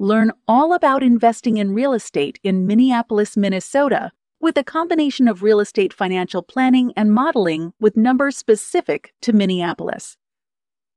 Learn 0.00 0.32
all 0.48 0.74
about 0.74 1.04
investing 1.04 1.56
in 1.58 1.72
real 1.72 1.92
estate 1.92 2.40
in 2.42 2.66
Minneapolis, 2.66 3.36
Minnesota, 3.36 4.10
with 4.40 4.58
a 4.58 4.64
combination 4.64 5.28
of 5.28 5.42
real 5.42 5.60
estate 5.60 5.92
financial 5.92 6.42
planning 6.42 6.92
and 6.96 7.14
modeling 7.14 7.72
with 7.80 7.96
numbers 7.96 8.36
specific 8.36 9.14
to 9.22 9.32
Minneapolis. 9.32 10.16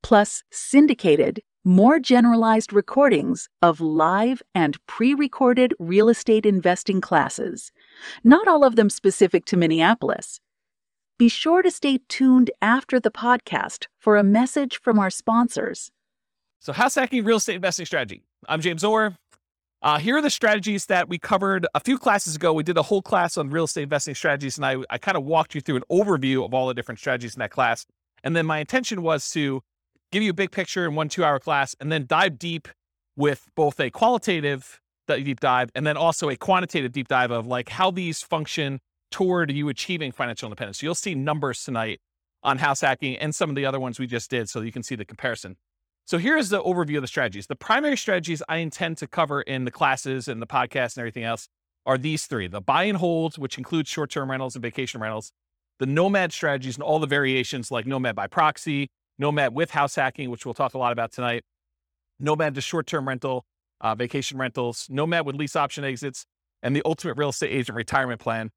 Plus, 0.01 0.43
syndicated, 0.51 1.41
more 1.63 1.99
generalized 1.99 2.73
recordings 2.73 3.49
of 3.61 3.79
live 3.79 4.41
and 4.55 4.83
pre 4.87 5.13
recorded 5.13 5.75
real 5.77 6.09
estate 6.09 6.45
investing 6.45 6.99
classes, 6.99 7.71
not 8.23 8.47
all 8.47 8.63
of 8.63 8.77
them 8.77 8.89
specific 8.89 9.45
to 9.45 9.57
Minneapolis. 9.57 10.39
Be 11.19 11.29
sure 11.29 11.61
to 11.61 11.69
stay 11.69 11.99
tuned 12.09 12.49
after 12.63 12.99
the 12.99 13.11
podcast 13.11 13.85
for 13.99 14.17
a 14.17 14.23
message 14.23 14.79
from 14.81 14.97
our 14.97 15.11
sponsors. 15.11 15.91
So, 16.59 16.73
house 16.73 16.95
hacking 16.95 17.23
real 17.23 17.37
estate 17.37 17.55
investing 17.55 17.85
strategy. 17.85 18.23
I'm 18.45 18.61
James 18.61 18.83
Orr. 18.83 19.17
Uh, 19.81 19.99
here 19.99 20.17
are 20.17 20.21
the 20.21 20.29
strategies 20.29 20.85
that 20.87 21.09
we 21.09 21.17
covered 21.17 21.67
a 21.73 21.79
few 21.79 21.97
classes 21.97 22.35
ago. 22.35 22.53
We 22.53 22.63
did 22.63 22.77
a 22.77 22.83
whole 22.83 23.01
class 23.01 23.37
on 23.37 23.49
real 23.49 23.65
estate 23.65 23.83
investing 23.83 24.15
strategies, 24.15 24.57
and 24.57 24.65
I, 24.65 24.77
I 24.89 24.97
kind 24.97 25.17
of 25.17 25.23
walked 25.23 25.55
you 25.55 25.61
through 25.61 25.77
an 25.77 25.83
overview 25.91 26.45
of 26.45 26.53
all 26.53 26.67
the 26.67 26.73
different 26.73 26.99
strategies 26.99 27.35
in 27.35 27.39
that 27.39 27.51
class. 27.51 27.85
And 28.23 28.35
then 28.35 28.45
my 28.45 28.59
intention 28.59 29.01
was 29.01 29.29
to 29.31 29.61
give 30.11 30.23
you 30.23 30.31
a 30.31 30.33
big 30.33 30.51
picture 30.51 30.85
in 30.85 30.95
one 30.95 31.09
two 31.09 31.23
hour 31.23 31.39
class 31.39 31.75
and 31.79 31.91
then 31.91 32.05
dive 32.07 32.39
deep 32.39 32.67
with 33.15 33.47
both 33.55 33.79
a 33.79 33.89
qualitative 33.89 34.79
deep 35.07 35.39
dive 35.39 35.71
and 35.73 35.85
then 35.85 35.97
also 35.97 36.29
a 36.29 36.35
quantitative 36.35 36.91
deep 36.91 37.07
dive 37.07 37.31
of 37.31 37.47
like 37.47 37.69
how 37.69 37.89
these 37.91 38.21
function 38.21 38.79
toward 39.11 39.51
you 39.51 39.69
achieving 39.69 40.11
financial 40.11 40.47
independence. 40.47 40.79
So 40.79 40.85
you'll 40.85 40.95
see 40.95 41.15
numbers 41.15 41.63
tonight 41.63 41.99
on 42.43 42.57
house 42.57 42.81
hacking 42.81 43.15
and 43.17 43.33
some 43.33 43.49
of 43.49 43.55
the 43.55 43.65
other 43.65 43.79
ones 43.79 43.99
we 43.99 44.07
just 44.07 44.29
did 44.29 44.49
so 44.49 44.61
you 44.61 44.71
can 44.71 44.83
see 44.83 44.95
the 44.95 45.05
comparison. 45.05 45.55
So 46.07 46.17
here's 46.17 46.47
the 46.47 46.63
overview 46.63 46.95
of 46.95 47.01
the 47.01 47.07
strategies. 47.07 47.47
The 47.47 47.57
primary 47.57 47.97
strategies 47.97 48.41
I 48.47 48.57
intend 48.57 48.97
to 48.99 49.07
cover 49.07 49.41
in 49.41 49.65
the 49.65 49.71
classes 49.71 50.29
and 50.29 50.41
the 50.41 50.47
podcast 50.47 50.95
and 50.95 50.99
everything 50.99 51.25
else 51.25 51.49
are 51.85 51.97
these 51.97 52.27
three 52.27 52.47
the 52.47 52.61
buy 52.61 52.85
and 52.85 52.97
hold, 52.97 53.37
which 53.37 53.57
includes 53.57 53.89
short 53.89 54.09
term 54.09 54.31
rentals 54.31 54.55
and 54.55 54.63
vacation 54.63 55.01
rentals, 55.01 55.33
the 55.79 55.85
nomad 55.85 56.31
strategies 56.31 56.77
and 56.77 56.83
all 56.83 56.99
the 56.99 57.07
variations 57.07 57.71
like 57.71 57.85
nomad 57.85 58.15
by 58.15 58.25
proxy, 58.25 58.89
nomad 59.19 59.53
with 59.53 59.71
house 59.71 59.95
hacking, 59.95 60.29
which 60.29 60.45
we'll 60.45 60.53
talk 60.53 60.75
a 60.75 60.77
lot 60.77 60.93
about 60.93 61.11
tonight, 61.11 61.43
nomad 62.21 62.55
to 62.55 62.61
short 62.61 62.87
term 62.87 63.05
rental, 63.05 63.43
uh, 63.81 63.93
vacation 63.93 64.37
rentals, 64.37 64.87
nomad 64.89 65.25
with 65.25 65.35
lease 65.35 65.57
option 65.57 65.83
exits, 65.83 66.25
and 66.63 66.73
the 66.73 66.81
ultimate 66.85 67.17
real 67.17 67.29
estate 67.29 67.51
agent 67.51 67.75
retirement 67.75 68.21
plan. 68.21 68.51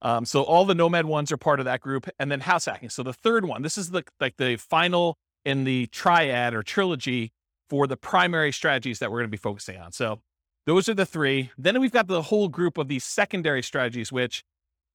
Um, 0.00 0.24
so 0.24 0.42
all 0.42 0.64
the 0.64 0.76
nomad 0.76 1.06
ones 1.06 1.32
are 1.32 1.36
part 1.36 1.58
of 1.58 1.64
that 1.64 1.80
group, 1.80 2.08
and 2.20 2.30
then 2.30 2.38
house 2.38 2.66
hacking. 2.66 2.90
So 2.90 3.02
the 3.02 3.12
third 3.12 3.44
one, 3.46 3.62
this 3.62 3.76
is 3.76 3.90
the 3.90 4.04
like 4.20 4.36
the 4.36 4.56
final 4.58 5.18
in 5.44 5.64
the 5.64 5.86
triad 5.86 6.54
or 6.54 6.62
trilogy 6.62 7.32
for 7.68 7.86
the 7.86 7.96
primary 7.96 8.52
strategies 8.52 8.98
that 8.98 9.10
we're 9.10 9.18
going 9.18 9.28
to 9.28 9.30
be 9.30 9.36
focusing 9.36 9.78
on. 9.78 9.92
So 9.92 10.20
those 10.66 10.88
are 10.88 10.94
the 10.94 11.06
three. 11.06 11.50
Then 11.58 11.80
we've 11.80 11.92
got 11.92 12.06
the 12.06 12.22
whole 12.22 12.48
group 12.48 12.78
of 12.78 12.88
these 12.88 13.04
secondary 13.04 13.62
strategies, 13.62 14.12
which 14.12 14.44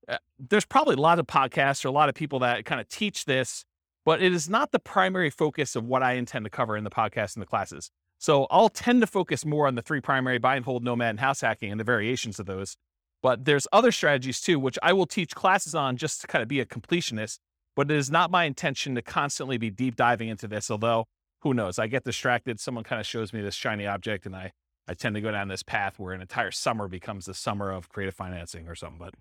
uh, 0.08 0.17
there's 0.39 0.66
probably 0.66 0.95
a 0.95 1.00
lot 1.00 1.19
of 1.19 1.28
podcasts 1.28 1.86
or 1.86 1.89
a 1.89 1.91
lot 1.91 2.09
of 2.09 2.16
people 2.16 2.39
that 2.39 2.66
kind 2.66 2.81
of 2.81 2.88
teach 2.89 3.25
this, 3.25 3.64
but 4.06 4.22
it 4.22 4.34
is 4.34 4.50
not 4.50 4.72
the 4.72 4.79
primary 4.79 5.29
focus 5.29 5.75
of 5.75 5.85
what 5.85 6.01
I 6.01 6.13
intend 6.13 6.46
to 6.46 6.50
cover 6.50 6.75
in 6.75 6.84
the 6.84 6.90
podcast 6.90 7.35
and 7.35 7.41
the 7.41 7.47
classes. 7.47 7.91
So 8.18 8.47
I'll 8.50 8.69
tend 8.69 9.01
to 9.01 9.07
focus 9.07 9.45
more 9.45 9.68
on 9.68 9.75
the 9.75 9.81
three 9.81 10.01
primary 10.01 10.40
buy 10.40 10.56
and 10.56 10.66
hold, 10.66 10.84
nomad, 10.84 11.12
and 11.12 11.19
house 11.19 11.41
hacking 11.41 11.72
and 11.72 11.79
the 11.79 11.85
variations 11.85 12.40
of 12.40 12.47
those. 12.47 12.75
But 13.22 13.45
there's 13.45 13.68
other 13.72 13.91
strategies 13.91 14.41
too, 14.41 14.59
which 14.59 14.79
I 14.81 14.94
will 14.94 15.06
teach 15.06 15.35
classes 15.35 15.75
on 15.75 15.97
just 15.97 16.22
to 16.22 16.28
kind 16.28 16.41
of 16.41 16.47
be 16.47 16.59
a 16.59 16.66
completionist 16.66 17.40
but 17.79 17.90
it 17.90 17.95
is 17.95 18.12
not 18.12 18.29
my 18.29 18.44
intention 18.44 18.94
to 18.95 19.01
constantly 19.01 19.57
be 19.57 19.69
deep 19.69 19.95
diving 19.95 20.28
into 20.28 20.50
this, 20.50 20.69
although 20.69 21.06
who 21.44 21.53
knows? 21.53 21.79
I 21.79 21.88
get 21.88 22.03
distracted. 22.03 22.59
Someone 22.59 22.84
kind 22.84 23.00
of 23.00 23.06
shows 23.06 23.31
me 23.31 23.40
this 23.40 23.56
shiny 23.56 23.88
object 23.88 24.25
and 24.25 24.35
I, 24.35 24.51
I 24.85 24.95
tend 24.95 25.16
to 25.16 25.22
go 25.22 25.31
down 25.31 25.47
this 25.47 25.63
path 25.63 25.97
where 25.97 26.13
an 26.13 26.19
entire 26.19 26.51
summer 26.51 26.89
becomes 26.89 27.25
the 27.25 27.34
summer 27.34 27.72
of 27.72 27.88
creative 27.88 28.13
financing 28.13 28.68
or 28.68 28.75
something. 28.75 29.00
But 29.00 29.13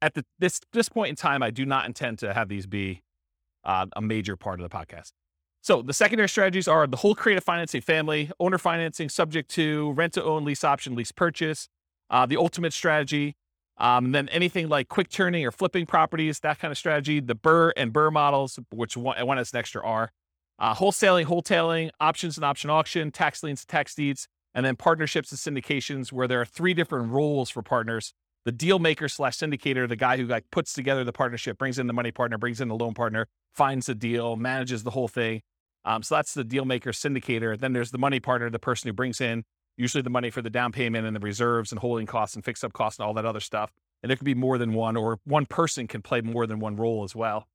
at 0.00 0.14
the, 0.14 0.24
this, 0.38 0.62
this 0.72 0.88
point 0.88 1.10
in 1.10 1.16
time, 1.16 1.42
I 1.42 1.50
do 1.50 1.66
not 1.66 1.84
intend 1.84 2.20
to 2.20 2.32
have 2.32 2.48
these 2.48 2.66
be 2.66 3.02
uh, 3.64 3.84
a 3.94 4.00
major 4.00 4.34
part 4.34 4.60
of 4.60 4.70
the 4.70 4.74
podcast. 4.74 5.12
So 5.60 5.82
the 5.82 5.92
secondary 5.92 6.30
strategies 6.30 6.66
are 6.66 6.86
the 6.86 6.96
whole 6.96 7.14
creative 7.14 7.44
financing 7.44 7.82
family, 7.82 8.30
owner 8.40 8.56
financing 8.56 9.10
subject 9.10 9.50
to 9.56 9.92
rent 9.92 10.14
to 10.14 10.24
own, 10.24 10.46
lease 10.46 10.64
option, 10.64 10.94
lease 10.94 11.12
purchase, 11.12 11.68
uh, 12.08 12.24
the 12.24 12.38
ultimate 12.38 12.72
strategy, 12.72 13.36
um, 13.76 14.06
and 14.06 14.14
then 14.14 14.28
anything 14.28 14.68
like 14.68 14.88
quick 14.88 15.08
turning 15.08 15.44
or 15.44 15.50
flipping 15.50 15.86
properties, 15.86 16.40
that 16.40 16.58
kind 16.58 16.70
of 16.70 16.78
strategy, 16.78 17.20
the 17.20 17.34
Burr 17.34 17.72
and 17.76 17.92
Burr 17.92 18.10
models, 18.10 18.58
which 18.72 18.96
one, 18.96 19.24
one 19.26 19.36
has 19.36 19.52
an 19.52 19.58
extra 19.58 19.84
R, 19.84 20.12
uh, 20.58 20.74
wholesaling, 20.74 21.26
wholetailing, 21.26 21.90
options 22.00 22.36
and 22.36 22.44
option 22.44 22.70
auction, 22.70 23.10
tax 23.10 23.42
liens, 23.42 23.64
tax 23.64 23.94
deeds, 23.94 24.28
and 24.54 24.64
then 24.64 24.76
partnerships 24.76 25.32
and 25.32 25.56
syndications, 25.56 26.12
where 26.12 26.28
there 26.28 26.40
are 26.40 26.44
three 26.44 26.74
different 26.74 27.10
roles 27.10 27.50
for 27.50 27.62
partners. 27.62 28.14
The 28.44 28.52
deal 28.52 28.78
maker 28.78 29.08
slash 29.08 29.38
syndicator, 29.38 29.88
the 29.88 29.96
guy 29.96 30.18
who 30.18 30.26
like 30.26 30.44
puts 30.52 30.72
together 30.72 31.02
the 31.02 31.12
partnership, 31.12 31.58
brings 31.58 31.78
in 31.78 31.86
the 31.86 31.92
money 31.92 32.12
partner, 32.12 32.38
brings 32.38 32.60
in 32.60 32.68
the 32.68 32.76
loan 32.76 32.94
partner, 32.94 33.26
finds 33.54 33.86
the 33.86 33.94
deal, 33.94 34.36
manages 34.36 34.84
the 34.84 34.90
whole 34.90 35.08
thing. 35.08 35.40
Um, 35.84 36.02
so 36.02 36.14
that's 36.14 36.34
the 36.34 36.44
deal 36.44 36.64
maker 36.64 36.92
syndicator. 36.92 37.58
Then 37.58 37.72
there's 37.72 37.90
the 37.90 37.98
money 37.98 38.20
partner, 38.20 38.48
the 38.50 38.58
person 38.58 38.88
who 38.88 38.92
brings 38.92 39.20
in 39.20 39.44
usually 39.76 40.02
the 40.02 40.10
money 40.10 40.30
for 40.30 40.42
the 40.42 40.50
down 40.50 40.72
payment 40.72 41.06
and 41.06 41.14
the 41.14 41.20
reserves 41.20 41.72
and 41.72 41.80
holding 41.80 42.06
costs 42.06 42.36
and 42.36 42.44
fix 42.44 42.62
up 42.62 42.72
costs 42.72 42.98
and 42.98 43.06
all 43.06 43.14
that 43.14 43.26
other 43.26 43.40
stuff. 43.40 43.72
And 44.02 44.10
there 44.10 44.16
could 44.16 44.24
be 44.24 44.34
more 44.34 44.58
than 44.58 44.74
one, 44.74 44.96
or 44.96 45.18
one 45.24 45.46
person 45.46 45.86
can 45.86 46.02
play 46.02 46.20
more 46.20 46.46
than 46.46 46.58
one 46.58 46.76
role 46.76 47.04
as 47.04 47.14
well. 47.14 47.48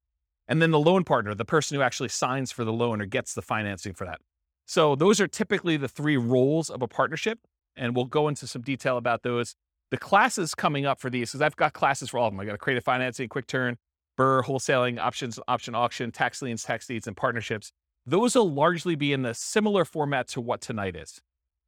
And 0.48 0.60
then 0.60 0.72
the 0.72 0.80
loan 0.80 1.04
partner, 1.04 1.34
the 1.34 1.44
person 1.44 1.76
who 1.76 1.82
actually 1.82 2.08
signs 2.08 2.50
for 2.50 2.64
the 2.64 2.72
loan 2.72 3.00
or 3.00 3.06
gets 3.06 3.34
the 3.34 3.42
financing 3.42 3.94
for 3.94 4.04
that. 4.04 4.20
So 4.66 4.96
those 4.96 5.20
are 5.20 5.28
typically 5.28 5.76
the 5.76 5.88
three 5.88 6.16
roles 6.16 6.70
of 6.70 6.82
a 6.82 6.88
partnership. 6.88 7.38
And 7.76 7.94
we'll 7.94 8.06
go 8.06 8.26
into 8.26 8.46
some 8.48 8.62
detail 8.62 8.96
about 8.96 9.22
those. 9.22 9.54
The 9.90 9.96
classes 9.96 10.54
coming 10.54 10.86
up 10.86 11.00
for 11.00 11.08
these, 11.08 11.30
because 11.30 11.40
I've 11.40 11.56
got 11.56 11.72
classes 11.72 12.10
for 12.10 12.18
all 12.18 12.26
of 12.26 12.32
them. 12.32 12.40
I 12.40 12.44
got 12.44 12.56
a 12.56 12.58
creative 12.58 12.84
financing, 12.84 13.28
quick 13.28 13.46
turn, 13.46 13.76
Burr, 14.16 14.42
wholesaling, 14.42 14.98
options, 14.98 15.38
option 15.48 15.74
auction, 15.74 16.10
tax 16.10 16.42
liens, 16.42 16.64
tax 16.64 16.86
deeds, 16.86 17.06
and 17.06 17.16
partnerships. 17.16 17.72
Those 18.04 18.34
will 18.34 18.52
largely 18.52 18.96
be 18.96 19.12
in 19.12 19.22
the 19.22 19.34
similar 19.34 19.84
format 19.84 20.28
to 20.28 20.40
what 20.40 20.60
tonight 20.60 20.96
is. 20.96 21.20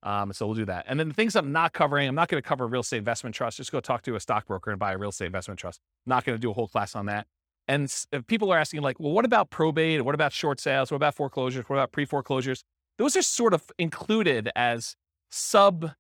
Um, 0.03 0.33
so 0.33 0.47
we'll 0.47 0.57
do 0.57 0.65
that. 0.65 0.85
And 0.89 0.99
then 0.99 1.09
the 1.09 1.15
things 1.15 1.37
I'm 1.37 1.53
not 1.53 1.73
covering, 1.73 2.09
I'm 2.09 2.15
not 2.15 2.29
going 2.29 2.43
to 2.43 2.47
cover 2.47 2.67
real 2.67 2.81
estate 2.81 2.99
investment 2.99 3.37
trust. 3.37 3.57
Just 3.57 3.71
go 3.71 3.81
talk 3.81 4.03
to 4.03 4.17
a 4.17 4.21
stockbroker 4.21 4.71
and 4.71 4.79
buy 4.79 4.93
a 4.93 4.99
real 4.99 5.11
estate 5.11 5.27
investment 5.27 5.61
trust. 5.61 5.81
not 6.07 6.25
going 6.25 6.37
to 6.37 6.41
do 6.41 6.51
a 6.51 6.55
whole 6.55 6.69
class 6.69 6.97
on 6.97 7.07
that. 7.07 7.27
And 7.69 7.93
if 8.11 8.27
people 8.27 8.53
are 8.53 8.59
asking, 8.59 8.83
like, 8.83 8.99
well, 8.99 9.13
what 9.13 9.25
about 9.25 9.51
probate? 9.51 10.05
What 10.05 10.15
about 10.17 10.33
short 10.33 10.61
sales? 10.61 10.91
What 10.91 10.97
about 10.97 11.15
foreclosures? 11.15 11.69
What 11.69 11.77
about 11.77 11.93
pre 11.93 12.05
foreclosures? 12.05 12.65
Those 12.99 13.17
are 13.17 13.23
sort 13.23 13.55
of 13.55 13.71
included 13.79 14.51
as 14.57 14.97
sub 15.31 15.93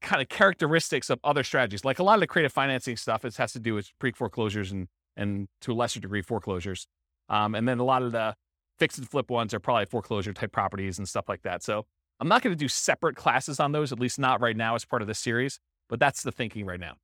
kind 0.00 0.20
of 0.20 0.28
characteristics 0.28 1.08
of 1.08 1.20
other 1.22 1.44
strategies. 1.44 1.84
Like 1.84 2.00
a 2.00 2.02
lot 2.02 2.14
of 2.14 2.20
the 2.20 2.26
creative 2.26 2.52
financing 2.52 2.96
stuff, 2.96 3.24
it 3.24 3.36
has 3.36 3.52
to 3.52 3.60
do 3.60 3.74
with 3.74 3.90
pre 4.00 4.10
foreclosures 4.10 4.72
and 4.72 4.88
and 5.16 5.48
to 5.60 5.72
a 5.72 5.74
lesser 5.74 6.00
degree 6.00 6.22
foreclosures. 6.22 6.86
Um, 7.28 7.54
and 7.54 7.68
then 7.68 7.78
a 7.78 7.84
lot 7.84 8.02
of 8.02 8.12
the 8.12 8.34
fix 8.78 8.98
and 8.98 9.08
flip 9.08 9.30
ones 9.30 9.54
are 9.54 9.60
probably 9.60 9.86
foreclosure 9.86 10.32
type 10.32 10.52
properties 10.52 10.98
and 10.98 11.08
stuff 11.08 11.28
like 11.28 11.42
that. 11.42 11.62
So 11.62 11.86
I'm 12.22 12.28
not 12.28 12.40
going 12.40 12.54
to 12.54 12.58
do 12.58 12.68
separate 12.68 13.16
classes 13.16 13.58
on 13.58 13.72
those, 13.72 13.90
at 13.90 13.98
least 13.98 14.16
not 14.16 14.40
right 14.40 14.56
now 14.56 14.76
as 14.76 14.84
part 14.84 15.02
of 15.02 15.08
this 15.08 15.18
series, 15.18 15.58
but 15.88 15.98
that's 15.98 16.22
the 16.22 16.30
thinking 16.30 16.64
right 16.64 16.78
now. 16.78 16.94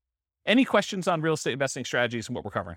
Any 0.46 0.64
questions 0.64 1.08
on 1.08 1.22
real 1.22 1.34
estate 1.34 1.54
investing 1.54 1.84
strategies 1.84 2.28
and 2.28 2.36
what 2.36 2.44
we're 2.44 2.52
covering? 2.52 2.76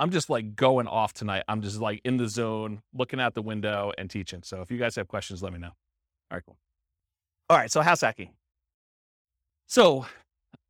I'm 0.00 0.10
just 0.10 0.30
like 0.30 0.56
going 0.56 0.86
off 0.86 1.12
tonight. 1.12 1.42
I'm 1.48 1.60
just 1.60 1.82
like 1.82 2.00
in 2.02 2.16
the 2.16 2.30
zone, 2.30 2.80
looking 2.94 3.20
out 3.20 3.34
the 3.34 3.42
window 3.42 3.92
and 3.98 4.08
teaching. 4.08 4.42
So 4.42 4.62
if 4.62 4.70
you 4.70 4.78
guys 4.78 4.96
have 4.96 5.06
questions, 5.06 5.42
let 5.42 5.52
me 5.52 5.58
know. 5.58 5.66
All 6.30 6.38
right, 6.38 6.42
cool. 6.46 6.56
All 7.50 7.58
right, 7.58 7.70
so 7.70 7.82
house 7.82 8.00
hacking. 8.00 8.30
So 9.68 10.06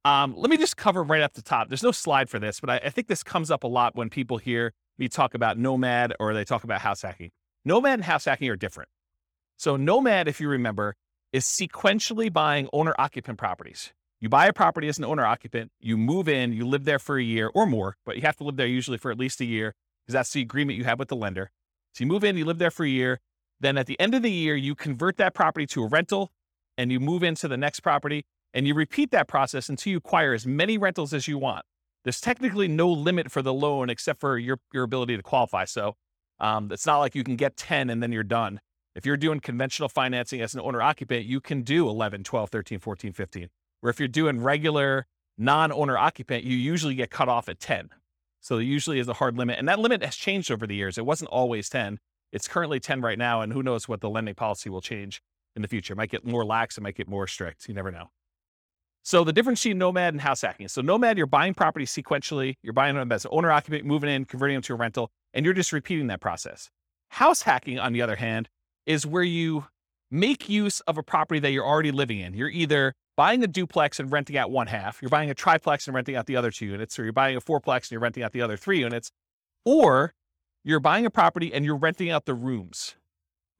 um, 0.04 0.34
let 0.36 0.50
me 0.50 0.56
just 0.56 0.76
cover 0.76 1.04
right 1.04 1.22
up 1.22 1.34
the 1.34 1.42
top. 1.42 1.68
There's 1.68 1.84
no 1.84 1.92
slide 1.92 2.28
for 2.28 2.40
this, 2.40 2.58
but 2.58 2.68
I, 2.68 2.76
I 2.86 2.90
think 2.90 3.06
this 3.06 3.22
comes 3.22 3.48
up 3.48 3.62
a 3.62 3.68
lot 3.68 3.94
when 3.94 4.10
people 4.10 4.38
hear 4.38 4.72
me 4.98 5.06
talk 5.06 5.34
about 5.34 5.56
nomad 5.56 6.14
or 6.18 6.34
they 6.34 6.44
talk 6.44 6.64
about 6.64 6.80
house 6.80 7.02
hacking. 7.02 7.30
Nomad 7.64 7.94
and 7.94 8.04
house 8.04 8.24
hacking 8.24 8.48
are 8.48 8.56
different. 8.56 8.88
So 9.56 9.76
Nomad, 9.76 10.28
if 10.28 10.40
you 10.40 10.48
remember, 10.48 10.96
is 11.32 11.44
sequentially 11.44 12.32
buying 12.32 12.68
owner 12.72 12.94
occupant 12.98 13.38
properties. 13.38 13.92
You 14.20 14.28
buy 14.28 14.46
a 14.46 14.52
property 14.52 14.88
as 14.88 14.98
an 14.98 15.04
owner 15.04 15.26
occupant, 15.26 15.70
you 15.80 15.96
move 15.96 16.28
in, 16.28 16.52
you 16.52 16.66
live 16.66 16.84
there 16.84 16.98
for 16.98 17.18
a 17.18 17.22
year 17.22 17.50
or 17.54 17.66
more, 17.66 17.96
but 18.06 18.16
you 18.16 18.22
have 18.22 18.36
to 18.36 18.44
live 18.44 18.56
there 18.56 18.66
usually 18.66 18.98
for 18.98 19.10
at 19.10 19.18
least 19.18 19.40
a 19.40 19.44
year 19.44 19.74
because 20.02 20.14
that's 20.14 20.32
the 20.32 20.40
agreement 20.40 20.78
you 20.78 20.84
have 20.84 20.98
with 20.98 21.08
the 21.08 21.16
lender. 21.16 21.50
So 21.92 22.04
you 22.04 22.08
move 22.08 22.24
in, 22.24 22.36
you 22.36 22.44
live 22.44 22.58
there 22.58 22.70
for 22.70 22.84
a 22.84 22.88
year. 22.88 23.20
Then 23.60 23.76
at 23.76 23.86
the 23.86 23.98
end 24.00 24.14
of 24.14 24.22
the 24.22 24.30
year, 24.30 24.56
you 24.56 24.74
convert 24.74 25.16
that 25.18 25.34
property 25.34 25.66
to 25.66 25.84
a 25.84 25.88
rental 25.88 26.32
and 26.76 26.90
you 26.90 27.00
move 27.00 27.22
into 27.22 27.48
the 27.48 27.56
next 27.56 27.80
property 27.80 28.24
And 28.52 28.68
you 28.68 28.74
repeat 28.74 29.10
that 29.10 29.26
process 29.26 29.68
until 29.68 29.90
you 29.90 29.96
acquire 29.98 30.32
as 30.32 30.46
many 30.46 30.78
rentals 30.78 31.12
as 31.12 31.26
you 31.26 31.38
want. 31.38 31.64
There's 32.04 32.20
technically 32.20 32.68
no 32.68 32.88
limit 32.88 33.30
for 33.32 33.42
the 33.42 33.52
loan 33.52 33.90
except 33.90 34.20
for 34.20 34.38
your, 34.38 34.60
your 34.72 34.84
ability 34.84 35.16
to 35.16 35.22
qualify. 35.22 35.64
So 35.64 35.96
um, 36.38 36.70
it's 36.70 36.86
not 36.86 36.98
like 36.98 37.14
you 37.14 37.24
can 37.24 37.36
get 37.36 37.56
10 37.56 37.90
and 37.90 38.02
then 38.02 38.12
you're 38.12 38.22
done. 38.22 38.60
If 38.94 39.04
you're 39.04 39.16
doing 39.16 39.40
conventional 39.40 39.88
financing 39.88 40.40
as 40.40 40.54
an 40.54 40.60
owner 40.60 40.80
occupant, 40.80 41.24
you 41.26 41.40
can 41.40 41.62
do 41.62 41.88
11, 41.88 42.22
12, 42.22 42.50
13, 42.50 42.78
14, 42.78 43.12
15. 43.12 43.48
Where 43.80 43.90
if 43.90 43.98
you're 43.98 44.08
doing 44.08 44.40
regular 44.40 45.06
non 45.36 45.72
owner 45.72 45.98
occupant, 45.98 46.44
you 46.44 46.56
usually 46.56 46.94
get 46.94 47.10
cut 47.10 47.28
off 47.28 47.48
at 47.48 47.58
10. 47.58 47.90
So 48.40 48.56
there 48.56 48.64
usually 48.64 48.98
is 48.98 49.08
a 49.08 49.14
hard 49.14 49.36
limit. 49.36 49.58
And 49.58 49.68
that 49.68 49.78
limit 49.78 50.02
has 50.04 50.16
changed 50.16 50.50
over 50.50 50.66
the 50.66 50.76
years. 50.76 50.96
It 50.96 51.06
wasn't 51.06 51.30
always 51.30 51.68
10. 51.68 51.98
It's 52.30 52.46
currently 52.46 52.78
10 52.78 53.00
right 53.00 53.18
now. 53.18 53.40
And 53.40 53.52
who 53.52 53.62
knows 53.62 53.88
what 53.88 54.00
the 54.00 54.10
lending 54.10 54.34
policy 54.34 54.70
will 54.70 54.80
change 54.80 55.20
in 55.56 55.62
the 55.62 55.68
future. 55.68 55.94
It 55.94 55.96
might 55.96 56.10
get 56.10 56.24
more 56.24 56.44
lax, 56.44 56.78
it 56.78 56.82
might 56.82 56.96
get 56.96 57.08
more 57.08 57.26
strict. 57.26 57.68
You 57.68 57.74
never 57.74 57.90
know. 57.90 58.10
So 59.02 59.22
the 59.22 59.32
difference 59.32 59.62
between 59.62 59.78
nomad 59.78 60.14
and 60.14 60.20
house 60.20 60.40
hacking. 60.40 60.68
So 60.68 60.80
nomad, 60.80 61.18
you're 61.18 61.26
buying 61.26 61.52
property 61.52 61.84
sequentially. 61.84 62.54
You're 62.62 62.72
buying 62.72 62.96
them 62.96 63.12
as 63.12 63.24
an 63.24 63.30
owner 63.34 63.50
occupant, 63.50 63.84
moving 63.84 64.08
in, 64.08 64.24
converting 64.24 64.54
them 64.54 64.62
to 64.62 64.72
a 64.72 64.76
rental, 64.76 65.10
and 65.34 65.44
you're 65.44 65.52
just 65.52 65.72
repeating 65.72 66.06
that 66.06 66.20
process. 66.20 66.70
House 67.08 67.42
hacking, 67.42 67.78
on 67.78 67.92
the 67.92 68.00
other 68.00 68.16
hand, 68.16 68.48
is 68.86 69.06
where 69.06 69.22
you 69.22 69.66
make 70.10 70.48
use 70.48 70.80
of 70.80 70.98
a 70.98 71.02
property 71.02 71.40
that 71.40 71.50
you're 71.50 71.66
already 71.66 71.90
living 71.90 72.20
in. 72.20 72.34
You're 72.34 72.48
either 72.48 72.94
buying 73.16 73.42
a 73.42 73.46
duplex 73.46 73.98
and 74.00 74.10
renting 74.10 74.36
out 74.36 74.50
one 74.50 74.66
half, 74.66 75.00
you're 75.00 75.08
buying 75.08 75.30
a 75.30 75.34
triplex 75.34 75.86
and 75.86 75.94
renting 75.94 76.16
out 76.16 76.26
the 76.26 76.36
other 76.36 76.50
two 76.50 76.66
units, 76.66 76.98
or 76.98 77.04
you're 77.04 77.12
buying 77.12 77.36
a 77.36 77.40
fourplex 77.40 77.82
and 77.82 77.92
you're 77.92 78.00
renting 78.00 78.22
out 78.22 78.32
the 78.32 78.42
other 78.42 78.56
three 78.56 78.80
units, 78.80 79.10
or 79.64 80.14
you're 80.64 80.80
buying 80.80 81.06
a 81.06 81.10
property 81.10 81.52
and 81.52 81.64
you're 81.64 81.76
renting 81.76 82.10
out 82.10 82.26
the 82.26 82.34
rooms, 82.34 82.96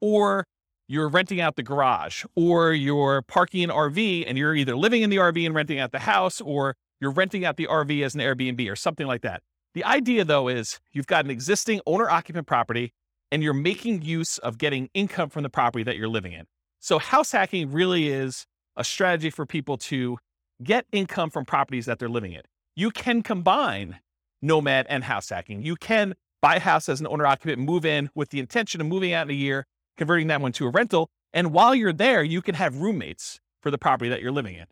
or 0.01 0.45
you're 0.89 1.09
renting 1.09 1.41
out 1.41 1.57
the 1.57 1.63
garage, 1.63 2.25
or 2.35 2.73
you're 2.73 3.23
parking 3.23 3.65
an 3.65 3.71
RV 3.71 4.25
and 4.27 4.37
you're 4.37 4.55
either 4.55 4.77
living 4.77 5.03
in 5.03 5.11
the 5.11 5.17
RV 5.17 5.47
and 5.47 5.55
renting 5.55 5.79
out 5.79 5.93
the 5.93 6.01
house, 6.01 6.41
or 6.41 6.77
you're 7.01 7.13
renting 7.13 7.45
out 7.45 7.57
the 7.57 7.67
RV 7.67 8.05
as 8.05 8.15
an 8.15 8.21
Airbnb 8.21 8.71
or 8.71 8.77
something 8.77 9.07
like 9.07 9.23
that. 9.23 9.43
The 9.75 9.85
idea, 9.85 10.25
though, 10.25 10.49
is 10.49 10.81
you've 10.93 11.07
got 11.07 11.25
an 11.25 11.31
existing 11.31 11.81
owner 11.87 12.09
occupant 12.09 12.47
property 12.47 12.93
and 13.35 13.43
you're 13.43 13.53
making 13.53 14.01
use 14.03 14.39
of 14.39 14.59
getting 14.59 14.89
income 14.95 15.29
from 15.29 15.43
the 15.43 15.51
property 15.51 15.83
that 15.83 15.97
you're 15.97 16.07
living 16.07 16.33
in. 16.33 16.47
So, 16.79 17.01
house 17.01 17.33
hacking 17.33 17.73
really 17.73 18.07
is 18.07 18.47
a 18.77 18.85
strategy 18.85 19.29
for 19.29 19.45
people 19.45 19.77
to 19.77 20.19
get 20.63 20.87
income 20.93 21.31
from 21.31 21.45
properties 21.45 21.87
that 21.87 21.99
they're 21.99 22.09
living 22.09 22.33
in. 22.33 22.43
You 22.77 22.93
can 22.93 23.23
combine 23.23 23.99
nomad 24.41 24.87
and 24.89 25.03
house 25.03 25.31
hacking. 25.31 25.63
You 25.63 25.75
can 25.75 26.15
buy 26.43 26.57
a 26.57 26.61
house 26.61 26.89
as 26.89 27.01
an 27.01 27.09
owner 27.09 27.27
occupant, 27.27 27.59
move 27.59 27.85
in 27.85 28.09
with 28.15 28.31
the 28.31 28.39
intention 28.39 28.81
of 28.81 28.87
moving 28.87 29.13
out 29.13 29.27
in 29.27 29.31
a 29.31 29.37
year, 29.37 29.67
converting 29.97 30.29
that 30.29 30.41
one 30.41 30.53
to 30.53 30.67
a 30.67 30.71
rental. 30.71 31.09
And 31.33 31.53
while 31.53 31.75
you're 31.75 31.93
there, 31.93 32.23
you 32.23 32.41
can 32.41 32.55
have 32.55 32.77
roommates 32.77 33.41
for 33.61 33.73
the 33.73 33.79
property 33.79 34.09
that 34.11 34.23
you're 34.23 34.31
living 34.31 34.55
in. 34.55 34.67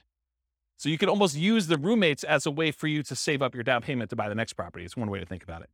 So 0.76 0.88
you 0.88 0.98
can 0.98 1.08
almost 1.08 1.36
use 1.36 1.66
the 1.66 1.78
roommates 1.78 2.22
as 2.22 2.46
a 2.46 2.50
way 2.52 2.70
for 2.70 2.86
you 2.86 3.02
to 3.02 3.16
save 3.16 3.42
up 3.42 3.56
your 3.56 3.64
down 3.64 3.82
payment 3.82 4.10
to 4.10 4.16
buy 4.16 4.28
the 4.28 4.36
next 4.36 4.52
property. 4.52 4.84
It's 4.84 4.96
one 4.96 5.10
way 5.10 5.18
to 5.18 5.26
think 5.26 5.42
about 5.42 5.62
it. 5.62 5.70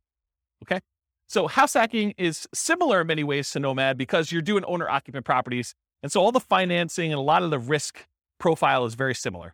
Okay. 0.63 0.79
So 1.29 1.47
house 1.47 1.75
hacking 1.75 2.15
is 2.17 2.47
similar 2.55 3.01
in 3.01 3.07
many 3.07 3.23
ways 3.23 3.51
to 3.51 3.59
Nomad 3.59 3.99
because 3.99 4.31
you're 4.31 4.41
doing 4.41 4.65
owner 4.65 4.89
occupant 4.89 5.25
properties. 5.25 5.75
And 6.01 6.11
so 6.11 6.21
all 6.21 6.31
the 6.31 6.39
financing 6.39 7.11
and 7.11 7.19
a 7.19 7.21
lot 7.21 7.43
of 7.43 7.51
the 7.51 7.59
risk 7.59 8.07
profile 8.39 8.83
is 8.85 8.95
very 8.95 9.13
similar. 9.13 9.53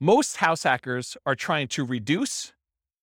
Most 0.00 0.38
house 0.38 0.62
hackers 0.62 1.18
are 1.26 1.34
trying 1.34 1.68
to 1.68 1.84
reduce 1.84 2.54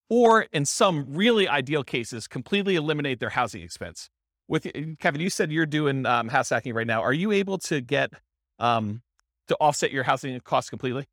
or 0.10 0.48
in 0.52 0.66
some 0.66 1.06
really 1.10 1.48
ideal 1.48 1.84
cases, 1.84 2.28
completely 2.28 2.76
eliminate 2.76 3.20
their 3.20 3.30
housing 3.30 3.62
expense. 3.62 4.10
With 4.48 4.66
Kevin, 5.00 5.22
you 5.22 5.30
said 5.30 5.52
you're 5.52 5.66
doing 5.68 6.08
um, 6.08 6.30
house 6.30 6.50
hacking 6.50 6.74
right 6.74 6.88
now. 6.88 7.02
Are 7.02 7.14
you 7.14 7.32
able 7.32 7.60
to 7.60 7.82
get 7.82 8.14
um, 8.58 9.04
to 9.48 9.56
offset 9.58 9.92
your 9.92 10.06
housing 10.06 10.40
costs 10.40 10.72
completely? 10.72 11.06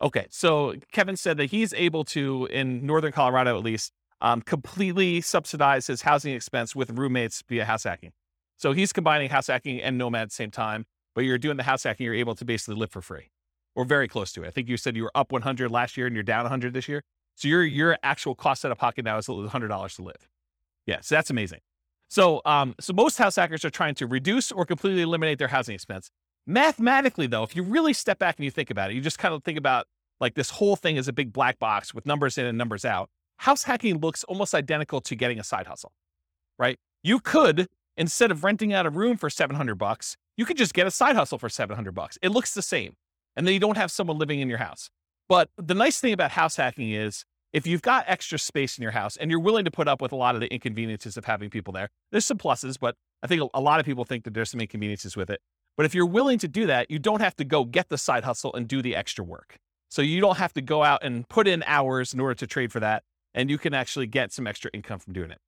Okay, 0.00 0.26
so 0.30 0.74
Kevin 0.92 1.16
said 1.16 1.38
that 1.38 1.46
he's 1.46 1.72
able 1.74 2.04
to, 2.04 2.46
in 2.50 2.84
Northern 2.84 3.12
Colorado 3.12 3.56
at 3.56 3.64
least, 3.64 3.92
um, 4.20 4.42
completely 4.42 5.20
subsidize 5.20 5.86
his 5.86 6.02
housing 6.02 6.34
expense 6.34 6.74
with 6.76 6.90
roommates 6.90 7.42
via 7.48 7.64
house 7.64 7.84
hacking. 7.84 8.12
So 8.58 8.72
he's 8.72 8.92
combining 8.92 9.30
house 9.30 9.46
hacking 9.46 9.80
and 9.80 9.98
Nomad 9.98 10.22
at 10.22 10.28
the 10.30 10.34
same 10.34 10.50
time, 10.50 10.86
but 11.14 11.24
you're 11.24 11.38
doing 11.38 11.56
the 11.56 11.62
house 11.62 11.84
hacking, 11.84 12.04
you're 12.04 12.14
able 12.14 12.34
to 12.34 12.44
basically 12.44 12.76
live 12.76 12.90
for 12.90 13.02
free 13.02 13.30
or 13.74 13.84
very 13.84 14.08
close 14.08 14.32
to 14.32 14.42
it. 14.42 14.48
I 14.48 14.50
think 14.50 14.68
you 14.68 14.76
said 14.76 14.96
you 14.96 15.04
were 15.04 15.12
up 15.14 15.32
100 15.32 15.70
last 15.70 15.96
year 15.96 16.06
and 16.06 16.14
you're 16.16 16.22
down 16.22 16.44
100 16.44 16.72
this 16.72 16.88
year. 16.88 17.02
So 17.36 17.48
your 17.48 17.62
your 17.64 17.98
actual 18.02 18.34
cost 18.34 18.64
out 18.64 18.72
of 18.72 18.78
pocket 18.78 19.04
now 19.04 19.18
is 19.18 19.26
$100 19.26 19.96
to 19.96 20.02
live. 20.02 20.28
Yeah, 20.86 21.00
so 21.02 21.14
that's 21.14 21.28
amazing. 21.28 21.60
So, 22.08 22.40
um, 22.44 22.74
so 22.80 22.92
most 22.92 23.18
house 23.18 23.36
hackers 23.36 23.64
are 23.64 23.70
trying 23.70 23.94
to 23.96 24.06
reduce 24.06 24.52
or 24.52 24.64
completely 24.64 25.02
eliminate 25.02 25.38
their 25.38 25.48
housing 25.48 25.74
expense. 25.74 26.10
Mathematically, 26.46 27.26
though, 27.26 27.42
if 27.42 27.56
you 27.56 27.62
really 27.62 27.92
step 27.92 28.18
back 28.18 28.36
and 28.38 28.44
you 28.44 28.50
think 28.50 28.70
about 28.70 28.90
it, 28.90 28.94
you 28.94 29.00
just 29.00 29.18
kind 29.18 29.34
of 29.34 29.42
think 29.42 29.58
about 29.58 29.86
like 30.20 30.34
this 30.34 30.50
whole 30.50 30.76
thing 30.76 30.96
is 30.96 31.08
a 31.08 31.12
big 31.12 31.32
black 31.32 31.58
box 31.58 31.92
with 31.92 32.06
numbers 32.06 32.38
in 32.38 32.46
and 32.46 32.56
numbers 32.56 32.84
out. 32.84 33.10
House 33.38 33.64
hacking 33.64 33.98
looks 33.98 34.24
almost 34.24 34.54
identical 34.54 35.00
to 35.02 35.14
getting 35.14 35.38
a 35.38 35.44
side 35.44 35.66
hustle, 35.66 35.92
right? 36.58 36.78
You 37.02 37.20
could 37.20 37.68
instead 37.96 38.30
of 38.30 38.44
renting 38.44 38.72
out 38.72 38.86
a 38.86 38.90
room 38.90 39.16
for 39.16 39.30
700 39.30 39.74
bucks, 39.76 40.16
you 40.36 40.44
could 40.44 40.56
just 40.56 40.74
get 40.74 40.86
a 40.86 40.90
side 40.90 41.16
hustle 41.16 41.38
for 41.38 41.48
700 41.48 41.92
bucks. 41.94 42.18
It 42.22 42.30
looks 42.30 42.54
the 42.54 42.62
same. 42.62 42.94
And 43.36 43.46
then 43.46 43.54
you 43.54 43.60
don't 43.60 43.76
have 43.76 43.90
someone 43.90 44.18
living 44.18 44.40
in 44.40 44.48
your 44.48 44.58
house. 44.58 44.90
But 45.28 45.50
the 45.56 45.74
nice 45.74 46.00
thing 46.00 46.12
about 46.12 46.32
house 46.32 46.56
hacking 46.56 46.90
is 46.92 47.24
if 47.52 47.66
you've 47.66 47.82
got 47.82 48.04
extra 48.06 48.38
space 48.38 48.78
in 48.78 48.82
your 48.82 48.92
house 48.92 49.16
and 49.16 49.30
you're 49.30 49.40
willing 49.40 49.64
to 49.64 49.70
put 49.70 49.88
up 49.88 50.00
with 50.00 50.12
a 50.12 50.16
lot 50.16 50.34
of 50.34 50.40
the 50.40 50.52
inconveniences 50.52 51.16
of 51.16 51.24
having 51.24 51.50
people 51.50 51.72
there, 51.72 51.88
there's 52.12 52.26
some 52.26 52.38
pluses, 52.38 52.78
but 52.78 52.94
I 53.22 53.26
think 53.26 53.42
a 53.54 53.60
lot 53.60 53.80
of 53.80 53.86
people 53.86 54.04
think 54.04 54.24
that 54.24 54.34
there's 54.34 54.50
some 54.50 54.60
inconveniences 54.60 55.16
with 55.16 55.30
it. 55.30 55.40
But 55.76 55.86
if 55.86 55.94
you're 55.94 56.06
willing 56.06 56.38
to 56.38 56.48
do 56.48 56.66
that, 56.66 56.90
you 56.90 56.98
don't 56.98 57.20
have 57.20 57.36
to 57.36 57.44
go 57.44 57.64
get 57.64 57.88
the 57.88 57.98
side 57.98 58.24
hustle 58.24 58.54
and 58.54 58.66
do 58.66 58.82
the 58.82 58.96
extra 58.96 59.24
work. 59.24 59.58
So 59.88 60.02
you 60.02 60.20
don't 60.20 60.38
have 60.38 60.52
to 60.54 60.62
go 60.62 60.82
out 60.82 61.04
and 61.04 61.28
put 61.28 61.46
in 61.46 61.62
hours 61.66 62.14
in 62.14 62.20
order 62.20 62.34
to 62.34 62.46
trade 62.46 62.72
for 62.72 62.80
that. 62.80 63.02
And 63.34 63.50
you 63.50 63.58
can 63.58 63.74
actually 63.74 64.06
get 64.06 64.32
some 64.32 64.46
extra 64.46 64.70
income 64.72 64.98
from 64.98 65.12
doing 65.12 65.30
it. 65.30 65.38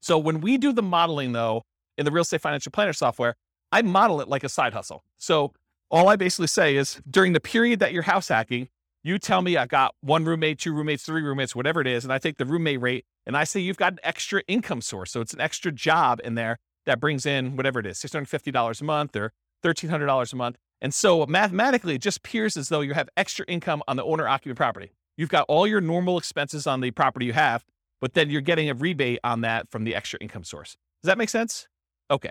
So 0.00 0.18
when 0.18 0.40
we 0.40 0.58
do 0.58 0.72
the 0.72 0.82
modeling, 0.82 1.32
though, 1.32 1.62
in 1.96 2.04
the 2.04 2.10
real 2.10 2.22
estate 2.22 2.40
financial 2.40 2.70
planner 2.70 2.92
software, 2.92 3.36
I 3.70 3.82
model 3.82 4.20
it 4.20 4.28
like 4.28 4.44
a 4.44 4.48
side 4.48 4.72
hustle. 4.72 5.02
So 5.16 5.52
all 5.90 6.08
I 6.08 6.16
basically 6.16 6.46
say 6.48 6.76
is 6.76 7.00
during 7.08 7.32
the 7.32 7.40
period 7.40 7.80
that 7.80 7.92
you're 7.92 8.02
house 8.02 8.28
hacking, 8.28 8.68
you 9.02 9.18
tell 9.18 9.42
me 9.42 9.56
I've 9.56 9.68
got 9.68 9.94
one 10.00 10.24
roommate, 10.24 10.58
two 10.58 10.72
roommates, 10.72 11.04
three 11.04 11.22
roommates, 11.22 11.54
whatever 11.54 11.80
it 11.80 11.86
is, 11.86 12.04
and 12.04 12.12
I 12.12 12.18
take 12.18 12.36
the 12.36 12.44
roommate 12.44 12.80
rate 12.80 13.04
and 13.26 13.36
I 13.36 13.44
say 13.44 13.60
you've 13.60 13.76
got 13.76 13.92
an 13.92 13.98
extra 14.02 14.42
income 14.48 14.80
source. 14.80 15.10
So 15.10 15.20
it's 15.20 15.34
an 15.34 15.40
extra 15.40 15.70
job 15.70 16.20
in 16.24 16.34
there 16.34 16.58
that 16.88 17.00
brings 17.00 17.26
in 17.26 17.54
whatever 17.54 17.78
it 17.78 17.86
is, 17.86 17.98
$650 17.98 18.80
a 18.80 18.84
month 18.84 19.14
or 19.14 19.32
$1,300 19.62 20.32
a 20.32 20.36
month. 20.36 20.56
And 20.80 20.94
so 20.94 21.26
mathematically, 21.26 21.96
it 21.96 22.00
just 22.00 22.18
appears 22.18 22.56
as 22.56 22.70
though 22.70 22.80
you 22.80 22.94
have 22.94 23.08
extra 23.16 23.44
income 23.46 23.82
on 23.86 23.96
the 23.96 24.04
owner 24.04 24.26
occupant 24.26 24.56
property. 24.56 24.92
You've 25.16 25.28
got 25.28 25.44
all 25.48 25.66
your 25.66 25.80
normal 25.82 26.16
expenses 26.16 26.66
on 26.66 26.80
the 26.80 26.90
property 26.90 27.26
you 27.26 27.34
have, 27.34 27.64
but 28.00 28.14
then 28.14 28.30
you're 28.30 28.40
getting 28.40 28.70
a 28.70 28.74
rebate 28.74 29.18
on 29.22 29.42
that 29.42 29.70
from 29.70 29.84
the 29.84 29.94
extra 29.94 30.18
income 30.20 30.44
source. 30.44 30.76
Does 31.02 31.08
that 31.08 31.18
make 31.18 31.28
sense? 31.28 31.68
Okay. 32.10 32.30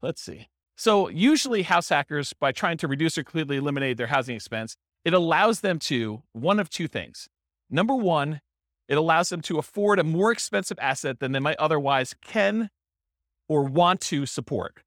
Let's 0.00 0.22
see. 0.22 0.48
So, 0.76 1.08
usually, 1.08 1.62
house 1.62 1.88
hackers, 1.88 2.32
by 2.32 2.52
trying 2.52 2.76
to 2.78 2.88
reduce 2.88 3.18
or 3.18 3.24
completely 3.24 3.56
eliminate 3.56 3.96
their 3.96 4.06
housing 4.08 4.36
expense, 4.36 4.76
it 5.04 5.14
allows 5.14 5.60
them 5.60 5.78
to 5.80 6.22
one 6.32 6.58
of 6.58 6.70
two 6.70 6.88
things. 6.88 7.28
Number 7.70 7.94
one, 7.94 8.40
it 8.88 8.98
allows 8.98 9.28
them 9.28 9.40
to 9.42 9.58
afford 9.58 9.98
a 9.98 10.04
more 10.04 10.32
expensive 10.32 10.78
asset 10.80 11.20
than 11.20 11.32
they 11.32 11.40
might 11.40 11.56
otherwise 11.58 12.14
can 12.20 12.70
or 13.48 13.62
want 13.62 14.00
to 14.00 14.26
support. 14.26 14.82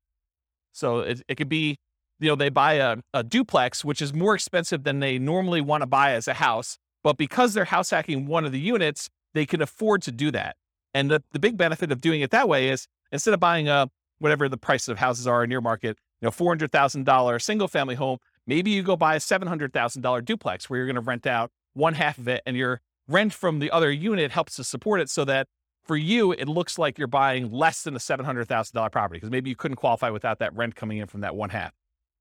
So, 0.71 0.99
it, 0.99 1.21
it 1.27 1.35
could 1.35 1.49
be, 1.49 1.77
you 2.19 2.29
know, 2.29 2.35
they 2.35 2.49
buy 2.49 2.73
a, 2.73 2.97
a 3.13 3.23
duplex, 3.23 3.83
which 3.83 4.01
is 4.01 4.13
more 4.13 4.35
expensive 4.35 4.83
than 4.83 4.99
they 4.99 5.19
normally 5.19 5.61
want 5.61 5.81
to 5.81 5.87
buy 5.87 6.13
as 6.13 6.27
a 6.27 6.33
house. 6.35 6.77
But 7.03 7.17
because 7.17 7.53
they're 7.53 7.65
house 7.65 7.91
hacking 7.91 8.25
one 8.25 8.45
of 8.45 8.51
the 8.51 8.59
units, 8.59 9.09
they 9.33 9.45
can 9.45 9.61
afford 9.61 10.01
to 10.03 10.11
do 10.11 10.31
that. 10.31 10.55
And 10.93 11.11
the, 11.11 11.21
the 11.33 11.39
big 11.39 11.57
benefit 11.57 11.91
of 11.91 12.01
doing 12.01 12.21
it 12.21 12.31
that 12.31 12.47
way 12.47 12.69
is 12.69 12.87
instead 13.11 13.33
of 13.33 13.39
buying 13.39 13.67
a 13.67 13.89
whatever 14.19 14.47
the 14.47 14.57
prices 14.57 14.87
of 14.89 14.97
houses 14.97 15.27
are 15.27 15.43
in 15.43 15.51
your 15.51 15.61
market, 15.61 15.97
you 16.21 16.25
know, 16.25 16.31
four 16.31 16.49
hundred 16.49 16.71
thousand 16.71 17.03
dollar 17.03 17.37
single 17.37 17.67
family 17.67 17.95
home, 17.95 18.17
maybe 18.47 18.71
you 18.71 18.81
go 18.81 18.95
buy 18.95 19.15
a 19.15 19.19
seven 19.19 19.47
hundred 19.47 19.73
thousand 19.73 20.01
dollar 20.01 20.21
duplex 20.21 20.69
where 20.69 20.77
you're 20.77 20.87
going 20.87 20.95
to 20.95 21.01
rent 21.01 21.27
out 21.27 21.51
one 21.73 21.93
half 21.93 22.17
of 22.17 22.29
it, 22.29 22.41
and 22.45 22.55
your 22.55 22.79
rent 23.07 23.33
from 23.33 23.59
the 23.59 23.71
other 23.71 23.91
unit 23.91 24.31
helps 24.31 24.55
to 24.55 24.63
support 24.63 24.99
it, 24.99 25.09
so 25.09 25.25
that 25.25 25.47
for 25.83 25.95
you 25.95 26.31
it 26.31 26.47
looks 26.47 26.79
like 26.79 26.97
you're 26.97 27.07
buying 27.07 27.51
less 27.51 27.83
than 27.83 27.95
a 27.95 27.99
seven 27.99 28.25
hundred 28.25 28.47
thousand 28.47 28.75
dollar 28.75 28.89
property 28.89 29.17
because 29.17 29.31
maybe 29.31 29.49
you 29.49 29.55
couldn't 29.55 29.77
qualify 29.77 30.09
without 30.09 30.39
that 30.39 30.55
rent 30.55 30.75
coming 30.75 30.97
in 30.97 31.07
from 31.07 31.21
that 31.21 31.35
one 31.35 31.49
half, 31.49 31.73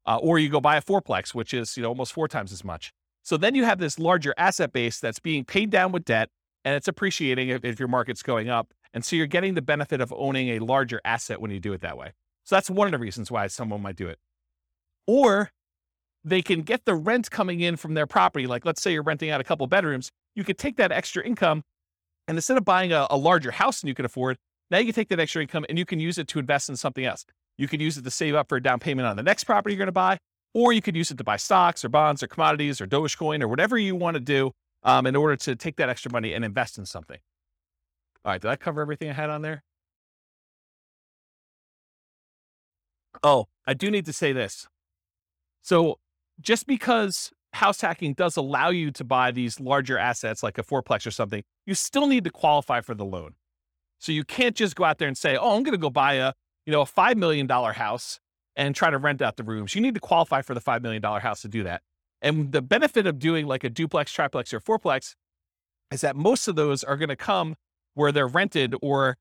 uh, 0.06 0.18
or 0.18 0.38
you 0.38 0.48
go 0.48 0.60
buy 0.60 0.76
a 0.76 0.82
fourplex, 0.82 1.34
which 1.34 1.54
is 1.54 1.76
you 1.76 1.82
know 1.82 1.88
almost 1.88 2.12
four 2.12 2.28
times 2.28 2.52
as 2.52 2.64
much. 2.64 2.92
So 3.22 3.36
then 3.36 3.54
you 3.54 3.64
have 3.64 3.78
this 3.78 3.98
larger 3.98 4.34
asset 4.36 4.72
base 4.72 5.00
that's 5.00 5.18
being 5.18 5.44
paid 5.44 5.70
down 5.70 5.92
with 5.92 6.04
debt 6.04 6.28
and 6.64 6.74
it's 6.74 6.88
appreciating 6.88 7.50
if, 7.50 7.64
if 7.64 7.78
your 7.78 7.88
market's 7.88 8.22
going 8.22 8.48
up. 8.48 8.72
And 8.92 9.04
so 9.04 9.16
you're 9.16 9.26
getting 9.26 9.54
the 9.54 9.62
benefit 9.62 10.00
of 10.00 10.12
owning 10.16 10.50
a 10.50 10.58
larger 10.60 11.00
asset 11.04 11.40
when 11.40 11.50
you 11.50 11.60
do 11.60 11.72
it 11.72 11.80
that 11.82 11.98
way. 11.98 12.12
So 12.44 12.56
that's 12.56 12.70
one 12.70 12.86
of 12.86 12.92
the 12.92 12.98
reasons 12.98 13.30
why 13.30 13.46
someone 13.48 13.82
might 13.82 13.96
do 13.96 14.08
it. 14.08 14.18
Or 15.06 15.50
they 16.24 16.42
can 16.42 16.62
get 16.62 16.84
the 16.84 16.94
rent 16.94 17.30
coming 17.30 17.60
in 17.60 17.76
from 17.76 17.94
their 17.94 18.06
property. 18.06 18.46
Like, 18.46 18.64
let's 18.64 18.80
say 18.82 18.92
you're 18.92 19.02
renting 19.02 19.30
out 19.30 19.40
a 19.40 19.44
couple 19.44 19.66
bedrooms, 19.66 20.10
you 20.34 20.44
could 20.44 20.58
take 20.58 20.76
that 20.76 20.90
extra 20.90 21.22
income 21.24 21.62
and 22.26 22.36
instead 22.38 22.56
of 22.56 22.64
buying 22.64 22.92
a, 22.92 23.06
a 23.10 23.16
larger 23.16 23.50
house 23.50 23.80
than 23.80 23.88
you 23.88 23.94
can 23.94 24.04
afford, 24.04 24.36
Now 24.70 24.78
you 24.78 24.86
can 24.86 24.94
take 24.94 25.08
that 25.10 25.20
extra 25.20 25.42
income 25.42 25.66
and 25.68 25.78
you 25.78 25.84
can 25.84 26.00
use 26.00 26.18
it 26.18 26.28
to 26.28 26.38
invest 26.38 26.68
in 26.68 26.76
something 26.76 27.04
else. 27.04 27.24
You 27.58 27.68
could 27.68 27.80
use 27.80 27.96
it 27.96 28.02
to 28.02 28.10
save 28.10 28.34
up 28.34 28.48
for 28.48 28.56
a 28.56 28.62
down 28.62 28.80
payment 28.80 29.06
on 29.06 29.16
the 29.16 29.22
next 29.22 29.44
property 29.44 29.74
you're 29.74 29.78
going 29.78 29.86
to 29.86 29.92
buy, 29.92 30.18
or 30.54 30.72
you 30.72 30.82
could 30.82 30.96
use 30.96 31.10
it 31.10 31.18
to 31.18 31.24
buy 31.24 31.36
stocks 31.36 31.84
or 31.84 31.88
bonds 31.88 32.22
or 32.22 32.26
commodities 32.26 32.80
or 32.80 32.86
Dogecoin 32.86 33.42
or 33.42 33.48
whatever 33.48 33.78
you 33.78 33.94
want 33.94 34.14
to 34.14 34.20
do 34.20 34.52
um, 34.82 35.06
in 35.06 35.14
order 35.16 35.36
to 35.36 35.54
take 35.54 35.76
that 35.76 35.88
extra 35.88 36.10
money 36.10 36.32
and 36.32 36.44
invest 36.44 36.78
in 36.78 36.86
something. 36.86 37.18
All 38.24 38.32
right, 38.32 38.40
did 38.40 38.50
I 38.50 38.56
cover 38.56 38.80
everything 38.80 39.10
I 39.10 39.12
had 39.12 39.30
on 39.30 39.42
there? 39.42 39.62
Oh, 43.22 43.46
I 43.66 43.74
do 43.74 43.90
need 43.90 44.06
to 44.06 44.12
say 44.12 44.32
this. 44.32 44.66
So, 45.62 45.98
just 46.40 46.66
because 46.66 47.32
house 47.52 47.80
hacking 47.80 48.14
does 48.14 48.36
allow 48.36 48.70
you 48.70 48.90
to 48.90 49.04
buy 49.04 49.30
these 49.30 49.60
larger 49.60 49.96
assets 49.96 50.42
like 50.42 50.58
a 50.58 50.62
fourplex 50.62 51.06
or 51.06 51.10
something, 51.10 51.42
you 51.66 51.74
still 51.74 52.06
need 52.06 52.24
to 52.24 52.30
qualify 52.30 52.80
for 52.80 52.94
the 52.94 53.04
loan. 53.04 53.34
So 54.00 54.12
you 54.12 54.24
can't 54.24 54.56
just 54.56 54.76
go 54.76 54.84
out 54.84 54.98
there 54.98 55.08
and 55.08 55.16
say, 55.16 55.36
"Oh, 55.36 55.56
I'm 55.56 55.62
going 55.62 55.72
to 55.72 55.78
go 55.78 55.90
buy 55.90 56.14
a, 56.14 56.32
you 56.66 56.72
know, 56.72 56.82
a 56.82 56.86
5 56.86 57.16
million 57.16 57.46
dollar 57.46 57.72
house 57.72 58.20
and 58.56 58.74
try 58.74 58.90
to 58.90 58.98
rent 58.98 59.22
out 59.22 59.36
the 59.36 59.44
rooms." 59.44 59.74
You 59.74 59.80
need 59.80 59.94
to 59.94 60.00
qualify 60.00 60.42
for 60.42 60.54
the 60.54 60.60
5 60.60 60.82
million 60.82 61.00
dollar 61.00 61.20
house 61.20 61.42
to 61.42 61.48
do 61.48 61.62
that. 61.64 61.82
And 62.20 62.52
the 62.52 62.62
benefit 62.62 63.06
of 63.06 63.18
doing 63.18 63.46
like 63.46 63.64
a 63.64 63.70
duplex, 63.70 64.12
triplex 64.12 64.52
or 64.52 64.60
fourplex 64.60 65.14
is 65.90 66.00
that 66.00 66.16
most 66.16 66.48
of 66.48 66.56
those 66.56 66.82
are 66.82 66.96
going 66.96 67.08
to 67.08 67.16
come 67.16 67.54
where 67.94 68.12
they're 68.12 68.26
rented 68.26 68.74
or 68.82 69.16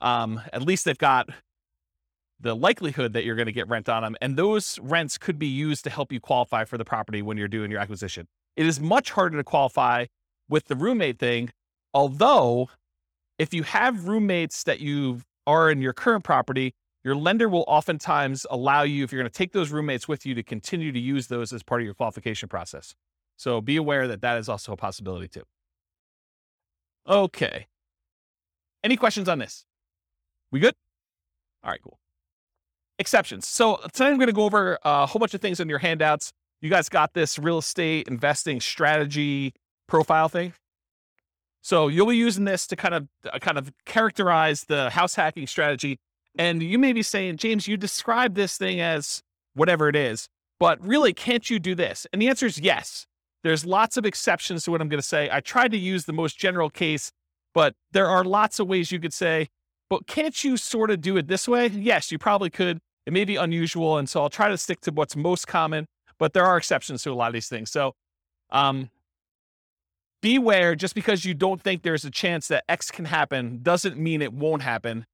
um, 0.00 0.40
at 0.52 0.62
least 0.62 0.84
they've 0.84 0.98
got 0.98 1.28
the 2.40 2.54
likelihood 2.54 3.12
that 3.12 3.24
you're 3.24 3.36
going 3.36 3.46
to 3.46 3.52
get 3.52 3.68
rent 3.68 3.88
on 3.88 4.02
them. 4.02 4.16
And 4.20 4.36
those 4.36 4.78
rents 4.80 5.18
could 5.18 5.38
be 5.38 5.46
used 5.46 5.84
to 5.84 5.90
help 5.90 6.12
you 6.12 6.20
qualify 6.20 6.64
for 6.64 6.76
the 6.78 6.84
property 6.84 7.22
when 7.22 7.36
you're 7.36 7.48
doing 7.48 7.70
your 7.70 7.80
acquisition. 7.80 8.26
It 8.56 8.66
is 8.66 8.80
much 8.80 9.10
harder 9.10 9.36
to 9.36 9.44
qualify 9.44 10.06
with 10.48 10.66
the 10.66 10.76
roommate 10.76 11.18
thing. 11.18 11.50
Although, 11.92 12.68
if 13.38 13.54
you 13.54 13.62
have 13.62 14.08
roommates 14.08 14.64
that 14.64 14.80
you 14.80 15.22
are 15.46 15.70
in 15.70 15.80
your 15.80 15.92
current 15.92 16.24
property, 16.24 16.74
your 17.04 17.14
lender 17.14 17.48
will 17.48 17.64
oftentimes 17.68 18.46
allow 18.50 18.82
you, 18.82 19.04
if 19.04 19.12
you're 19.12 19.20
going 19.20 19.30
to 19.30 19.38
take 19.38 19.52
those 19.52 19.70
roommates 19.70 20.08
with 20.08 20.24
you, 20.24 20.34
to 20.34 20.42
continue 20.42 20.90
to 20.90 20.98
use 20.98 21.26
those 21.26 21.52
as 21.52 21.62
part 21.62 21.82
of 21.82 21.84
your 21.84 21.94
qualification 21.94 22.48
process. 22.48 22.94
So 23.36 23.60
be 23.60 23.76
aware 23.76 24.08
that 24.08 24.22
that 24.22 24.38
is 24.38 24.48
also 24.48 24.72
a 24.72 24.76
possibility 24.76 25.28
too. 25.28 25.42
Okay. 27.06 27.66
Any 28.82 28.96
questions 28.96 29.28
on 29.28 29.38
this? 29.38 29.66
We 30.50 30.60
good? 30.60 30.74
All 31.62 31.70
right, 31.70 31.80
cool. 31.82 31.98
Exceptions. 32.98 33.48
So 33.48 33.80
tonight 33.92 34.10
I'm 34.10 34.16
going 34.16 34.28
to 34.28 34.32
go 34.32 34.44
over 34.44 34.78
a 34.84 35.06
whole 35.06 35.18
bunch 35.18 35.34
of 35.34 35.40
things 35.40 35.60
in 35.60 35.68
your 35.68 35.78
handouts. 35.78 36.32
You 36.60 36.70
guys 36.70 36.88
got 36.88 37.12
this 37.14 37.38
real 37.38 37.58
estate 37.58 38.08
investing 38.08 38.60
strategy 38.60 39.54
profile 39.88 40.28
thing. 40.28 40.54
So 41.62 41.88
you'll 41.88 42.06
be 42.06 42.16
using 42.16 42.44
this 42.44 42.66
to 42.68 42.76
kind 42.76 42.94
of 42.94 43.08
uh, 43.32 43.38
kind 43.38 43.58
of 43.58 43.72
characterize 43.84 44.64
the 44.64 44.90
house 44.90 45.14
hacking 45.14 45.46
strategy. 45.46 45.98
And 46.38 46.62
you 46.62 46.78
may 46.78 46.92
be 46.92 47.02
saying, 47.02 47.38
James, 47.38 47.66
you 47.66 47.76
describe 47.76 48.34
this 48.34 48.56
thing 48.56 48.80
as 48.80 49.22
whatever 49.54 49.88
it 49.88 49.96
is, 49.96 50.28
but 50.58 50.84
really, 50.84 51.12
can't 51.12 51.48
you 51.48 51.58
do 51.58 51.74
this? 51.74 52.06
And 52.12 52.20
the 52.20 52.28
answer 52.28 52.46
is 52.46 52.58
yes. 52.58 53.06
There's 53.42 53.66
lots 53.66 53.96
of 53.96 54.06
exceptions 54.06 54.64
to 54.64 54.70
what 54.70 54.80
I'm 54.80 54.88
going 54.88 55.00
to 55.00 55.06
say. 55.06 55.28
I 55.30 55.40
tried 55.40 55.70
to 55.72 55.78
use 55.78 56.06
the 56.06 56.12
most 56.12 56.38
general 56.38 56.70
case 56.70 57.12
but 57.54 57.74
there 57.92 58.08
are 58.08 58.24
lots 58.24 58.58
of 58.58 58.66
ways 58.66 58.92
you 58.92 59.00
could 59.00 59.14
say, 59.14 59.48
but 59.88 60.06
can't 60.06 60.42
you 60.44 60.56
sort 60.56 60.90
of 60.90 61.00
do 61.00 61.16
it 61.16 61.28
this 61.28 61.48
way? 61.48 61.68
Yes, 61.68 62.12
you 62.12 62.18
probably 62.18 62.50
could. 62.50 62.80
It 63.06 63.12
may 63.12 63.24
be 63.24 63.36
unusual. 63.36 63.98
And 63.98 64.08
so 64.08 64.22
I'll 64.22 64.30
try 64.30 64.48
to 64.48 64.58
stick 64.58 64.80
to 64.82 64.90
what's 64.90 65.16
most 65.16 65.46
common, 65.46 65.86
but 66.18 66.32
there 66.32 66.44
are 66.44 66.56
exceptions 66.56 67.02
to 67.02 67.12
a 67.12 67.14
lot 67.14 67.28
of 67.28 67.34
these 67.34 67.48
things. 67.48 67.70
So 67.70 67.94
um, 68.50 68.90
beware 70.22 70.74
just 70.74 70.94
because 70.94 71.24
you 71.24 71.34
don't 71.34 71.60
think 71.60 71.82
there's 71.82 72.04
a 72.04 72.10
chance 72.10 72.48
that 72.48 72.64
X 72.68 72.90
can 72.90 73.04
happen 73.04 73.60
doesn't 73.62 73.98
mean 73.98 74.22
it 74.22 74.32
won't 74.32 74.62
happen. 74.62 75.06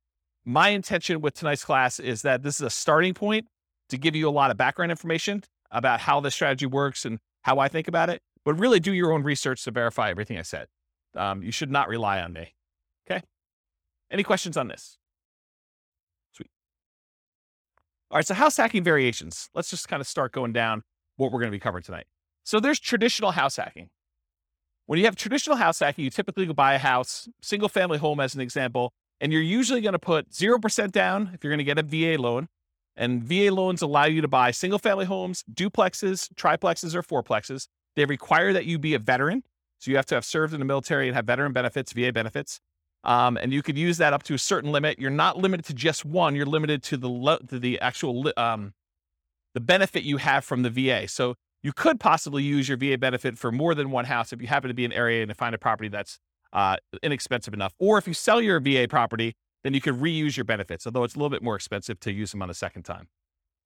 My 0.45 0.69
intention 0.69 1.21
with 1.21 1.35
tonight's 1.35 1.65
class 1.65 1.99
is 1.99 2.23
that 2.23 2.43
this 2.43 2.57
is 2.57 2.63
a 2.63 2.71
starting 2.71 3.15
point 3.15 3.47
to 3.89 3.99
give 3.99 4.15
you 4.15 4.29
a 4.29 4.31
lot 4.31 4.51
of 4.51 4.57
background 4.57 4.91
information 4.91 5.43
about 5.71 6.01
how 6.01 6.21
the 6.21 6.31
strategy 6.31 6.67
works 6.67 7.05
and 7.05 7.19
how 7.43 7.59
I 7.59 7.69
think 7.69 7.89
about 7.89 8.09
it, 8.09 8.21
but 8.45 8.55
really 8.55 8.81
do 8.81 8.93
your 8.93 9.13
own 9.13 9.23
research 9.23 9.65
to 9.65 9.71
verify 9.71 10.11
everything 10.11 10.39
I 10.39 10.43
said. 10.43 10.67
Um, 11.17 11.43
you 11.43 11.51
should 11.51 11.71
not 11.71 11.89
rely 11.89 12.21
on 12.21 12.33
me. 12.33 12.55
Okay. 13.11 13.23
Any 14.11 14.23
questions 14.23 14.57
on 14.57 14.69
this? 14.69 14.97
All 18.11 18.19
right. 18.19 18.27
So, 18.27 18.35
house 18.35 18.57
hacking 18.57 18.83
variations. 18.83 19.49
Let's 19.55 19.71
just 19.71 19.89
kind 19.89 20.01
of 20.01 20.07
start 20.07 20.33
going 20.33 20.53
down 20.53 20.83
what 21.17 21.31
we're 21.31 21.39
going 21.39 21.51
to 21.53 21.57
be 21.57 21.61
covering 21.61 21.85
tonight. 21.85 22.07
So, 22.45 22.59
there's 22.59 22.81
traditional 22.81 23.33
house 23.33 23.57
hacking. 23.57 23.91
When 24.87 24.99
you 24.99 25.05
have 25.05 25.15
traditional 25.15 25.57
house 25.57 25.79
hacking, 25.79 26.05
you 26.05 26.11
typically 26.11 26.47
go 26.47 26.53
buy 26.53 26.75
a 26.75 26.79
house, 26.79 27.29
single 27.41 27.69
family 27.69 27.99
home 27.99 28.19
as 28.19 28.35
an 28.35 28.41
example, 28.41 28.93
and 29.21 29.33
you're 29.33 29.43
usually 29.43 29.81
going 29.81 29.93
to 29.93 30.01
put 30.01 30.31
0% 30.31 30.91
down 30.91 31.31
if 31.33 31.45
you're 31.45 31.51
going 31.53 31.59
to 31.59 31.65
get 31.65 31.79
a 31.79 31.83
VA 31.83 32.21
loan. 32.21 32.49
And 32.97 33.23
VA 33.23 33.55
loans 33.55 33.83
allow 33.83 34.07
you 34.07 34.21
to 34.21 34.29
buy 34.29 34.51
single 34.51 34.81
family 34.81 35.05
homes, 35.05 35.45
duplexes, 35.53 36.33
triplexes, 36.35 36.95
or 36.95 37.03
fourplexes. 37.03 37.69
They 37.95 38.05
require 38.05 38.53
that 38.53 38.67
you 38.67 38.79
be 38.79 38.95
a 38.95 38.99
veteran. 38.99 39.45
So 39.79 39.91
you 39.91 39.97
have 39.97 40.07
to 40.07 40.17
have 40.17 40.25
served 40.25 40.53
in 40.53 40.59
the 40.59 40.67
military 40.67 41.07
and 41.07 41.15
have 41.15 41.27
veteran 41.27 41.53
benefits, 41.53 41.93
VA 41.93 42.13
benefits. 42.13 42.61
Um, 43.05 43.37
and 43.39 43.53
you 43.53 43.63
could 43.63 43.79
use 43.79 43.99
that 43.99 44.13
up 44.13 44.23
to 44.25 44.35
a 44.35 44.39
certain 44.39 44.73
limit. 44.73 44.99
You're 44.99 45.11
not 45.11 45.39
limited 45.39 45.65
to 45.67 45.75
just 45.75 46.05
one. 46.05 46.35
You're 46.37 46.47
limited 46.47 46.83
to 46.85 46.97
the 46.97 47.39
to 47.49 47.59
the 47.59 47.81
actual 47.81 48.31
um, 48.37 48.75
the 49.55 49.61
benefit 49.61 50.03
you 50.03 50.19
have 50.19 50.45
from 50.45 50.63
the 50.63 50.71
VA. 50.71 51.09
So 51.09 51.35
you 51.63 51.73
could 51.73 52.01
possibly 52.01 52.43
use 52.43 52.69
your 52.69 52.77
VA 52.77 52.99
benefit 52.99 53.39
for 53.39 53.53
more 53.53 53.75
than 53.75 53.91
one 53.91 54.07
house 54.07 54.33
if 54.33 54.41
you 54.41 54.49
happen 54.49 54.69
to 54.69 54.75
be 54.75 54.85
in 54.85 54.93
an 54.93 54.99
area 54.99 55.23
and 55.23 55.37
find 55.37 55.55
a 55.55 55.59
property 55.59 55.89
that's 55.89 56.19
uh, 56.53 56.77
inexpensive 57.03 57.55
enough. 57.55 57.75
Or 57.79 57.99
if 57.99 58.07
you 58.07 58.15
sell 58.15 58.41
your 58.41 58.61
VA 58.61 58.87
property, 58.89 59.35
then 59.63 59.75
you 59.75 59.81
could 59.81 59.95
reuse 59.95 60.37
your 60.37 60.45
benefits, 60.45 60.87
although 60.87 61.05
it's 61.05 61.15
a 61.15 61.19
little 61.19 61.31
bit 61.31 61.43
more 61.43 61.57
expensive 61.57 62.01
to 62.01 62.13
use 62.13 62.31
them 62.31 62.43
on 62.43 62.51
a 62.51 62.55
second 62.55 62.85
time. 62.85 63.09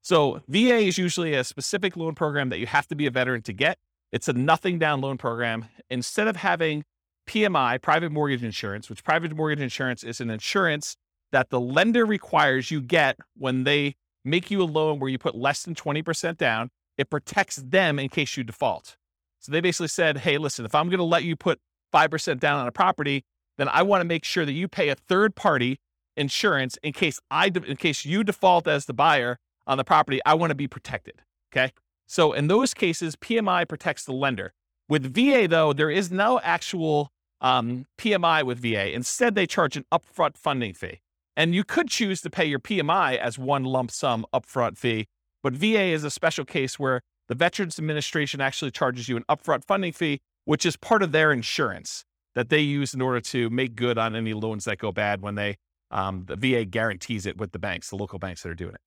So 0.03 0.43
VA 0.49 0.79
is 0.79 0.99
usually 0.99 1.35
a 1.35 1.45
specific 1.45 1.97
loan 1.97 2.15
program 2.15 2.51
that 2.51 2.59
you 2.59 2.67
have 2.67 2.87
to 2.89 2.95
be 2.95 3.07
a 3.07 3.11
veteran 3.11 3.43
to 3.43 3.53
get. 3.53 3.79
It's 4.13 4.29
a 4.29 4.33
nothing 4.33 4.79
down 4.79 5.01
loan 5.01 5.17
program. 5.17 5.67
Instead 5.89 6.29
of 6.29 6.37
having 6.37 6.85
PMI, 7.27 7.81
private 7.81 8.13
mortgage 8.13 8.43
insurance, 8.45 8.89
which 8.91 9.05
private 9.05 9.35
mortgage 9.35 9.61
insurance 9.61 10.03
is 10.03 10.21
an 10.21 10.31
insurance 10.31 10.97
that 11.33 11.51
the 11.51 11.61
lender 11.61 12.07
requires 12.07 12.71
you 12.71 12.81
get 12.81 13.19
when 13.37 13.65
they 13.65 13.97
make 14.25 14.51
you 14.51 14.63
a 14.63 14.65
loan 14.65 14.99
where 14.99 15.11
you 15.11 15.19
put 15.19 15.35
less 15.35 15.63
than 15.65 15.75
20% 15.75 16.37
down, 16.37 16.71
it 16.97 17.11
protects 17.11 17.57
them 17.57 17.99
in 17.99 18.09
case 18.09 18.37
you 18.37 18.45
default. 18.45 18.97
So 19.41 19.53
they 19.53 19.61
basically 19.61 19.89
said, 19.89 20.19
hey, 20.19 20.39
listen, 20.39 20.65
if 20.65 20.75
I'm 20.75 20.89
going 20.89 20.99
to 20.99 21.05
let 21.05 21.25
you 21.25 21.37
put 21.37 21.61
5% 21.93 22.41
down 22.41 22.61
on 22.61 22.67
a 22.67 22.73
property, 22.73 23.25
then 23.59 23.69
I 23.69 23.83
want 23.83 24.01
to 24.01 24.05
make 24.05 24.25
sure 24.25 24.45
that 24.45 24.53
you 24.53 24.69
pay 24.69 24.89
a 24.89 24.95
third 24.95 25.35
party 25.35 25.79
insurance 26.17 26.79
in 26.83 26.93
case 26.93 27.21
I 27.31 27.47
in 27.47 27.77
case 27.77 28.05
you 28.05 28.25
default 28.25 28.67
as 28.67 28.87
the 28.87 28.95
buyer 28.95 29.39
on 29.67 29.79
the 29.79 29.85
property, 29.85 30.21
I 30.25 30.35
want 30.35 30.51
to 30.51 30.55
be 30.55 30.69
protected. 30.69 31.23
Okay? 31.53 31.73
So 32.07 32.33
in 32.33 32.49
those 32.49 32.75
cases, 32.75 33.17
PMI 33.17 33.69
protects 33.69 34.05
the 34.05 34.13
lender. 34.13 34.53
With 34.89 35.15
VA, 35.15 35.49
though, 35.49 35.73
there 35.73 35.91
is 35.91 36.11
no 36.11 36.41
actual 36.41 37.11
um, 37.45 37.85
PMI 37.99 38.43
with 38.43 38.59
VA. 38.59 38.93
Instead, 38.93 39.35
they 39.35 39.47
charge 39.47 39.77
an 39.77 39.85
upfront 39.93 40.37
funding 40.37 40.73
fee. 40.73 41.01
And 41.37 41.55
you 41.55 41.63
could 41.63 41.89
choose 41.89 42.23
to 42.23 42.31
pay 42.31 42.47
your 42.47 42.59
PMI 42.59 43.19
as 43.19 43.39
one 43.39 43.65
lump 43.65 43.91
sum 43.91 44.25
upfront 44.33 44.79
fee, 44.79 45.07
but 45.43 45.53
VA 45.53 45.93
is 45.93 46.05
a 46.05 46.11
special 46.11 46.45
case 46.45 46.79
where 46.79 47.03
the 47.29 47.35
Veterans 47.35 47.79
Administration 47.79 48.41
actually 48.41 48.71
charges 48.71 49.09
you 49.09 49.17
an 49.17 49.25
upfront 49.29 49.65
funding 49.65 49.93
fee, 49.93 50.21
which 50.47 50.65
is 50.65 50.77
part 50.77 51.03
of 51.03 51.13
their 51.13 51.33
insurance 51.33 52.05
that 52.35 52.49
they 52.49 52.61
use 52.61 52.95
in 52.95 53.03
order 53.03 53.21
to 53.21 53.51
make 53.51 53.77
good 53.77 53.99
on 53.99 54.17
any 54.17 54.33
loans 54.33 54.65
that 54.65 54.79
go 54.79 54.91
bad 54.91 55.21
when 55.21 55.35
they 55.35 55.57
um, 55.91 56.25
the 56.27 56.37
VA 56.37 56.65
guarantees 56.65 57.27
it 57.27 57.37
with 57.37 57.53
the 57.53 57.59
banks, 57.59 57.91
the 57.91 57.97
local 57.97 58.19
banks 58.19 58.43
that 58.43 58.49
are 58.49 58.55
doing 58.55 58.75
it. 58.75 58.81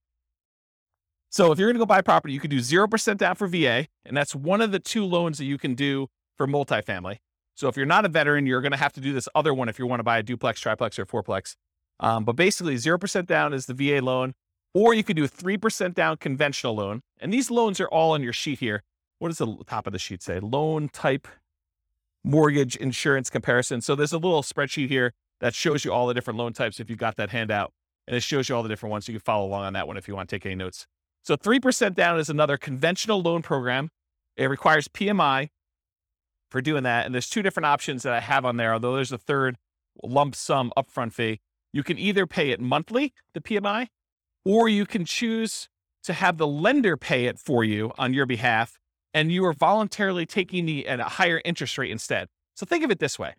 So 1.30 1.52
if 1.52 1.60
you're 1.60 1.68
going 1.68 1.76
to 1.76 1.80
go 1.80 1.86
buy 1.86 2.02
property, 2.02 2.34
you 2.34 2.40
can 2.40 2.50
do 2.50 2.60
0% 2.60 3.18
down 3.18 3.36
for 3.36 3.48
VA, 3.48 3.88
and 4.04 4.18
that's 4.18 4.36
one 4.36 4.62
of 4.62 4.72
the 4.72 4.80
two 4.80 5.06
loans 5.06 5.38
that 5.38 5.46
you 5.46 5.58
can 5.58 5.76
do 5.76 6.08
for 6.38 6.48
multifamily. 6.48 7.18
So 7.58 7.68
if 7.68 7.76
you're 7.76 7.88
not 7.88 8.06
a 8.06 8.08
veteran, 8.08 8.46
you're 8.46 8.62
going 8.62 8.72
to 8.72 8.78
have 8.78 8.94
to 8.94 9.02
do 9.02 9.14
this 9.14 9.28
other 9.34 9.52
one 9.52 9.68
if 9.68 9.80
you 9.80 9.88
want 9.88 10.00
to 10.00 10.04
buy 10.04 10.20
a 10.20 10.24
duplex, 10.24 10.60
triplex, 10.60 11.00
or 11.00 11.08
fourplex. 11.08 11.56
Um, 12.00 12.24
but 12.24 12.36
basically, 12.36 12.76
0% 12.76 13.26
down 13.26 13.52
is 13.52 13.66
the 13.66 13.74
VA 13.74 14.00
loan, 14.00 14.36
or 14.76 14.94
you 14.94 15.04
could 15.04 15.16
do 15.16 15.24
a 15.24 15.28
3% 15.28 15.96
down 15.96 16.18
conventional 16.18 16.76
loan. 16.76 17.02
And 17.20 17.34
these 17.34 17.50
loans 17.50 17.82
are 17.82 17.88
all 17.88 18.12
on 18.12 18.22
your 18.22 18.32
sheet 18.32 18.60
here. 18.60 18.84
What 19.18 19.30
does 19.30 19.40
the 19.40 19.58
top 19.66 19.88
of 19.88 19.94
the 19.94 19.98
sheet 19.98 20.22
say? 20.22 20.40
Loan 20.40 20.90
type 20.90 21.28
mortgage 22.24 22.76
insurance 22.76 23.32
comparison. 23.32 23.82
So 23.82 23.96
there's 23.96 24.14
a 24.14 24.20
little 24.20 24.44
spreadsheet 24.44 24.90
here 24.90 25.14
that 25.40 25.56
shows 25.56 25.84
you 25.84 25.92
all 25.92 26.06
the 26.06 26.14
different 26.14 26.38
loan 26.38 26.54
types 26.54 26.80
if 26.80 26.92
you've 26.92 27.00
got 27.00 27.16
that 27.16 27.32
handout. 27.32 27.74
And 28.08 28.16
it 28.16 28.22
shows 28.22 28.50
you 28.50 28.56
all 28.56 28.62
the 28.62 28.70
different 28.70 28.92
ones. 28.92 29.08
You 29.08 29.16
can 29.16 29.22
follow 29.22 29.48
along 29.48 29.64
on 29.64 29.74
that 29.74 29.88
one 29.88 29.98
if 29.98 30.08
you 30.08 30.16
want 30.16 30.30
to 30.30 30.36
take 30.36 30.46
any 30.46 30.54
notes. 30.54 30.86
So 31.24 31.36
3% 31.36 31.96
down 31.96 32.20
is 32.20 32.30
another 32.30 32.58
conventional 32.58 33.20
loan 33.20 33.42
program. 33.42 33.90
It 34.36 34.46
requires 34.46 34.88
PMI 34.88 35.50
for 36.50 36.62
doing 36.62 36.84
that. 36.84 37.06
And 37.06 37.14
there's 37.14 37.30
two 37.30 37.42
different 37.42 37.66
options 37.66 38.04
that 38.04 38.14
I 38.14 38.20
have 38.20 38.46
on 38.46 38.58
there, 38.58 38.74
although 38.74 38.96
there's 38.96 39.12
a 39.12 39.18
third 39.18 39.58
lump 40.04 40.36
sum 40.36 40.72
upfront 40.78 41.14
fee. 41.14 41.40
You 41.74 41.84
can 41.84 41.98
either 41.98 42.26
pay 42.26 42.52
it 42.52 42.60
monthly, 42.60 43.14
the 43.34 43.42
PMI, 43.42 43.88
or 44.46 44.70
you 44.70 44.86
can 44.86 45.06
choose 45.06 45.70
to 46.04 46.14
have 46.14 46.38
the 46.38 46.48
lender 46.48 46.96
pay 46.96 47.26
it 47.26 47.38
for 47.38 47.64
you 47.64 47.92
on 47.98 48.14
your 48.14 48.26
behalf. 48.26 48.80
And 49.14 49.32
you 49.32 49.46
are 49.46 49.54
voluntarily 49.54 50.26
taking 50.26 50.66
the 50.66 50.88
at 50.88 51.00
a 51.00 51.06
higher 51.06 51.42
interest 51.44 51.78
rate 51.78 51.92
instead. 51.92 52.28
So 52.56 52.66
think 52.66 52.84
of 52.84 52.92
it 52.92 53.00
this 53.00 53.18
way. 53.20 53.34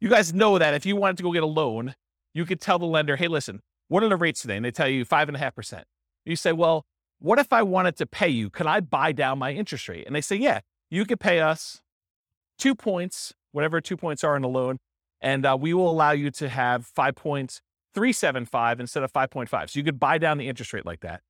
You 0.00 0.08
guys 0.08 0.34
know 0.34 0.58
that 0.58 0.74
if 0.74 0.84
you 0.84 0.96
wanted 0.96 1.16
to 1.18 1.22
go 1.22 1.32
get 1.32 1.42
a 1.42 1.46
loan, 1.46 1.94
you 2.34 2.44
could 2.44 2.60
tell 2.60 2.78
the 2.78 2.86
lender, 2.86 3.16
hey, 3.16 3.28
listen, 3.28 3.60
what 3.88 4.02
are 4.02 4.08
the 4.08 4.16
rates 4.16 4.42
today? 4.42 4.56
And 4.56 4.64
they 4.64 4.70
tell 4.70 4.88
you 4.88 5.04
five 5.04 5.28
and 5.28 5.36
a 5.36 5.38
half 5.38 5.54
percent. 5.54 5.84
You 6.24 6.36
say, 6.36 6.52
well, 6.52 6.84
what 7.18 7.38
if 7.38 7.52
I 7.52 7.62
wanted 7.62 7.96
to 7.96 8.06
pay 8.06 8.28
you? 8.28 8.50
Could 8.50 8.66
I 8.66 8.80
buy 8.80 9.12
down 9.12 9.38
my 9.38 9.52
interest 9.52 9.88
rate? 9.88 10.06
And 10.06 10.14
they 10.14 10.20
say, 10.20 10.36
yeah, 10.36 10.60
you 10.90 11.04
could 11.06 11.20
pay 11.20 11.40
us 11.40 11.82
two 12.58 12.74
points, 12.74 13.34
whatever 13.52 13.80
two 13.80 13.96
points 13.96 14.24
are 14.24 14.36
in 14.36 14.44
a 14.44 14.48
loan, 14.48 14.78
and 15.20 15.46
uh, 15.46 15.56
we 15.58 15.74
will 15.74 15.90
allow 15.90 16.12
you 16.12 16.30
to 16.32 16.48
have 16.48 16.88
5.375 16.96 18.80
instead 18.80 19.02
of 19.02 19.12
5.5. 19.12 19.70
So 19.70 19.78
you 19.78 19.84
could 19.84 19.98
buy 19.98 20.18
down 20.18 20.38
the 20.38 20.48
interest 20.48 20.72
rate 20.72 20.86
like 20.86 21.00
that. 21.00 21.22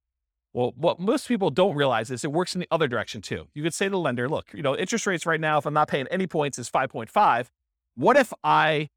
Well, 0.52 0.72
what 0.74 0.98
most 0.98 1.28
people 1.28 1.50
don't 1.50 1.76
realize 1.76 2.10
is 2.10 2.24
it 2.24 2.32
works 2.32 2.54
in 2.54 2.60
the 2.60 2.68
other 2.70 2.88
direction 2.88 3.20
too. 3.20 3.46
You 3.52 3.62
could 3.62 3.74
say 3.74 3.86
to 3.86 3.90
the 3.90 3.98
lender, 3.98 4.26
look, 4.26 4.54
you 4.54 4.62
know, 4.62 4.74
interest 4.74 5.06
rates 5.06 5.26
right 5.26 5.38
now, 5.38 5.58
if 5.58 5.66
I'm 5.66 5.74
not 5.74 5.88
paying 5.88 6.06
any 6.06 6.26
points, 6.26 6.58
is 6.58 6.70
5.5. 6.70 7.48
What 7.94 8.16
if 8.16 8.32
I, 8.42 8.88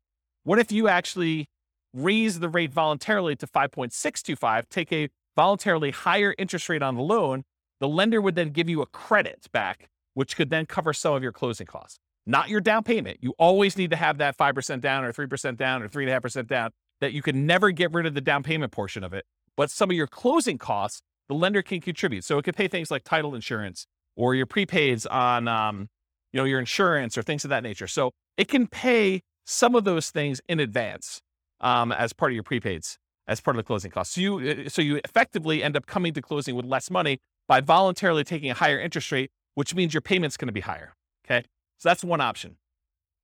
what 0.43 0.57
if 0.57 0.71
you 0.71 0.87
actually 0.87 1.47
raise 1.93 2.39
the 2.39 2.47
rate 2.47 2.71
voluntarily 2.71 3.35
to 3.35 3.45
5.625, 3.45 4.69
take 4.69 4.93
a 4.93 5.09
voluntarily 5.35 5.91
higher 5.91 6.33
interest 6.37 6.69
rate 6.69 6.81
on 6.81 6.95
the 6.95 7.01
loan? 7.01 7.43
The 7.81 7.89
lender 7.89 8.21
would 8.21 8.35
then 8.35 8.51
give 8.51 8.69
you 8.69 8.81
a 8.81 8.85
credit 8.85 9.47
back, 9.51 9.89
which 10.13 10.37
could 10.37 10.49
then 10.49 10.65
cover 10.65 10.93
some 10.93 11.13
of 11.13 11.23
your 11.23 11.33
closing 11.33 11.67
costs, 11.67 11.99
not 12.29 12.49
your 12.49 12.61
down 12.61 12.83
payment. 12.83 13.17
You 13.21 13.33
always 13.39 13.77
need 13.77 13.89
to 13.89 13.95
have 13.95 14.19
that 14.19 14.37
5% 14.37 14.81
down 14.81 15.03
or 15.03 15.11
3% 15.11 15.57
down 15.57 15.81
or 15.81 15.89
3.5% 15.89 16.47
down 16.47 16.71
that 17.01 17.13
you 17.13 17.21
can 17.21 17.45
never 17.45 17.71
get 17.71 17.91
rid 17.91 18.05
of 18.05 18.13
the 18.13 18.21
down 18.21 18.43
payment 18.43 18.71
portion 18.71 19.03
of 19.03 19.13
it. 19.13 19.25
But 19.57 19.71
some 19.71 19.89
of 19.89 19.95
your 19.95 20.07
closing 20.07 20.57
costs 20.57 21.01
the 21.27 21.35
lender 21.35 21.61
can 21.61 21.79
contribute. 21.79 22.23
So 22.23 22.37
it 22.37 22.43
could 22.43 22.55
pay 22.55 22.67
things 22.67 22.91
like 22.91 23.03
title 23.03 23.35
insurance 23.35 23.85
or 24.15 24.35
your 24.35 24.47
prepaids 24.47 25.05
on, 25.09 25.47
um, 25.47 25.87
you 26.33 26.39
know, 26.39 26.43
your 26.43 26.59
insurance 26.59 27.17
or 27.17 27.21
things 27.21 27.45
of 27.45 27.49
that 27.49 27.63
nature. 27.63 27.87
So 27.87 28.11
it 28.35 28.47
can 28.47 28.67
pay 28.67 29.21
some 29.45 29.75
of 29.75 29.83
those 29.83 30.09
things 30.09 30.41
in 30.49 30.59
advance 30.59 31.21
um, 31.61 31.91
as 31.91 32.13
part 32.13 32.31
of 32.31 32.35
your 32.35 32.43
prepaids, 32.43 32.97
as 33.27 33.41
part 33.41 33.55
of 33.55 33.59
the 33.59 33.67
closing 33.67 33.91
costs. 33.91 34.15
So 34.15 34.21
you, 34.21 34.65
uh, 34.65 34.69
so 34.69 34.81
you 34.81 34.99
effectively 35.05 35.63
end 35.63 35.77
up 35.77 35.85
coming 35.85 36.13
to 36.13 36.21
closing 36.21 36.55
with 36.55 36.65
less 36.65 36.89
money 36.89 37.19
by 37.47 37.61
voluntarily 37.61 38.23
taking 38.23 38.49
a 38.49 38.55
higher 38.55 38.79
interest 38.79 39.11
rate, 39.11 39.29
which 39.53 39.75
means 39.75 39.93
your 39.93 40.01
payment's 40.01 40.35
going 40.35 40.47
to 40.47 40.53
be 40.53 40.61
higher. 40.61 40.95
Okay, 41.25 41.45
so 41.79 41.89
that's 41.89 42.03
one 42.03 42.21
option. 42.21 42.57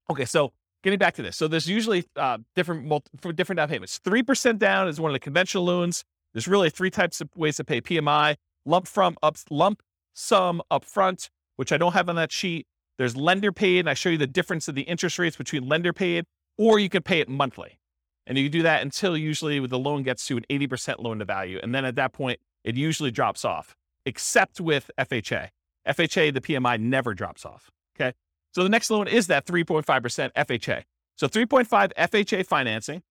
Okay, 0.10 0.26
so 0.26 0.54
getting 0.84 1.00
back 1.00 1.14
to 1.16 1.22
this, 1.22 1.38
so 1.38 1.48
there's 1.48 1.70
usually 1.70 2.06
uh, 2.16 2.40
different 2.56 2.92
for 3.22 3.32
different 3.32 3.58
down 3.58 3.70
payments. 3.70 4.00
Three 4.00 4.24
percent 4.24 4.60
down 4.60 4.88
is 4.88 5.00
one 5.00 5.12
of 5.12 5.14
the 5.14 5.20
conventional 5.20 5.66
loans. 5.66 6.04
There's 6.34 6.48
really 6.48 6.70
three 6.70 6.90
types 6.90 7.22
of 7.22 7.30
ways 7.36 7.58
to 7.58 7.64
pay 7.64 7.82
PMI: 7.82 8.36
lump 8.66 8.88
from 8.88 9.16
up 9.22 9.38
lump 9.50 9.82
sum 10.14 10.62
upfront, 10.72 11.30
which 11.58 11.72
I 11.72 11.78
don't 11.78 11.94
have 11.94 12.10
on 12.10 12.16
that 12.16 12.32
sheet. 12.32 12.66
There's 12.98 13.16
lender 13.16 13.52
paid, 13.52 13.80
and 13.80 13.90
I 13.90 13.94
show 13.94 14.10
you 14.10 14.18
the 14.18 14.28
difference 14.28 14.68
of 14.68 14.76
the 14.76 14.84
interest 14.84 15.20
rates 15.20 15.36
between 15.36 15.68
lender 15.68 15.94
paid, 15.94 16.26
or 16.58 16.80
you 16.80 16.90
can 16.90 17.04
pay 17.04 17.20
it 17.20 17.28
monthly. 17.28 17.80
And 18.28 18.38
you 18.38 18.50
do 18.50 18.64
that 18.64 18.82
until 18.82 19.16
usually 19.16 19.66
the 19.68 19.78
loan 19.78 20.04
gets 20.04 20.26
to 20.28 20.38
an 20.38 20.46
80% 20.50 21.00
loan 21.00 21.20
to 21.20 21.26
value. 21.26 21.60
And 21.62 21.76
then 21.76 21.86
at 21.86 21.96
that 21.96 22.14
point, 22.14 22.40
it 22.64 22.76
usually 22.76 23.12
drops 23.12 23.46
off, 23.46 23.76
except 24.06 24.60
with 24.60 24.90
FHA. 24.98 25.50
FHA, 25.88 26.34
the 26.34 26.42
PMI 26.42 26.80
never 26.80 27.14
drops 27.14 27.46
off. 27.46 27.70
Okay. 27.96 28.14
So 28.56 28.64
the 28.64 28.70
next 28.70 28.90
loan 28.90 29.10
is 29.10 29.28
that 29.28 29.46
3.5% 29.46 29.84
FHA. 30.32 30.84
So 31.18 31.28
3.5 31.28 31.92
FHA 31.94 32.48
financing. 32.48 33.04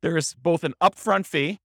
There 0.00 0.16
is 0.16 0.32
both 0.32 0.64
an 0.64 0.72
upfront 0.82 1.26
fee 1.26 1.60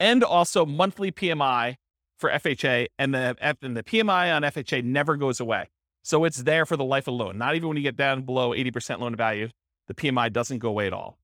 and 0.00 0.24
also 0.24 0.66
monthly 0.66 1.12
PMI 1.12 1.76
for 2.18 2.28
FHA, 2.28 2.88
and 2.98 3.14
the 3.14 3.36
and 3.62 3.76
the 3.76 3.84
PMI 3.84 4.34
on 4.34 4.42
FHA 4.42 4.82
never 4.82 5.16
goes 5.16 5.38
away. 5.38 5.68
So 6.02 6.24
it's 6.24 6.42
there 6.42 6.66
for 6.66 6.76
the 6.76 6.84
life 6.84 7.06
of 7.06 7.14
loan. 7.14 7.38
Not 7.38 7.54
even 7.54 7.68
when 7.68 7.76
you 7.76 7.82
get 7.84 7.96
down 7.96 8.22
below 8.22 8.50
80% 8.50 8.98
loan 8.98 9.12
to 9.12 9.16
value, 9.16 9.48
the 9.86 9.94
PMI 9.94 10.32
doesn't 10.32 10.58
go 10.58 10.68
away 10.68 10.88
at 10.88 10.92
all. 10.92 11.16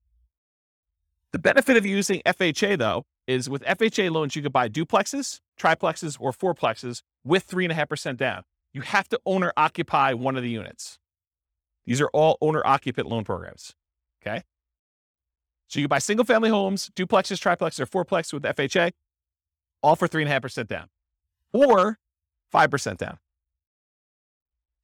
The 1.33 1.39
benefit 1.39 1.75
of 1.75 1.85
using 1.85 2.21
FHA 2.25 2.77
though 2.77 3.03
is 3.27 3.49
with 3.49 3.61
FHA 3.65 4.09
loans, 4.09 4.37
you 4.37 4.41
could 4.41 4.53
buy 4.53 4.69
duplexes, 4.69 5.41
triplexes, 5.59 6.15
or 6.17 6.31
fourplexes 6.31 7.01
with 7.25 7.43
three 7.43 7.65
and 7.65 7.73
a 7.73 7.75
half 7.75 7.89
percent 7.89 8.17
down. 8.17 8.43
You 8.77 8.83
have 8.83 9.09
to 9.09 9.19
owner 9.25 9.51
occupy 9.57 10.13
one 10.13 10.37
of 10.37 10.43
the 10.43 10.51
units. 10.51 10.99
These 11.87 11.99
are 11.99 12.09
all 12.13 12.37
owner 12.41 12.61
occupant 12.63 13.07
loan 13.07 13.23
programs. 13.23 13.73
Okay. 14.21 14.43
So 15.67 15.79
you 15.79 15.85
can 15.85 15.89
buy 15.89 15.97
single 15.97 16.23
family 16.23 16.51
homes, 16.51 16.91
duplexes, 16.95 17.41
triplexes, 17.41 17.79
or 17.79 17.87
fourplexes 17.87 18.33
with 18.33 18.43
FHA, 18.43 18.91
all 19.81 19.95
for 19.95 20.07
3.5% 20.07 20.67
down 20.67 20.89
or 21.51 21.97
5% 22.53 22.97
down. 22.97 23.17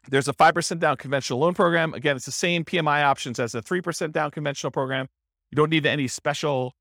There's 0.09 0.27
a 0.27 0.33
5% 0.33 0.79
down 0.79 0.97
conventional 0.97 1.37
loan 1.37 1.53
program. 1.53 1.93
Again, 1.93 2.15
it's 2.15 2.25
the 2.25 2.31
same 2.31 2.65
PMI 2.65 3.03
options 3.03 3.39
as 3.39 3.53
a 3.53 3.61
3% 3.61 4.11
down 4.11 4.31
conventional 4.31 4.71
program. 4.71 5.05
You 5.51 5.55
don't 5.55 5.69
need 5.69 5.85
any 5.85 6.07
special, 6.07 6.73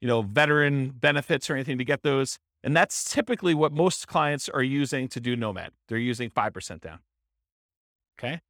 you 0.00 0.06
know, 0.06 0.22
veteran 0.22 0.90
benefits 0.90 1.50
or 1.50 1.54
anything 1.54 1.78
to 1.78 1.84
get 1.84 2.04
those. 2.04 2.38
And 2.62 2.76
that's 2.76 3.10
typically 3.10 3.54
what 3.54 3.72
most 3.72 4.06
clients 4.06 4.48
are 4.48 4.62
using 4.62 5.08
to 5.08 5.20
do 5.20 5.34
Nomad. 5.34 5.70
They're 5.88 5.98
using 5.98 6.30
5% 6.30 6.80
down. 6.80 6.98
Okay. 8.18 8.40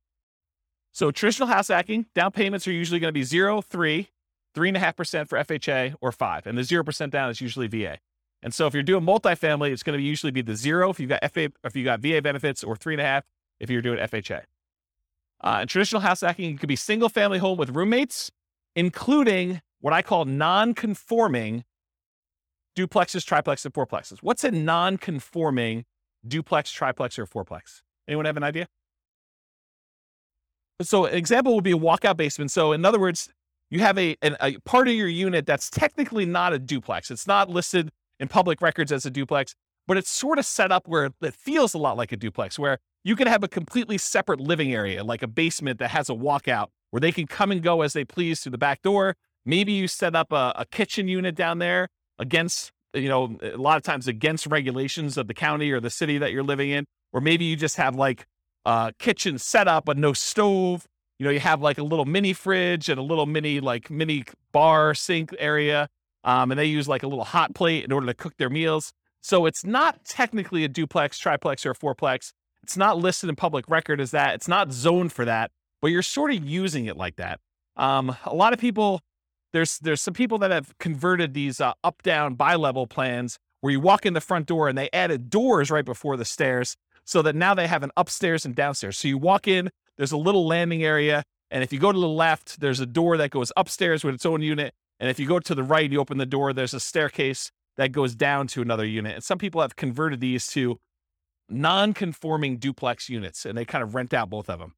So 0.92 1.10
traditional 1.10 1.48
house 1.48 1.68
hacking, 1.68 2.06
down 2.14 2.32
payments 2.32 2.66
are 2.66 2.72
usually 2.72 2.98
going 2.98 3.10
to 3.10 3.18
be 3.18 3.22
zero, 3.22 3.60
three, 3.60 4.08
three 4.54 4.68
and 4.68 4.76
a 4.76 4.80
half 4.80 4.96
percent 4.96 5.28
for 5.28 5.38
FHA 5.38 5.94
or 6.00 6.12
five, 6.12 6.46
and 6.46 6.58
the 6.58 6.64
zero 6.64 6.82
percent 6.82 7.12
down 7.12 7.30
is 7.30 7.40
usually 7.40 7.68
VA. 7.68 7.98
And 8.42 8.54
so 8.54 8.66
if 8.66 8.74
you're 8.74 8.82
doing 8.82 9.04
multifamily, 9.04 9.70
it's 9.70 9.82
going 9.82 9.98
to 9.98 10.02
usually 10.02 10.32
be 10.32 10.42
the 10.42 10.56
zero 10.56 10.90
if 10.90 10.98
you've 10.98 11.10
got 11.10 11.30
FA, 11.32 11.52
if 11.62 11.76
you 11.76 11.84
got 11.84 12.00
VA 12.00 12.20
benefits, 12.22 12.64
or 12.64 12.74
three 12.74 12.94
and 12.94 13.00
a 13.00 13.04
half 13.04 13.24
if 13.58 13.70
you're 13.70 13.82
doing 13.82 13.98
FHA. 13.98 14.42
Uh, 15.42 15.58
and 15.60 15.70
traditional 15.70 16.00
house 16.00 16.22
hacking 16.22 16.56
could 16.58 16.68
be 16.68 16.76
single 16.76 17.08
family 17.08 17.38
home 17.38 17.58
with 17.58 17.70
roommates, 17.70 18.30
including 18.74 19.60
what 19.80 19.92
I 19.92 20.02
call 20.02 20.24
non-conforming 20.24 21.64
duplexes, 22.86 23.24
triplexes, 23.24 23.66
and 23.66 23.74
fourplexes. 23.74 24.18
What's 24.22 24.44
a 24.44 24.50
non-conforming 24.50 25.84
duplex, 26.26 26.70
triplex, 26.70 27.18
or 27.18 27.26
fourplex? 27.26 27.82
Anyone 28.08 28.24
have 28.24 28.36
an 28.36 28.42
idea? 28.42 28.66
So 30.82 31.04
an 31.04 31.14
example 31.14 31.54
would 31.54 31.64
be 31.64 31.72
a 31.72 31.78
walkout 31.78 32.16
basement. 32.16 32.50
So 32.50 32.72
in 32.72 32.84
other 32.84 32.98
words, 32.98 33.28
you 33.70 33.80
have 33.80 33.98
a, 33.98 34.16
a 34.22 34.58
part 34.64 34.88
of 34.88 34.94
your 34.94 35.08
unit 35.08 35.46
that's 35.46 35.70
technically 35.70 36.24
not 36.24 36.52
a 36.52 36.58
duplex. 36.58 37.10
It's 37.10 37.26
not 37.26 37.50
listed 37.50 37.90
in 38.18 38.28
public 38.28 38.60
records 38.60 38.90
as 38.90 39.06
a 39.06 39.10
duplex, 39.10 39.54
but 39.86 39.96
it's 39.96 40.10
sort 40.10 40.38
of 40.38 40.46
set 40.46 40.72
up 40.72 40.88
where 40.88 41.10
it 41.20 41.34
feels 41.34 41.74
a 41.74 41.78
lot 41.78 41.96
like 41.96 42.12
a 42.12 42.16
duplex, 42.16 42.58
where 42.58 42.78
you 43.04 43.14
can 43.14 43.26
have 43.26 43.44
a 43.44 43.48
completely 43.48 43.98
separate 43.98 44.40
living 44.40 44.74
area, 44.74 45.04
like 45.04 45.22
a 45.22 45.28
basement 45.28 45.78
that 45.78 45.90
has 45.90 46.08
a 46.08 46.14
walkout 46.14 46.68
where 46.90 47.00
they 47.00 47.12
can 47.12 47.26
come 47.26 47.52
and 47.52 47.62
go 47.62 47.82
as 47.82 47.92
they 47.92 48.04
please 48.04 48.40
through 48.40 48.52
the 48.52 48.58
back 48.58 48.82
door. 48.82 49.16
Maybe 49.44 49.72
you 49.72 49.86
set 49.86 50.16
up 50.16 50.32
a, 50.32 50.52
a 50.56 50.66
kitchen 50.66 51.08
unit 51.08 51.34
down 51.34 51.58
there 51.58 51.88
against, 52.20 52.70
you 52.94 53.08
know, 53.08 53.36
a 53.42 53.56
lot 53.56 53.76
of 53.76 53.82
times 53.82 54.06
against 54.06 54.46
regulations 54.46 55.16
of 55.16 55.26
the 55.26 55.34
county 55.34 55.72
or 55.72 55.80
the 55.80 55.90
city 55.90 56.18
that 56.18 56.30
you're 56.30 56.44
living 56.44 56.70
in. 56.70 56.84
Or 57.12 57.20
maybe 57.20 57.44
you 57.44 57.56
just 57.56 57.76
have 57.76 57.96
like 57.96 58.26
a 58.64 58.92
kitchen 59.00 59.38
set 59.38 59.66
up, 59.66 59.84
but 59.84 59.98
no 59.98 60.12
stove 60.12 60.86
you 61.20 61.24
know, 61.24 61.30
you 61.30 61.40
have 61.40 61.60
like 61.60 61.76
a 61.76 61.82
little 61.82 62.06
mini 62.06 62.32
fridge 62.32 62.88
and 62.88 62.98
a 62.98 63.02
little 63.02 63.26
mini 63.26 63.60
like 63.60 63.90
mini 63.90 64.24
bar 64.52 64.94
sink 64.94 65.34
area. 65.38 65.86
Um, 66.24 66.50
and 66.50 66.58
they 66.58 66.64
use 66.64 66.88
like 66.88 67.02
a 67.02 67.06
little 67.06 67.24
hot 67.24 67.54
plate 67.54 67.84
in 67.84 67.92
order 67.92 68.06
to 68.06 68.14
cook 68.14 68.38
their 68.38 68.48
meals. 68.48 68.94
So 69.20 69.44
it's 69.44 69.62
not 69.62 70.02
technically 70.06 70.64
a 70.64 70.68
duplex, 70.68 71.18
triplex, 71.18 71.66
or 71.66 71.72
a 71.72 71.74
fourplex. 71.74 72.32
It's 72.62 72.78
not 72.78 72.96
listed 72.96 73.28
in 73.28 73.36
public 73.36 73.68
record 73.68 74.00
as 74.00 74.12
that. 74.12 74.34
It's 74.34 74.48
not 74.48 74.72
zoned 74.72 75.12
for 75.12 75.26
that, 75.26 75.50
but 75.82 75.88
you're 75.88 76.00
sort 76.00 76.32
of 76.32 76.42
using 76.42 76.86
it 76.86 76.96
like 76.96 77.16
that. 77.16 77.38
Um, 77.76 78.16
a 78.24 78.34
lot 78.34 78.54
of 78.54 78.58
people, 78.58 79.02
there's 79.52 79.78
there's 79.78 80.00
some 80.00 80.14
people 80.14 80.38
that 80.38 80.50
have 80.50 80.76
converted 80.78 81.34
these 81.34 81.60
uh, 81.60 81.72
up 81.82 82.02
down 82.02 82.34
bi 82.34 82.54
level 82.54 82.86
plans 82.86 83.38
where 83.60 83.72
you 83.72 83.80
walk 83.80 84.06
in 84.06 84.14
the 84.14 84.20
front 84.20 84.46
door 84.46 84.68
and 84.68 84.76
they 84.76 84.88
added 84.92 85.30
doors 85.30 85.70
right 85.70 85.84
before 85.84 86.16
the 86.16 86.24
stairs 86.24 86.76
so 87.04 87.22
that 87.22 87.34
now 87.34 87.54
they 87.54 87.66
have 87.66 87.82
an 87.82 87.90
upstairs 87.96 88.44
and 88.44 88.54
downstairs. 88.54 88.98
So 88.98 89.08
you 89.08 89.18
walk 89.18 89.48
in, 89.48 89.70
there's 89.96 90.12
a 90.12 90.16
little 90.16 90.46
landing 90.46 90.82
area. 90.82 91.24
And 91.50 91.62
if 91.62 91.72
you 91.72 91.78
go 91.78 91.92
to 91.92 91.98
the 91.98 92.08
left, 92.08 92.60
there's 92.60 92.80
a 92.80 92.86
door 92.86 93.16
that 93.16 93.30
goes 93.30 93.52
upstairs 93.56 94.04
with 94.04 94.14
its 94.14 94.24
own 94.24 94.40
unit. 94.40 94.72
And 95.00 95.10
if 95.10 95.18
you 95.18 95.26
go 95.26 95.40
to 95.40 95.54
the 95.54 95.62
right, 95.62 95.90
you 95.90 95.98
open 95.98 96.18
the 96.18 96.26
door, 96.26 96.52
there's 96.52 96.74
a 96.74 96.80
staircase 96.80 97.50
that 97.76 97.92
goes 97.92 98.14
down 98.14 98.46
to 98.48 98.62
another 98.62 98.84
unit. 98.84 99.14
And 99.14 99.24
some 99.24 99.38
people 99.38 99.60
have 99.60 99.74
converted 99.74 100.20
these 100.20 100.46
to 100.48 100.78
non 101.48 101.92
conforming 101.92 102.58
duplex 102.58 103.08
units 103.08 103.44
and 103.44 103.58
they 103.58 103.64
kind 103.64 103.82
of 103.82 103.94
rent 103.94 104.14
out 104.14 104.30
both 104.30 104.48
of 104.48 104.58
them. 104.58 104.74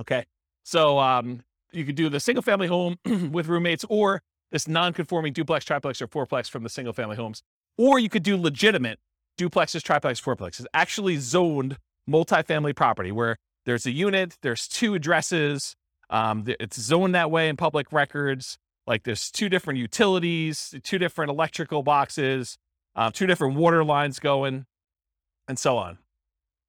Okay. 0.00 0.26
So 0.64 0.98
um, 0.98 1.42
you 1.72 1.84
could 1.84 1.94
do 1.94 2.08
the 2.08 2.20
single 2.20 2.42
family 2.42 2.66
home 2.66 2.96
with 3.32 3.46
roommates 3.46 3.84
or 3.88 4.22
this 4.50 4.66
non 4.66 4.92
conforming 4.92 5.32
duplex, 5.32 5.64
triplex, 5.64 6.00
or 6.00 6.08
fourplex 6.08 6.48
from 6.48 6.62
the 6.62 6.68
single 6.68 6.92
family 6.92 7.16
homes. 7.16 7.42
Or 7.76 7.98
you 7.98 8.08
could 8.08 8.22
do 8.22 8.36
legitimate 8.36 8.98
duplexes, 9.38 9.82
triplex, 9.82 10.20
fourplexes, 10.20 10.64
actually 10.74 11.16
zoned 11.18 11.76
multifamily 12.08 12.74
property 12.74 13.12
where 13.12 13.36
there's 13.66 13.86
a 13.86 13.90
unit, 13.90 14.36
there's 14.42 14.66
two 14.66 14.94
addresses. 14.94 15.76
Um, 16.10 16.44
it's 16.46 16.80
zoned 16.80 17.14
that 17.14 17.30
way 17.30 17.48
in 17.48 17.56
public 17.56 17.92
records. 17.92 18.56
Like 18.86 19.04
there's 19.04 19.30
two 19.30 19.50
different 19.50 19.78
utilities, 19.78 20.74
two 20.82 20.98
different 20.98 21.30
electrical 21.30 21.82
boxes, 21.82 22.56
uh, 22.96 23.10
two 23.12 23.26
different 23.26 23.56
water 23.56 23.84
lines 23.84 24.18
going, 24.18 24.64
and 25.46 25.58
so 25.58 25.76
on. 25.76 25.98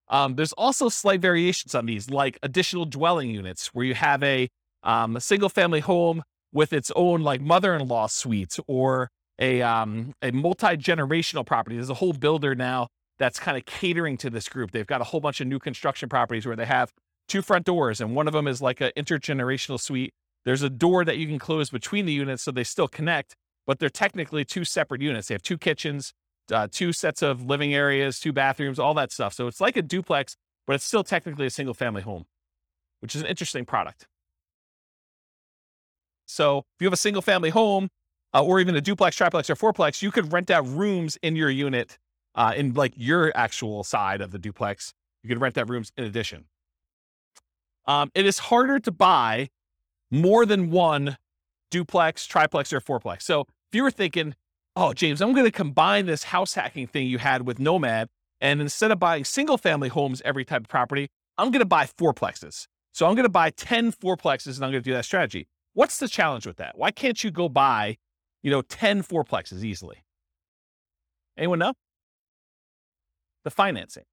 Um, 0.09 0.35
there's 0.35 0.53
also 0.53 0.89
slight 0.89 1.21
variations 1.21 1.73
on 1.73 1.85
these, 1.85 2.09
like 2.09 2.37
additional 2.43 2.85
dwelling 2.85 3.29
units, 3.29 3.67
where 3.67 3.85
you 3.85 3.93
have 3.93 4.21
a, 4.23 4.49
um, 4.83 5.15
a 5.15 5.21
single 5.21 5.49
family 5.49 5.79
home 5.79 6.23
with 6.51 6.73
its 6.73 6.91
own 6.95 7.21
like 7.21 7.41
mother-in-law 7.41 8.07
suite 8.07 8.57
or 8.67 9.09
a 9.39 9.61
um, 9.61 10.13
a 10.21 10.31
multi-generational 10.31 11.45
property. 11.45 11.75
There's 11.75 11.89
a 11.89 11.95
whole 11.95 12.13
builder 12.13 12.55
now 12.55 12.87
that's 13.17 13.39
kind 13.39 13.57
of 13.57 13.65
catering 13.65 14.17
to 14.17 14.29
this 14.29 14.47
group. 14.49 14.71
They've 14.71 14.87
got 14.87 15.01
a 15.01 15.05
whole 15.05 15.19
bunch 15.19 15.41
of 15.41 15.47
new 15.47 15.59
construction 15.59 16.09
properties 16.09 16.45
where 16.45 16.55
they 16.55 16.65
have 16.65 16.91
two 17.27 17.41
front 17.41 17.65
doors, 17.65 18.01
and 18.01 18.15
one 18.15 18.27
of 18.27 18.33
them 18.33 18.47
is 18.47 18.61
like 18.61 18.81
an 18.81 18.91
intergenerational 18.97 19.79
suite. 19.79 20.13
There's 20.45 20.63
a 20.63 20.69
door 20.69 21.05
that 21.05 21.17
you 21.17 21.27
can 21.27 21.37
close 21.37 21.69
between 21.69 22.05
the 22.05 22.13
units 22.13 22.43
so 22.43 22.51
they 22.51 22.63
still 22.63 22.87
connect, 22.87 23.35
but 23.67 23.79
they're 23.79 23.89
technically 23.89 24.45
two 24.45 24.63
separate 24.63 25.01
units. 25.01 25.27
They 25.27 25.35
have 25.35 25.41
two 25.41 25.57
kitchens, 25.57 26.13
uh, 26.51 26.67
two 26.71 26.93
sets 26.93 27.21
of 27.21 27.45
living 27.45 27.73
areas, 27.73 28.19
two 28.19 28.33
bathrooms, 28.33 28.79
all 28.79 28.93
that 28.95 29.11
stuff. 29.11 29.33
So 29.33 29.47
it's 29.47 29.61
like 29.61 29.77
a 29.77 29.81
duplex, 29.81 30.35
but 30.65 30.73
it's 30.75 30.85
still 30.85 31.03
technically 31.03 31.45
a 31.45 31.51
single 31.51 31.73
family 31.73 32.01
home, 32.01 32.25
which 33.01 33.15
is 33.15 33.21
an 33.21 33.27
interesting 33.27 33.65
product. 33.65 34.07
So 36.29 36.59
if 36.59 36.81
you 36.81 36.85
have 36.85 36.93
a 36.93 36.97
single 36.97 37.21
family 37.21 37.49
home, 37.49 37.89
uh, 38.33 38.43
or 38.43 38.59
even 38.59 38.75
a 38.75 38.81
duplex, 38.81 39.15
triplex, 39.15 39.49
or 39.49 39.55
fourplex, 39.55 40.01
you 40.01 40.11
could 40.11 40.31
rent 40.31 40.51
out 40.51 40.67
rooms 40.67 41.17
in 41.23 41.35
your 41.35 41.49
unit 41.49 41.97
uh, 42.35 42.53
in 42.55 42.73
like 42.73 42.93
your 42.95 43.31
actual 43.35 43.83
side 43.83 44.21
of 44.21 44.31
the 44.31 44.37
duplex. 44.37 44.93
You 45.23 45.29
could 45.29 45.41
rent 45.41 45.57
out 45.57 45.69
rooms 45.69 45.91
in 45.97 46.03
addition. 46.03 46.45
Um, 47.85 48.11
it 48.13 48.25
is 48.25 48.37
harder 48.37 48.79
to 48.79 48.91
buy 48.91 49.49
more 50.11 50.45
than 50.45 50.69
one 50.69 51.17
duplex, 51.71 52.27
triplex, 52.27 52.71
or 52.71 52.79
fourplex. 52.79 53.23
So 53.23 53.41
if 53.41 53.73
you 53.73 53.81
were 53.81 53.91
thinking, 53.91 54.35
oh, 54.75 54.93
James, 54.93 55.21
I'm 55.21 55.33
going 55.33 55.45
to 55.45 55.51
combine 55.51 56.05
this 56.05 56.23
house 56.25 56.53
hacking 56.53 56.87
thing 56.87 57.07
you 57.07 57.17
had 57.17 57.47
with 57.47 57.59
Nomad, 57.59 58.07
and 58.39 58.61
instead 58.61 58.91
of 58.91 58.99
buying 58.99 59.25
single 59.25 59.57
family 59.57 59.89
homes 59.89 60.21
every 60.23 60.45
type 60.45 60.61
of 60.61 60.67
property, 60.67 61.09
I'm 61.37 61.49
going 61.51 61.61
to 61.61 61.65
buy 61.65 61.85
fourplexes. 61.85 62.67
So 62.93 63.07
I'm 63.07 63.15
going 63.15 63.25
to 63.25 63.29
buy 63.29 63.49
10 63.51 63.91
fourplexes 63.93 64.55
and 64.55 64.65
I'm 64.65 64.71
going 64.71 64.83
to 64.83 64.89
do 64.89 64.93
that 64.93 65.05
strategy. 65.05 65.47
What's 65.79 65.97
the 65.97 66.09
challenge 66.09 66.45
with 66.45 66.57
that? 66.57 66.77
Why 66.77 66.91
can't 66.91 67.23
you 67.23 67.31
go 67.31 67.47
buy, 67.47 67.95
you 68.43 68.51
know, 68.51 68.61
10 68.61 69.01
fourplexes 69.01 69.63
easily? 69.63 70.03
Anyone 71.37 71.59
know? 71.59 71.71
The 73.45 73.49
financing. 73.49 74.03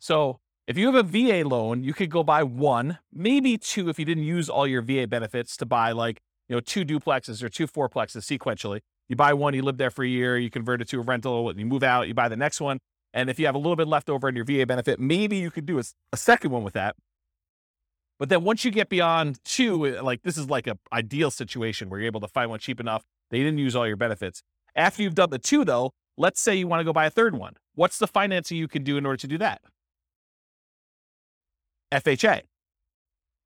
So 0.00 0.40
if 0.66 0.76
you 0.76 0.92
have 0.92 0.96
a 0.96 1.04
VA 1.04 1.48
loan, 1.48 1.84
you 1.84 1.94
could 1.94 2.10
go 2.10 2.24
buy 2.24 2.42
one, 2.42 2.98
maybe 3.12 3.56
two 3.56 3.88
if 3.88 4.00
you 4.00 4.04
didn't 4.04 4.24
use 4.24 4.48
all 4.48 4.66
your 4.66 4.82
VA 4.82 5.06
benefits 5.06 5.56
to 5.58 5.64
buy 5.64 5.92
like, 5.92 6.18
you 6.48 6.56
know, 6.56 6.60
two 6.60 6.84
duplexes 6.84 7.40
or 7.40 7.48
two 7.48 7.68
fourplexes 7.68 8.26
sequentially. 8.26 8.80
You 9.08 9.14
buy 9.14 9.32
one, 9.32 9.54
you 9.54 9.62
live 9.62 9.76
there 9.78 9.92
for 9.92 10.02
a 10.04 10.08
year, 10.08 10.38
you 10.38 10.50
convert 10.50 10.82
it 10.82 10.88
to 10.88 10.98
a 10.98 11.02
rental, 11.02 11.56
you 11.56 11.66
move 11.66 11.84
out, 11.84 12.08
you 12.08 12.14
buy 12.14 12.28
the 12.28 12.36
next 12.36 12.60
one. 12.60 12.80
And 13.14 13.30
if 13.30 13.38
you 13.38 13.46
have 13.46 13.54
a 13.54 13.58
little 13.58 13.76
bit 13.76 13.86
left 13.86 14.10
over 14.10 14.28
in 14.28 14.34
your 14.34 14.44
VA 14.44 14.66
benefit, 14.66 14.98
maybe 14.98 15.36
you 15.36 15.52
could 15.52 15.66
do 15.66 15.78
a, 15.78 15.84
a 16.12 16.16
second 16.16 16.50
one 16.50 16.64
with 16.64 16.74
that. 16.74 16.96
But 18.20 18.28
then 18.28 18.44
once 18.44 18.66
you 18.66 18.70
get 18.70 18.90
beyond 18.90 19.42
two, 19.44 19.98
uh, 19.98 20.02
like 20.02 20.22
this 20.22 20.36
is 20.36 20.50
like 20.50 20.66
a 20.66 20.78
ideal 20.92 21.30
situation 21.30 21.88
where 21.88 21.98
you're 21.98 22.06
able 22.06 22.20
to 22.20 22.28
find 22.28 22.50
one 22.50 22.58
cheap 22.58 22.78
enough. 22.78 23.02
They 23.30 23.38
didn't 23.38 23.58
use 23.58 23.74
all 23.74 23.86
your 23.86 23.96
benefits. 23.96 24.42
After 24.76 25.02
you've 25.02 25.14
done 25.14 25.30
the 25.30 25.38
two, 25.38 25.64
though, 25.64 25.92
let's 26.18 26.38
say 26.38 26.54
you 26.54 26.68
want 26.68 26.80
to 26.80 26.84
go 26.84 26.92
buy 26.92 27.06
a 27.06 27.10
third 27.10 27.34
one. 27.34 27.54
What's 27.74 27.98
the 27.98 28.06
financing 28.06 28.58
you 28.58 28.68
can 28.68 28.84
do 28.84 28.98
in 28.98 29.06
order 29.06 29.16
to 29.16 29.26
do 29.26 29.38
that? 29.38 29.62
FHA. 31.90 32.42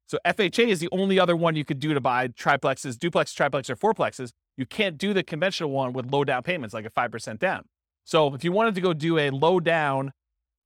So 0.07 0.19
FHA 0.27 0.67
is 0.67 0.81
the 0.81 0.89
only 0.91 1.21
other 1.21 1.37
one 1.37 1.55
you 1.55 1.65
could 1.65 1.79
do 1.79 1.95
to 1.95 2.01
buy 2.01 2.29
triplexes, 2.29 2.99
duplex, 2.99 3.33
triplex, 3.33 3.71
or 3.71 3.77
fourplexes. 3.77 4.33
You 4.57 4.67
can't 4.67 4.99
do 4.99 5.15
the 5.15 5.23
conventional 5.23 5.71
one 5.71 5.93
with 5.93 6.11
low 6.11 6.25
down 6.25 6.43
payments, 6.43 6.75
like 6.75 6.85
a 6.85 6.91
5% 6.91 7.39
down. 7.39 7.65
So 8.05 8.35
if 8.35 8.43
you 8.43 8.51
wanted 8.51 8.75
to 8.75 8.81
go 8.81 8.93
do 8.93 9.19
a 9.19 9.31
low 9.31 9.61
down 9.61 10.13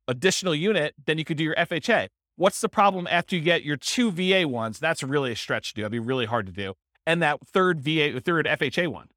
additional 0.09 0.55
unit, 0.55 0.95
then 1.07 1.19
you 1.19 1.25
could 1.25 1.37
do 1.37 1.45
your 1.45 1.55
FHA. 1.55 2.09
What's 2.39 2.61
the 2.61 2.69
problem 2.69 3.07
after 3.11 3.37
you 3.37 3.43
get 3.43 3.65
your 3.65 3.77
two 3.77 4.11
VA 4.11 4.47
ones? 4.47 4.79
That's 4.79 5.03
really 5.03 5.33
a 5.33 5.37
stretch 5.37 5.71
to 5.71 5.75
do. 5.75 5.83
That'd 5.83 5.93
be 5.93 5.99
really 5.99 6.27
hard 6.27 6.47
to 6.47 6.53
do. 6.53 6.75
And 7.07 7.21
that 7.21 7.41
third 7.47 7.81
VA, 7.81 8.21
third 8.21 8.47
FHA 8.47 8.89
one. 8.89 9.09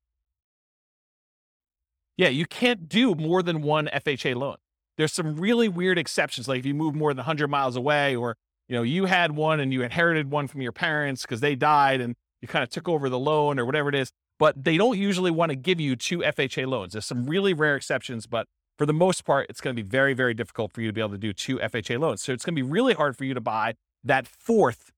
Yeah, 2.17 2.29
you 2.29 2.45
can't 2.45 2.89
do 2.89 3.15
more 3.15 3.41
than 3.41 3.61
one 3.61 3.87
FHA 3.93 4.35
loan. 4.35 4.57
There's 4.97 5.13
some 5.13 5.37
really 5.37 5.69
weird 5.69 5.97
exceptions, 5.97 6.47
like 6.47 6.59
if 6.59 6.65
you 6.65 6.73
move 6.73 6.95
more 6.95 7.11
than 7.11 7.17
100 7.17 7.47
miles 7.47 7.75
away, 7.75 8.15
or 8.15 8.37
you 8.67 8.75
know 8.75 8.83
you 8.83 9.05
had 9.05 9.31
one 9.31 9.59
and 9.59 9.71
you 9.71 9.81
inherited 9.81 10.29
one 10.29 10.47
from 10.47 10.61
your 10.61 10.71
parents 10.71 11.21
because 11.21 11.39
they 11.41 11.55
died 11.55 12.01
and 12.01 12.15
you 12.41 12.47
kind 12.47 12.63
of 12.63 12.69
took 12.69 12.89
over 12.89 13.07
the 13.07 13.19
loan 13.19 13.59
or 13.59 13.65
whatever 13.65 13.87
it 13.87 13.95
is 13.95 14.11
but 14.41 14.63
they 14.63 14.75
don't 14.75 14.97
usually 14.97 15.29
want 15.29 15.51
to 15.51 15.55
give 15.55 15.79
you 15.79 15.95
two 15.95 16.17
FHA 16.17 16.65
loans. 16.65 16.93
There's 16.93 17.05
some 17.05 17.27
really 17.27 17.53
rare 17.53 17.75
exceptions, 17.75 18.25
but 18.25 18.47
for 18.81 18.87
the 18.87 18.93
most 18.93 19.25
part, 19.25 19.45
it's 19.47 19.61
going 19.61 19.75
to 19.75 19.83
be 19.83 19.87
very, 19.87 20.15
very 20.15 20.33
difficult 20.33 20.73
for 20.73 20.81
you 20.81 20.87
to 20.87 20.93
be 20.93 21.01
able 21.01 21.11
to 21.11 21.17
do 21.19 21.33
two 21.33 21.59
FHA 21.59 21.99
loans. 21.99 22.23
So 22.23 22.33
it's 22.33 22.43
going 22.43 22.55
to 22.55 22.63
be 22.63 22.67
really 22.67 22.95
hard 22.95 23.15
for 23.15 23.25
you 23.25 23.35
to 23.35 23.39
buy 23.39 23.75
that 24.03 24.25
fourth 24.25 24.91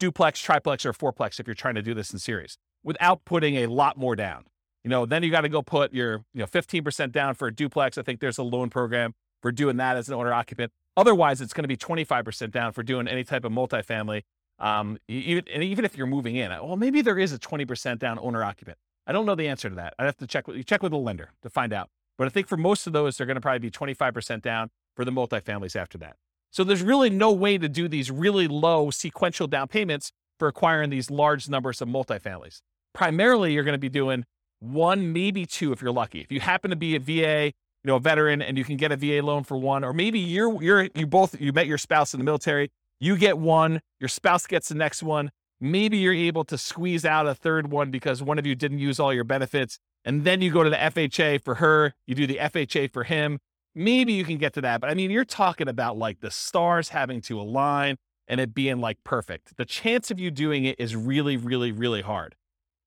duplex, 0.00 0.40
triplex, 0.40 0.84
or 0.84 0.92
fourplex 0.92 1.38
if 1.38 1.46
you're 1.46 1.54
trying 1.54 1.76
to 1.76 1.82
do 1.82 1.94
this 1.94 2.12
in 2.12 2.18
series 2.18 2.58
without 2.82 3.24
putting 3.24 3.54
a 3.54 3.68
lot 3.68 3.96
more 3.96 4.16
down. 4.16 4.46
You 4.82 4.90
know, 4.90 5.06
then 5.06 5.22
you 5.22 5.30
got 5.30 5.42
to 5.42 5.48
go 5.48 5.62
put 5.62 5.94
your, 5.94 6.24
you 6.34 6.40
know, 6.40 6.46
15% 6.46 7.12
down 7.12 7.36
for 7.36 7.46
a 7.46 7.54
duplex. 7.54 7.96
I 7.96 8.02
think 8.02 8.18
there's 8.18 8.38
a 8.38 8.42
loan 8.42 8.68
program 8.68 9.14
for 9.40 9.52
doing 9.52 9.76
that 9.76 9.96
as 9.96 10.08
an 10.08 10.14
owner 10.14 10.32
occupant. 10.32 10.72
Otherwise, 10.96 11.40
it's 11.40 11.52
going 11.52 11.62
to 11.62 11.68
be 11.68 11.76
25% 11.76 12.50
down 12.50 12.72
for 12.72 12.82
doing 12.82 13.06
any 13.06 13.22
type 13.22 13.44
of 13.44 13.52
multifamily 13.52 14.22
um, 14.58 14.98
even 15.08 15.44
and 15.52 15.62
even 15.62 15.84
if 15.84 15.96
you're 15.96 16.06
moving 16.06 16.36
in, 16.36 16.50
well, 16.50 16.76
maybe 16.76 17.00
there 17.00 17.18
is 17.18 17.32
a 17.32 17.38
20% 17.38 17.98
down 17.98 18.18
owner 18.20 18.42
occupant. 18.44 18.78
I 19.06 19.12
don't 19.12 19.26
know 19.26 19.34
the 19.34 19.48
answer 19.48 19.68
to 19.68 19.74
that. 19.76 19.94
I'd 19.98 20.06
have 20.06 20.16
to 20.18 20.26
check 20.26 20.46
with 20.48 20.56
you 20.56 20.64
check 20.64 20.82
with 20.82 20.92
a 20.92 20.96
lender 20.96 21.30
to 21.42 21.50
find 21.50 21.72
out. 21.72 21.90
But 22.16 22.26
I 22.26 22.30
think 22.30 22.46
for 22.46 22.56
most 22.56 22.86
of 22.86 22.92
those, 22.92 23.16
they're 23.16 23.26
going 23.26 23.36
to 23.36 23.40
probably 23.40 23.58
be 23.58 23.70
25% 23.70 24.42
down 24.42 24.70
for 24.94 25.04
the 25.04 25.10
multifamilies 25.10 25.76
after 25.76 25.98
that. 25.98 26.16
So 26.50 26.62
there's 26.62 26.82
really 26.82 27.10
no 27.10 27.32
way 27.32 27.58
to 27.58 27.68
do 27.68 27.88
these 27.88 28.10
really 28.10 28.46
low 28.46 28.90
sequential 28.90 29.46
down 29.46 29.68
payments 29.68 30.12
for 30.38 30.48
acquiring 30.48 30.90
these 30.90 31.10
large 31.10 31.48
numbers 31.48 31.80
of 31.80 31.88
multifamilies. 31.88 32.60
Primarily, 32.92 33.52
you're 33.52 33.64
going 33.64 33.74
to 33.74 33.78
be 33.78 33.88
doing 33.88 34.24
one, 34.60 35.12
maybe 35.12 35.46
two 35.46 35.72
if 35.72 35.82
you're 35.82 35.92
lucky. 35.92 36.20
If 36.20 36.30
you 36.30 36.40
happen 36.40 36.70
to 36.70 36.76
be 36.76 36.94
a 36.94 37.00
VA, 37.00 37.46
you 37.46 37.88
know, 37.88 37.96
a 37.96 38.00
veteran, 38.00 38.40
and 38.40 38.56
you 38.56 38.64
can 38.64 38.76
get 38.76 38.92
a 38.92 38.96
VA 38.96 39.20
loan 39.24 39.42
for 39.42 39.58
one, 39.58 39.82
or 39.82 39.92
maybe 39.92 40.20
you're 40.20 40.62
you're 40.62 40.88
you 40.94 41.06
both 41.06 41.38
you 41.40 41.52
met 41.52 41.66
your 41.66 41.76
spouse 41.76 42.14
in 42.14 42.20
the 42.20 42.24
military 42.24 42.70
you 43.00 43.16
get 43.16 43.38
one, 43.38 43.80
your 44.00 44.08
spouse 44.08 44.46
gets 44.46 44.68
the 44.68 44.74
next 44.74 45.02
one. 45.02 45.30
Maybe 45.60 45.98
you're 45.98 46.14
able 46.14 46.44
to 46.44 46.58
squeeze 46.58 47.04
out 47.04 47.26
a 47.26 47.34
third 47.34 47.70
one 47.70 47.90
because 47.90 48.22
one 48.22 48.38
of 48.38 48.46
you 48.46 48.54
didn't 48.54 48.78
use 48.78 48.98
all 48.98 49.12
your 49.12 49.24
benefits. 49.24 49.78
And 50.04 50.24
then 50.24 50.42
you 50.42 50.52
go 50.52 50.62
to 50.62 50.70
the 50.70 50.76
FHA 50.76 51.42
for 51.42 51.56
her, 51.56 51.94
you 52.06 52.14
do 52.14 52.26
the 52.26 52.36
FHA 52.36 52.92
for 52.92 53.04
him. 53.04 53.38
Maybe 53.74 54.12
you 54.12 54.24
can 54.24 54.38
get 54.38 54.52
to 54.54 54.60
that. 54.60 54.80
But 54.80 54.90
I 54.90 54.94
mean, 54.94 55.10
you're 55.10 55.24
talking 55.24 55.68
about 55.68 55.96
like 55.96 56.20
the 56.20 56.30
stars 56.30 56.90
having 56.90 57.20
to 57.22 57.40
align 57.40 57.96
and 58.28 58.40
it 58.40 58.54
being 58.54 58.78
like 58.80 58.98
perfect. 59.04 59.56
The 59.56 59.64
chance 59.64 60.10
of 60.10 60.18
you 60.18 60.30
doing 60.30 60.64
it 60.64 60.78
is 60.78 60.94
really, 60.94 61.36
really, 61.36 61.72
really 61.72 62.02
hard. 62.02 62.36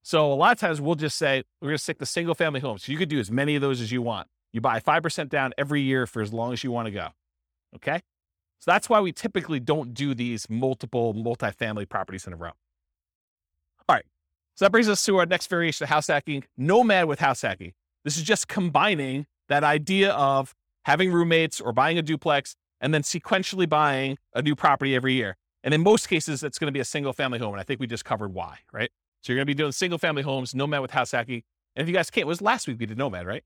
So 0.03 0.31
a 0.31 0.35
lot 0.35 0.53
of 0.53 0.59
times 0.59 0.79
we'll 0.79 0.95
just 0.95 1.17
say, 1.17 1.43
we're 1.61 1.69
going 1.69 1.77
to 1.77 1.83
stick 1.83 1.99
to 1.99 2.05
single 2.05 2.35
family 2.35 2.59
homes. 2.59 2.85
So 2.85 2.91
you 2.91 2.97
could 2.97 3.09
do 3.09 3.19
as 3.19 3.29
many 3.29 3.55
of 3.55 3.61
those 3.61 3.81
as 3.81 3.91
you 3.91 4.01
want. 4.01 4.27
You 4.53 4.61
buy 4.61 4.79
5% 4.79 5.29
down 5.29 5.53
every 5.57 5.81
year 5.81 6.07
for 6.07 6.21
as 6.21 6.31
long 6.31 6.53
as 6.53 6.63
you 6.63 6.71
want 6.71 6.85
to 6.85 6.91
go. 6.91 7.09
Okay. 7.75 8.01
So 8.59 8.71
that's 8.71 8.89
why 8.89 9.01
we 9.01 9.11
typically 9.11 9.59
don't 9.59 9.93
do 9.93 10.15
these 10.15 10.49
multiple 10.49 11.13
multifamily 11.13 11.89
properties 11.89 12.25
in 12.25 12.33
a 12.33 12.37
row. 12.37 12.51
All 13.87 13.95
right. 13.95 14.05
So 14.57 14.65
that 14.65 14.71
brings 14.71 14.89
us 14.89 15.05
to 15.05 15.17
our 15.17 15.27
next 15.27 15.51
variation 15.51 15.83
of 15.83 15.89
house 15.89 16.07
hacking, 16.07 16.43
Nomad 16.57 17.05
with 17.05 17.19
house 17.19 17.43
hacking. 17.43 17.73
This 18.03 18.17
is 18.17 18.23
just 18.23 18.47
combining 18.47 19.27
that 19.49 19.63
idea 19.63 20.13
of 20.13 20.55
having 20.85 21.11
roommates 21.11 21.61
or 21.61 21.71
buying 21.71 21.99
a 21.99 22.01
duplex 22.01 22.55
and 22.81 22.91
then 22.91 23.03
sequentially 23.03 23.69
buying 23.69 24.17
a 24.33 24.41
new 24.41 24.55
property 24.55 24.95
every 24.95 25.13
year. 25.13 25.37
And 25.63 25.75
in 25.75 25.83
most 25.83 26.09
cases, 26.09 26.41
it's 26.41 26.57
going 26.57 26.69
to 26.69 26.71
be 26.71 26.79
a 26.79 26.85
single 26.85 27.13
family 27.13 27.37
home. 27.37 27.53
And 27.53 27.61
I 27.61 27.63
think 27.63 27.79
we 27.79 27.85
just 27.85 28.03
covered 28.03 28.33
why, 28.33 28.57
right? 28.73 28.89
So 29.21 29.31
you're 29.31 29.37
going 29.37 29.45
to 29.45 29.53
be 29.53 29.53
doing 29.53 29.71
single 29.73 29.99
family 29.99 30.23
homes, 30.23 30.55
Nomad 30.55 30.81
with 30.81 30.89
house 30.89 31.11
hacking. 31.11 31.43
And 31.75 31.83
if 31.83 31.87
you 31.87 31.93
guys 31.93 32.09
can't, 32.09 32.23
it 32.23 32.27
was 32.27 32.41
last 32.41 32.67
week 32.67 32.79
we 32.79 32.87
did 32.87 32.97
Nomad, 32.97 33.27
right? 33.27 33.43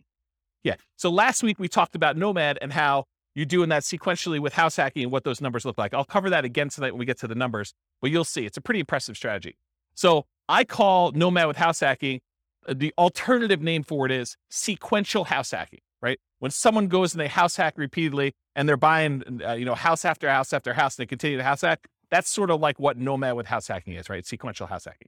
Yeah. 0.64 0.76
So 0.96 1.10
last 1.10 1.44
week 1.44 1.60
we 1.60 1.68
talked 1.68 1.94
about 1.94 2.16
Nomad 2.16 2.58
and 2.62 2.72
how 2.72 3.04
you're 3.36 3.46
doing 3.46 3.68
that 3.68 3.84
sequentially 3.84 4.40
with 4.40 4.54
house 4.54 4.78
hacking 4.78 5.04
and 5.04 5.12
what 5.12 5.26
those 5.26 5.42
numbers 5.42 5.66
look 5.66 5.78
like. 5.78 5.94
I'll 5.94 6.06
cover 6.06 6.30
that 6.30 6.46
again 6.46 6.70
tonight 6.70 6.92
when 6.92 7.00
we 7.00 7.06
get 7.06 7.20
to 7.20 7.28
the 7.28 7.36
numbers, 7.36 7.74
but 8.02 8.12
you'll 8.12 8.24
see 8.24 8.46
it's 8.46 8.56
a 8.56 8.62
pretty 8.62 8.80
impressive 8.80 9.18
strategy. 9.18 9.58
So 9.94 10.26
I 10.52 10.66
call 10.66 11.14
Nomad 11.14 11.48
with 11.48 11.56
house 11.56 11.80
hacking, 11.80 12.20
uh, 12.68 12.74
the 12.76 12.94
alternative 12.98 13.62
name 13.62 13.84
for 13.84 14.06
it 14.06 14.12
is 14.12 14.36
sequential 14.50 15.24
house 15.24 15.52
hacking, 15.52 15.80
right? 16.02 16.20
When 16.40 16.52
someone 16.52 16.90
goes 16.90 17.14
and 17.14 17.22
they 17.22 17.30
house 17.30 17.56
hack 17.56 17.76
repeatedly 17.78 18.34
and 18.54 18.68
they're 18.68 18.76
buying, 18.76 19.42
uh, 19.48 19.54
you 19.54 19.64
know, 19.64 19.76
house 19.76 20.04
after 20.04 20.30
house 20.30 20.52
after 20.52 20.74
house, 20.74 20.98
and 21.00 21.04
they 21.04 21.08
continue 21.08 21.38
to 21.38 21.44
house 21.44 21.62
hack, 21.62 21.88
that's 22.10 22.30
sort 22.30 22.52
of 22.52 22.60
like 22.60 22.80
what 22.80 22.98
Nomad 22.98 23.38
with 23.38 23.46
house 23.46 23.70
hacking 23.70 23.94
is, 23.94 24.10
right? 24.10 24.26
Sequential 24.26 24.68
house 24.68 24.84
hacking. 24.84 25.08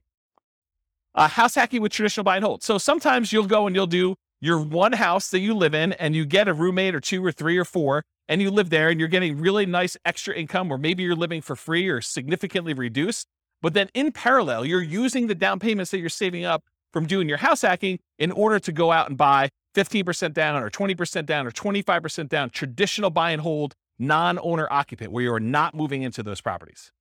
Uh, 1.14 1.28
house 1.28 1.54
hacking 1.54 1.82
with 1.82 1.92
traditional 1.92 2.24
buy 2.24 2.36
and 2.36 2.44
hold. 2.44 2.62
So 2.62 2.78
sometimes 2.78 3.30
you'll 3.30 3.44
go 3.44 3.66
and 3.66 3.76
you'll 3.76 3.86
do 3.86 4.16
your 4.40 4.58
one 4.58 4.92
house 4.92 5.28
that 5.28 5.40
you 5.40 5.52
live 5.52 5.74
in 5.74 5.92
and 5.92 6.16
you 6.16 6.24
get 6.24 6.48
a 6.48 6.54
roommate 6.54 6.94
or 6.94 7.00
two 7.00 7.22
or 7.22 7.32
three 7.32 7.58
or 7.58 7.66
four 7.66 8.02
and 8.28 8.40
you 8.40 8.50
live 8.50 8.70
there 8.70 8.88
and 8.88 8.98
you're 8.98 9.10
getting 9.10 9.38
really 9.38 9.66
nice 9.66 9.94
extra 10.06 10.34
income, 10.34 10.72
or 10.72 10.78
maybe 10.78 11.02
you're 11.02 11.14
living 11.14 11.42
for 11.42 11.54
free 11.54 11.86
or 11.86 12.00
significantly 12.00 12.72
reduced. 12.72 13.28
But 13.64 13.72
then 13.72 13.88
in 13.94 14.12
parallel, 14.12 14.66
you're 14.66 14.82
using 14.82 15.26
the 15.26 15.34
down 15.34 15.58
payments 15.58 15.90
that 15.92 15.98
you're 15.98 16.10
saving 16.10 16.44
up 16.44 16.64
from 16.92 17.06
doing 17.06 17.30
your 17.30 17.38
house 17.38 17.62
hacking 17.62 17.98
in 18.18 18.30
order 18.30 18.58
to 18.58 18.70
go 18.72 18.92
out 18.92 19.08
and 19.08 19.16
buy 19.16 19.48
15% 19.74 20.34
down 20.34 20.62
or 20.62 20.68
20% 20.68 21.24
down 21.24 21.46
or 21.46 21.50
25% 21.50 22.28
down 22.28 22.50
traditional 22.50 23.08
buy 23.08 23.30
and 23.30 23.40
hold 23.40 23.72
non 23.98 24.38
owner 24.42 24.68
occupant 24.70 25.12
where 25.12 25.24
you're 25.24 25.40
not 25.40 25.74
moving 25.74 26.02
into 26.02 26.22
those 26.22 26.42
properties. 26.42 26.92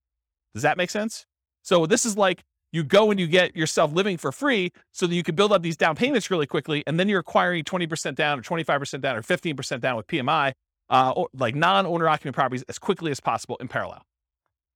Does 0.53 0.63
that 0.63 0.77
make 0.77 0.89
sense? 0.89 1.25
So 1.63 1.85
this 1.85 2.05
is 2.05 2.15
like 2.15 2.43
you 2.71 2.85
go 2.85 3.11
and 3.11 3.19
you 3.19 3.27
get 3.27 3.57
yourself 3.57 3.91
living 3.91 4.15
for 4.15 4.31
free 4.31 4.71
so 4.93 5.05
that 5.05 5.15
you 5.15 5.21
can 5.21 5.35
build 5.35 5.51
up 5.51 5.63
these 5.63 5.75
down 5.75 5.97
payments 5.97 6.31
really 6.31 6.47
quickly. 6.47 6.81
And 6.87 6.97
then 6.97 7.09
you're 7.09 7.19
acquiring 7.19 7.65
20% 7.65 8.15
down 8.15 8.39
or 8.39 8.41
25% 8.41 9.01
down 9.01 9.17
or 9.17 9.21
15% 9.21 9.81
down 9.81 9.97
with 9.97 10.07
PMI, 10.07 10.53
uh, 10.89 11.11
or 11.13 11.27
like 11.33 11.55
non 11.55 11.85
owner 11.85 12.07
occupant 12.07 12.35
properties 12.35 12.63
as 12.69 12.79
quickly 12.79 13.11
as 13.11 13.19
possible 13.19 13.57
in 13.59 13.67
parallel. 13.67 14.05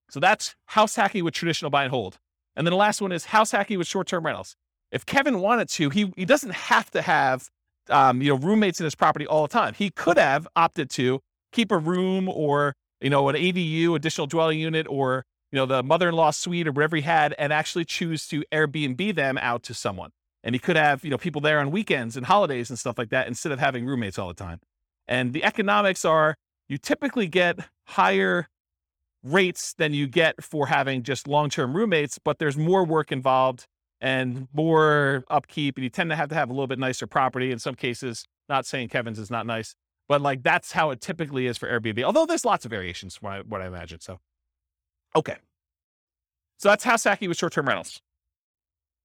So 0.10 0.20
that's 0.20 0.56
house 0.68 0.96
hacking 0.96 1.24
with 1.24 1.34
traditional 1.34 1.70
buy 1.70 1.84
and 1.84 1.92
hold. 1.92 2.18
And 2.56 2.66
then 2.66 2.72
the 2.72 2.78
last 2.78 3.02
one 3.02 3.12
is 3.12 3.26
house 3.26 3.52
hacking 3.52 3.78
with 3.78 3.88
short 3.88 4.08
term 4.08 4.26
rentals. 4.26 4.56
If 4.92 5.06
Kevin 5.06 5.40
wanted 5.40 5.70
to, 5.70 5.90
he, 5.90 6.12
he 6.16 6.26
doesn't 6.26 6.54
have 6.54 6.90
to 6.92 7.02
have 7.02 7.50
um, 7.90 8.22
you 8.22 8.30
know 8.30 8.38
roommates 8.38 8.80
in 8.80 8.86
his 8.86 8.96
property 8.96 9.28
all 9.28 9.44
the 9.44 9.54
time. 9.54 9.74
He 9.74 9.90
could 9.90 10.18
have 10.18 10.48
opted 10.56 10.90
to 10.92 11.22
keep 11.52 11.72
a 11.72 11.78
room 11.78 12.30
or 12.30 12.74
you 13.02 13.10
know 13.10 13.30
an 13.30 13.36
ADU, 13.36 13.96
additional 13.96 14.28
dwelling 14.28 14.60
unit, 14.60 14.88
or 14.90 15.24
you 15.52 15.58
know 15.58 15.66
the 15.66 15.84
mother-in-law 15.84 16.32
suite 16.32 16.68
or 16.68 16.72
whatever 16.72 16.96
he 16.96 17.02
had, 17.02 17.36
and 17.38 17.54
actually 17.54 17.86
choose 17.86 18.28
to 18.28 18.44
Airbnb 18.52 19.16
them 19.16 19.38
out 19.38 19.64
to 19.64 19.74
someone. 19.74 20.12
And 20.44 20.56
he 20.56 20.60
could 20.60 20.76
have 20.76 21.04
you 21.04 21.10
know 21.10 21.18
people 21.18 21.42
there 21.42 21.60
on 21.60 21.72
weekends 21.72 22.18
and 22.18 22.26
holidays 22.26 22.70
and 22.70 22.80
stuff 22.80 22.98
like 22.98 23.10
that 23.10 23.28
instead 23.28 23.52
of 23.52 23.60
having 23.60 23.86
roommates 23.86 24.18
all 24.18 24.28
the 24.28 24.34
time. 24.34 24.60
And 25.08 25.34
the 25.34 25.44
economics 25.44 26.04
are 26.04 26.36
you 26.68 26.78
typically 26.78 27.28
get 27.28 27.60
higher 27.86 28.48
rates 29.32 29.74
than 29.74 29.94
you 29.94 30.08
get 30.08 30.44
for 30.44 30.68
having 30.68 31.04
just 31.04 31.28
long-term 31.28 31.76
roommates, 31.76 32.20
but 32.20 32.40
there's 32.40 32.58
more 32.58 32.84
work 32.84 33.12
involved 33.12 33.66
and 34.00 34.48
more 34.54 35.24
upkeep. 35.30 35.78
And 35.78 35.84
you 35.84 35.90
tend 35.90 36.10
to 36.10 36.16
have 36.16 36.30
to 36.30 36.36
have 36.36 36.50
a 36.50 36.54
little 36.54 36.68
bit 36.68 36.80
nicer 36.80 37.08
property 37.08 37.52
in 37.52 37.60
some 37.60 37.76
cases. 37.76 38.26
Not 38.50 38.66
saying 38.66 38.90
Kevin's 38.90 39.20
is 39.20 39.30
not 39.30 39.46
nice, 39.46 39.76
but 40.08 40.22
like 40.22 40.44
that's 40.44 40.72
how 40.72 40.92
it 40.92 41.02
typically 41.02 41.48
is 41.48 41.58
for 41.58 41.68
Airbnb. 41.68 42.04
Although 42.04 42.26
there's 42.26 42.46
lots 42.46 42.66
of 42.66 42.72
variations, 42.72 43.22
what 43.22 43.34
I, 43.34 43.40
what 43.42 43.62
I 43.62 43.68
imagine. 43.68 44.00
So, 44.00 44.20
okay. 45.16 45.36
So 46.60 46.70
that's 46.70 46.84
house 46.84 47.04
hacking 47.04 47.30
with 47.30 47.38
short-term 47.38 47.68
rentals. 47.68 48.02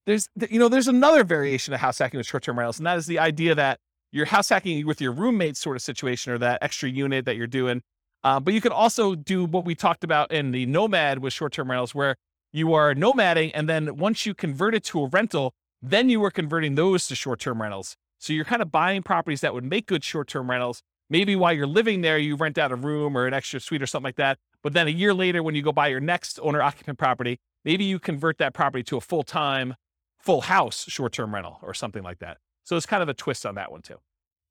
There's, 0.05 0.27
you 0.49 0.59
know, 0.59 0.69
there's 0.69 0.87
another 0.87 1.23
variation 1.23 1.73
of 1.73 1.79
house 1.79 1.99
hacking 1.99 2.17
with 2.17 2.27
short-term 2.27 2.57
rentals, 2.57 2.77
and 2.77 2.85
that 2.85 2.97
is 2.97 3.05
the 3.05 3.19
idea 3.19 3.55
that 3.55 3.79
you're 4.11 4.25
house 4.25 4.49
hacking 4.49 4.85
with 4.85 5.01
your 5.01 5.11
roommate 5.11 5.57
sort 5.57 5.75
of 5.75 5.81
situation 5.81 6.33
or 6.33 6.37
that 6.39 6.59
extra 6.61 6.89
unit 6.89 7.25
that 7.25 7.35
you're 7.35 7.47
doing. 7.47 7.81
Uh, 8.23 8.39
but 8.39 8.53
you 8.53 8.61
could 8.61 8.71
also 8.71 9.15
do 9.15 9.45
what 9.45 9.65
we 9.65 9.75
talked 9.75 10.03
about 10.03 10.31
in 10.31 10.51
the 10.51 10.65
Nomad 10.65 11.19
with 11.19 11.33
short-term 11.33 11.69
rentals, 11.69 11.93
where 11.93 12.15
you 12.51 12.73
are 12.73 12.93
nomading, 12.93 13.51
and 13.53 13.67
then 13.67 13.97
once 13.97 14.25
you 14.25 14.33
convert 14.33 14.75
it 14.75 14.83
to 14.85 15.03
a 15.03 15.07
rental, 15.07 15.53
then 15.81 16.09
you 16.09 16.23
are 16.23 16.31
converting 16.31 16.75
those 16.75 17.07
to 17.07 17.15
short-term 17.15 17.61
rentals. 17.61 17.97
So 18.19 18.31
you're 18.31 18.45
kind 18.45 18.61
of 18.61 18.71
buying 18.71 19.03
properties 19.03 19.41
that 19.41 19.53
would 19.53 19.65
make 19.65 19.87
good 19.87 20.03
short-term 20.03 20.49
rentals. 20.49 20.81
Maybe 21.09 21.35
while 21.35 21.51
you're 21.51 21.67
living 21.67 22.01
there, 22.01 22.17
you 22.17 22.35
rent 22.35 22.57
out 22.57 22.71
a 22.71 22.75
room 22.75 23.17
or 23.17 23.27
an 23.27 23.33
extra 23.33 23.59
suite 23.59 23.81
or 23.81 23.85
something 23.85 24.05
like 24.05 24.15
that. 24.15 24.37
But 24.61 24.71
then 24.71 24.87
a 24.87 24.91
year 24.91 25.13
later, 25.13 25.43
when 25.43 25.55
you 25.55 25.61
go 25.61 25.73
buy 25.73 25.89
your 25.89 25.99
next 25.99 26.39
owner 26.41 26.61
occupant 26.61 26.97
property, 26.97 27.39
maybe 27.65 27.83
you 27.83 27.99
convert 27.99 28.37
that 28.37 28.53
property 28.53 28.83
to 28.83 28.97
a 28.97 29.01
full-time, 29.01 29.75
full 30.17 30.41
house 30.41 30.85
short-term 30.87 31.33
rental 31.33 31.59
or 31.61 31.73
something 31.73 32.01
like 32.01 32.19
that. 32.19 32.37
So 32.63 32.77
it's 32.77 32.85
kind 32.85 33.03
of 33.03 33.09
a 33.09 33.13
twist 33.13 33.45
on 33.45 33.55
that 33.55 33.71
one 33.71 33.81
too. 33.81 33.97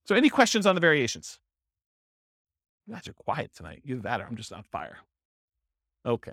So 0.04 0.14
any 0.14 0.28
questions 0.28 0.66
on 0.66 0.74
the 0.74 0.80
variations? 0.80 1.38
You 2.86 2.94
guys 2.94 3.08
are 3.08 3.12
quiet 3.12 3.52
tonight. 3.54 3.82
Either 3.84 4.00
that 4.00 4.20
or 4.20 4.24
I'm 4.24 4.36
just 4.36 4.52
on 4.52 4.64
fire. 4.64 4.98
Okay. 6.04 6.32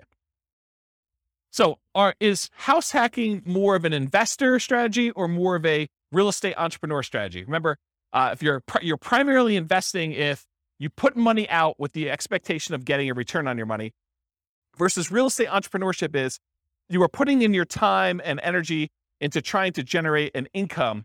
So, 1.52 1.78
are 1.94 2.14
is 2.20 2.50
house 2.54 2.92
hacking 2.92 3.42
more 3.44 3.74
of 3.74 3.84
an 3.84 3.92
investor 3.92 4.58
strategy 4.60 5.10
or 5.10 5.26
more 5.28 5.56
of 5.56 5.66
a 5.66 5.88
real 6.12 6.28
estate 6.28 6.54
entrepreneur 6.56 7.02
strategy? 7.02 7.44
Remember, 7.44 7.76
uh, 8.12 8.30
if 8.32 8.42
you're 8.42 8.62
you're 8.82 8.96
primarily 8.96 9.56
investing 9.56 10.12
if 10.12 10.44
you 10.78 10.90
put 10.90 11.16
money 11.16 11.48
out 11.50 11.78
with 11.78 11.92
the 11.92 12.10
expectation 12.10 12.74
of 12.74 12.84
getting 12.84 13.10
a 13.10 13.14
return 13.14 13.46
on 13.46 13.56
your 13.56 13.66
money, 13.66 13.92
versus 14.76 15.10
real 15.10 15.26
estate 15.26 15.48
entrepreneurship 15.48 16.14
is 16.14 16.38
you 16.88 17.02
are 17.02 17.08
putting 17.08 17.42
in 17.42 17.54
your 17.54 17.64
time 17.64 18.20
and 18.24 18.40
energy 18.42 18.90
into 19.20 19.42
trying 19.42 19.72
to 19.72 19.82
generate 19.82 20.34
an 20.34 20.48
income 20.54 21.04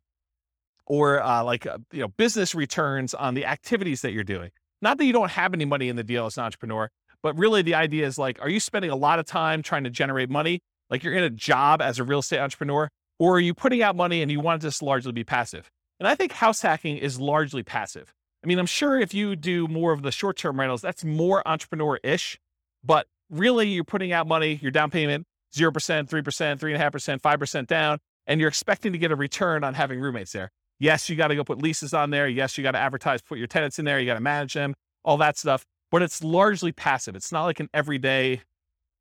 or 0.85 1.21
uh, 1.21 1.43
like 1.43 1.65
uh, 1.65 1.77
you 1.91 2.01
know 2.01 2.07
business 2.07 2.55
returns 2.55 3.13
on 3.13 3.33
the 3.33 3.45
activities 3.45 4.01
that 4.01 4.11
you're 4.11 4.23
doing. 4.23 4.51
Not 4.85 4.99
that 4.99 5.05
you 5.05 5.13
don't 5.13 5.31
have 5.31 5.55
any 5.55 5.65
money 5.65 5.89
in 5.89 5.95
the 5.95 6.03
deal 6.03 6.27
as 6.27 6.37
an 6.37 6.43
entrepreneur, 6.43 6.91
but 7.23 7.35
really, 7.39 7.63
the 7.63 7.73
idea 7.73 8.05
is 8.05 8.19
like, 8.19 8.39
are 8.39 8.49
you 8.49 8.59
spending 8.59 8.91
a 8.91 8.95
lot 8.95 9.17
of 9.17 9.25
time 9.25 9.63
trying 9.63 9.83
to 9.83 9.89
generate 9.89 10.29
money? 10.29 10.59
Like 10.91 11.03
you're 11.03 11.15
in 11.15 11.23
a 11.23 11.29
job 11.31 11.81
as 11.81 11.97
a 11.97 12.03
real 12.03 12.19
estate 12.19 12.37
entrepreneur, 12.37 12.87
or 13.17 13.37
are 13.37 13.39
you 13.39 13.55
putting 13.55 13.81
out 13.81 13.95
money 13.95 14.21
and 14.21 14.29
you 14.29 14.39
want 14.39 14.61
to 14.61 14.85
largely 14.85 15.11
be 15.11 15.23
passive? 15.23 15.71
And 15.99 16.07
I 16.07 16.13
think 16.13 16.33
house 16.33 16.61
hacking 16.61 16.97
is 16.97 17.19
largely 17.19 17.63
passive. 17.63 18.13
I 18.43 18.47
mean, 18.47 18.59
I'm 18.59 18.67
sure 18.67 18.99
if 18.99 19.11
you 19.11 19.35
do 19.35 19.67
more 19.67 19.91
of 19.91 20.03
the 20.03 20.11
short 20.11 20.37
term 20.37 20.59
rentals, 20.59 20.83
that's 20.83 21.03
more 21.03 21.41
entrepreneur 21.47 21.99
ish, 22.03 22.37
but 22.83 23.07
really 23.31 23.67
you're 23.67 23.83
putting 23.83 24.11
out 24.11 24.27
money, 24.27 24.59
your 24.61 24.69
down 24.69 24.91
payment, 24.91 25.25
0%, 25.55 25.71
3%, 25.71 26.07
3.5%, 26.07 27.21
5% 27.21 27.65
down, 27.65 27.97
and 28.27 28.39
you're 28.39 28.49
expecting 28.49 28.91
to 28.91 28.99
get 28.99 29.11
a 29.11 29.15
return 29.15 29.63
on 29.63 29.73
having 29.73 29.99
roommates 29.99 30.31
there. 30.31 30.51
Yes, 30.79 31.09
you 31.09 31.15
got 31.15 31.29
to 31.29 31.35
go 31.35 31.43
put 31.43 31.61
leases 31.61 31.93
on 31.93 32.09
there. 32.09 32.27
Yes, 32.27 32.57
you 32.57 32.63
got 32.63 32.71
to 32.71 32.79
advertise, 32.79 33.21
put 33.21 33.37
your 33.37 33.47
tenants 33.47 33.79
in 33.79 33.85
there. 33.85 33.99
You 33.99 34.05
got 34.05 34.15
to 34.15 34.19
manage 34.19 34.53
them, 34.53 34.73
all 35.03 35.17
that 35.17 35.37
stuff 35.37 35.65
but 35.95 36.01
it's 36.01 36.23
largely 36.23 36.73
passive. 36.73 37.15
It's 37.15 37.31
not 37.31 37.45
like 37.45 37.61
an 37.61 37.69
everyday 37.73 38.41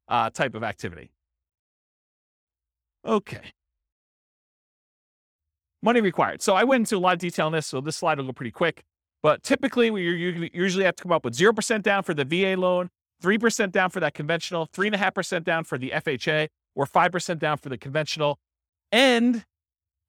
uh, 0.09 0.31
type 0.31 0.55
of 0.55 0.63
activity. 0.63 1.11
Okay. 3.05 3.53
Money 5.83 6.01
required. 6.01 6.41
So 6.41 6.55
I 6.55 6.65
went 6.65 6.83
into 6.83 6.97
a 6.97 7.01
lot 7.01 7.15
of 7.15 7.19
detail 7.19 7.47
on 7.47 7.53
this, 7.53 7.67
so 7.67 7.81
this 7.81 7.97
slide 7.97 8.19
will 8.19 8.27
go 8.27 8.33
pretty 8.33 8.51
quick. 8.51 8.85
But 9.23 9.43
typically, 9.43 9.91
we 9.91 10.03
usually 10.55 10.85
have 10.85 10.97
to 10.97 11.03
come 11.03 11.11
up 11.11 11.25
with 11.25 11.35
0% 11.35 11.83
down 11.83 12.03
for 12.03 12.15
the 12.15 12.25
VA 12.25 12.55
loan, 12.57 12.91
3% 13.23 13.73
down 13.73 13.91
for 13.91 14.01
that 14.01 14.15
conventional, 14.15 14.69
3.5% 14.69 15.45
down 15.45 15.65
for 15.65 15.79
the 15.79 15.91
FHA, 15.91 16.49
or 16.75 16.87
5% 16.87 17.39
down 17.39 17.57
for 17.57 17.71
the 17.71 17.79
conventional, 17.79 18.39
and 18.93 19.45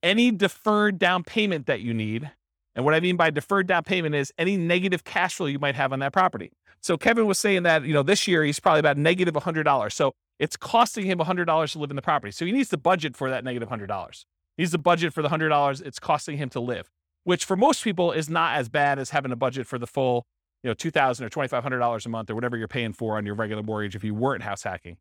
any 0.06 0.32
deferred 0.32 1.00
down 1.00 1.24
payment 1.24 1.65
that 1.65 1.82
you 1.82 1.94
need. 1.94 2.32
And 2.76 2.86
what 2.86 2.94
I 2.94 3.00
mean 3.00 3.18
by 3.18 3.32
deferred 3.32 3.68
down 3.68 3.84
payment 3.84 4.13
is 4.13 4.32
any 4.38 4.56
negative 4.56 5.04
cash 5.04 5.36
flow 5.36 5.48
you 5.48 5.60
might 5.60 5.76
have 5.76 5.91
on 5.91 6.00
that 6.00 6.13
property. 6.13 6.52
So 6.82 6.98
Kevin 6.98 7.26
was 7.26 7.39
saying 7.39 7.63
that, 7.63 7.84
you 7.84 7.94
know, 7.94 8.04
this 8.04 8.28
year 8.28 8.44
he's 8.44 8.60
probably 8.60 8.80
about 8.80 8.98
negative 8.98 9.34
$100. 9.34 9.91
So 9.91 10.13
it's 10.38 10.56
costing 10.56 11.06
him 11.06 11.18
$100 11.18 11.72
to 11.72 11.80
live 11.80 11.89
in 11.89 11.96
the 11.96 12.02
property. 12.02 12.32
So 12.32 12.46
he 12.46 12.52
needs 12.52 12.70
to 12.70 12.78
budget 12.78 13.18
for 13.18 13.30
that 13.32 13.44
negative 13.44 13.70
$100. 13.70 14.26
He 14.58 14.62
needs 14.62 14.72
to 14.72 14.78
budget 14.78 15.12
for 15.12 15.24
the 15.24 15.30
$100 15.30 15.82
it's 15.82 16.00
costing 16.00 16.38
him 16.38 16.50
to 16.50 16.60
live, 16.60 16.88
which 17.24 17.44
for 17.44 17.58
most 17.58 17.84
people 17.84 18.12
is 18.12 18.30
not 18.30 18.56
as 18.58 18.70
bad 18.70 19.00
as 19.00 19.10
having 19.10 19.32
a 19.32 19.36
budget 19.36 19.65
for 19.65 19.80
the 19.80 19.88
full, 19.88 20.28
you 20.63 20.70
know, 20.70 20.76
2,000 20.76 21.26
or 21.26 21.30
$2,500 21.30 22.06
a 22.06 22.10
month 22.10 22.30
or 22.30 22.36
whatever 22.36 22.56
you're 22.56 22.68
paying 22.68 22.94
for 22.94 23.18
on 23.18 23.26
your 23.26 23.36
regular 23.36 23.63
mortgage 23.63 23.96
if 23.96 24.04
you 24.04 24.13
weren't 24.13 24.44
house 24.44 24.62
hacking. 24.62 24.98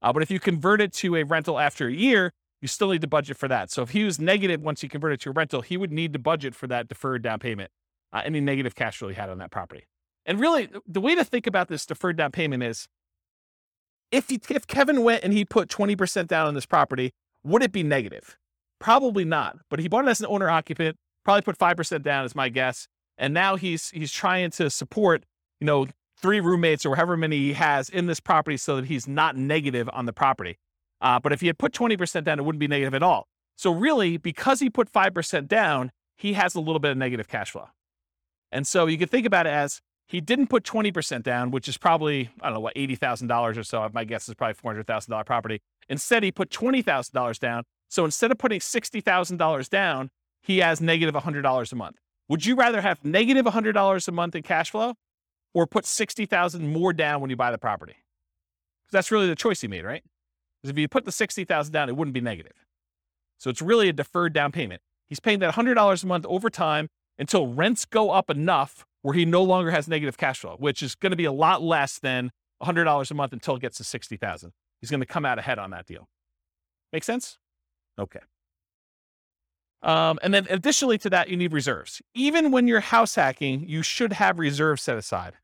Uh, 0.00 0.12
but 0.12 0.22
if 0.22 0.30
you 0.30 0.38
convert 0.38 0.80
it 0.80 0.92
to 0.92 1.16
a 1.16 1.24
rental 1.24 1.58
after 1.58 1.88
a 1.88 1.92
year, 1.92 2.30
you 2.64 2.68
still 2.68 2.88
need 2.88 3.02
to 3.02 3.06
budget 3.06 3.36
for 3.36 3.46
that. 3.46 3.70
So 3.70 3.82
if 3.82 3.90
he 3.90 4.04
was 4.04 4.18
negative 4.18 4.62
once 4.62 4.80
he 4.80 4.88
converted 4.88 5.20
to 5.20 5.28
a 5.28 5.32
rental, 5.32 5.60
he 5.60 5.76
would 5.76 5.92
need 5.92 6.14
to 6.14 6.18
budget 6.18 6.54
for 6.54 6.66
that 6.68 6.88
deferred 6.88 7.20
down 7.20 7.38
payment, 7.38 7.70
uh, 8.10 8.22
any 8.24 8.40
negative 8.40 8.74
cash 8.74 8.96
flow 8.96 9.08
he 9.08 9.14
had 9.14 9.28
on 9.28 9.36
that 9.36 9.50
property. 9.50 9.84
And 10.24 10.40
really, 10.40 10.70
the 10.86 11.02
way 11.02 11.14
to 11.14 11.24
think 11.24 11.46
about 11.46 11.68
this 11.68 11.84
deferred 11.84 12.16
down 12.16 12.32
payment 12.32 12.62
is 12.62 12.88
if, 14.10 14.30
he, 14.30 14.40
if 14.48 14.66
Kevin 14.66 15.02
went 15.02 15.24
and 15.24 15.34
he 15.34 15.44
put 15.44 15.68
20% 15.68 16.26
down 16.26 16.46
on 16.46 16.54
this 16.54 16.64
property, 16.64 17.12
would 17.42 17.62
it 17.62 17.70
be 17.70 17.82
negative? 17.82 18.38
Probably 18.80 19.26
not. 19.26 19.58
But 19.68 19.80
he 19.80 19.86
bought 19.86 20.06
it 20.06 20.10
as 20.10 20.20
an 20.20 20.26
owner 20.30 20.48
occupant, 20.48 20.96
probably 21.22 21.42
put 21.42 21.58
5% 21.58 22.02
down, 22.02 22.24
is 22.24 22.34
my 22.34 22.48
guess. 22.48 22.88
And 23.18 23.34
now 23.34 23.56
he's 23.56 23.90
he's 23.90 24.10
trying 24.10 24.52
to 24.52 24.70
support, 24.70 25.24
you 25.60 25.66
know, 25.66 25.86
three 26.16 26.40
roommates 26.40 26.86
or 26.86 26.96
however 26.96 27.18
many 27.18 27.36
he 27.36 27.52
has 27.52 27.90
in 27.90 28.06
this 28.06 28.20
property 28.20 28.56
so 28.56 28.76
that 28.76 28.86
he's 28.86 29.06
not 29.06 29.36
negative 29.36 29.90
on 29.92 30.06
the 30.06 30.14
property. 30.14 30.56
Uh, 31.00 31.18
but 31.18 31.32
if 31.32 31.40
he 31.40 31.46
had 31.46 31.58
put 31.58 31.72
20% 31.72 32.24
down, 32.24 32.38
it 32.38 32.42
wouldn't 32.42 32.60
be 32.60 32.68
negative 32.68 32.94
at 32.94 33.02
all. 33.02 33.26
So 33.56 33.72
really, 33.72 34.16
because 34.16 34.60
he 34.60 34.70
put 34.70 34.92
5% 34.92 35.48
down, 35.48 35.92
he 36.16 36.34
has 36.34 36.54
a 36.54 36.60
little 36.60 36.78
bit 36.78 36.92
of 36.92 36.96
negative 36.96 37.28
cash 37.28 37.50
flow. 37.50 37.68
And 38.50 38.66
so 38.66 38.86
you 38.86 38.98
could 38.98 39.10
think 39.10 39.26
about 39.26 39.46
it 39.46 39.50
as 39.50 39.80
he 40.06 40.20
didn't 40.20 40.48
put 40.48 40.64
20% 40.64 41.22
down, 41.22 41.50
which 41.50 41.68
is 41.68 41.76
probably, 41.76 42.30
I 42.40 42.46
don't 42.46 42.54
know, 42.54 42.60
what, 42.60 42.74
$80,000 42.74 43.56
or 43.56 43.64
so. 43.64 43.88
My 43.92 44.04
guess 44.04 44.28
is 44.28 44.34
probably 44.34 44.54
$400,000 44.54 45.26
property. 45.26 45.60
Instead, 45.88 46.22
he 46.22 46.30
put 46.30 46.50
$20,000 46.50 47.38
down. 47.38 47.64
So 47.88 48.04
instead 48.04 48.30
of 48.30 48.38
putting 48.38 48.60
$60,000 48.60 49.68
down, 49.68 50.10
he 50.42 50.58
has 50.58 50.80
negative 50.80 51.14
$100 51.14 51.72
a 51.72 51.76
month. 51.76 51.96
Would 52.28 52.46
you 52.46 52.54
rather 52.54 52.80
have 52.80 53.04
negative 53.04 53.44
$100 53.46 54.08
a 54.08 54.12
month 54.12 54.34
in 54.34 54.42
cash 54.42 54.70
flow 54.70 54.94
or 55.52 55.66
put 55.66 55.86
60,000 55.86 56.72
more 56.72 56.92
down 56.92 57.20
when 57.20 57.30
you 57.30 57.36
buy 57.36 57.50
the 57.50 57.58
property? 57.58 57.96
Because 58.82 58.92
that's 58.92 59.10
really 59.10 59.26
the 59.26 59.36
choice 59.36 59.60
he 59.60 59.68
made, 59.68 59.84
right? 59.84 60.02
Because 60.64 60.70
if 60.70 60.78
you 60.78 60.88
put 60.88 61.04
the 61.04 61.12
60,000 61.12 61.74
down, 61.74 61.90
it 61.90 61.96
wouldn't 61.96 62.14
be 62.14 62.22
negative. 62.22 62.54
So 63.36 63.50
it's 63.50 63.60
really 63.60 63.90
a 63.90 63.92
deferred 63.92 64.32
down 64.32 64.50
payment. 64.50 64.80
He's 65.10 65.20
paying 65.20 65.40
that 65.40 65.52
$100 65.52 66.02
a 66.02 66.06
month 66.06 66.24
over 66.24 66.48
time 66.48 66.88
until 67.18 67.48
rents 67.48 67.84
go 67.84 68.10
up 68.10 68.30
enough 68.30 68.86
where 69.02 69.12
he 69.12 69.26
no 69.26 69.42
longer 69.42 69.70
has 69.70 69.88
negative 69.88 70.16
cash 70.16 70.38
flow, 70.38 70.56
which 70.58 70.82
is 70.82 70.94
going 70.94 71.10
to 71.10 71.16
be 71.16 71.26
a 71.26 71.32
lot 71.32 71.62
less 71.62 71.98
than 71.98 72.30
$100 72.62 73.10
a 73.10 73.14
month 73.14 73.34
until 73.34 73.56
it 73.56 73.60
gets 73.60 73.76
to 73.76 73.84
60,000. 73.84 74.52
He's 74.80 74.90
going 74.90 75.00
to 75.00 75.06
come 75.06 75.26
out 75.26 75.38
ahead 75.38 75.58
on 75.58 75.68
that 75.72 75.84
deal. 75.84 76.08
Make 76.94 77.04
sense? 77.04 77.36
Okay. 77.98 78.20
Um, 79.82 80.18
and 80.22 80.32
then 80.32 80.46
additionally 80.48 80.96
to 80.96 81.10
that, 81.10 81.28
you 81.28 81.36
need 81.36 81.52
reserves. 81.52 82.00
Even 82.14 82.50
when 82.50 82.66
you're 82.66 82.80
house 82.80 83.16
hacking, 83.16 83.68
you 83.68 83.82
should 83.82 84.14
have 84.14 84.38
reserves 84.38 84.80
set 84.80 84.96
aside. 84.96 85.34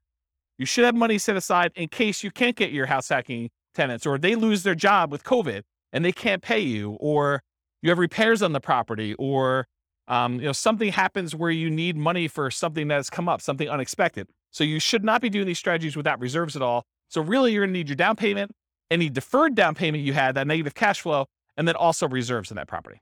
You 0.57 0.65
should 0.65 0.87
have 0.87 0.95
money 0.95 1.19
set 1.19 1.37
aside 1.37 1.73
in 1.75 1.89
case 1.89 2.25
you 2.25 2.31
can't 2.31 2.57
get 2.57 2.73
your 2.73 2.87
house 2.87 3.11
hacking 3.11 3.51
tenants 3.81 4.07
or 4.07 4.19
they 4.19 4.35
lose 4.35 4.63
their 4.63 4.75
job 4.75 5.11
with 5.11 5.25
COVID 5.25 5.63
and 5.93 6.05
they 6.05 6.13
can't 6.13 6.43
pay 6.43 6.61
you, 6.61 6.93
or 7.01 7.43
you 7.83 7.91
have 7.91 7.99
repairs 7.99 8.43
on 8.43 8.53
the 8.53 8.61
property, 8.61 9.15
or 9.15 9.67
um, 10.07 10.35
you 10.35 10.47
know 10.47 10.53
something 10.53 10.93
happens 10.93 11.35
where 11.35 11.51
you 11.51 11.71
need 11.71 11.97
money 11.97 12.29
for 12.29 12.51
something 12.51 12.89
that 12.89 12.97
has 12.97 13.11
come 13.11 13.29
up, 13.29 13.41
something 13.41 13.69
unexpected. 13.69 14.29
So 14.51 14.65
you 14.65 14.81
should 14.81 15.05
not 15.05 15.21
be 15.21 15.31
doing 15.31 15.47
these 15.47 15.59
strategies 15.59 15.97
without 15.97 16.21
reserves 16.21 16.57
at 16.57 16.63
all. 16.63 16.85
So 17.09 17.21
really, 17.21 17.53
you're 17.53 17.65
going 17.65 17.75
to 17.75 17.79
need 17.79 17.89
your 17.89 17.97
down 17.97 18.17
payment, 18.17 18.53
any 18.91 19.09
deferred 19.09 19.55
down 19.55 19.75
payment 19.75 20.05
you 20.05 20.13
had, 20.13 20.35
that 20.35 20.47
negative 20.47 20.75
cash 20.75 21.01
flow, 21.01 21.27
and 21.57 21.67
then 21.67 21.77
also 21.77 22.09
reserves 22.09 22.51
in 22.51 22.57
that 22.57 22.69
property. 22.69 23.01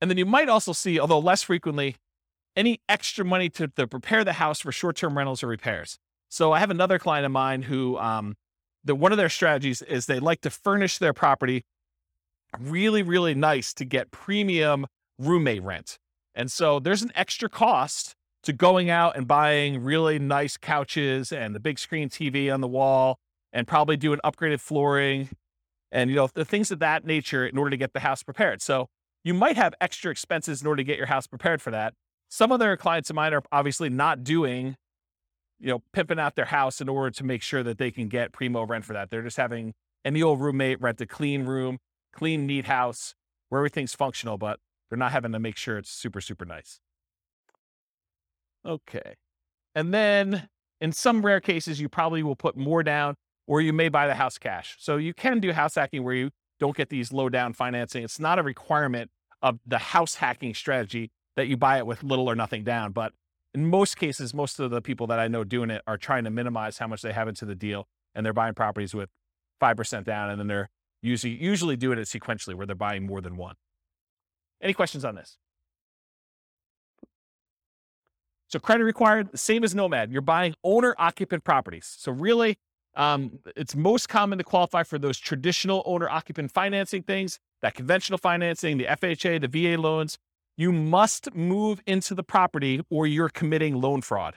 And 0.00 0.10
then 0.10 0.18
you 0.18 0.26
might 0.26 0.48
also 0.48 0.72
see, 0.72 0.98
although 0.98 1.18
less 1.18 1.42
frequently, 1.42 1.96
any 2.56 2.80
extra 2.88 3.24
money 3.24 3.48
to, 3.50 3.68
to 3.68 3.86
prepare 3.86 4.24
the 4.24 4.32
house 4.34 4.60
for 4.60 4.72
short-term 4.72 5.16
rentals 5.16 5.42
or 5.42 5.46
repairs. 5.46 5.98
So 6.28 6.52
I 6.52 6.58
have 6.58 6.70
another 6.70 6.98
client 6.98 7.26
of 7.26 7.32
mine 7.32 7.62
who 7.62 7.98
um, 7.98 8.36
the 8.84 8.94
one 8.94 9.12
of 9.12 9.18
their 9.18 9.28
strategies 9.28 9.82
is 9.82 10.06
they 10.06 10.20
like 10.20 10.40
to 10.42 10.50
furnish 10.50 10.98
their 10.98 11.12
property 11.12 11.64
really, 12.58 13.02
really 13.02 13.34
nice 13.34 13.72
to 13.74 13.84
get 13.84 14.10
premium 14.10 14.86
roommate 15.18 15.62
rent. 15.62 15.98
And 16.34 16.50
so 16.50 16.78
there's 16.78 17.02
an 17.02 17.12
extra 17.14 17.48
cost 17.48 18.14
to 18.42 18.52
going 18.52 18.88
out 18.88 19.16
and 19.16 19.28
buying 19.28 19.82
really 19.82 20.18
nice 20.18 20.56
couches 20.56 21.30
and 21.32 21.54
the 21.54 21.60
big 21.60 21.78
screen 21.78 22.08
TV 22.08 22.52
on 22.52 22.60
the 22.60 22.68
wall 22.68 23.18
and 23.52 23.66
probably 23.66 23.96
do 23.96 24.12
an 24.12 24.20
upgraded 24.24 24.60
flooring 24.60 25.28
and 25.92 26.08
you 26.08 26.16
know 26.16 26.28
the 26.32 26.44
things 26.44 26.70
of 26.70 26.78
that 26.78 27.04
nature 27.04 27.46
in 27.46 27.58
order 27.58 27.70
to 27.70 27.76
get 27.76 27.92
the 27.92 28.00
house 28.00 28.22
prepared. 28.22 28.62
So 28.62 28.88
you 29.24 29.34
might 29.34 29.56
have 29.56 29.74
extra 29.80 30.10
expenses 30.10 30.62
in 30.62 30.66
order 30.66 30.78
to 30.78 30.84
get 30.84 30.96
your 30.96 31.06
house 31.06 31.26
prepared 31.26 31.60
for 31.60 31.70
that. 31.70 31.94
Some 32.28 32.52
of 32.52 32.60
their 32.60 32.76
clients 32.76 33.10
of 33.10 33.16
mine 33.16 33.34
are 33.34 33.42
obviously 33.50 33.90
not 33.90 34.22
doing, 34.22 34.76
you 35.60 35.68
know, 35.68 35.82
pimping 35.92 36.18
out 36.18 36.36
their 36.36 36.46
house 36.46 36.80
in 36.80 36.88
order 36.88 37.10
to 37.10 37.24
make 37.24 37.42
sure 37.42 37.62
that 37.62 37.78
they 37.78 37.90
can 37.90 38.08
get 38.08 38.32
primo 38.32 38.64
rent 38.64 38.84
for 38.84 38.94
that. 38.94 39.10
They're 39.10 39.22
just 39.22 39.36
having 39.36 39.74
any 40.04 40.22
old 40.22 40.40
roommate 40.40 40.80
rent 40.80 41.00
a 41.00 41.06
clean 41.06 41.44
room, 41.44 41.78
clean, 42.12 42.46
neat 42.46 42.64
house 42.64 43.14
where 43.50 43.60
everything's 43.60 43.94
functional, 43.94 44.38
but 44.38 44.58
they're 44.88 44.98
not 44.98 45.12
having 45.12 45.32
to 45.32 45.38
make 45.38 45.56
sure 45.56 45.76
it's 45.76 45.90
super, 45.90 46.20
super 46.20 46.44
nice. 46.44 46.80
Okay. 48.66 49.14
And 49.74 49.92
then 49.92 50.48
in 50.80 50.92
some 50.92 51.24
rare 51.24 51.40
cases, 51.40 51.80
you 51.80 51.88
probably 51.88 52.22
will 52.22 52.36
put 52.36 52.56
more 52.56 52.82
down 52.82 53.14
or 53.46 53.60
you 53.60 53.72
may 53.72 53.88
buy 53.88 54.06
the 54.06 54.14
house 54.14 54.38
cash. 54.38 54.76
So 54.78 54.96
you 54.96 55.12
can 55.12 55.40
do 55.40 55.52
house 55.52 55.74
hacking 55.74 56.04
where 56.04 56.14
you 56.14 56.30
don't 56.58 56.76
get 56.76 56.88
these 56.88 57.12
low 57.12 57.28
down 57.28 57.52
financing. 57.52 58.02
It's 58.02 58.20
not 58.20 58.38
a 58.38 58.42
requirement 58.42 59.10
of 59.42 59.58
the 59.66 59.78
house 59.78 60.16
hacking 60.16 60.54
strategy 60.54 61.10
that 61.36 61.48
you 61.48 61.56
buy 61.56 61.78
it 61.78 61.86
with 61.86 62.02
little 62.02 62.28
or 62.28 62.34
nothing 62.34 62.64
down. 62.64 62.92
But 62.92 63.12
in 63.54 63.66
most 63.66 63.96
cases, 63.96 64.32
most 64.32 64.60
of 64.60 64.70
the 64.70 64.80
people 64.80 65.06
that 65.08 65.18
I 65.18 65.28
know 65.28 65.44
doing 65.44 65.70
it 65.70 65.82
are 65.86 65.96
trying 65.96 66.24
to 66.24 66.30
minimize 66.30 66.78
how 66.78 66.86
much 66.86 67.02
they 67.02 67.12
have 67.12 67.28
into 67.28 67.44
the 67.44 67.54
deal 67.54 67.88
and 68.14 68.24
they're 68.24 68.32
buying 68.32 68.54
properties 68.54 68.94
with 68.94 69.10
5% 69.60 70.04
down 70.04 70.30
and 70.30 70.38
then 70.38 70.46
they're 70.46 70.70
usually 71.02 71.34
usually 71.34 71.76
doing 71.76 71.98
it 71.98 72.02
sequentially 72.02 72.54
where 72.54 72.66
they're 72.66 72.76
buying 72.76 73.06
more 73.06 73.20
than 73.20 73.36
one. 73.36 73.56
Any 74.62 74.74
questions 74.74 75.04
on 75.04 75.14
this? 75.14 75.38
So 78.48 78.58
credit 78.58 78.84
required, 78.84 79.38
same 79.38 79.62
as 79.62 79.74
Nomad. 79.74 80.10
You're 80.10 80.22
buying 80.22 80.54
owner 80.64 80.94
occupant 80.98 81.44
properties. 81.44 81.94
So 81.98 82.10
really, 82.10 82.58
um, 82.96 83.38
it's 83.56 83.76
most 83.76 84.08
common 84.08 84.38
to 84.38 84.44
qualify 84.44 84.82
for 84.82 84.98
those 84.98 85.18
traditional 85.18 85.82
owner 85.86 86.08
occupant 86.08 86.50
financing 86.50 87.04
things, 87.04 87.38
that 87.62 87.74
conventional 87.74 88.18
financing, 88.18 88.78
the 88.78 88.84
FHA, 88.84 89.40
the 89.40 89.48
VA 89.48 89.80
loans. 89.80 90.18
You 90.60 90.72
must 90.72 91.34
move 91.34 91.80
into 91.86 92.14
the 92.14 92.22
property 92.22 92.82
or 92.90 93.06
you're 93.06 93.30
committing 93.30 93.80
loan 93.80 94.02
fraud. 94.02 94.34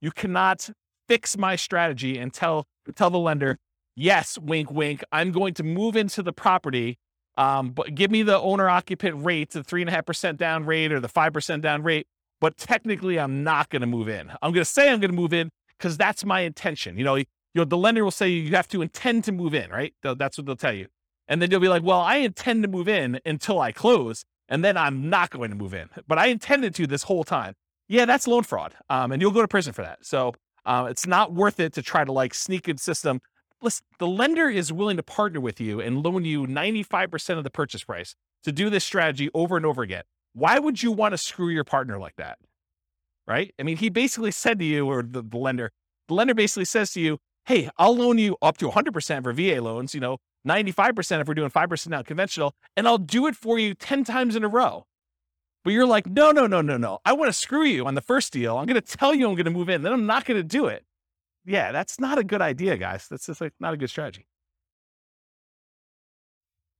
You 0.00 0.10
cannot 0.10 0.68
fix 1.06 1.38
my 1.38 1.54
strategy 1.54 2.18
and 2.18 2.34
tell 2.34 2.66
tell 2.96 3.10
the 3.10 3.18
lender, 3.20 3.58
yes, 3.94 4.36
wink, 4.36 4.72
wink, 4.72 5.04
I'm 5.12 5.30
going 5.30 5.54
to 5.54 5.62
move 5.62 5.94
into 5.94 6.20
the 6.20 6.32
property, 6.32 6.98
um, 7.38 7.70
but 7.70 7.94
give 7.94 8.10
me 8.10 8.24
the 8.24 8.40
owner 8.40 8.68
occupant 8.68 9.24
rate, 9.24 9.50
the 9.50 9.62
three 9.62 9.82
and 9.82 9.88
a 9.88 9.92
half 9.92 10.04
percent 10.04 10.36
down 10.36 10.66
rate 10.66 10.90
or 10.90 10.98
the 10.98 11.06
five 11.06 11.32
percent 11.32 11.62
down 11.62 11.84
rate. 11.84 12.08
But 12.40 12.56
technically, 12.56 13.20
I'm 13.20 13.44
not 13.44 13.68
going 13.68 13.82
to 13.82 13.86
move 13.86 14.08
in. 14.08 14.32
I'm 14.42 14.50
going 14.50 14.54
to 14.54 14.64
say 14.64 14.90
I'm 14.90 14.98
going 14.98 15.12
to 15.12 15.16
move 15.16 15.32
in 15.32 15.48
because 15.78 15.96
that's 15.96 16.24
my 16.24 16.40
intention. 16.40 16.98
You 16.98 17.04
know, 17.04 17.14
you 17.14 17.26
know, 17.54 17.64
the 17.64 17.78
lender 17.78 18.02
will 18.02 18.10
say 18.10 18.28
you 18.28 18.56
have 18.56 18.66
to 18.66 18.82
intend 18.82 19.22
to 19.24 19.32
move 19.32 19.54
in, 19.54 19.70
right? 19.70 19.94
That's 20.02 20.38
what 20.38 20.44
they'll 20.44 20.56
tell 20.56 20.74
you. 20.74 20.88
And 21.28 21.40
then 21.40 21.52
you'll 21.52 21.60
be 21.60 21.68
like, 21.68 21.84
well, 21.84 22.00
I 22.00 22.16
intend 22.16 22.64
to 22.64 22.68
move 22.68 22.88
in 22.88 23.20
until 23.24 23.60
I 23.60 23.70
close, 23.70 24.24
and 24.48 24.64
then 24.64 24.76
I'm 24.76 25.08
not 25.08 25.30
going 25.30 25.50
to 25.50 25.56
move 25.56 25.74
in. 25.74 25.88
But 26.06 26.18
I 26.18 26.26
intended 26.26 26.74
to 26.76 26.86
this 26.86 27.04
whole 27.04 27.24
time. 27.24 27.54
Yeah, 27.88 28.04
that's 28.04 28.26
loan 28.26 28.42
fraud. 28.42 28.74
Um, 28.88 29.12
and 29.12 29.20
you'll 29.20 29.32
go 29.32 29.42
to 29.42 29.48
prison 29.48 29.72
for 29.72 29.82
that. 29.82 29.98
So 30.02 30.34
uh, 30.64 30.86
it's 30.90 31.06
not 31.06 31.32
worth 31.32 31.60
it 31.60 31.72
to 31.74 31.82
try 31.82 32.04
to 32.04 32.12
like 32.12 32.34
sneak 32.34 32.68
in 32.68 32.78
system. 32.78 33.20
Listen, 33.60 33.84
the 33.98 34.06
lender 34.06 34.48
is 34.48 34.72
willing 34.72 34.96
to 34.96 35.02
partner 35.02 35.40
with 35.40 35.60
you 35.60 35.80
and 35.80 36.02
loan 36.02 36.24
you 36.24 36.46
95% 36.46 37.38
of 37.38 37.44
the 37.44 37.50
purchase 37.50 37.84
price 37.84 38.14
to 38.44 38.52
do 38.52 38.70
this 38.70 38.84
strategy 38.84 39.30
over 39.34 39.56
and 39.56 39.64
over 39.64 39.82
again. 39.82 40.02
Why 40.32 40.58
would 40.58 40.82
you 40.82 40.90
want 40.90 41.12
to 41.12 41.18
screw 41.18 41.48
your 41.48 41.64
partner 41.64 41.98
like 41.98 42.16
that? 42.16 42.38
Right? 43.26 43.54
I 43.58 43.62
mean, 43.62 43.76
he 43.76 43.88
basically 43.88 44.32
said 44.32 44.58
to 44.58 44.64
you, 44.64 44.86
or 44.88 45.02
the, 45.02 45.22
the 45.22 45.36
lender, 45.36 45.70
the 46.08 46.14
lender 46.14 46.34
basically 46.34 46.64
says 46.64 46.92
to 46.92 47.00
you, 47.00 47.18
hey, 47.46 47.70
I'll 47.78 47.96
loan 47.96 48.18
you 48.18 48.36
up 48.42 48.58
to 48.58 48.68
100% 48.68 49.22
for 49.22 49.32
VA 49.32 49.60
loans, 49.60 49.94
you 49.94 50.00
know, 50.00 50.18
95% 50.46 51.20
if 51.20 51.28
we're 51.28 51.34
doing 51.34 51.50
5% 51.50 51.86
now 51.88 52.02
conventional, 52.02 52.54
and 52.76 52.86
I'll 52.86 52.98
do 52.98 53.26
it 53.26 53.36
for 53.36 53.58
you 53.58 53.74
10 53.74 54.04
times 54.04 54.36
in 54.36 54.44
a 54.44 54.48
row. 54.48 54.86
But 55.64 55.72
you're 55.72 55.86
like, 55.86 56.06
no, 56.06 56.32
no, 56.32 56.46
no, 56.46 56.60
no, 56.60 56.76
no. 56.76 56.98
I 57.04 57.12
want 57.12 57.28
to 57.28 57.32
screw 57.32 57.64
you 57.64 57.86
on 57.86 57.94
the 57.94 58.00
first 58.00 58.32
deal. 58.32 58.58
I'm 58.58 58.66
going 58.66 58.80
to 58.80 58.96
tell 58.96 59.14
you 59.14 59.28
I'm 59.28 59.34
going 59.34 59.44
to 59.44 59.50
move 59.50 59.68
in, 59.68 59.82
then 59.82 59.92
I'm 59.92 60.06
not 60.06 60.24
going 60.24 60.38
to 60.38 60.44
do 60.44 60.66
it. 60.66 60.84
Yeah, 61.44 61.72
that's 61.72 61.98
not 62.00 62.18
a 62.18 62.24
good 62.24 62.42
idea, 62.42 62.76
guys. 62.76 63.06
That's 63.08 63.26
just 63.26 63.40
like 63.40 63.52
not 63.60 63.74
a 63.74 63.76
good 63.76 63.90
strategy. 63.90 64.26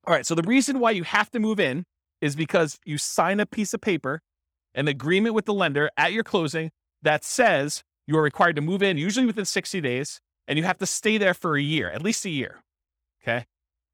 All 0.06 0.14
right. 0.14 0.26
So 0.26 0.34
the 0.34 0.42
reason 0.42 0.78
why 0.80 0.92
you 0.92 1.04
have 1.04 1.30
to 1.30 1.40
move 1.40 1.60
in 1.60 1.84
is 2.20 2.36
because 2.36 2.78
you 2.84 2.98
sign 2.98 3.40
a 3.40 3.46
piece 3.46 3.74
of 3.74 3.80
paper, 3.80 4.20
an 4.74 4.88
agreement 4.88 5.34
with 5.34 5.44
the 5.46 5.54
lender 5.54 5.90
at 5.96 6.12
your 6.12 6.24
closing 6.24 6.70
that 7.02 7.24
says 7.24 7.82
you 8.06 8.16
are 8.16 8.22
required 8.22 8.56
to 8.56 8.62
move 8.62 8.82
in, 8.82 8.98
usually 8.98 9.26
within 9.26 9.44
60 9.44 9.80
days, 9.80 10.20
and 10.46 10.58
you 10.58 10.64
have 10.64 10.78
to 10.78 10.86
stay 10.86 11.18
there 11.18 11.34
for 11.34 11.56
a 11.56 11.62
year, 11.62 11.90
at 11.90 12.02
least 12.02 12.24
a 12.24 12.30
year. 12.30 12.62
Okay. 13.22 13.46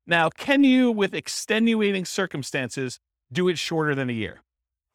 Now, 0.07 0.31
can 0.31 0.65
you, 0.65 0.91
with 0.91 1.15
extenuating 1.15 2.05
circumstances, 2.05 2.99
do 3.31 3.49
it 3.49 3.59
shorter 3.59 3.95
than 3.95 4.09
a 4.09 4.15
year? 4.15 4.41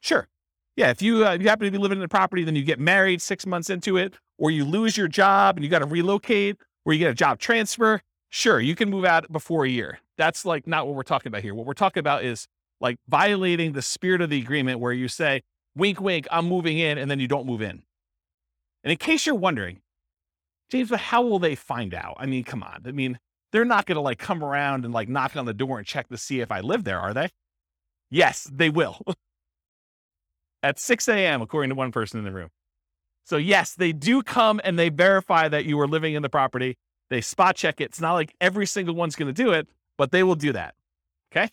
Sure. 0.01 0.27
Yeah. 0.75 0.89
If 0.89 1.01
you, 1.01 1.25
uh, 1.25 1.37
you 1.39 1.47
happen 1.47 1.65
to 1.65 1.71
be 1.71 1.77
living 1.77 1.99
in 1.99 2.03
a 2.03 2.07
property, 2.07 2.43
then 2.43 2.55
you 2.55 2.63
get 2.63 2.79
married 2.79 3.21
six 3.21 3.45
months 3.45 3.69
into 3.69 3.97
it, 3.97 4.15
or 4.39 4.49
you 4.49 4.65
lose 4.65 4.97
your 4.97 5.07
job 5.07 5.55
and 5.55 5.63
you 5.63 5.69
got 5.69 5.79
to 5.79 5.85
relocate, 5.85 6.57
or 6.85 6.93
you 6.93 6.99
get 6.99 7.11
a 7.11 7.15
job 7.15 7.37
transfer. 7.37 8.01
Sure. 8.29 8.59
You 8.59 8.75
can 8.75 8.89
move 8.89 9.05
out 9.05 9.31
before 9.31 9.65
a 9.65 9.69
year. 9.69 9.99
That's 10.17 10.45
like 10.45 10.65
not 10.65 10.87
what 10.87 10.95
we're 10.95 11.03
talking 11.03 11.29
about 11.29 11.43
here. 11.43 11.53
What 11.53 11.67
we're 11.67 11.73
talking 11.73 12.01
about 12.01 12.23
is 12.23 12.47
like 12.81 12.97
violating 13.07 13.73
the 13.73 13.81
spirit 13.83 14.21
of 14.21 14.31
the 14.31 14.39
agreement 14.39 14.79
where 14.79 14.91
you 14.91 15.07
say, 15.07 15.43
wink, 15.75 16.01
wink, 16.01 16.27
I'm 16.31 16.47
moving 16.47 16.79
in, 16.79 16.97
and 16.97 17.09
then 17.09 17.19
you 17.19 17.27
don't 17.27 17.45
move 17.45 17.61
in. 17.61 17.83
And 18.83 18.91
in 18.91 18.97
case 18.97 19.25
you're 19.25 19.35
wondering, 19.35 19.81
James, 20.73 20.89
but 20.89 20.99
how 20.99 21.21
will 21.21 21.37
they 21.37 21.53
find 21.53 21.93
out? 21.93 22.15
I 22.17 22.25
mean, 22.25 22.43
come 22.43 22.63
on. 22.63 22.81
I 22.87 22.91
mean, 22.91 23.19
they're 23.51 23.63
not 23.63 23.85
going 23.85 23.95
to 23.95 24.01
like 24.01 24.17
come 24.17 24.43
around 24.43 24.85
and 24.85 24.93
like 24.93 25.07
knock 25.07 25.35
on 25.35 25.45
the 25.45 25.53
door 25.53 25.77
and 25.77 25.85
check 25.85 26.09
to 26.09 26.17
see 26.17 26.39
if 26.39 26.51
I 26.51 26.61
live 26.61 26.83
there, 26.83 26.99
are 26.99 27.13
they? 27.13 27.29
Yes, 28.09 28.49
they 28.51 28.71
will. 28.71 28.99
At 30.63 30.79
6 30.79 31.07
a.m., 31.09 31.43
according 31.43 31.69
to 31.69 31.75
one 31.75 31.91
person 31.91 32.17
in 32.17 32.25
the 32.25 32.31
room. 32.31 32.49
So, 33.23 33.37
yes, 33.37 33.75
they 33.75 33.93
do 33.93 34.23
come 34.23 34.59
and 34.63 34.79
they 34.79 34.89
verify 34.89 35.47
that 35.47 35.65
you 35.65 35.79
are 35.79 35.87
living 35.87 36.15
in 36.15 36.23
the 36.23 36.29
property. 36.29 36.75
They 37.11 37.21
spot 37.21 37.55
check 37.55 37.79
it. 37.79 37.85
It's 37.85 38.01
not 38.01 38.13
like 38.13 38.33
every 38.41 38.65
single 38.65 38.95
one's 38.95 39.15
going 39.15 39.31
to 39.31 39.43
do 39.43 39.51
it, 39.51 39.67
but 39.95 40.11
they 40.11 40.23
will 40.23 40.33
do 40.33 40.53
that. 40.53 40.73
Okay. 41.31 41.51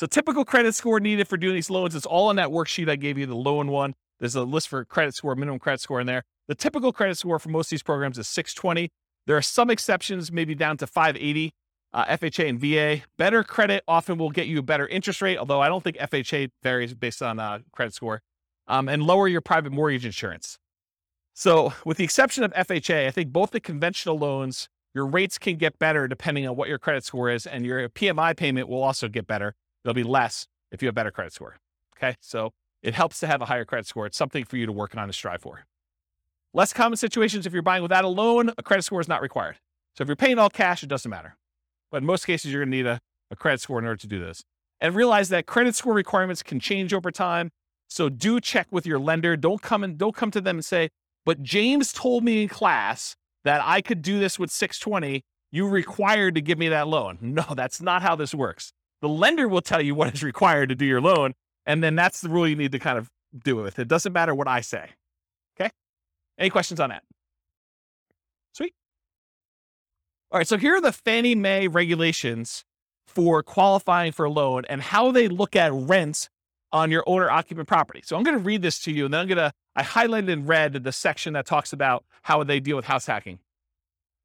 So, 0.00 0.08
typical 0.08 0.44
credit 0.44 0.74
score 0.74 0.98
needed 0.98 1.28
for 1.28 1.36
doing 1.36 1.54
these 1.54 1.70
loans 1.70 1.94
is 1.94 2.06
all 2.06 2.28
on 2.28 2.36
that 2.36 2.48
worksheet 2.48 2.90
I 2.90 2.96
gave 2.96 3.18
you, 3.18 3.26
the 3.26 3.36
loan 3.36 3.68
one. 3.68 3.94
There's 4.18 4.34
a 4.34 4.42
list 4.42 4.66
for 4.66 4.84
credit 4.84 5.14
score, 5.14 5.36
minimum 5.36 5.60
credit 5.60 5.80
score 5.80 6.00
in 6.00 6.08
there. 6.08 6.24
The 6.48 6.54
typical 6.54 6.92
credit 6.92 7.18
score 7.18 7.38
for 7.38 7.50
most 7.50 7.66
of 7.66 7.70
these 7.70 7.82
programs 7.82 8.18
is 8.18 8.26
620. 8.26 8.88
There 9.26 9.36
are 9.36 9.42
some 9.42 9.68
exceptions, 9.68 10.32
maybe 10.32 10.54
down 10.54 10.78
to 10.78 10.86
580. 10.86 11.52
Uh, 11.90 12.04
FHA 12.04 12.48
and 12.48 12.60
VA. 12.60 13.02
Better 13.16 13.42
credit 13.42 13.82
often 13.88 14.18
will 14.18 14.28
get 14.28 14.46
you 14.46 14.58
a 14.58 14.62
better 14.62 14.86
interest 14.86 15.22
rate, 15.22 15.38
although 15.38 15.62
I 15.62 15.68
don't 15.68 15.82
think 15.82 15.96
FHA 15.96 16.50
varies 16.62 16.92
based 16.92 17.22
on 17.22 17.40
uh, 17.40 17.60
credit 17.72 17.94
score, 17.94 18.20
um, 18.66 18.90
and 18.90 19.02
lower 19.02 19.26
your 19.26 19.40
private 19.40 19.72
mortgage 19.72 20.04
insurance. 20.04 20.58
So, 21.32 21.72
with 21.86 21.96
the 21.96 22.04
exception 22.04 22.44
of 22.44 22.52
FHA, 22.52 23.06
I 23.06 23.10
think 23.10 23.32
both 23.32 23.52
the 23.52 23.60
conventional 23.60 24.18
loans, 24.18 24.68
your 24.94 25.06
rates 25.06 25.38
can 25.38 25.56
get 25.56 25.78
better 25.78 26.06
depending 26.08 26.46
on 26.46 26.56
what 26.56 26.68
your 26.68 26.78
credit 26.78 27.04
score 27.04 27.30
is, 27.30 27.46
and 27.46 27.64
your 27.64 27.88
PMI 27.88 28.36
payment 28.36 28.68
will 28.68 28.82
also 28.82 29.08
get 29.08 29.26
better. 29.26 29.54
It'll 29.82 29.94
be 29.94 30.02
less 30.02 30.46
if 30.70 30.82
you 30.82 30.88
have 30.88 30.94
better 30.94 31.10
credit 31.10 31.32
score. 31.32 31.56
Okay. 31.96 32.16
So, 32.20 32.52
it 32.82 32.92
helps 32.92 33.18
to 33.20 33.26
have 33.26 33.40
a 33.40 33.46
higher 33.46 33.64
credit 33.64 33.86
score. 33.86 34.04
It's 34.04 34.18
something 34.18 34.44
for 34.44 34.58
you 34.58 34.66
to 34.66 34.72
work 34.72 34.94
on 34.94 35.04
and 35.04 35.14
strive 35.14 35.40
for. 35.40 35.64
Less 36.54 36.72
common 36.72 36.96
situations, 36.96 37.46
if 37.46 37.52
you're 37.52 37.62
buying 37.62 37.82
without 37.82 38.04
a 38.04 38.08
loan, 38.08 38.52
a 38.56 38.62
credit 38.62 38.82
score 38.82 39.00
is 39.00 39.08
not 39.08 39.22
required. 39.22 39.56
So 39.96 40.02
if 40.02 40.08
you're 40.08 40.16
paying 40.16 40.38
all 40.38 40.50
cash, 40.50 40.82
it 40.82 40.88
doesn't 40.88 41.10
matter. 41.10 41.36
But 41.90 41.98
in 41.98 42.06
most 42.06 42.26
cases, 42.26 42.52
you're 42.52 42.62
going 42.62 42.70
to 42.70 42.76
need 42.76 42.86
a, 42.86 43.00
a 43.30 43.36
credit 43.36 43.60
score 43.60 43.78
in 43.78 43.84
order 43.84 43.96
to 43.96 44.06
do 44.06 44.18
this. 44.18 44.42
And 44.80 44.94
realize 44.94 45.28
that 45.30 45.46
credit 45.46 45.74
score 45.74 45.94
requirements 45.94 46.42
can 46.42 46.60
change 46.60 46.94
over 46.94 47.10
time. 47.10 47.50
So 47.88 48.08
do 48.08 48.40
check 48.40 48.68
with 48.70 48.86
your 48.86 48.98
lender. 48.98 49.36
Don't 49.36 49.60
come 49.60 49.82
and 49.82 49.98
don't 49.98 50.14
come 50.14 50.30
to 50.30 50.40
them 50.40 50.56
and 50.56 50.64
say, 50.64 50.90
but 51.24 51.42
James 51.42 51.92
told 51.92 52.24
me 52.24 52.42
in 52.42 52.48
class 52.48 53.16
that 53.44 53.60
I 53.64 53.80
could 53.80 54.02
do 54.02 54.18
this 54.20 54.38
with 54.38 54.50
620 54.50 55.22
you 55.50 55.66
required 55.66 56.34
to 56.34 56.40
give 56.40 56.58
me 56.58 56.68
that 56.68 56.88
loan. 56.88 57.18
No, 57.38 57.44
that's 57.54 57.80
not 57.80 58.02
how 58.02 58.16
this 58.16 58.34
works. 58.34 58.72
The 59.00 59.08
lender 59.08 59.48
will 59.48 59.60
tell 59.60 59.80
you 59.80 59.94
what 59.94 60.12
is 60.12 60.22
required 60.22 60.70
to 60.70 60.74
do 60.74 60.84
your 60.84 61.00
loan, 61.00 61.34
and 61.66 61.82
then 61.82 61.94
that's 61.94 62.20
the 62.20 62.28
rule 62.28 62.48
you 62.48 62.56
need 62.56 62.72
to 62.72 62.78
kind 62.78 62.98
of 62.98 63.08
do 63.44 63.60
it 63.60 63.62
with. 63.62 63.78
It 63.78 63.88
doesn't 63.88 64.12
matter 64.12 64.34
what 64.34 64.48
I 64.48 64.60
say. 64.60 64.90
Any 66.38 66.50
questions 66.50 66.80
on 66.80 66.90
that? 66.90 67.02
Sweet. 68.52 68.74
All 70.30 70.38
right, 70.38 70.46
so 70.46 70.56
here 70.56 70.76
are 70.76 70.80
the 70.80 70.92
Fannie 70.92 71.34
Mae 71.34 71.66
regulations 71.66 72.64
for 73.06 73.42
qualifying 73.42 74.12
for 74.12 74.26
a 74.26 74.30
loan 74.30 74.64
and 74.68 74.80
how 74.80 75.10
they 75.10 75.28
look 75.28 75.56
at 75.56 75.72
rents 75.72 76.28
on 76.72 76.90
your 76.90 77.02
owner 77.06 77.30
occupant 77.30 77.66
property. 77.66 78.02
So 78.04 78.16
I'm 78.16 78.22
going 78.22 78.36
to 78.36 78.44
read 78.44 78.62
this 78.62 78.78
to 78.80 78.92
you 78.92 79.06
and 79.06 79.14
then 79.14 79.22
I'm 79.22 79.26
going 79.26 79.38
to, 79.38 79.52
I 79.74 79.82
highlighted 79.82 80.28
in 80.28 80.46
red 80.46 80.84
the 80.84 80.92
section 80.92 81.32
that 81.32 81.46
talks 81.46 81.72
about 81.72 82.04
how 82.22 82.44
they 82.44 82.60
deal 82.60 82.76
with 82.76 82.84
house 82.84 83.06
hacking. 83.06 83.38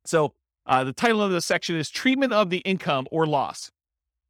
So 0.06 0.34
uh, 0.66 0.84
the 0.84 0.94
title 0.94 1.22
of 1.22 1.32
the 1.32 1.42
section 1.42 1.76
is 1.76 1.90
Treatment 1.90 2.34
of 2.34 2.50
the 2.50 2.58
Income 2.60 3.08
or 3.12 3.26
Loss. 3.26 3.72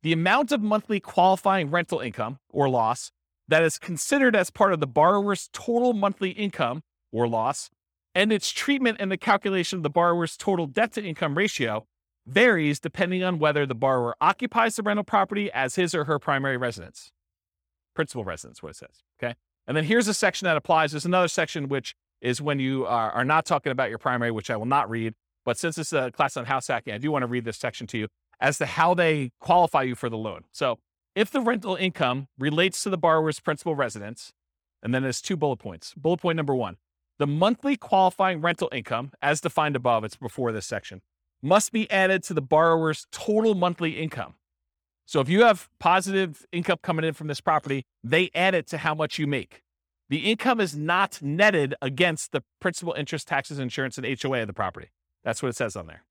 The 0.04 0.14
amount 0.14 0.52
of 0.52 0.62
monthly 0.62 1.00
qualifying 1.00 1.72
rental 1.72 2.00
income 2.00 2.40
or 2.50 2.70
loss 2.70 3.12
that 3.48 3.64
is 3.64 3.78
considered 3.78 4.36
as 4.36 4.50
part 4.50 4.74
of 4.74 4.80
the 4.80 4.88
borrower's 4.88 5.50
total 5.54 5.94
monthly 5.94 6.32
income 6.32 6.82
or 7.14 7.30
loss 7.30 7.70
and 8.14 8.34
its 8.34 8.52
treatment 8.52 9.00
in 9.00 9.08
the 9.08 9.18
calculation 9.18 9.78
of 9.78 9.84
the 9.84 9.90
borrower's 9.90 10.36
total 10.36 10.68
debt 10.68 10.92
to 10.92 11.02
income 11.02 11.36
ratio 11.36 11.86
varies 12.26 12.80
depending 12.80 13.24
on 13.24 13.40
whether 13.40 13.66
the 13.66 13.76
borrower 13.76 14.16
occupies 14.20 14.76
the 14.76 14.84
rental 14.84 15.06
property 15.06 15.50
as 15.54 15.76
his 15.76 15.96
or 15.96 16.04
her 16.04 16.20
primary 16.20 16.58
residence 16.58 17.14
principal 17.94 18.24
residence, 18.24 18.62
what 18.62 18.70
it 18.70 18.76
says. 18.76 19.04
Okay. 19.20 19.36
And 19.68 19.78
then 19.78 19.86
here's 19.86 20.08
a 20.08 20.14
section 20.14 20.46
that 20.46 20.58
applies. 20.58 20.92
There's 20.92 21.06
another 21.06 21.28
section 21.28 21.70
which 21.70 21.96
is 22.22 22.42
when 22.42 22.60
you 22.60 22.86
are, 22.86 23.12
are 23.12 23.26
not 23.26 23.46
talking 23.46 23.72
about 23.72 23.90
your 23.90 23.98
primary, 23.98 24.32
which 24.32 24.50
I 24.50 24.58
will 24.58 24.66
not 24.66 24.90
read. 24.90 25.14
But 25.46 25.58
since 25.58 25.76
this 25.76 25.88
is 25.88 25.94
a 25.94 26.12
class 26.12 26.38
on 26.38 26.46
house 26.46 26.68
hacking, 26.68 26.94
I 26.94 26.98
do 26.98 27.12
want 27.12 27.24
to 27.24 27.28
read 27.28 27.46
this 27.46 27.58
section 27.58 27.88
to 27.88 27.98
you 27.98 28.08
as 28.40 28.58
to 28.58 28.66
how 28.66 28.94
they 28.94 29.32
qualify 29.40 29.84
you 29.84 29.96
for 29.96 30.10
the 30.10 30.18
loan. 30.18 30.42
So 30.52 30.80
if 31.16 31.32
the 31.32 31.42
rental 31.42 31.76
income 31.76 32.28
relates 32.38 32.82
to 32.84 32.90
the 32.90 32.98
borrower's 32.98 33.40
principal 33.40 33.76
residence, 33.76 34.32
and 34.82 34.94
then 34.94 35.04
there's 35.04 35.22
two 35.22 35.38
bullet 35.38 35.58
points. 35.58 35.94
Bullet 35.96 36.18
point 36.18 36.38
number 36.38 36.56
one 36.56 36.78
the 37.24 37.28
monthly 37.28 37.78
qualifying 37.78 38.42
rental 38.42 38.68
income, 38.74 39.14
as 39.22 39.40
defined 39.40 39.78
above, 39.78 40.04
it's 40.04 40.18
before 40.18 40.52
this 40.52 40.66
section, 40.66 41.02
must 41.42 41.72
be 41.72 41.90
added 41.90 42.22
to 42.22 42.34
the 42.34 42.42
borrower's 42.42 43.08
total 43.14 43.56
monthly 43.56 43.92
income. 43.92 44.34
So 45.06 45.22
if 45.22 45.30
you 45.30 45.44
have 45.44 45.70
positive 45.80 46.46
income 46.52 46.80
coming 46.84 47.06
in 47.06 47.14
from 47.14 47.28
this 47.28 47.40
property, 47.40 47.86
they 48.04 48.30
add 48.36 48.54
it 48.56 48.68
to 48.68 48.78
how 48.80 48.94
much 48.94 49.18
you 49.18 49.26
make. 49.26 49.64
The 50.10 50.30
income 50.30 50.60
is 50.60 50.76
not 50.76 51.22
netted 51.22 51.76
against 51.82 52.34
the 52.34 52.44
principal 52.60 52.92
interest, 52.92 53.26
taxes, 53.26 53.58
insurance, 53.58 53.98
and 53.98 54.06
HOA 54.06 54.42
of 54.42 54.48
the 54.48 54.54
property. 54.54 54.90
That's 55.24 55.42
what 55.42 55.48
it 55.48 55.56
says 55.56 55.78
on 55.78 55.88
there. 55.88 56.04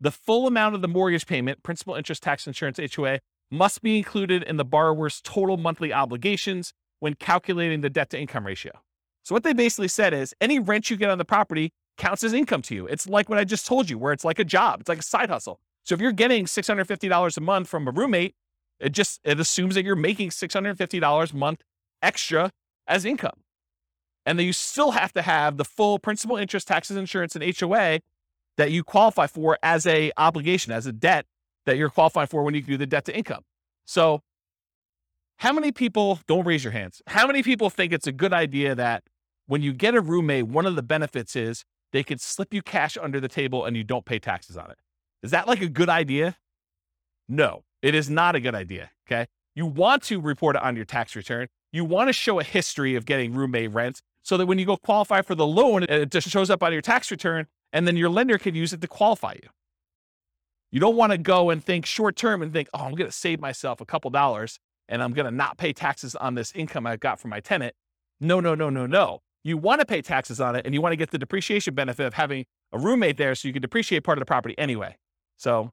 The 0.00 0.10
full 0.10 0.46
amount 0.46 0.74
of 0.74 0.80
the 0.80 0.88
mortgage 0.88 1.26
payment, 1.26 1.62
principal 1.62 1.94
interest, 1.94 2.22
tax, 2.22 2.46
insurance, 2.46 2.80
HOA, 2.96 3.18
must 3.50 3.82
be 3.82 3.98
included 3.98 4.42
in 4.44 4.56
the 4.56 4.64
borrower's 4.64 5.20
total 5.20 5.58
monthly 5.58 5.92
obligations 5.92 6.72
when 7.00 7.12
calculating 7.12 7.82
the 7.82 7.90
debt 7.90 8.08
to 8.08 8.18
income 8.18 8.46
ratio. 8.46 8.80
So 9.26 9.34
what 9.34 9.42
they 9.42 9.54
basically 9.54 9.88
said 9.88 10.14
is 10.14 10.32
any 10.40 10.60
rent 10.60 10.88
you 10.88 10.96
get 10.96 11.10
on 11.10 11.18
the 11.18 11.24
property 11.24 11.72
counts 11.98 12.22
as 12.22 12.32
income 12.32 12.62
to 12.62 12.76
you. 12.76 12.86
It's 12.86 13.08
like 13.08 13.28
what 13.28 13.38
I 13.38 13.42
just 13.42 13.66
told 13.66 13.90
you, 13.90 13.98
where 13.98 14.12
it's 14.12 14.24
like 14.24 14.38
a 14.38 14.44
job, 14.44 14.78
it's 14.80 14.88
like 14.88 15.00
a 15.00 15.02
side 15.02 15.30
hustle. 15.30 15.58
So 15.82 15.96
if 15.96 16.00
you're 16.00 16.12
getting 16.12 16.44
$650 16.44 17.36
a 17.36 17.40
month 17.40 17.66
from 17.66 17.88
a 17.88 17.90
roommate, 17.90 18.36
it 18.78 18.92
just 18.92 19.18
it 19.24 19.40
assumes 19.40 19.74
that 19.74 19.84
you're 19.84 19.96
making 19.96 20.30
$650 20.30 21.32
a 21.32 21.36
month 21.36 21.64
extra 22.00 22.52
as 22.86 23.04
income. 23.04 23.40
And 24.24 24.38
then 24.38 24.46
you 24.46 24.52
still 24.52 24.92
have 24.92 25.12
to 25.14 25.22
have 25.22 25.56
the 25.56 25.64
full 25.64 25.98
principal, 25.98 26.36
interest, 26.36 26.68
taxes, 26.68 26.96
insurance, 26.96 27.34
and 27.34 27.42
HOA 27.58 27.98
that 28.56 28.70
you 28.70 28.84
qualify 28.84 29.26
for 29.26 29.58
as 29.60 29.88
a 29.88 30.12
obligation, 30.16 30.70
as 30.70 30.86
a 30.86 30.92
debt 30.92 31.26
that 31.64 31.76
you're 31.76 31.90
qualifying 31.90 32.28
for 32.28 32.44
when 32.44 32.54
you 32.54 32.62
do 32.62 32.76
the 32.76 32.86
debt 32.86 33.04
to 33.06 33.16
income. 33.16 33.42
So 33.86 34.22
how 35.38 35.52
many 35.52 35.72
people 35.72 36.20
don't 36.28 36.46
raise 36.46 36.62
your 36.62 36.72
hands? 36.72 37.02
How 37.08 37.26
many 37.26 37.42
people 37.42 37.70
think 37.70 37.92
it's 37.92 38.06
a 38.06 38.12
good 38.12 38.32
idea 38.32 38.76
that 38.76 39.02
when 39.46 39.62
you 39.62 39.72
get 39.72 39.94
a 39.94 40.00
roommate, 40.00 40.46
one 40.46 40.66
of 40.66 40.76
the 40.76 40.82
benefits 40.82 41.36
is 41.36 41.64
they 41.92 42.02
can 42.02 42.18
slip 42.18 42.52
you 42.52 42.62
cash 42.62 42.96
under 43.00 43.20
the 43.20 43.28
table 43.28 43.64
and 43.64 43.76
you 43.76 43.84
don't 43.84 44.04
pay 44.04 44.18
taxes 44.18 44.56
on 44.56 44.70
it? 44.70 44.78
Is 45.22 45.30
that 45.30 45.46
like 45.46 45.60
a 45.60 45.68
good 45.68 45.88
idea? 45.88 46.36
No, 47.28 47.64
it 47.82 47.94
is 47.94 48.10
not 48.10 48.34
a 48.34 48.40
good 48.40 48.54
idea. 48.54 48.90
Okay. 49.06 49.26
You 49.54 49.66
want 49.66 50.02
to 50.04 50.20
report 50.20 50.56
it 50.56 50.62
on 50.62 50.76
your 50.76 50.84
tax 50.84 51.16
return. 51.16 51.48
You 51.72 51.84
want 51.84 52.08
to 52.08 52.12
show 52.12 52.38
a 52.38 52.44
history 52.44 52.94
of 52.94 53.06
getting 53.06 53.34
roommate 53.34 53.72
rent 53.72 54.00
so 54.22 54.36
that 54.36 54.46
when 54.46 54.58
you 54.58 54.66
go 54.66 54.76
qualify 54.76 55.22
for 55.22 55.34
the 55.34 55.46
loan, 55.46 55.84
it 55.84 56.10
just 56.10 56.28
shows 56.28 56.50
up 56.50 56.62
on 56.62 56.72
your 56.72 56.82
tax 56.82 57.10
return 57.10 57.46
and 57.72 57.86
then 57.86 57.96
your 57.96 58.08
lender 58.08 58.38
can 58.38 58.54
use 58.54 58.72
it 58.72 58.80
to 58.80 58.88
qualify 58.88 59.34
you. 59.34 59.48
You 60.70 60.80
don't 60.80 60.96
want 60.96 61.12
to 61.12 61.18
go 61.18 61.50
and 61.50 61.64
think 61.64 61.86
short 61.86 62.16
term 62.16 62.42
and 62.42 62.52
think, 62.52 62.68
oh, 62.74 62.80
I'm 62.80 62.94
going 62.94 63.10
to 63.10 63.16
save 63.16 63.40
myself 63.40 63.80
a 63.80 63.86
couple 63.86 64.10
dollars 64.10 64.58
and 64.88 65.02
I'm 65.02 65.12
going 65.12 65.26
to 65.26 65.30
not 65.30 65.58
pay 65.58 65.72
taxes 65.72 66.14
on 66.14 66.34
this 66.34 66.52
income 66.54 66.86
I've 66.86 67.00
got 67.00 67.18
from 67.20 67.30
my 67.30 67.40
tenant. 67.40 67.74
No, 68.20 68.40
no, 68.40 68.54
no, 68.54 68.70
no, 68.70 68.86
no. 68.86 69.20
You 69.46 69.56
want 69.56 69.80
to 69.80 69.86
pay 69.86 70.02
taxes 70.02 70.40
on 70.40 70.56
it 70.56 70.62
and 70.64 70.74
you 70.74 70.82
want 70.82 70.92
to 70.92 70.96
get 70.96 71.12
the 71.12 71.18
depreciation 71.18 71.72
benefit 71.72 72.04
of 72.04 72.14
having 72.14 72.46
a 72.72 72.80
roommate 72.80 73.16
there 73.16 73.32
so 73.36 73.46
you 73.46 73.52
can 73.54 73.62
depreciate 73.62 74.02
part 74.02 74.18
of 74.18 74.20
the 74.20 74.26
property 74.26 74.58
anyway. 74.58 74.96
So 75.36 75.70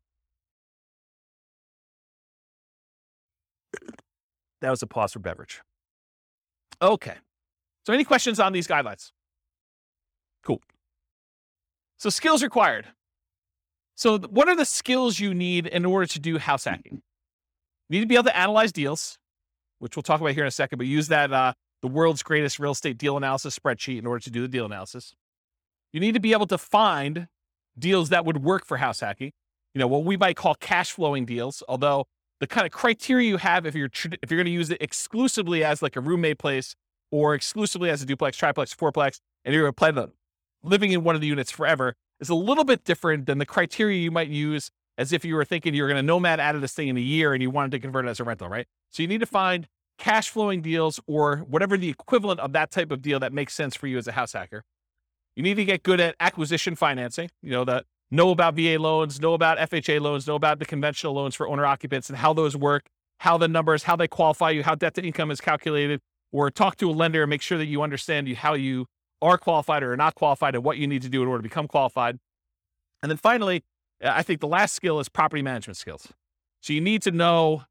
that 4.62 4.70
was 4.70 4.84
a 4.84 4.86
pause 4.86 5.14
for 5.14 5.20
beverage. 5.20 5.60
Okay. 6.84 7.16
So 7.88 7.94
any 7.94 8.04
questions 8.04 8.40
on 8.40 8.54
these 8.54 8.68
guidelines? 8.68 9.12
Cool. 10.46 10.62
So 11.98 12.12
skills 12.12 12.44
required. 12.44 12.86
So 13.96 14.20
what 14.20 14.48
are 14.48 14.56
the 14.56 14.66
skills 14.66 15.20
you 15.20 15.34
need 15.34 15.66
in 15.66 15.84
order 15.84 16.06
to 16.06 16.20
do 16.20 16.38
house 16.38 16.66
hacking? 16.66 17.02
You 17.90 17.98
need 17.98 18.02
to 18.02 18.08
be 18.08 18.14
able 18.14 18.26
to 18.26 18.38
analyze 18.38 18.72
deals, 18.72 19.18
which 19.80 19.96
we'll 19.96 20.04
talk 20.04 20.22
about 20.22 20.34
here 20.34 20.44
in 20.44 20.48
a 20.48 20.52
second, 20.52 20.78
but 20.78 20.86
use 20.86 21.08
that 21.08 21.34
uh, 21.34 21.54
the 21.84 21.88
world's 21.88 22.24
greatest 22.24 22.58
real 22.58 22.72
estate 22.72 22.98
deal 22.98 23.16
analysis 23.16 23.60
spreadsheet 23.60 24.00
in 24.00 24.08
order 24.08 24.24
to 24.24 24.32
do 24.32 24.42
the 24.42 24.48
deal 24.48 24.66
analysis. 24.66 25.14
You 25.92 26.00
need 26.00 26.16
to 26.16 26.20
be 26.20 26.32
able 26.32 26.48
to 26.48 26.58
find 26.58 27.28
deals 27.78 28.10
that 28.10 28.26
would 28.26 28.44
work 28.44 28.66
for 28.66 28.78
house 28.78 29.02
hacking 29.02 29.34
you 29.74 29.80
know, 29.80 29.88
what 29.88 30.04
we 30.04 30.18
might 30.18 30.36
call 30.36 30.56
cash 30.56 30.92
flowing 30.92 31.26
deals. 31.26 31.64
Although 31.68 32.06
the 32.40 32.48
kind 32.48 32.66
of 32.66 32.72
criteria 32.72 33.28
you 33.28 33.38
have 33.38 33.66
if 33.66 33.76
you're 33.76 33.90
if 34.22 34.30
you're 34.30 34.38
going 34.38 34.46
to 34.46 34.52
use 34.52 34.70
it 34.70 34.82
exclusively 34.82 35.64
as 35.64 35.82
like 35.82 35.96
a 35.96 36.02
roommate 36.02 36.38
place 36.38 36.76
or 37.12 37.36
exclusively 37.36 37.90
as 37.90 38.02
a 38.02 38.06
duplex, 38.06 38.38
triplex, 38.38 38.74
fourplex, 38.74 39.20
and 39.46 39.54
you're 39.54 39.64
going 39.64 39.74
to 39.74 39.76
plan 39.76 39.98
on 39.98 40.12
living 40.64 40.92
in 40.92 41.04
one 41.04 41.16
of 41.16 41.22
the 41.22 41.28
units 41.28 41.52
forever 41.52 41.94
is 42.20 42.30
a 42.30 42.36
little 42.36 42.64
bit 42.64 42.84
different 42.86 43.26
than 43.26 43.38
the 43.38 43.46
criteria 43.46 44.00
you 44.00 44.12
might 44.12 44.30
use 44.30 44.72
as 44.98 45.12
if 45.12 45.26
you 45.26 45.36
were 45.36 45.44
thinking 45.44 45.74
you're 45.74 45.88
going 45.88 45.98
to 45.98 46.04
nomad 46.04 46.40
out 46.40 46.56
of 46.56 46.62
this 46.62 46.74
thing 46.74 46.88
in 46.88 46.96
a 46.96 47.02
year 47.02 47.34
and 47.34 47.42
you 47.42 47.50
wanted 47.50 47.72
to 47.72 47.80
convert 47.80 48.06
it 48.06 48.10
as 48.10 48.20
a 48.20 48.24
rental, 48.24 48.48
right? 48.48 48.68
So 48.92 49.02
you 49.02 49.10
need 49.10 49.20
to 49.20 49.26
find 49.26 49.68
cash 50.04 50.30
flowing 50.30 50.62
deals 50.62 51.00
or 51.08 51.38
whatever 51.48 51.78
the 51.78 51.88
equivalent 51.88 52.38
of 52.42 52.52
that 52.52 52.70
type 52.72 52.92
of 52.92 53.02
deal 53.02 53.22
that 53.22 53.32
makes 53.32 53.54
sense 53.54 53.74
for 53.74 53.88
you 53.88 53.98
as 53.98 54.06
a 54.06 54.12
house 54.12 54.34
hacker. 54.34 54.62
You 55.34 55.44
need 55.44 55.54
to 55.56 55.64
get 55.64 55.82
good 55.82 56.02
at 56.02 56.16
acquisition 56.20 56.76
financing, 56.76 57.30
you 57.42 57.52
know, 57.52 57.64
that 57.64 57.86
know 58.12 58.32
about 58.32 58.54
VA 58.54 58.78
loans, 58.78 59.22
know 59.22 59.34
about 59.34 59.58
FHA 59.58 60.02
loans, 60.02 60.28
know 60.28 60.36
about 60.36 60.60
the 60.60 60.66
conventional 60.66 61.14
loans 61.14 61.36
for 61.36 61.48
owner 61.48 61.66
occupants 61.66 62.10
and 62.10 62.18
how 62.18 62.34
those 62.34 62.54
work, 62.54 62.88
how 63.20 63.38
the 63.38 63.48
numbers, 63.48 63.84
how 63.84 63.96
they 63.96 64.10
qualify 64.10 64.50
you, 64.50 64.62
how 64.62 64.76
debt 64.76 64.94
to 64.96 65.02
income 65.02 65.32
is 65.32 65.40
calculated, 65.40 66.02
or 66.34 66.52
talk 66.52 66.76
to 66.76 66.90
a 66.90 66.92
lender 66.92 67.24
and 67.24 67.30
make 67.30 67.42
sure 67.42 67.58
that 67.58 67.68
you 67.68 67.82
understand 67.82 68.28
how 68.36 68.56
you 68.56 68.86
are 69.22 69.38
qualified 69.38 69.84
or 69.84 69.94
are 69.94 69.98
not 69.98 70.16
qualified 70.16 70.54
and 70.54 70.66
what 70.66 70.78
you 70.78 70.86
need 70.86 71.02
to 71.04 71.10
do 71.10 71.22
in 71.22 71.30
order 71.30 71.40
to 71.40 71.48
become 71.48 71.66
qualified. 71.66 72.20
And 73.02 73.10
then 73.10 73.18
finally, 73.18 73.64
I 74.04 74.22
think 74.22 74.42
the 74.42 74.48
last 74.48 74.76
skill 74.76 75.00
is 75.00 75.08
property 75.08 75.42
management 75.42 75.78
skills. 75.78 76.10
So 76.60 76.74
you 76.74 76.82
need 76.82 77.02
to 77.04 77.12
know 77.12 77.64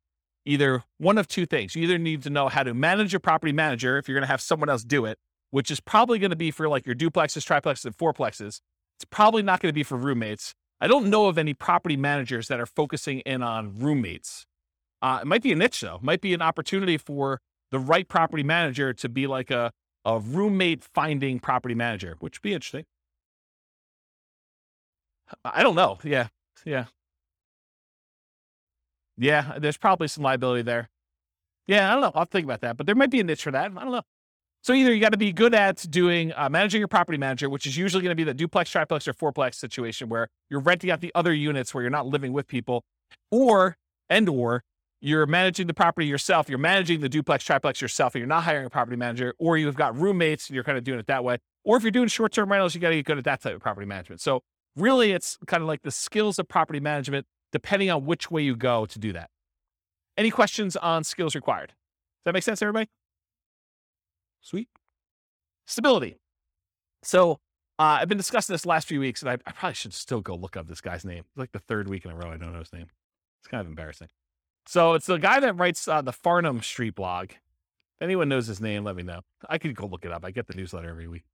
either 0.44 0.84
one 0.98 1.18
of 1.18 1.28
two 1.28 1.46
things. 1.46 1.74
You 1.74 1.82
either 1.84 1.98
need 1.98 2.22
to 2.22 2.30
know 2.30 2.48
how 2.48 2.62
to 2.62 2.74
manage 2.74 3.12
your 3.12 3.20
property 3.20 3.52
manager 3.52 3.98
if 3.98 4.08
you're 4.08 4.16
going 4.16 4.26
to 4.26 4.30
have 4.30 4.40
someone 4.40 4.68
else 4.68 4.84
do 4.84 5.04
it, 5.04 5.18
which 5.50 5.70
is 5.70 5.80
probably 5.80 6.18
going 6.18 6.30
to 6.30 6.36
be 6.36 6.50
for 6.50 6.68
like 6.68 6.86
your 6.86 6.94
duplexes, 6.94 7.46
triplexes, 7.46 7.84
and 7.84 7.96
fourplexes. 7.96 8.60
It's 8.96 9.04
probably 9.10 9.42
not 9.42 9.60
going 9.60 9.70
to 9.70 9.74
be 9.74 9.82
for 9.82 9.96
roommates. 9.96 10.54
I 10.80 10.88
don't 10.88 11.10
know 11.10 11.26
of 11.26 11.38
any 11.38 11.54
property 11.54 11.96
managers 11.96 12.48
that 12.48 12.58
are 12.58 12.66
focusing 12.66 13.20
in 13.20 13.42
on 13.42 13.78
roommates. 13.78 14.46
Uh, 15.00 15.20
it 15.22 15.26
might 15.26 15.42
be 15.42 15.52
a 15.52 15.56
niche 15.56 15.80
though. 15.80 15.96
It 15.96 16.02
might 16.02 16.20
be 16.20 16.34
an 16.34 16.42
opportunity 16.42 16.96
for 16.96 17.40
the 17.70 17.78
right 17.78 18.08
property 18.08 18.42
manager 18.42 18.92
to 18.92 19.08
be 19.08 19.26
like 19.26 19.50
a, 19.50 19.72
a 20.04 20.18
roommate 20.18 20.82
finding 20.82 21.40
property 21.40 21.74
manager, 21.74 22.16
which 22.20 22.38
would 22.38 22.48
be 22.48 22.54
interesting. 22.54 22.84
I 25.44 25.62
don't 25.62 25.74
know. 25.74 25.98
Yeah. 26.04 26.28
Yeah. 26.64 26.86
Yeah. 29.22 29.58
There's 29.58 29.78
probably 29.78 30.08
some 30.08 30.24
liability 30.24 30.62
there. 30.62 30.90
Yeah. 31.66 31.90
I 31.90 31.92
don't 31.92 32.02
know. 32.02 32.12
I'll 32.14 32.24
think 32.24 32.44
about 32.44 32.60
that, 32.62 32.76
but 32.76 32.86
there 32.86 32.94
might 32.94 33.10
be 33.10 33.20
a 33.20 33.24
niche 33.24 33.44
for 33.44 33.52
that. 33.52 33.64
I 33.64 33.68
don't 33.68 33.92
know. 33.92 34.02
So 34.64 34.72
either 34.74 34.94
you 34.94 35.00
got 35.00 35.10
to 35.10 35.18
be 35.18 35.32
good 35.32 35.54
at 35.54 35.84
doing 35.90 36.32
uh, 36.36 36.48
managing 36.48 36.80
your 36.80 36.88
property 36.88 37.18
manager, 37.18 37.50
which 37.50 37.66
is 37.66 37.76
usually 37.76 38.00
going 38.02 38.12
to 38.12 38.16
be 38.16 38.22
the 38.22 38.32
duplex, 38.32 38.70
triplex, 38.70 39.08
or 39.08 39.12
fourplex 39.12 39.56
situation 39.56 40.08
where 40.08 40.28
you're 40.50 40.60
renting 40.60 40.88
out 40.88 41.00
the 41.00 41.10
other 41.16 41.34
units 41.34 41.74
where 41.74 41.82
you're 41.82 41.90
not 41.90 42.06
living 42.06 42.32
with 42.32 42.46
people, 42.46 42.84
or 43.32 43.76
and 44.08 44.28
or 44.28 44.62
you're 45.00 45.26
managing 45.26 45.66
the 45.66 45.74
property 45.74 46.06
yourself. 46.06 46.48
You're 46.48 46.58
managing 46.58 47.00
the 47.00 47.08
duplex, 47.08 47.42
triplex 47.42 47.80
yourself, 47.80 48.14
and 48.14 48.20
you're 48.20 48.28
not 48.28 48.44
hiring 48.44 48.66
a 48.66 48.70
property 48.70 48.96
manager, 48.96 49.34
or 49.40 49.58
you've 49.58 49.74
got 49.74 49.98
roommates 49.98 50.48
and 50.48 50.54
you're 50.54 50.62
kind 50.62 50.78
of 50.78 50.84
doing 50.84 51.00
it 51.00 51.08
that 51.08 51.24
way. 51.24 51.38
Or 51.64 51.76
if 51.76 51.82
you're 51.82 51.90
doing 51.90 52.06
short-term 52.06 52.48
rentals, 52.48 52.76
you 52.76 52.80
got 52.80 52.90
to 52.90 52.96
get 52.96 53.06
good 53.06 53.18
at 53.18 53.24
that 53.24 53.42
type 53.42 53.56
of 53.56 53.60
property 53.60 53.86
management. 53.86 54.20
So 54.20 54.42
really 54.76 55.10
it's 55.10 55.38
kind 55.48 55.60
of 55.60 55.66
like 55.66 55.82
the 55.82 55.90
skills 55.90 56.38
of 56.38 56.46
property 56.46 56.78
management, 56.78 57.26
depending 57.52 57.90
on 57.90 58.04
which 58.06 58.30
way 58.30 58.42
you 58.42 58.56
go 58.56 58.86
to 58.86 58.98
do 58.98 59.12
that. 59.12 59.30
Any 60.16 60.30
questions 60.30 60.76
on 60.76 61.04
skills 61.04 61.34
required? 61.34 61.68
Does 61.68 62.24
that 62.26 62.34
make 62.34 62.42
sense, 62.42 62.60
everybody? 62.62 62.88
Sweet. 64.40 64.68
Stability. 65.66 66.18
So 67.02 67.40
uh, 67.78 67.98
I've 68.00 68.08
been 68.08 68.18
discussing 68.18 68.52
this 68.54 68.66
last 68.66 68.86
few 68.88 69.00
weeks, 69.00 69.22
and 69.22 69.30
I, 69.30 69.34
I, 69.46 69.52
probably 69.52 69.74
should 69.74 69.94
still 69.94 70.20
go 70.20 70.34
look 70.34 70.56
up 70.56 70.68
this 70.68 70.80
guy's 70.80 71.04
name. 71.04 71.24
It's 71.30 71.38
like 71.38 71.52
the 71.52 71.58
third 71.58 71.88
week 71.88 72.04
in 72.04 72.10
a 72.10 72.16
row 72.16 72.30
I 72.30 72.36
don't 72.36 72.52
know 72.52 72.58
his 72.58 72.72
name. 72.72 72.86
It's 73.40 73.48
kind 73.48 73.60
of 73.60 73.66
embarrassing. 73.66 74.08
So 74.66 74.94
it's 74.94 75.06
the 75.06 75.18
guy 75.18 75.40
that 75.40 75.58
writes 75.58 75.88
uh, 75.88 76.02
the 76.02 76.12
Farnam 76.12 76.62
Street 76.62 76.94
blog. 76.94 77.30
If 77.30 78.02
anyone 78.02 78.28
knows 78.28 78.46
his 78.46 78.60
name, 78.60 78.84
let 78.84 78.96
me 78.96 79.02
know. 79.02 79.20
I 79.48 79.58
could 79.58 79.74
go 79.74 79.86
look 79.86 80.04
it 80.04 80.12
up. 80.12 80.24
I 80.24 80.30
get 80.30 80.46
the 80.46 80.54
newsletter 80.54 80.88
every 80.88 81.08
week. 81.08 81.24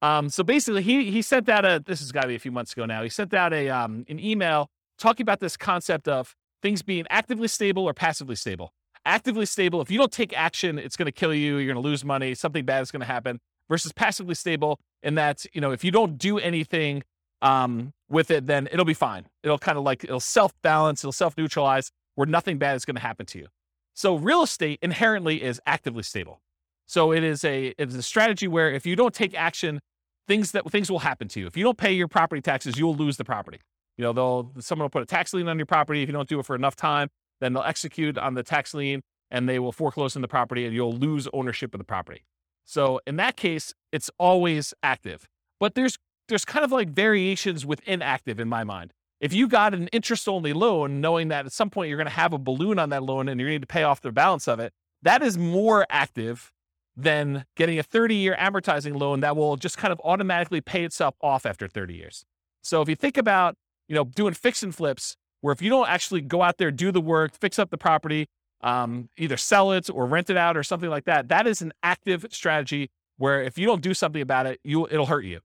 Um, 0.00 0.28
so 0.30 0.42
basically, 0.42 0.82
he 0.82 1.10
he 1.12 1.22
sent 1.22 1.48
out 1.48 1.64
a. 1.64 1.80
This 1.84 2.00
has 2.00 2.10
got 2.10 2.22
to 2.22 2.28
be 2.28 2.34
a 2.34 2.40
few 2.40 2.50
months 2.50 2.72
ago 2.72 2.84
now. 2.86 3.04
He 3.04 3.08
sent 3.08 3.32
out 3.32 3.52
a 3.52 3.68
um, 3.68 4.04
an 4.08 4.18
email 4.18 4.70
talking 5.02 5.24
about 5.24 5.40
this 5.40 5.56
concept 5.56 6.08
of 6.08 6.34
things 6.62 6.80
being 6.80 7.04
actively 7.10 7.48
stable 7.48 7.84
or 7.84 7.92
passively 7.92 8.36
stable. 8.36 8.72
Actively 9.04 9.46
stable, 9.46 9.82
if 9.82 9.90
you 9.90 9.98
don't 9.98 10.12
take 10.12 10.32
action, 10.32 10.78
it's 10.78 10.96
going 10.96 11.06
to 11.06 11.12
kill 11.12 11.34
you. 11.34 11.56
You're 11.56 11.74
going 11.74 11.82
to 11.82 11.88
lose 11.88 12.04
money. 12.04 12.34
Something 12.34 12.64
bad 12.64 12.82
is 12.82 12.92
going 12.92 13.00
to 13.00 13.06
happen. 13.06 13.40
Versus 13.68 13.92
passively 13.92 14.34
stable, 14.34 14.78
in 15.02 15.14
that 15.16 15.44
you 15.52 15.60
know 15.60 15.72
if 15.72 15.82
you 15.82 15.90
don't 15.90 16.18
do 16.18 16.38
anything 16.38 17.02
um, 17.40 17.92
with 18.08 18.30
it, 18.30 18.46
then 18.46 18.68
it'll 18.70 18.84
be 18.84 18.94
fine. 18.94 19.26
It'll 19.42 19.58
kind 19.58 19.76
of 19.78 19.84
like 19.84 20.04
it'll 20.04 20.20
self 20.20 20.52
balance. 20.62 21.02
It'll 21.02 21.12
self 21.12 21.36
neutralize 21.36 21.90
where 22.14 22.26
nothing 22.26 22.58
bad 22.58 22.76
is 22.76 22.84
going 22.84 22.96
to 22.96 23.02
happen 23.02 23.26
to 23.26 23.38
you. 23.38 23.48
So 23.94 24.14
real 24.14 24.42
estate 24.42 24.78
inherently 24.82 25.42
is 25.42 25.60
actively 25.66 26.02
stable. 26.02 26.40
So 26.86 27.12
it 27.12 27.24
is 27.24 27.44
a 27.44 27.74
it 27.78 27.88
is 27.88 27.94
a 27.94 28.02
strategy 28.02 28.46
where 28.46 28.70
if 28.70 28.86
you 28.86 28.94
don't 28.94 29.14
take 29.14 29.34
action, 29.34 29.80
things 30.28 30.52
that 30.52 30.70
things 30.70 30.90
will 30.90 31.00
happen 31.00 31.28
to 31.28 31.40
you. 31.40 31.46
If 31.46 31.56
you 31.56 31.64
don't 31.64 31.78
pay 31.78 31.92
your 31.92 32.08
property 32.08 32.42
taxes, 32.42 32.78
you'll 32.78 32.94
lose 32.94 33.16
the 33.16 33.24
property. 33.24 33.60
You 33.96 34.04
know, 34.04 34.12
they'll 34.12 34.52
someone 34.60 34.84
will 34.84 34.90
put 34.90 35.02
a 35.02 35.06
tax 35.06 35.34
lien 35.34 35.48
on 35.48 35.58
your 35.58 35.66
property. 35.66 36.02
If 36.02 36.08
you 36.08 36.12
don't 36.12 36.28
do 36.28 36.40
it 36.40 36.46
for 36.46 36.56
enough 36.56 36.76
time, 36.76 37.08
then 37.40 37.52
they'll 37.52 37.62
execute 37.62 38.16
on 38.18 38.34
the 38.34 38.42
tax 38.42 38.74
lien 38.74 39.02
and 39.30 39.48
they 39.48 39.58
will 39.58 39.72
foreclose 39.72 40.16
on 40.16 40.22
the 40.22 40.28
property 40.28 40.64
and 40.64 40.74
you'll 40.74 40.92
lose 40.92 41.28
ownership 41.32 41.74
of 41.74 41.78
the 41.78 41.84
property. 41.84 42.24
So 42.64 43.00
in 43.06 43.16
that 43.16 43.36
case, 43.36 43.74
it's 43.90 44.10
always 44.18 44.72
active. 44.82 45.28
But 45.58 45.74
there's 45.74 45.98
there's 46.28 46.44
kind 46.44 46.64
of 46.64 46.72
like 46.72 46.88
variations 46.88 47.66
within 47.66 48.00
active 48.00 48.40
in 48.40 48.48
my 48.48 48.64
mind. 48.64 48.92
If 49.20 49.32
you 49.32 49.46
got 49.46 49.74
an 49.74 49.88
interest 49.88 50.28
only 50.28 50.52
loan, 50.52 51.00
knowing 51.00 51.28
that 51.28 51.46
at 51.46 51.52
some 51.52 51.70
point 51.70 51.88
you're 51.88 51.96
going 51.96 52.08
to 52.08 52.12
have 52.12 52.32
a 52.32 52.38
balloon 52.38 52.78
on 52.78 52.90
that 52.90 53.04
loan 53.04 53.28
and 53.28 53.40
you 53.40 53.48
need 53.48 53.60
to 53.60 53.66
pay 53.66 53.84
off 53.84 54.00
the 54.00 54.10
balance 54.10 54.48
of 54.48 54.58
it, 54.58 54.72
that 55.02 55.22
is 55.22 55.38
more 55.38 55.86
active 55.90 56.52
than 56.96 57.44
getting 57.56 57.78
a 57.78 57.82
30 57.82 58.14
year 58.14 58.36
amortizing 58.38 58.98
loan 58.98 59.20
that 59.20 59.36
will 59.36 59.56
just 59.56 59.78
kind 59.78 59.92
of 59.92 60.00
automatically 60.04 60.60
pay 60.60 60.84
itself 60.84 61.14
off 61.20 61.46
after 61.46 61.68
30 61.68 61.94
years. 61.94 62.24
So 62.62 62.82
if 62.82 62.88
you 62.88 62.96
think 62.96 63.16
about, 63.16 63.56
you 63.92 63.96
know, 63.96 64.04
doing 64.04 64.32
fix 64.32 64.62
and 64.62 64.74
flips, 64.74 65.18
where 65.42 65.52
if 65.52 65.60
you 65.60 65.68
don't 65.68 65.86
actually 65.86 66.22
go 66.22 66.40
out 66.40 66.56
there, 66.56 66.70
do 66.70 66.90
the 66.90 67.00
work, 67.00 67.34
fix 67.38 67.58
up 67.58 67.68
the 67.68 67.76
property, 67.76 68.26
um, 68.62 69.10
either 69.18 69.36
sell 69.36 69.70
it 69.72 69.90
or 69.90 70.06
rent 70.06 70.30
it 70.30 70.36
out 70.38 70.56
or 70.56 70.62
something 70.62 70.88
like 70.88 71.04
that, 71.04 71.28
that 71.28 71.46
is 71.46 71.60
an 71.60 71.74
active 71.82 72.24
strategy 72.30 72.88
where 73.18 73.42
if 73.42 73.58
you 73.58 73.66
don't 73.66 73.82
do 73.82 73.92
something 73.92 74.22
about 74.22 74.46
it, 74.46 74.60
you 74.64 74.86
it'll 74.86 75.04
hurt 75.04 75.26
you. 75.26 75.40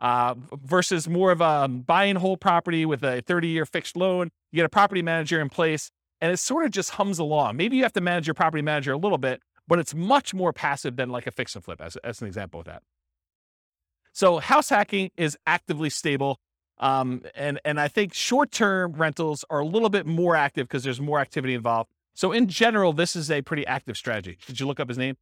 Uh, 0.00 0.34
versus 0.64 1.08
more 1.08 1.30
of 1.30 1.40
a 1.40 1.44
um, 1.44 1.82
buying 1.82 2.16
whole 2.16 2.36
property 2.36 2.84
with 2.84 3.04
a 3.04 3.20
30 3.20 3.46
year 3.46 3.64
fixed 3.64 3.96
loan, 3.96 4.30
you 4.50 4.56
get 4.56 4.66
a 4.66 4.68
property 4.68 5.00
manager 5.00 5.40
in 5.40 5.48
place 5.48 5.88
and 6.20 6.32
it 6.32 6.38
sort 6.38 6.64
of 6.64 6.72
just 6.72 6.90
hums 6.90 7.20
along. 7.20 7.56
Maybe 7.56 7.76
you 7.76 7.84
have 7.84 7.92
to 7.92 8.00
manage 8.00 8.26
your 8.26 8.34
property 8.34 8.62
manager 8.62 8.94
a 8.94 8.98
little 8.98 9.16
bit, 9.16 9.42
but 9.68 9.78
it's 9.78 9.94
much 9.94 10.34
more 10.34 10.52
passive 10.52 10.96
than 10.96 11.10
like 11.10 11.28
a 11.28 11.30
fix 11.30 11.54
and 11.54 11.62
flip, 11.62 11.80
as, 11.80 11.94
as 11.98 12.20
an 12.20 12.26
example 12.26 12.58
of 12.58 12.66
that. 12.66 12.82
So 14.12 14.38
house 14.38 14.70
hacking 14.70 15.12
is 15.16 15.38
actively 15.46 15.88
stable. 15.88 16.40
Um, 16.78 17.22
and, 17.34 17.60
and 17.64 17.80
I 17.80 17.88
think 17.88 18.12
short 18.12 18.50
term 18.50 18.92
rentals 18.92 19.44
are 19.48 19.60
a 19.60 19.64
little 19.64 19.88
bit 19.88 20.06
more 20.06 20.36
active 20.36 20.68
because 20.68 20.84
there's 20.84 21.00
more 21.00 21.20
activity 21.20 21.54
involved. 21.54 21.90
So 22.14 22.32
in 22.32 22.48
general, 22.48 22.92
this 22.92 23.16
is 23.16 23.30
a 23.30 23.42
pretty 23.42 23.66
active 23.66 23.96
strategy. 23.96 24.38
Did 24.46 24.60
you 24.60 24.66
look 24.66 24.80
up 24.80 24.88
his 24.88 24.98
name? 24.98 25.16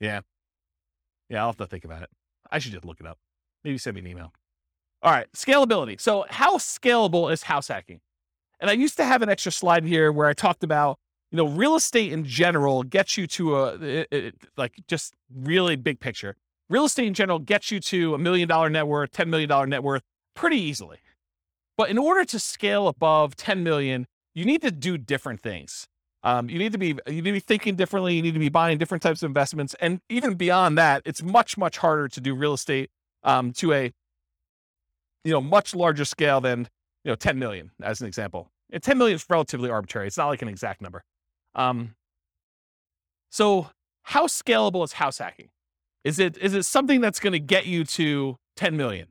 Yeah. 0.00 0.20
Yeah, 1.28 1.40
I'll 1.40 1.48
have 1.48 1.56
to 1.58 1.66
think 1.66 1.84
about 1.84 2.02
it. 2.02 2.10
I 2.50 2.58
should 2.58 2.72
just 2.72 2.84
look 2.84 3.00
it 3.00 3.06
up. 3.06 3.18
Maybe 3.64 3.78
send 3.78 3.94
me 3.94 4.00
an 4.00 4.06
email. 4.06 4.32
All 5.02 5.12
right, 5.12 5.26
scalability. 5.32 6.00
So 6.00 6.24
how 6.28 6.58
scalable 6.58 7.32
is 7.32 7.44
house 7.44 7.68
hacking? 7.68 8.00
And 8.60 8.70
I 8.70 8.74
used 8.74 8.96
to 8.98 9.04
have 9.04 9.22
an 9.22 9.28
extra 9.28 9.50
slide 9.50 9.84
here 9.84 10.12
where 10.12 10.28
I 10.28 10.32
talked 10.32 10.62
about 10.62 10.98
you 11.32 11.38
know, 11.38 11.46
real 11.46 11.74
estate 11.74 12.12
in 12.12 12.24
general 12.24 12.82
gets 12.82 13.16
you 13.16 13.26
to 13.26 13.56
a 13.56 13.74
it, 13.76 14.08
it, 14.10 14.34
like 14.56 14.74
just 14.86 15.14
really 15.34 15.76
big 15.76 15.98
picture. 15.98 16.36
Real 16.68 16.84
estate 16.84 17.06
in 17.06 17.14
general 17.14 17.38
gets 17.38 17.70
you 17.70 17.80
to 17.80 18.14
a 18.14 18.18
million 18.18 18.46
dollar 18.46 18.68
net 18.68 18.86
worth, 18.86 19.10
ten 19.12 19.30
million 19.30 19.48
dollar 19.48 19.66
net 19.66 19.82
worth 19.82 20.02
pretty 20.34 20.60
easily. 20.60 20.98
But 21.76 21.90
in 21.90 21.98
order 21.98 22.24
to 22.24 22.38
scale 22.38 22.88
above 22.88 23.36
10 23.36 23.62
million, 23.62 24.06
you 24.34 24.44
need 24.44 24.62
to 24.62 24.70
do 24.70 24.98
different 24.98 25.40
things. 25.40 25.88
Um, 26.24 26.48
you 26.48 26.58
need 26.58 26.72
to 26.72 26.78
be 26.78 26.94
you 27.08 27.14
need 27.14 27.24
to 27.24 27.32
be 27.32 27.40
thinking 27.40 27.74
differently. 27.74 28.14
You 28.14 28.22
need 28.22 28.34
to 28.34 28.40
be 28.40 28.48
buying 28.48 28.78
different 28.78 29.02
types 29.02 29.22
of 29.22 29.26
investments, 29.28 29.74
and 29.80 30.00
even 30.08 30.34
beyond 30.34 30.78
that, 30.78 31.02
it's 31.04 31.20
much 31.22 31.58
much 31.58 31.78
harder 31.78 32.06
to 32.08 32.20
do 32.20 32.34
real 32.34 32.54
estate 32.54 32.90
um, 33.24 33.52
to 33.54 33.72
a 33.72 33.92
you 35.24 35.32
know 35.32 35.40
much 35.40 35.74
larger 35.74 36.04
scale 36.04 36.40
than 36.40 36.68
you 37.04 37.10
know 37.10 37.16
10 37.16 37.38
million 37.38 37.72
as 37.82 38.00
an 38.00 38.06
example. 38.06 38.50
And 38.70 38.82
10 38.82 38.98
million 38.98 39.16
is 39.16 39.26
relatively 39.28 39.68
arbitrary. 39.68 40.06
It's 40.06 40.16
not 40.16 40.28
like 40.28 40.42
an 40.42 40.48
exact 40.48 40.80
number. 40.80 41.02
Um, 41.54 41.96
so 43.30 43.70
how 44.04 44.26
scalable 44.26 44.84
is 44.84 44.94
house 44.94 45.18
hacking? 45.18 45.48
Is 46.04 46.18
it 46.18 46.36
is 46.38 46.54
it 46.54 46.64
something 46.64 47.00
that's 47.00 47.18
going 47.20 47.32
to 47.32 47.40
get 47.40 47.66
you 47.66 47.84
to 47.84 48.36
10 48.56 48.76
million? 48.76 49.08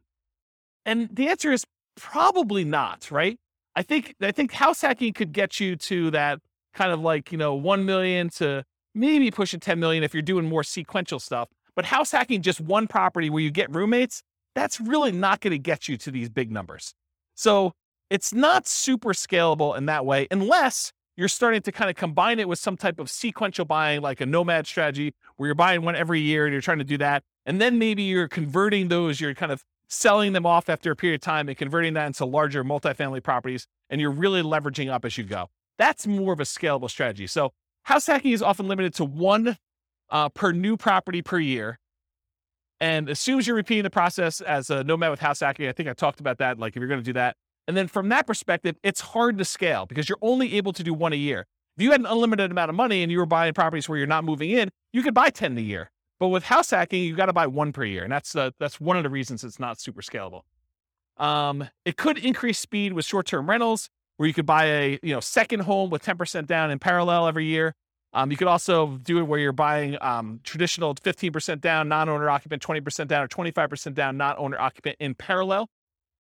And 0.86 1.10
the 1.12 1.30
answer 1.30 1.52
is 1.52 1.64
probably 1.96 2.64
not, 2.64 3.10
right? 3.12 3.38
I 3.76 3.84
think 3.84 4.16
I 4.22 4.32
think 4.32 4.52
house 4.52 4.82
hacking 4.82 5.14
could 5.14 5.32
get 5.32 5.60
you 5.60 5.76
to 5.76 6.12
that 6.12 6.40
kind 6.74 6.92
of 6.92 7.00
like, 7.00 7.32
you 7.32 7.38
know, 7.38 7.54
1 7.54 7.86
million 7.86 8.30
to 8.30 8.64
maybe 8.94 9.32
pushing 9.32 9.60
10 9.60 9.80
million 9.80 10.04
if 10.04 10.14
you're 10.14 10.22
doing 10.22 10.48
more 10.48 10.64
sequential 10.64 11.20
stuff. 11.20 11.50
But 11.76 11.86
house 11.86 12.12
hacking 12.12 12.42
just 12.42 12.60
one 12.60 12.88
property 12.88 13.30
where 13.30 13.42
you 13.42 13.52
get 13.52 13.74
roommates, 13.74 14.24
that's 14.56 14.82
really 14.82 15.12
not 15.12 15.40
going 15.40 15.52
to 15.52 15.60
get 15.60 15.88
you 15.88 15.98
to 15.98 16.12
these 16.12 16.30
big 16.30 16.52
numbers. 16.52 16.94
So 17.36 17.74
it's 18.10 18.34
not 18.34 18.68
super 18.68 19.10
scalable 19.14 19.78
in 19.78 19.86
that 19.86 20.06
way 20.06 20.28
unless 20.32 20.92
you're 21.16 21.28
starting 21.28 21.62
to 21.62 21.72
kind 21.72 21.90
of 21.90 21.96
combine 21.96 22.40
it 22.40 22.48
with 22.48 22.60
some 22.60 22.76
type 22.76 23.00
of 23.00 23.10
sequential 23.10 23.66
buying, 23.66 24.02
like 24.02 24.22
a 24.22 24.26
nomad 24.26 24.66
strategy, 24.68 25.14
where 25.38 25.48
you're 25.48 25.56
buying 25.56 25.82
one 25.82 25.96
every 25.96 26.20
year 26.20 26.46
and 26.46 26.52
you're 26.52 26.62
trying 26.62 26.80
to 26.80 26.84
do 26.84 26.98
that. 26.98 27.24
And 27.46 27.62
then 27.62 27.80
maybe 27.80 28.04
you're 28.04 28.28
converting 28.28 28.88
those, 28.88 29.20
you're 29.20 29.34
kind 29.34 29.52
of 29.52 29.64
selling 29.92 30.32
them 30.34 30.46
off 30.46 30.70
after 30.70 30.92
a 30.92 30.96
period 30.96 31.16
of 31.16 31.22
time 31.22 31.50
and 31.50 31.58
converting 31.58 31.94
that 31.94 32.08
into 32.08 32.26
larger 32.26 32.64
multifamily 32.64 33.22
properties. 33.22 33.68
And 33.90 34.00
you're 34.00 34.12
really 34.12 34.42
leveraging 34.42 34.90
up 34.90 35.04
as 35.06 35.18
you 35.18 35.26
go. 35.26 35.50
That's 35.78 36.08
more 36.08 36.34
of 36.34 36.40
a 36.40 36.44
scalable 36.44 36.90
strategy. 36.90 37.28
So 37.28 37.52
house 37.84 38.08
hacking 38.08 38.32
is 38.32 38.42
often 38.42 38.68
limited 38.68 38.94
to 38.96 39.06
one 39.06 39.58
uh, 40.10 40.30
per 40.30 40.54
new 40.54 40.78
property 40.78 41.22
per 41.22 41.40
year. 41.40 41.78
And 42.80 43.10
as 43.10 43.20
soon 43.20 43.38
as 43.38 43.46
you're 43.46 43.56
repeating 43.56 43.84
the 43.84 43.92
process 43.92 44.42
as 44.42 44.70
a 44.70 44.84
nomad 44.84 45.12
with 45.12 45.20
house 45.20 45.42
hacking, 45.42 45.68
I 45.68 45.74
think 45.74 45.90
I 45.90 45.94
talked 45.94 46.20
about 46.20 46.38
that. 46.40 46.58
Like 46.58 46.76
if 46.76 46.80
you're 46.80 46.88
going 46.88 47.02
to 47.02 47.06
do 47.06 47.14
that, 47.14 47.36
and 47.68 47.78
then 47.78 47.88
from 47.88 48.10
that 48.10 48.26
perspective, 48.26 48.76
it's 48.82 49.02
hard 49.02 49.38
to 49.38 49.46
scale 49.46 49.86
because 49.86 50.10
you're 50.10 50.18
only 50.22 50.56
able 50.56 50.74
to 50.74 50.84
do 50.84 50.94
one 50.94 51.14
a 51.14 51.18
year. 51.18 51.46
If 51.78 51.84
you 51.84 51.92
had 51.92 52.00
an 52.00 52.06
unlimited 52.06 52.50
amount 52.50 52.70
of 52.70 52.76
money 52.76 53.04
and 53.04 53.12
you 53.12 53.20
were 53.20 53.26
buying 53.26 53.54
properties 53.54 53.88
where 53.88 53.98
you're 53.98 54.08
not 54.08 54.24
moving 54.24 54.50
in, 54.50 54.70
you 54.92 55.04
could 55.04 55.14
buy 55.14 55.30
10 55.30 55.58
a 55.58 55.62
year. 55.62 55.92
But 56.22 56.28
with 56.28 56.44
house 56.44 56.70
hacking, 56.70 57.04
you 57.04 57.16
got 57.16 57.26
to 57.26 57.34
buy 57.34 57.48
one 57.48 57.74
per 57.74 57.84
year. 57.84 58.04
And 58.04 58.12
that's, 58.12 58.36
uh, 58.36 58.52
that's 58.60 58.80
one 58.80 58.96
of 58.96 59.02
the 59.02 59.10
reasons 59.10 59.44
it's 59.44 59.60
not 59.60 59.80
super 59.80 60.04
scalable. 60.04 60.44
Um, 61.18 61.68
it 61.84 61.98
could 61.98 62.20
increase 62.20 62.60
speed 62.60 62.94
with 62.94 63.06
short-term 63.06 63.50
rentals 63.50 63.90
where 64.18 64.28
you 64.28 64.34
could 64.36 64.46
buy 64.46 64.66
a 64.66 65.00
you 65.02 65.16
know 65.16 65.20
second 65.20 65.62
home 65.62 65.90
with 65.90 66.06
10% 66.06 66.46
down 66.46 66.70
in 66.70 66.78
parallel 66.78 67.28
every 67.28 67.46
year. 67.46 67.74
Um, 68.14 68.30
you 68.30 68.38
could 68.38 68.48
also 68.48 69.00
do 69.02 69.18
it 69.18 69.24
where 69.24 69.40
you're 69.40 69.52
buying 69.52 69.98
um, 70.00 70.42
traditional 70.44 70.94
15% 70.94 71.60
down, 71.60 71.90
non-owner 71.90 72.30
occupant, 72.30 72.62
20% 72.62 73.08
down, 73.08 73.24
or 73.24 73.28
25% 73.28 73.96
down, 73.96 74.16
non-owner 74.18 74.60
occupant 74.60 74.98
in 75.00 75.16
parallel 75.16 75.70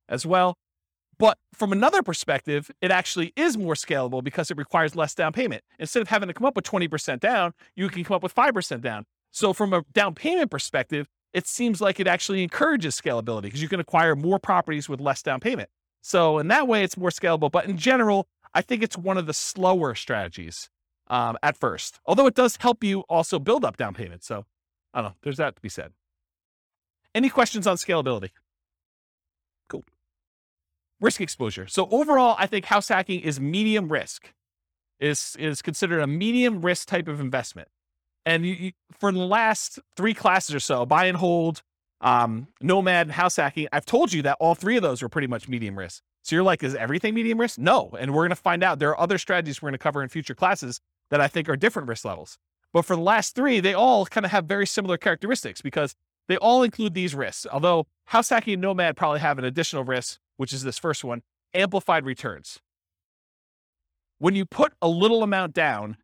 as 0.09 0.25
well. 0.25 0.57
But 1.19 1.37
from 1.53 1.71
another 1.71 2.01
perspective, 2.01 2.71
it 2.81 2.89
actually 2.89 3.33
is 3.35 3.55
more 3.55 3.75
scalable 3.75 4.23
because 4.23 4.49
it 4.49 4.57
requires 4.57 4.95
less 4.95 5.13
down 5.13 5.31
payment. 5.31 5.63
Instead 5.77 6.01
of 6.01 6.07
having 6.07 6.27
to 6.27 6.33
come 6.33 6.47
up 6.47 6.55
with 6.55 6.65
20% 6.65 7.19
down, 7.19 7.53
you 7.75 7.87
can 7.87 8.03
come 8.03 8.15
up 8.15 8.23
with 8.23 8.33
5% 8.33 8.81
down. 8.81 9.05
So, 9.31 9.53
from 9.53 9.73
a 9.73 9.83
down 9.93 10.13
payment 10.13 10.51
perspective, 10.51 11.07
it 11.33 11.47
seems 11.47 11.81
like 11.81 11.99
it 11.99 12.07
actually 12.07 12.43
encourages 12.43 12.99
scalability 12.99 13.43
because 13.43 13.61
you 13.61 13.69
can 13.69 13.79
acquire 13.79 14.15
more 14.15 14.39
properties 14.39 14.89
with 14.89 14.99
less 14.99 15.23
down 15.23 15.39
payment. 15.39 15.69
So, 16.01 16.37
in 16.39 16.47
that 16.49 16.67
way, 16.67 16.83
it's 16.83 16.97
more 16.97 17.09
scalable. 17.09 17.49
But 17.51 17.65
in 17.65 17.77
general, 17.77 18.27
I 18.53 18.61
think 18.61 18.83
it's 18.83 18.97
one 18.97 19.17
of 19.17 19.25
the 19.25 19.33
slower 19.33 19.95
strategies 19.95 20.69
um, 21.07 21.37
at 21.41 21.57
first, 21.57 21.99
although 22.05 22.27
it 22.27 22.35
does 22.35 22.57
help 22.57 22.83
you 22.83 23.01
also 23.09 23.39
build 23.39 23.63
up 23.63 23.77
down 23.77 23.93
payment. 23.93 24.23
So, 24.23 24.45
I 24.93 25.01
don't 25.01 25.11
know, 25.11 25.15
there's 25.23 25.37
that 25.37 25.55
to 25.55 25.61
be 25.61 25.69
said. 25.69 25.93
Any 27.13 27.29
questions 27.29 27.67
on 27.67 27.77
scalability? 27.77 28.29
Cool. 29.69 29.83
Risk 30.99 31.21
exposure. 31.21 31.67
So 31.67 31.87
overall, 31.91 32.35
I 32.37 32.47
think 32.47 32.65
house 32.65 32.87
hacking 32.87 33.21
is 33.21 33.39
medium 33.39 33.91
risk, 33.91 34.33
is 34.99 35.35
is 35.39 35.61
considered 35.61 36.01
a 36.01 36.07
medium 36.07 36.61
risk 36.61 36.87
type 36.87 37.07
of 37.07 37.19
investment. 37.19 37.69
And 38.25 38.45
you, 38.45 38.53
you, 38.53 38.71
for 38.99 39.11
the 39.11 39.19
last 39.19 39.79
three 39.95 40.13
classes 40.13 40.53
or 40.53 40.59
so, 40.59 40.85
buy 40.85 41.05
and 41.05 41.17
hold, 41.17 41.63
um, 42.01 42.47
Nomad, 42.61 43.07
and 43.07 43.11
house 43.11 43.35
hacking, 43.35 43.67
I've 43.71 43.85
told 43.85 44.13
you 44.13 44.21
that 44.23 44.37
all 44.39 44.55
three 44.55 44.77
of 44.77 44.83
those 44.83 45.01
are 45.01 45.09
pretty 45.09 45.27
much 45.27 45.47
medium 45.47 45.77
risk. 45.77 46.03
So 46.23 46.35
you're 46.35 46.43
like, 46.43 46.61
is 46.63 46.75
everything 46.75 47.15
medium 47.15 47.39
risk? 47.39 47.57
No. 47.57 47.89
And 47.99 48.13
we're 48.13 48.21
going 48.21 48.29
to 48.29 48.35
find 48.35 48.63
out. 48.63 48.79
There 48.79 48.89
are 48.89 48.99
other 48.99 49.17
strategies 49.17 49.61
we're 49.61 49.67
going 49.67 49.73
to 49.73 49.79
cover 49.79 50.03
in 50.03 50.09
future 50.09 50.35
classes 50.35 50.79
that 51.09 51.19
I 51.19 51.27
think 51.27 51.49
are 51.49 51.55
different 51.55 51.87
risk 51.87 52.05
levels. 52.05 52.37
But 52.73 52.85
for 52.85 52.95
the 52.95 53.01
last 53.01 53.35
three, 53.35 53.59
they 53.59 53.73
all 53.73 54.05
kind 54.05 54.25
of 54.25 54.31
have 54.31 54.45
very 54.45 54.67
similar 54.67 54.97
characteristics 54.97 55.61
because 55.61 55.95
they 56.27 56.37
all 56.37 56.63
include 56.63 56.93
these 56.93 57.15
risks. 57.15 57.47
Although 57.51 57.87
house 58.05 58.29
hacking 58.29 58.53
and 58.53 58.61
Nomad 58.61 58.95
probably 58.95 59.19
have 59.19 59.39
an 59.39 59.45
additional 59.45 59.83
risk, 59.83 60.19
which 60.37 60.53
is 60.53 60.63
this 60.63 60.77
first 60.77 61.03
one 61.03 61.23
amplified 61.53 62.05
returns. 62.05 62.59
When 64.19 64.35
you 64.35 64.45
put 64.45 64.73
a 64.81 64.87
little 64.87 65.23
amount 65.23 65.53
down, 65.53 65.97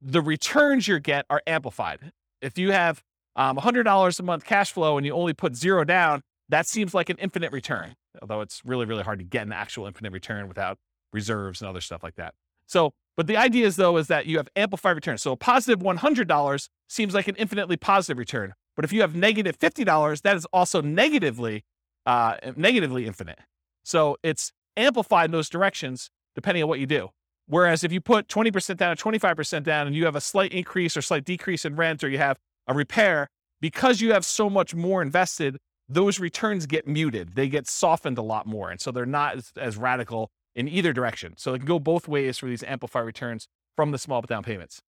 the 0.00 0.20
returns 0.20 0.88
you 0.88 0.98
get 1.00 1.26
are 1.28 1.42
amplified. 1.46 2.12
If 2.40 2.58
you 2.58 2.72
have 2.72 3.02
um, 3.36 3.56
$100 3.56 4.20
a 4.20 4.22
month 4.22 4.44
cash 4.44 4.72
flow 4.72 4.96
and 4.96 5.06
you 5.06 5.12
only 5.12 5.34
put 5.34 5.56
zero 5.56 5.84
down, 5.84 6.22
that 6.48 6.66
seems 6.66 6.94
like 6.94 7.10
an 7.10 7.16
infinite 7.18 7.52
return, 7.52 7.94
although 8.22 8.40
it's 8.40 8.62
really, 8.64 8.86
really 8.86 9.02
hard 9.02 9.18
to 9.18 9.24
get 9.24 9.46
an 9.46 9.52
actual 9.52 9.86
infinite 9.86 10.12
return 10.12 10.48
without 10.48 10.78
reserves 11.12 11.60
and 11.60 11.68
other 11.68 11.80
stuff 11.80 12.02
like 12.02 12.16
that. 12.16 12.34
So, 12.66 12.92
but 13.16 13.26
the 13.26 13.36
idea 13.36 13.66
is 13.66 13.76
though, 13.76 13.96
is 13.96 14.06
that 14.08 14.26
you 14.26 14.36
have 14.36 14.48
amplified 14.56 14.94
returns. 14.94 15.22
So 15.22 15.32
a 15.32 15.36
positive 15.36 15.80
$100 15.80 16.68
seems 16.88 17.14
like 17.14 17.28
an 17.28 17.36
infinitely 17.36 17.76
positive 17.76 18.18
return. 18.18 18.54
But 18.76 18.84
if 18.84 18.92
you 18.92 19.00
have 19.00 19.14
negative 19.14 19.58
$50, 19.58 20.22
that 20.22 20.36
is 20.36 20.44
also 20.46 20.80
negatively, 20.80 21.64
uh, 22.06 22.36
negatively 22.56 23.06
infinite. 23.06 23.40
So 23.82 24.16
it's 24.22 24.52
amplified 24.76 25.26
in 25.26 25.30
those 25.32 25.48
directions 25.48 26.10
depending 26.34 26.62
on 26.62 26.68
what 26.68 26.78
you 26.78 26.86
do. 26.86 27.10
Whereas 27.48 27.82
if 27.82 27.92
you 27.92 28.00
put 28.00 28.28
20% 28.28 28.76
down 28.76 28.92
or 28.92 28.96
25% 28.96 29.62
down 29.62 29.86
and 29.86 29.96
you 29.96 30.04
have 30.04 30.14
a 30.14 30.20
slight 30.20 30.52
increase 30.52 30.96
or 30.96 31.02
slight 31.02 31.24
decrease 31.24 31.64
in 31.64 31.76
rent 31.76 32.04
or 32.04 32.08
you 32.08 32.18
have 32.18 32.38
a 32.66 32.74
repair, 32.74 33.28
because 33.60 34.00
you 34.00 34.12
have 34.12 34.24
so 34.24 34.50
much 34.50 34.74
more 34.74 35.00
invested, 35.00 35.56
those 35.88 36.20
returns 36.20 36.66
get 36.66 36.86
muted. 36.86 37.34
They 37.34 37.48
get 37.48 37.66
softened 37.66 38.18
a 38.18 38.22
lot 38.22 38.46
more. 38.46 38.70
And 38.70 38.80
so 38.80 38.92
they're 38.92 39.06
not 39.06 39.36
as, 39.36 39.52
as 39.56 39.76
radical 39.78 40.30
in 40.54 40.68
either 40.68 40.92
direction. 40.92 41.34
So 41.38 41.54
it 41.54 41.58
can 41.58 41.66
go 41.66 41.78
both 41.78 42.06
ways 42.06 42.36
for 42.36 42.46
these 42.46 42.62
amplified 42.62 43.06
returns 43.06 43.48
from 43.76 43.92
the 43.92 43.98
small 43.98 44.20
down 44.20 44.42
payments. 44.42 44.82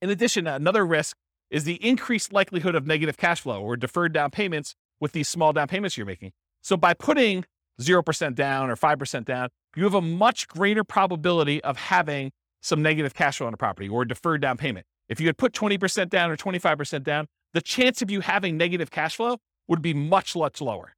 In 0.00 0.08
addition, 0.08 0.46
another 0.46 0.86
risk 0.86 1.16
is 1.50 1.64
the 1.64 1.84
increased 1.86 2.32
likelihood 2.32 2.74
of 2.74 2.86
negative 2.86 3.16
cash 3.16 3.40
flow 3.42 3.60
or 3.60 3.76
deferred 3.76 4.12
down 4.12 4.30
payments 4.30 4.74
with 5.00 5.12
these 5.12 5.28
small 5.28 5.52
down 5.52 5.68
payments 5.68 5.96
you're 5.96 6.06
making. 6.06 6.32
So 6.62 6.76
by 6.76 6.94
putting 6.94 7.44
0% 7.80 8.34
down 8.34 8.70
or 8.70 8.76
5% 8.76 9.24
down, 9.24 9.48
you 9.78 9.84
have 9.84 9.94
a 9.94 10.02
much 10.02 10.48
greater 10.48 10.84
probability 10.84 11.62
of 11.62 11.76
having 11.76 12.32
some 12.60 12.82
negative 12.82 13.14
cash 13.14 13.38
flow 13.38 13.46
on 13.46 13.54
a 13.54 13.56
property 13.56 13.88
or 13.88 14.04
deferred 14.04 14.40
down 14.40 14.56
payment. 14.56 14.86
If 15.08 15.20
you 15.20 15.26
had 15.26 15.38
put 15.38 15.52
20% 15.52 16.08
down 16.10 16.30
or 16.30 16.36
25% 16.36 17.02
down, 17.02 17.26
the 17.54 17.60
chance 17.60 18.02
of 18.02 18.10
you 18.10 18.20
having 18.20 18.56
negative 18.56 18.90
cash 18.90 19.16
flow 19.16 19.38
would 19.68 19.80
be 19.80 19.94
much, 19.94 20.36
much 20.36 20.60
lower. 20.60 20.94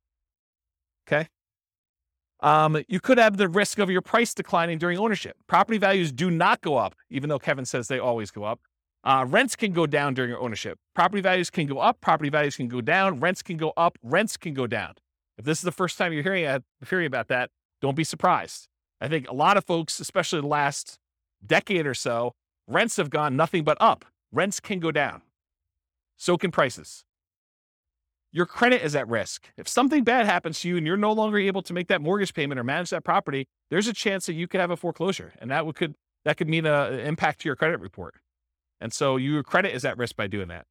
Okay. 1.06 1.28
Um, 2.40 2.82
you 2.88 3.00
could 3.00 3.18
have 3.18 3.36
the 3.36 3.48
risk 3.48 3.78
of 3.78 3.90
your 3.90 4.00
price 4.00 4.32
declining 4.32 4.78
during 4.78 4.98
ownership. 4.98 5.36
Property 5.46 5.78
values 5.78 6.10
do 6.10 6.30
not 6.30 6.62
go 6.62 6.76
up, 6.76 6.94
even 7.10 7.28
though 7.28 7.38
Kevin 7.38 7.66
says 7.66 7.88
they 7.88 7.98
always 7.98 8.30
go 8.30 8.44
up. 8.44 8.60
Uh, 9.04 9.24
rents 9.28 9.56
can 9.56 9.72
go 9.72 9.86
down 9.86 10.14
during 10.14 10.30
your 10.30 10.40
ownership. 10.40 10.78
Property 10.94 11.20
values 11.20 11.50
can 11.50 11.66
go 11.66 11.78
up. 11.78 12.00
Property 12.00 12.30
values 12.30 12.56
can 12.56 12.68
go 12.68 12.80
down. 12.80 13.20
Rents 13.20 13.42
can 13.42 13.56
go 13.56 13.72
up. 13.76 13.98
Rents 14.02 14.36
can 14.36 14.54
go 14.54 14.66
down. 14.66 14.94
If 15.38 15.44
this 15.44 15.58
is 15.58 15.64
the 15.64 15.72
first 15.72 15.98
time 15.98 16.12
you're 16.12 16.22
hearing, 16.22 16.46
uh, 16.46 16.60
hearing 16.88 17.06
about 17.06 17.28
that, 17.28 17.50
don't 17.80 17.96
be 17.96 18.04
surprised. 18.04 18.68
I 19.00 19.08
think 19.08 19.28
a 19.28 19.34
lot 19.34 19.56
of 19.56 19.64
folks, 19.64 20.00
especially 20.00 20.40
the 20.40 20.46
last 20.46 20.98
decade 21.44 21.86
or 21.86 21.94
so, 21.94 22.32
rents 22.66 22.96
have 22.96 23.10
gone 23.10 23.36
nothing 23.36 23.64
but 23.64 23.76
up. 23.80 24.04
Rents 24.32 24.60
can 24.60 24.78
go 24.78 24.90
down. 24.90 25.22
So 26.16 26.36
can 26.36 26.50
prices. 26.50 27.04
Your 28.32 28.46
credit 28.46 28.82
is 28.82 28.94
at 28.94 29.08
risk. 29.08 29.48
If 29.56 29.66
something 29.66 30.04
bad 30.04 30.26
happens 30.26 30.60
to 30.60 30.68
you 30.68 30.76
and 30.76 30.86
you're 30.86 30.96
no 30.96 31.12
longer 31.12 31.38
able 31.38 31.62
to 31.62 31.72
make 31.72 31.88
that 31.88 32.00
mortgage 32.00 32.32
payment 32.32 32.60
or 32.60 32.64
manage 32.64 32.90
that 32.90 33.04
property, 33.04 33.46
there's 33.70 33.88
a 33.88 33.92
chance 33.92 34.26
that 34.26 34.34
you 34.34 34.46
could 34.46 34.60
have 34.60 34.70
a 34.70 34.76
foreclosure, 34.76 35.32
and 35.38 35.50
that 35.50 35.64
could 35.74 35.94
that 36.24 36.36
could 36.36 36.48
mean 36.48 36.66
an 36.66 37.00
impact 37.00 37.40
to 37.40 37.48
your 37.48 37.56
credit 37.56 37.80
report. 37.80 38.14
And 38.80 38.92
so 38.92 39.16
your 39.16 39.42
credit 39.42 39.74
is 39.74 39.84
at 39.84 39.98
risk 39.98 40.16
by 40.16 40.26
doing 40.26 40.48
that. 40.48 40.66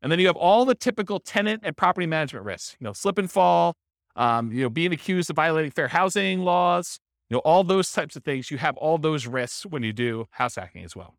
And 0.00 0.10
then 0.10 0.18
you 0.18 0.26
have 0.26 0.36
all 0.36 0.64
the 0.64 0.74
typical 0.74 1.20
tenant 1.20 1.60
and 1.64 1.76
property 1.76 2.06
management 2.06 2.44
risks. 2.44 2.76
You 2.80 2.86
know, 2.86 2.92
slip 2.92 3.18
and 3.18 3.30
fall, 3.30 3.74
um, 4.16 4.50
you 4.50 4.62
know, 4.62 4.70
being 4.70 4.92
accused 4.92 5.30
of 5.30 5.36
violating 5.36 5.70
fair 5.70 5.88
housing 5.88 6.40
laws, 6.40 6.98
you 7.32 7.36
know, 7.38 7.40
all 7.46 7.64
those 7.64 7.90
types 7.90 8.14
of 8.14 8.24
things. 8.24 8.50
You 8.50 8.58
have 8.58 8.76
all 8.76 8.98
those 8.98 9.26
risks 9.26 9.64
when 9.64 9.82
you 9.82 9.94
do 9.94 10.28
house 10.32 10.56
hacking 10.56 10.84
as 10.84 10.94
well. 10.94 11.14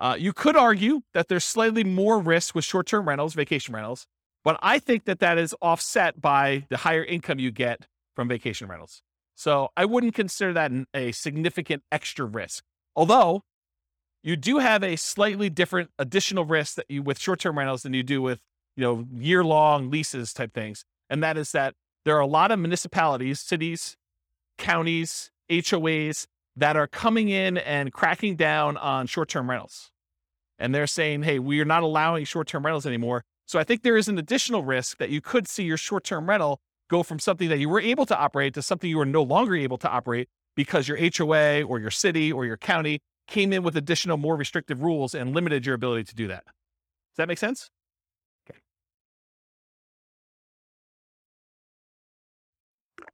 Uh, 0.00 0.16
you 0.18 0.32
could 0.32 0.56
argue 0.56 1.02
that 1.14 1.28
there's 1.28 1.44
slightly 1.44 1.84
more 1.84 2.18
risk 2.18 2.52
with 2.52 2.64
short-term 2.64 3.06
rentals, 3.06 3.34
vacation 3.34 3.72
rentals, 3.72 4.08
but 4.42 4.58
I 4.62 4.80
think 4.80 5.04
that 5.04 5.20
that 5.20 5.38
is 5.38 5.54
offset 5.62 6.20
by 6.20 6.66
the 6.70 6.78
higher 6.78 7.04
income 7.04 7.38
you 7.38 7.52
get 7.52 7.86
from 8.16 8.26
vacation 8.26 8.66
rentals. 8.66 9.00
So 9.36 9.68
I 9.76 9.84
wouldn't 9.84 10.16
consider 10.16 10.52
that 10.54 10.72
a 10.92 11.12
significant 11.12 11.84
extra 11.92 12.24
risk. 12.24 12.64
Although 12.96 13.44
you 14.24 14.34
do 14.34 14.58
have 14.58 14.82
a 14.82 14.96
slightly 14.96 15.50
different 15.50 15.90
additional 16.00 16.44
risk 16.44 16.74
that 16.74 16.86
you 16.88 17.04
with 17.04 17.20
short-term 17.20 17.56
rentals 17.56 17.84
than 17.84 17.94
you 17.94 18.02
do 18.02 18.20
with 18.20 18.40
you 18.74 18.82
know, 18.82 19.06
year 19.14 19.44
long 19.44 19.88
leases 19.88 20.32
type 20.32 20.52
things. 20.52 20.84
And 21.08 21.22
that 21.22 21.36
is 21.36 21.52
that 21.52 21.74
there 22.04 22.16
are 22.16 22.20
a 22.20 22.26
lot 22.26 22.50
of 22.50 22.58
municipalities, 22.58 23.38
cities, 23.38 23.96
counties, 24.60 25.32
HOAs 25.50 26.26
that 26.54 26.76
are 26.76 26.86
coming 26.86 27.28
in 27.28 27.58
and 27.58 27.92
cracking 27.92 28.36
down 28.36 28.76
on 28.76 29.08
short 29.08 29.28
term 29.28 29.50
rentals. 29.50 29.90
And 30.58 30.74
they're 30.74 30.86
saying, 30.86 31.22
hey, 31.22 31.38
we 31.38 31.58
are 31.60 31.64
not 31.64 31.82
allowing 31.82 32.24
short 32.24 32.46
term 32.46 32.64
rentals 32.64 32.86
anymore. 32.86 33.24
So 33.46 33.58
I 33.58 33.64
think 33.64 33.82
there 33.82 33.96
is 33.96 34.06
an 34.06 34.18
additional 34.18 34.62
risk 34.62 34.98
that 34.98 35.10
you 35.10 35.20
could 35.20 35.48
see 35.48 35.64
your 35.64 35.76
short 35.76 36.04
term 36.04 36.28
rental 36.28 36.60
go 36.88 37.02
from 37.02 37.18
something 37.18 37.48
that 37.48 37.58
you 37.58 37.68
were 37.68 37.80
able 37.80 38.06
to 38.06 38.16
operate 38.16 38.54
to 38.54 38.62
something 38.62 38.88
you 38.88 39.00
are 39.00 39.06
no 39.06 39.22
longer 39.22 39.56
able 39.56 39.78
to 39.78 39.88
operate 39.88 40.28
because 40.54 40.86
your 40.86 40.98
HOA 40.98 41.62
or 41.62 41.78
your 41.78 41.90
city 41.90 42.30
or 42.30 42.44
your 42.44 42.56
county 42.56 43.00
came 43.26 43.52
in 43.52 43.62
with 43.62 43.76
additional, 43.76 44.16
more 44.16 44.36
restrictive 44.36 44.82
rules 44.82 45.14
and 45.14 45.34
limited 45.34 45.64
your 45.64 45.74
ability 45.74 46.04
to 46.04 46.14
do 46.14 46.28
that. 46.28 46.44
Does 46.44 47.16
that 47.16 47.28
make 47.28 47.38
sense? 47.38 47.70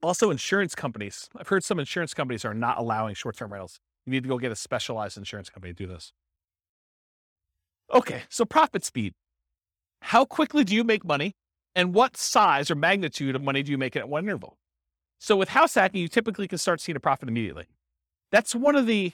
Also, 0.06 0.30
insurance 0.30 0.76
companies. 0.76 1.28
I've 1.36 1.48
heard 1.48 1.64
some 1.64 1.80
insurance 1.80 2.14
companies 2.14 2.44
are 2.44 2.54
not 2.54 2.78
allowing 2.78 3.16
short 3.16 3.36
term 3.36 3.52
rentals. 3.52 3.80
You 4.06 4.12
need 4.12 4.22
to 4.22 4.28
go 4.28 4.38
get 4.38 4.52
a 4.52 4.54
specialized 4.56 5.16
insurance 5.16 5.50
company 5.50 5.74
to 5.74 5.84
do 5.84 5.92
this. 5.92 6.12
Okay, 7.92 8.22
so 8.28 8.44
profit 8.44 8.84
speed. 8.84 9.14
How 10.02 10.24
quickly 10.24 10.62
do 10.62 10.76
you 10.76 10.84
make 10.84 11.04
money? 11.04 11.32
And 11.74 11.92
what 11.92 12.16
size 12.16 12.70
or 12.70 12.76
magnitude 12.76 13.34
of 13.34 13.42
money 13.42 13.64
do 13.64 13.72
you 13.72 13.78
make 13.78 13.96
at 13.96 14.08
one 14.08 14.26
interval? 14.26 14.56
So 15.18 15.34
with 15.34 15.48
house 15.48 15.74
hacking, 15.74 16.02
you 16.02 16.06
typically 16.06 16.46
can 16.46 16.58
start 16.58 16.80
seeing 16.80 16.94
a 16.94 17.00
profit 17.00 17.28
immediately. 17.28 17.66
That's 18.30 18.54
one 18.54 18.76
of 18.76 18.86
the 18.86 19.12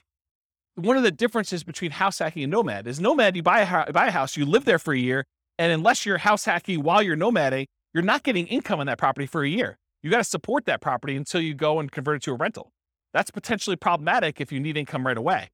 one 0.74 0.98
of 0.98 1.04
the 1.04 1.10
differences 1.10 1.64
between 1.64 1.92
house 1.92 2.18
hacking 2.18 2.42
and 2.42 2.52
nomad 2.52 2.86
is 2.86 3.00
nomad, 3.00 3.34
you 3.34 3.42
buy 3.42 3.60
a, 3.60 3.90
buy 3.92 4.08
a 4.08 4.10
house, 4.10 4.36
you 4.36 4.44
live 4.44 4.66
there 4.66 4.78
for 4.78 4.92
a 4.92 4.98
year, 4.98 5.24
and 5.58 5.72
unless 5.72 6.04
you're 6.04 6.18
house 6.18 6.44
hacking 6.44 6.82
while 6.82 7.02
you're 7.02 7.16
nomading, 7.16 7.64
you're 7.94 8.02
not 8.02 8.24
getting 8.24 8.46
income 8.46 8.78
on 8.78 8.84
that 8.88 8.98
property 8.98 9.26
for 9.26 9.42
a 9.42 9.48
year 9.48 9.78
you 10.02 10.10
got 10.10 10.18
to 10.18 10.24
support 10.24 10.66
that 10.66 10.80
property 10.80 11.16
until 11.16 11.40
you 11.40 11.54
go 11.54 11.78
and 11.78 11.90
convert 11.90 12.16
it 12.16 12.22
to 12.24 12.32
a 12.32 12.34
rental. 12.34 12.72
That's 13.12 13.30
potentially 13.30 13.76
problematic 13.76 14.40
if 14.40 14.50
you 14.50 14.60
need 14.60 14.76
income 14.76 15.06
right 15.06 15.16
away. 15.16 15.50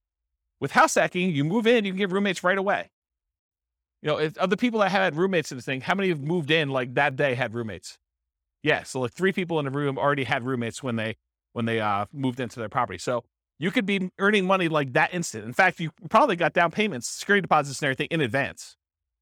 With 0.61 0.73
house 0.73 0.95
hacking, 0.95 1.31
you 1.31 1.45
move 1.45 1.67
in, 1.67 1.85
you 1.85 1.93
can 1.93 1.99
get 1.99 2.11
roommates 2.11 2.43
right 2.43 2.59
away. 2.59 2.91
You 4.03 4.09
know, 4.09 4.19
of 4.19 4.51
the 4.51 4.57
people 4.57 4.81
that 4.81 4.91
had 4.91 5.17
roommates 5.17 5.51
in 5.51 5.59
this 5.59 5.65
thing, 5.65 5.81
how 5.81 5.95
many 5.95 6.09
have 6.09 6.21
moved 6.21 6.51
in 6.51 6.69
like 6.69 6.95
that 6.95 7.17
day 7.17 7.35
had 7.35 7.55
roommates? 7.55 7.99
Yeah, 8.63 8.85
so 8.85 9.01
like 9.01 9.13
three 9.13 9.33
people 9.33 9.59
in 9.61 9.67
a 9.67 9.71
room 9.71 9.99
already 9.99 10.25
had 10.25 10.45
roommates 10.45 10.83
when 10.83 10.97
they 10.97 11.17
when 11.53 11.65
they 11.65 11.81
uh, 11.81 12.07
moved 12.13 12.39
into 12.41 12.61
their 12.61 12.69
property. 12.69 12.99
So 12.99 13.25
you 13.59 13.71
could 13.71 13.87
be 13.87 14.11
earning 14.19 14.47
money 14.47 14.69
like 14.69 14.93
that 14.93 15.13
instant. 15.13 15.45
In 15.45 15.53
fact, 15.53 15.81
you 15.81 15.91
probably 16.09 16.37
got 16.37 16.53
down 16.53 16.71
payments, 16.71 17.09
security 17.09 17.43
deposits, 17.43 17.81
and 17.81 17.87
everything 17.87 18.09
in 18.11 18.21
advance. 18.21 18.77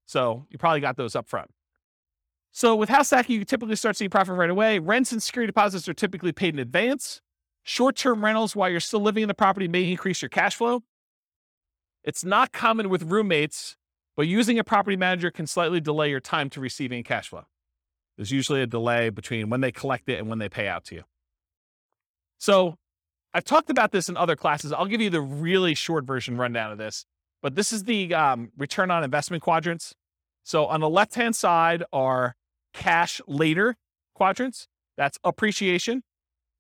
So 0.07 0.47
you 0.51 0.59
probably 0.59 0.81
got 0.81 0.97
those 0.97 1.17
up 1.17 1.29
front. 1.29 1.51
So 2.57 2.75
with 2.75 2.89
house 2.89 3.11
hacking, 3.11 3.37
you 3.37 3.45
typically 3.45 3.77
start 3.77 3.99
seeing 3.99 4.09
profit 4.09 4.35
right 4.35 4.49
away. 4.49 4.79
Rents 4.79 5.13
and 5.13 5.23
security 5.23 5.49
deposits 5.49 5.87
are 5.91 5.93
typically 5.93 6.33
paid 6.33 6.55
in 6.55 6.59
advance. 6.59 7.21
Short-term 7.65 8.25
rentals 8.25 8.57
while 8.57 8.71
you're 8.71 8.81
still 8.81 9.01
living 9.01 9.21
in 9.21 9.29
the 9.29 9.35
property 9.35 9.69
may 9.69 9.91
increase 9.91 10.23
your 10.23 10.31
cash 10.31 10.57
flow. 10.57 10.83
It's 12.03 12.25
not 12.25 12.53
common 12.53 12.89
with 12.89 13.03
roommates, 13.03 13.77
but 14.17 14.27
using 14.27 14.59
a 14.59 14.65
property 14.65 14.97
manager 14.97 15.31
can 15.31 15.47
slightly 15.47 15.83
delay 15.83 16.09
your 16.09 16.19
time 16.19 16.49
to 16.49 16.61
receiving 16.63 17.05
cash 17.05 17.29
flow. 17.29 17.45
There's 18.17 18.31
usually 18.31 18.63
a 18.63 18.67
delay 18.67 19.11
between 19.11 19.51
when 19.51 19.61
they 19.61 19.71
collect 19.71 20.09
it 20.09 20.19
and 20.19 20.27
when 20.27 20.39
they 20.39 20.49
pay 20.49 20.67
out 20.67 20.87
to 20.87 20.95
you. 20.95 21.03
So 22.39 22.77
I've 23.35 23.45
talked 23.45 23.69
about 23.69 23.93
this 23.93 24.09
in 24.09 24.17
other 24.17 24.35
classes. 24.35 24.73
I'll 24.73 24.87
give 24.87 25.03
you 25.03 25.11
the 25.11 25.21
really 25.21 25.75
short 25.75 26.07
version 26.07 26.39
rundown 26.39 26.73
of 26.73 26.79
this, 26.79 27.05
but 27.43 27.55
this 27.55 27.71
is 27.71 27.85
the 27.85 28.15
um, 28.15 28.51
return 28.57 28.91
on 28.91 29.05
investment 29.05 29.43
quadrants. 29.43 29.95
So 30.43 30.65
on 30.65 30.81
the 30.81 30.89
left 30.89 31.17
hand 31.17 31.37
side 31.37 31.85
are 31.93 32.35
cash 32.77 33.21
later 33.27 33.77
quadrants. 34.15 34.69
That's 34.97 35.19
appreciation 35.25 36.03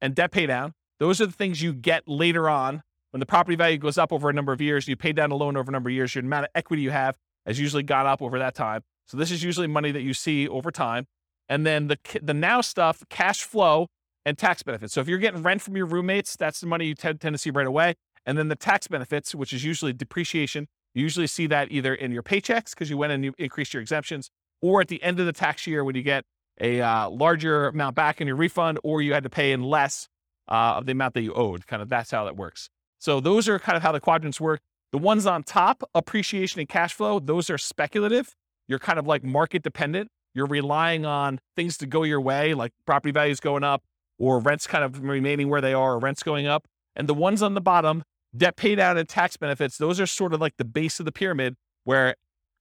and 0.01 0.15
debt 0.15 0.33
pay 0.33 0.47
down. 0.47 0.73
Those 0.99 1.21
are 1.21 1.27
the 1.27 1.33
things 1.33 1.63
you 1.63 1.73
get 1.73 2.09
later 2.09 2.49
on 2.49 2.83
when 3.11 3.21
the 3.21 3.27
property 3.27 3.57
value 3.57 3.79
goes 3.79 3.99
up 3.99 4.13
over 4.13 4.29
a 4.29 4.33
number 4.33 4.53
of 4.53 4.61
years. 4.61 4.89
You 4.89 4.97
pay 4.97 5.13
down 5.13 5.31
a 5.31 5.37
loan 5.37 5.57
over 5.57 5.71
a 5.71 5.73
number 5.73 5.91
of 5.91 5.95
years. 5.95 6.15
Your 6.15 6.25
amount 6.25 6.47
of 6.47 6.51
equity 6.55 6.83
you 6.83 6.91
have 6.91 7.17
has 7.47 7.61
usually 7.61 7.83
gone 7.83 8.07
up 8.07 8.21
over 8.21 8.39
that 8.39 8.55
time. 8.55 8.83
So 9.07 9.17
this 9.17 9.31
is 9.31 9.43
usually 9.43 9.67
money 9.67 9.93
that 9.93 10.03
you 10.03 10.15
see 10.15 10.49
over 10.49 10.71
time. 10.71 11.07
And 11.49 11.65
then 11.65 11.87
the 11.87 11.99
the 12.21 12.35
now 12.35 12.61
stuff, 12.61 13.05
cash 13.09 13.45
flow 13.45 13.89
and 14.25 14.37
tax 14.37 14.63
benefits. 14.63 14.95
So 14.95 15.01
if 15.01 15.09
you're 15.09 15.19
getting 15.19 15.43
rent 15.43 15.63
from 15.63 15.77
your 15.77 15.87
roommates, 15.87 16.35
that's 16.37 16.61
the 16.61 16.67
money 16.67 16.87
you 16.87 16.95
tend 16.95 17.21
to 17.21 17.39
see 17.39 17.51
right 17.51 17.67
away. 17.67 17.95
And 18.25 18.37
then 18.37 18.49
the 18.49 18.57
tax 18.57 18.89
benefits, 18.89 19.35
which 19.35 19.53
is 19.53 19.65
usually 19.65 19.93
depreciation. 19.93 20.67
You 20.95 21.03
usually 21.03 21.29
see 21.29 21.47
that 21.47 21.71
either 21.71 21.95
in 21.95 22.11
your 22.11 22.25
paychecks 22.25 22.71
because 22.71 22.91
you 22.91 22.97
went 22.97 23.13
and 23.13 23.25
you 23.25 23.35
increased 23.39 23.73
your 23.73 23.81
exemptions, 23.81 24.31
or 24.63 24.81
at 24.81 24.89
the 24.89 25.03
end 25.03 25.21
of 25.21 25.27
the 25.27 25.33
tax 25.33 25.67
year 25.67 25.85
when 25.85 25.95
you 25.95 26.03
get 26.03 26.25
a 26.61 26.81
uh, 26.81 27.11
larger 27.11 27.69
amount 27.69 27.95
back 27.95 28.21
in 28.21 28.27
your 28.27 28.37
refund, 28.37 28.79
or 28.83 29.03
you 29.03 29.13
had 29.13 29.23
to 29.23 29.31
pay 29.31 29.53
in 29.53 29.63
less 29.63 30.09
uh, 30.49 30.75
of 30.77 30.87
the 30.87 30.93
amount 30.93 31.15
that 31.15 31.23
you 31.23 31.35
owed. 31.35 31.67
Kind 31.67 31.83
of 31.83 31.89
that's 31.89 32.11
how 32.11 32.25
that 32.25 32.37
works. 32.37 32.69
So 32.99 33.21
those 33.21 33.49
are 33.49 33.59
kind 33.59 33.77
of 33.77 33.83
how 33.83 33.93
the 33.93 34.01
quadrants 34.01 34.41
work. 34.41 34.61
The 34.93 34.99
ones 34.99 35.27
on 35.27 35.43
top, 35.43 35.83
appreciation 35.95 36.61
and 36.61 36.69
cash 36.69 36.95
flow, 36.95 37.19
those 37.19 37.51
are 37.51 37.59
speculative. 37.59 38.35
You're 38.69 38.79
kind 38.79 38.99
of 38.99 39.07
like 39.07 39.23
market 39.23 39.63
dependent. 39.63 40.09
You're 40.35 40.47
relying 40.47 41.05
on 41.05 41.41
things 41.57 41.77
to 41.79 41.87
go 41.87 42.03
your 42.03 42.21
way, 42.21 42.55
like 42.55 42.73
property 42.87 43.13
values 43.13 43.41
going 43.41 43.65
up, 43.65 43.83
or 44.19 44.39
rents 44.39 44.67
kind 44.67 44.85
of 44.85 45.03
remaining 45.03 45.49
where 45.49 45.61
they 45.61 45.75
are, 45.75 45.95
or 45.95 45.99
rents 45.99 46.23
going 46.23 46.47
up. 46.47 46.67
And 46.95 47.09
the 47.09 47.15
ones 47.15 47.43
on 47.43 47.55
the 47.55 47.61
bottom, 47.61 48.03
debt 48.37 48.57
pay 48.57 48.75
down 48.75 48.97
and 48.97 49.09
tax 49.09 49.37
benefits, 49.37 49.77
those 49.77 50.01
are 50.01 50.07
sort 50.07 50.33
of 50.33 50.41
like 50.41 50.57
the 50.57 50.65
base 50.65 50.99
of 50.99 51.05
the 51.05 51.13
pyramid 51.13 51.57
where 51.85 52.17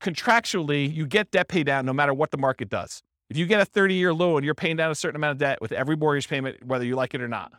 contractually 0.05 0.93
you 0.93 1.07
get 1.07 1.31
debt 1.31 1.47
pay 1.47 1.63
down 1.63 1.85
no 1.85 1.93
matter 1.93 2.13
what 2.13 2.31
the 2.31 2.37
market 2.37 2.69
does. 2.69 3.01
If 3.29 3.37
you 3.37 3.47
get 3.47 3.59
a 3.59 3.65
30 3.65 3.95
year 3.95 4.13
loan, 4.13 4.43
you're 4.43 4.53
paying 4.53 4.75
down 4.75 4.91
a 4.91 4.95
certain 4.95 5.15
amount 5.15 5.31
of 5.31 5.37
debt 5.39 5.59
with 5.59 5.71
every 5.71 5.95
mortgage 5.95 6.29
payment, 6.29 6.63
whether 6.63 6.85
you 6.85 6.95
like 6.95 7.15
it 7.15 7.21
or 7.21 7.27
not. 7.27 7.51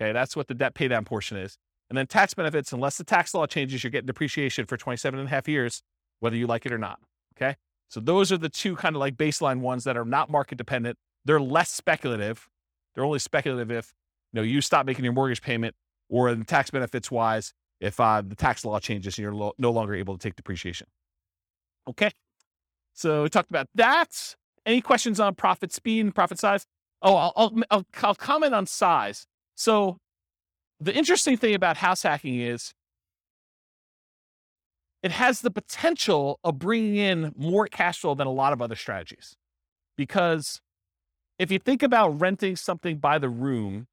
Okay, 0.00 0.12
that's 0.12 0.36
what 0.36 0.46
the 0.46 0.54
debt 0.54 0.74
pay 0.74 0.88
down 0.88 1.04
portion 1.04 1.36
is. 1.36 1.58
And 1.90 1.98
then 1.98 2.06
tax 2.06 2.34
benefits, 2.34 2.72
unless 2.72 2.96
the 2.96 3.04
tax 3.04 3.34
law 3.34 3.46
changes, 3.46 3.82
you're 3.82 3.90
getting 3.90 4.06
depreciation 4.06 4.64
for 4.66 4.76
27 4.76 5.18
and 5.18 5.26
a 5.26 5.30
half 5.30 5.48
years, 5.48 5.82
whether 6.20 6.36
you 6.36 6.46
like 6.46 6.64
it 6.64 6.72
or 6.72 6.78
not. 6.78 7.00
Okay. 7.36 7.56
So 7.88 8.00
those 8.00 8.32
are 8.32 8.38
the 8.38 8.48
two 8.48 8.76
kind 8.76 8.94
of 8.94 9.00
like 9.00 9.16
baseline 9.16 9.58
ones 9.60 9.84
that 9.84 9.96
are 9.96 10.04
not 10.04 10.30
market 10.30 10.56
dependent. 10.56 10.96
They're 11.24 11.40
less 11.40 11.70
speculative. 11.70 12.48
They're 12.94 13.04
only 13.04 13.18
speculative 13.18 13.70
if 13.70 13.92
you 14.32 14.38
know 14.38 14.42
you 14.42 14.60
stop 14.60 14.86
making 14.86 15.04
your 15.04 15.12
mortgage 15.12 15.42
payment 15.42 15.74
or 16.08 16.28
in 16.28 16.44
tax 16.44 16.70
benefits 16.70 17.10
wise, 17.10 17.52
if 17.80 17.98
uh, 17.98 18.22
the 18.24 18.36
tax 18.36 18.64
law 18.64 18.78
changes 18.78 19.18
and 19.18 19.24
you're 19.24 19.34
lo- 19.34 19.54
no 19.58 19.70
longer 19.70 19.94
able 19.94 20.16
to 20.16 20.22
take 20.22 20.36
depreciation. 20.36 20.86
Okay. 21.88 22.10
So 22.94 23.24
we 23.24 23.28
talked 23.28 23.50
about 23.50 23.68
that. 23.74 24.34
Any 24.64 24.80
questions 24.80 25.18
on 25.18 25.34
profit 25.34 25.72
speed 25.72 26.00
and 26.00 26.14
profit 26.14 26.38
size? 26.38 26.66
Oh, 27.00 27.16
I'll, 27.16 27.32
I'll, 27.70 27.84
I'll, 28.02 28.14
comment 28.14 28.54
on 28.54 28.66
size. 28.66 29.26
So 29.56 29.96
the 30.78 30.94
interesting 30.94 31.36
thing 31.36 31.54
about 31.54 31.78
house 31.78 32.02
hacking 32.02 32.40
is 32.40 32.72
it 35.02 35.10
has 35.10 35.40
the 35.40 35.50
potential 35.50 36.38
of 36.44 36.60
bringing 36.60 36.96
in 36.96 37.32
more 37.36 37.66
cash 37.66 37.98
flow 37.98 38.14
than 38.14 38.28
a 38.28 38.32
lot 38.32 38.52
of 38.52 38.62
other 38.62 38.76
strategies. 38.76 39.34
Because 39.96 40.60
if 41.38 41.50
you 41.50 41.58
think 41.58 41.82
about 41.82 42.20
renting 42.20 42.54
something 42.54 42.98
by 42.98 43.18
the 43.18 43.28
room, 43.28 43.88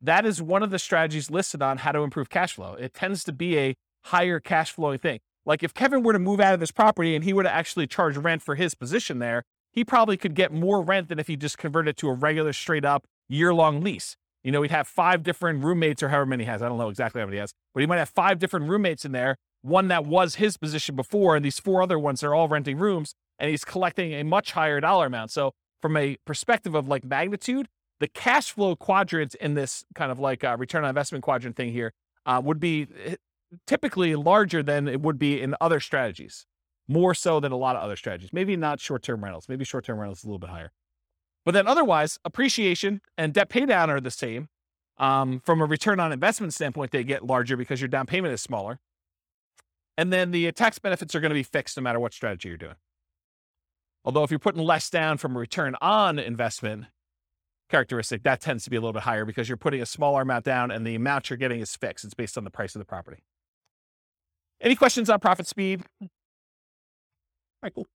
that 0.00 0.24
is 0.24 0.40
one 0.40 0.62
of 0.62 0.70
the 0.70 0.78
strategies 0.78 1.30
listed 1.30 1.60
on 1.60 1.78
how 1.78 1.90
to 1.90 2.00
improve 2.00 2.30
cash 2.30 2.54
flow. 2.54 2.74
It 2.74 2.94
tends 2.94 3.24
to 3.24 3.32
be 3.32 3.58
a 3.58 3.74
higher 4.04 4.38
cash 4.38 4.70
flowing 4.70 4.98
thing. 4.98 5.18
Like 5.48 5.62
if 5.62 5.72
Kevin 5.72 6.02
were 6.02 6.12
to 6.12 6.18
move 6.18 6.40
out 6.40 6.52
of 6.52 6.60
this 6.60 6.70
property 6.70 7.16
and 7.16 7.24
he 7.24 7.32
were 7.32 7.42
to 7.42 7.52
actually 7.52 7.86
charge 7.86 8.18
rent 8.18 8.42
for 8.42 8.54
his 8.54 8.74
position 8.74 9.18
there, 9.18 9.44
he 9.72 9.82
probably 9.82 10.18
could 10.18 10.34
get 10.34 10.52
more 10.52 10.82
rent 10.82 11.08
than 11.08 11.18
if 11.18 11.26
he 11.26 11.36
just 11.36 11.56
converted 11.56 11.96
to 11.96 12.08
a 12.08 12.12
regular 12.12 12.52
straight 12.52 12.84
up 12.84 13.06
year 13.28 13.54
long 13.54 13.80
lease. 13.80 14.14
You 14.44 14.52
know, 14.52 14.60
he'd 14.60 14.70
have 14.70 14.86
five 14.86 15.22
different 15.22 15.64
roommates 15.64 16.02
or 16.02 16.10
however 16.10 16.26
many 16.26 16.44
he 16.44 16.50
has. 16.50 16.62
I 16.62 16.68
don't 16.68 16.76
know 16.76 16.90
exactly 16.90 17.20
how 17.20 17.26
many 17.26 17.36
he 17.36 17.40
has, 17.40 17.52
but 17.72 17.80
he 17.80 17.86
might 17.86 17.96
have 17.96 18.10
five 18.10 18.38
different 18.38 18.68
roommates 18.68 19.06
in 19.06 19.12
there. 19.12 19.36
One 19.62 19.88
that 19.88 20.04
was 20.04 20.36
his 20.36 20.58
position 20.58 20.94
before, 20.94 21.34
and 21.34 21.44
these 21.44 21.58
four 21.58 21.82
other 21.82 21.98
ones 21.98 22.22
are 22.22 22.34
all 22.34 22.46
renting 22.46 22.76
rooms, 22.78 23.14
and 23.38 23.50
he's 23.50 23.64
collecting 23.64 24.12
a 24.12 24.22
much 24.24 24.52
higher 24.52 24.80
dollar 24.80 25.06
amount. 25.06 25.32
So, 25.32 25.52
from 25.80 25.96
a 25.96 26.16
perspective 26.24 26.74
of 26.74 26.88
like 26.88 27.04
magnitude, 27.04 27.68
the 28.00 28.06
cash 28.06 28.52
flow 28.52 28.76
quadrant 28.76 29.34
in 29.36 29.54
this 29.54 29.84
kind 29.94 30.12
of 30.12 30.18
like 30.18 30.44
uh, 30.44 30.56
return 30.58 30.84
on 30.84 30.90
investment 30.90 31.24
quadrant 31.24 31.56
thing 31.56 31.72
here 31.72 31.92
uh, 32.24 32.40
would 32.44 32.60
be 32.60 32.86
eh, 33.04 33.16
typically 33.66 34.14
larger 34.14 34.62
than 34.62 34.88
it 34.88 35.00
would 35.00 35.18
be 35.18 35.40
in 35.40 35.54
other 35.60 35.80
strategies, 35.80 36.46
more 36.86 37.14
so 37.14 37.40
than 37.40 37.52
a 37.52 37.56
lot 37.56 37.76
of 37.76 37.82
other 37.82 37.96
strategies. 37.96 38.32
Maybe 38.32 38.56
not 38.56 38.80
short 38.80 39.02
term 39.02 39.22
rentals. 39.22 39.48
Maybe 39.48 39.64
short 39.64 39.84
term 39.84 39.98
rentals 39.98 40.24
a 40.24 40.26
little 40.26 40.38
bit 40.38 40.50
higher. 40.50 40.72
But 41.44 41.52
then 41.52 41.66
otherwise, 41.66 42.18
appreciation 42.24 43.00
and 43.16 43.32
debt 43.32 43.48
paydown 43.48 43.88
are 43.88 44.00
the 44.00 44.10
same. 44.10 44.48
Um, 44.98 45.40
from 45.44 45.60
a 45.60 45.64
return 45.64 46.00
on 46.00 46.12
investment 46.12 46.52
standpoint, 46.52 46.90
they 46.90 47.04
get 47.04 47.24
larger 47.24 47.56
because 47.56 47.80
your 47.80 47.88
down 47.88 48.06
payment 48.06 48.34
is 48.34 48.42
smaller. 48.42 48.80
And 49.96 50.12
then 50.12 50.30
the 50.30 50.50
tax 50.52 50.78
benefits 50.78 51.14
are 51.14 51.20
going 51.20 51.30
to 51.30 51.34
be 51.34 51.42
fixed 51.42 51.76
no 51.76 51.82
matter 51.82 52.00
what 52.00 52.12
strategy 52.12 52.48
you're 52.48 52.58
doing. 52.58 52.74
Although 54.04 54.24
if 54.24 54.30
you're 54.30 54.38
putting 54.38 54.62
less 54.62 54.90
down 54.90 55.18
from 55.18 55.36
a 55.36 55.38
return 55.38 55.74
on 55.80 56.18
investment 56.18 56.86
characteristic, 57.68 58.22
that 58.22 58.40
tends 58.40 58.64
to 58.64 58.70
be 58.70 58.76
a 58.76 58.80
little 58.80 58.92
bit 58.92 59.02
higher 59.02 59.24
because 59.24 59.48
you're 59.48 59.56
putting 59.56 59.82
a 59.82 59.86
smaller 59.86 60.22
amount 60.22 60.44
down 60.44 60.70
and 60.70 60.86
the 60.86 60.94
amount 60.94 61.30
you're 61.30 61.36
getting 61.36 61.60
is 61.60 61.74
fixed. 61.76 62.04
It's 62.04 62.14
based 62.14 62.38
on 62.38 62.44
the 62.44 62.50
price 62.50 62.74
of 62.74 62.78
the 62.78 62.84
property. 62.84 63.22
Any 64.60 64.74
questions 64.74 65.08
on 65.08 65.20
profit 65.20 65.46
speed? 65.46 65.82
All 66.00 66.08
right, 67.62 67.74
cool. 67.74 67.86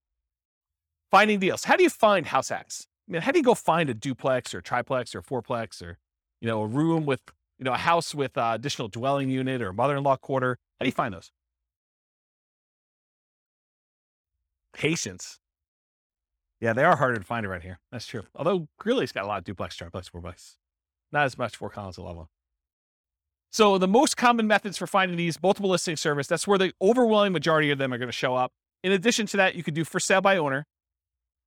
Finding 1.11 1.39
deals. 1.39 1.65
How 1.65 1.75
do 1.75 1.83
you 1.83 1.89
find 1.89 2.25
house 2.25 2.49
hacks? 2.49 2.87
I 3.07 3.11
mean, 3.11 3.21
how 3.21 3.31
do 3.31 3.39
you 3.39 3.43
go 3.43 3.53
find 3.53 3.89
a 3.89 3.93
duplex 3.93 4.53
or 4.53 4.61
triplex 4.61 5.13
or 5.13 5.21
fourplex 5.21 5.81
or, 5.81 5.97
you 6.41 6.47
know, 6.47 6.61
a 6.61 6.67
room 6.67 7.05
with, 7.05 7.19
you 7.59 7.65
know, 7.65 7.73
a 7.73 7.77
house 7.77 8.15
with 8.15 8.37
uh, 8.37 8.51
additional 8.55 8.87
dwelling 8.87 9.29
unit 9.29 9.61
or 9.61 9.73
mother-in-law 9.73 10.17
quarter? 10.17 10.57
How 10.79 10.85
do 10.85 10.87
you 10.87 10.93
find 10.93 11.13
those? 11.13 11.31
Patience. 14.73 15.39
Yeah, 16.61 16.71
they 16.73 16.85
are 16.85 16.95
harder 16.95 17.17
to 17.17 17.25
find 17.25 17.45
around 17.45 17.61
here. 17.61 17.79
That's 17.91 18.07
true. 18.07 18.23
Although 18.33 18.69
Greeley's 18.79 19.11
got 19.11 19.25
a 19.25 19.27
lot 19.27 19.39
of 19.39 19.43
duplex, 19.43 19.75
triplex, 19.75 20.09
fourplex. 20.09 20.55
Not 21.11 21.25
as 21.25 21.37
much 21.37 21.57
Fort 21.57 21.73
Collins 21.73 21.99
level. 21.99 22.29
So 23.53 23.77
the 23.77 23.87
most 23.87 24.17
common 24.17 24.47
methods 24.47 24.79
for 24.79 24.87
finding 24.87 25.15
these 25.15 25.41
multiple 25.41 25.69
listing 25.69 25.95
service, 25.95 26.25
that's 26.25 26.47
where 26.47 26.57
the 26.57 26.73
overwhelming 26.81 27.33
majority 27.33 27.69
of 27.69 27.77
them 27.77 27.93
are 27.93 27.99
going 27.99 28.07
to 28.07 28.11
show 28.11 28.35
up. 28.35 28.51
In 28.83 28.91
addition 28.91 29.27
to 29.27 29.37
that, 29.37 29.53
you 29.53 29.61
could 29.61 29.75
do 29.75 29.85
for 29.85 29.99
sale 29.99 30.21
by 30.21 30.37
owner. 30.37 30.65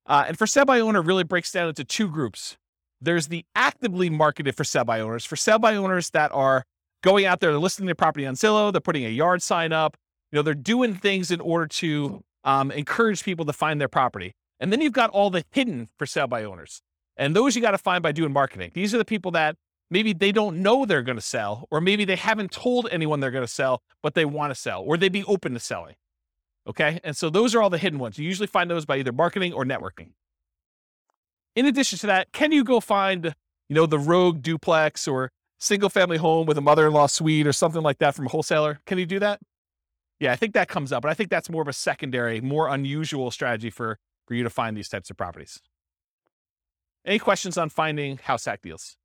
Uh, 0.05 0.23
and 0.29 0.37
for 0.37 0.47
sale 0.47 0.63
by 0.63 0.79
owner 0.79 1.01
really 1.01 1.25
breaks 1.25 1.51
down 1.51 1.67
into 1.67 1.83
two 1.83 2.07
groups. 2.07 2.55
There's 3.01 3.27
the 3.27 3.43
actively 3.55 4.09
marketed 4.09 4.55
for 4.55 4.63
sale 4.63 4.85
by 4.85 5.01
owners, 5.01 5.25
for 5.25 5.35
sale 5.35 5.59
by 5.59 5.75
owners 5.75 6.09
that 6.11 6.31
are 6.31 6.63
going 7.03 7.25
out 7.25 7.41
there, 7.41 7.51
they're 7.51 7.59
listing 7.59 7.85
their 7.85 7.93
property 7.93 8.25
on 8.25 8.35
Zillow, 8.35 8.71
they're 8.71 8.79
putting 8.79 9.05
a 9.05 9.09
yard 9.09 9.43
sign 9.43 9.73
up, 9.73 9.97
you 10.31 10.37
know, 10.37 10.41
they're 10.41 10.53
doing 10.53 10.95
things 10.95 11.29
in 11.29 11.41
order 11.41 11.67
to 11.67 12.23
um, 12.45 12.71
encourage 12.71 13.23
people 13.23 13.45
to 13.45 13.53
find 13.53 13.81
their 13.81 13.89
property. 13.89 14.31
And 14.61 14.71
then 14.71 14.79
you've 14.79 14.93
got 14.93 15.09
all 15.09 15.29
the 15.29 15.43
hidden 15.51 15.89
for 15.99 16.05
sale 16.05 16.27
by 16.27 16.45
owners. 16.45 16.81
And 17.17 17.35
those 17.35 17.55
you 17.55 17.61
got 17.61 17.71
to 17.71 17.77
find 17.77 18.01
by 18.01 18.13
doing 18.13 18.31
marketing. 18.31 18.71
These 18.73 18.95
are 18.95 18.97
the 18.97 19.05
people 19.05 19.31
that 19.31 19.57
maybe 19.89 20.13
they 20.13 20.31
don't 20.31 20.61
know 20.61 20.85
they're 20.85 21.01
going 21.01 21.17
to 21.17 21.21
sell, 21.21 21.67
or 21.71 21.81
maybe 21.81 22.05
they 22.05 22.15
haven't 22.15 22.51
told 22.51 22.87
anyone 22.91 23.19
they're 23.19 23.31
going 23.31 23.45
to 23.45 23.51
sell, 23.51 23.81
but 24.01 24.13
they 24.13 24.25
want 24.25 24.51
to 24.51 24.55
sell, 24.55 24.81
or 24.83 24.97
they'd 24.97 25.11
be 25.11 25.23
open 25.25 25.53
to 25.53 25.59
selling. 25.59 25.95
Okay. 26.67 26.99
And 27.03 27.15
so 27.15 27.29
those 27.29 27.55
are 27.55 27.61
all 27.61 27.69
the 27.69 27.77
hidden 27.77 27.97
ones. 27.97 28.17
You 28.17 28.25
usually 28.25 28.47
find 28.47 28.69
those 28.69 28.85
by 28.85 28.97
either 28.97 29.13
marketing 29.13 29.53
or 29.53 29.63
networking. 29.63 30.09
In 31.55 31.65
addition 31.65 31.97
to 31.99 32.07
that, 32.07 32.31
can 32.33 32.51
you 32.51 32.63
go 32.63 32.79
find, 32.79 33.33
you 33.69 33.75
know, 33.75 33.85
the 33.85 33.97
rogue 33.97 34.41
duplex 34.41 35.07
or 35.07 35.31
single 35.59 35.89
family 35.89 36.17
home 36.17 36.45
with 36.45 36.57
a 36.57 36.61
mother 36.61 36.85
in 36.85 36.93
law 36.93 37.07
suite 37.07 37.47
or 37.47 37.53
something 37.53 37.81
like 37.81 37.99
that 37.99 38.15
from 38.15 38.25
a 38.25 38.29
wholesaler? 38.29 38.79
Can 38.85 38.97
you 38.97 39.05
do 39.05 39.19
that? 39.19 39.39
Yeah, 40.19 40.33
I 40.33 40.35
think 40.35 40.53
that 40.53 40.67
comes 40.67 40.91
up, 40.91 41.03
but 41.03 41.09
I 41.09 41.13
think 41.13 41.29
that's 41.29 41.49
more 41.49 41.61
of 41.61 41.67
a 41.67 41.73
secondary, 41.73 42.41
more 42.41 42.67
unusual 42.67 43.31
strategy 43.31 43.69
for, 43.69 43.97
for 44.27 44.33
you 44.33 44.43
to 44.43 44.49
find 44.49 44.75
these 44.75 44.89
types 44.89 45.09
of 45.09 45.17
properties. 45.17 45.61
Any 47.05 47.19
questions 47.19 47.57
on 47.57 47.69
finding 47.69 48.17
house 48.17 48.45
hack 48.45 48.61
deals? 48.61 48.97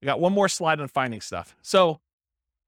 We 0.00 0.06
got 0.06 0.20
one 0.20 0.32
more 0.32 0.48
slide 0.48 0.80
on 0.80 0.88
finding 0.88 1.20
stuff. 1.20 1.56
So 1.62 2.00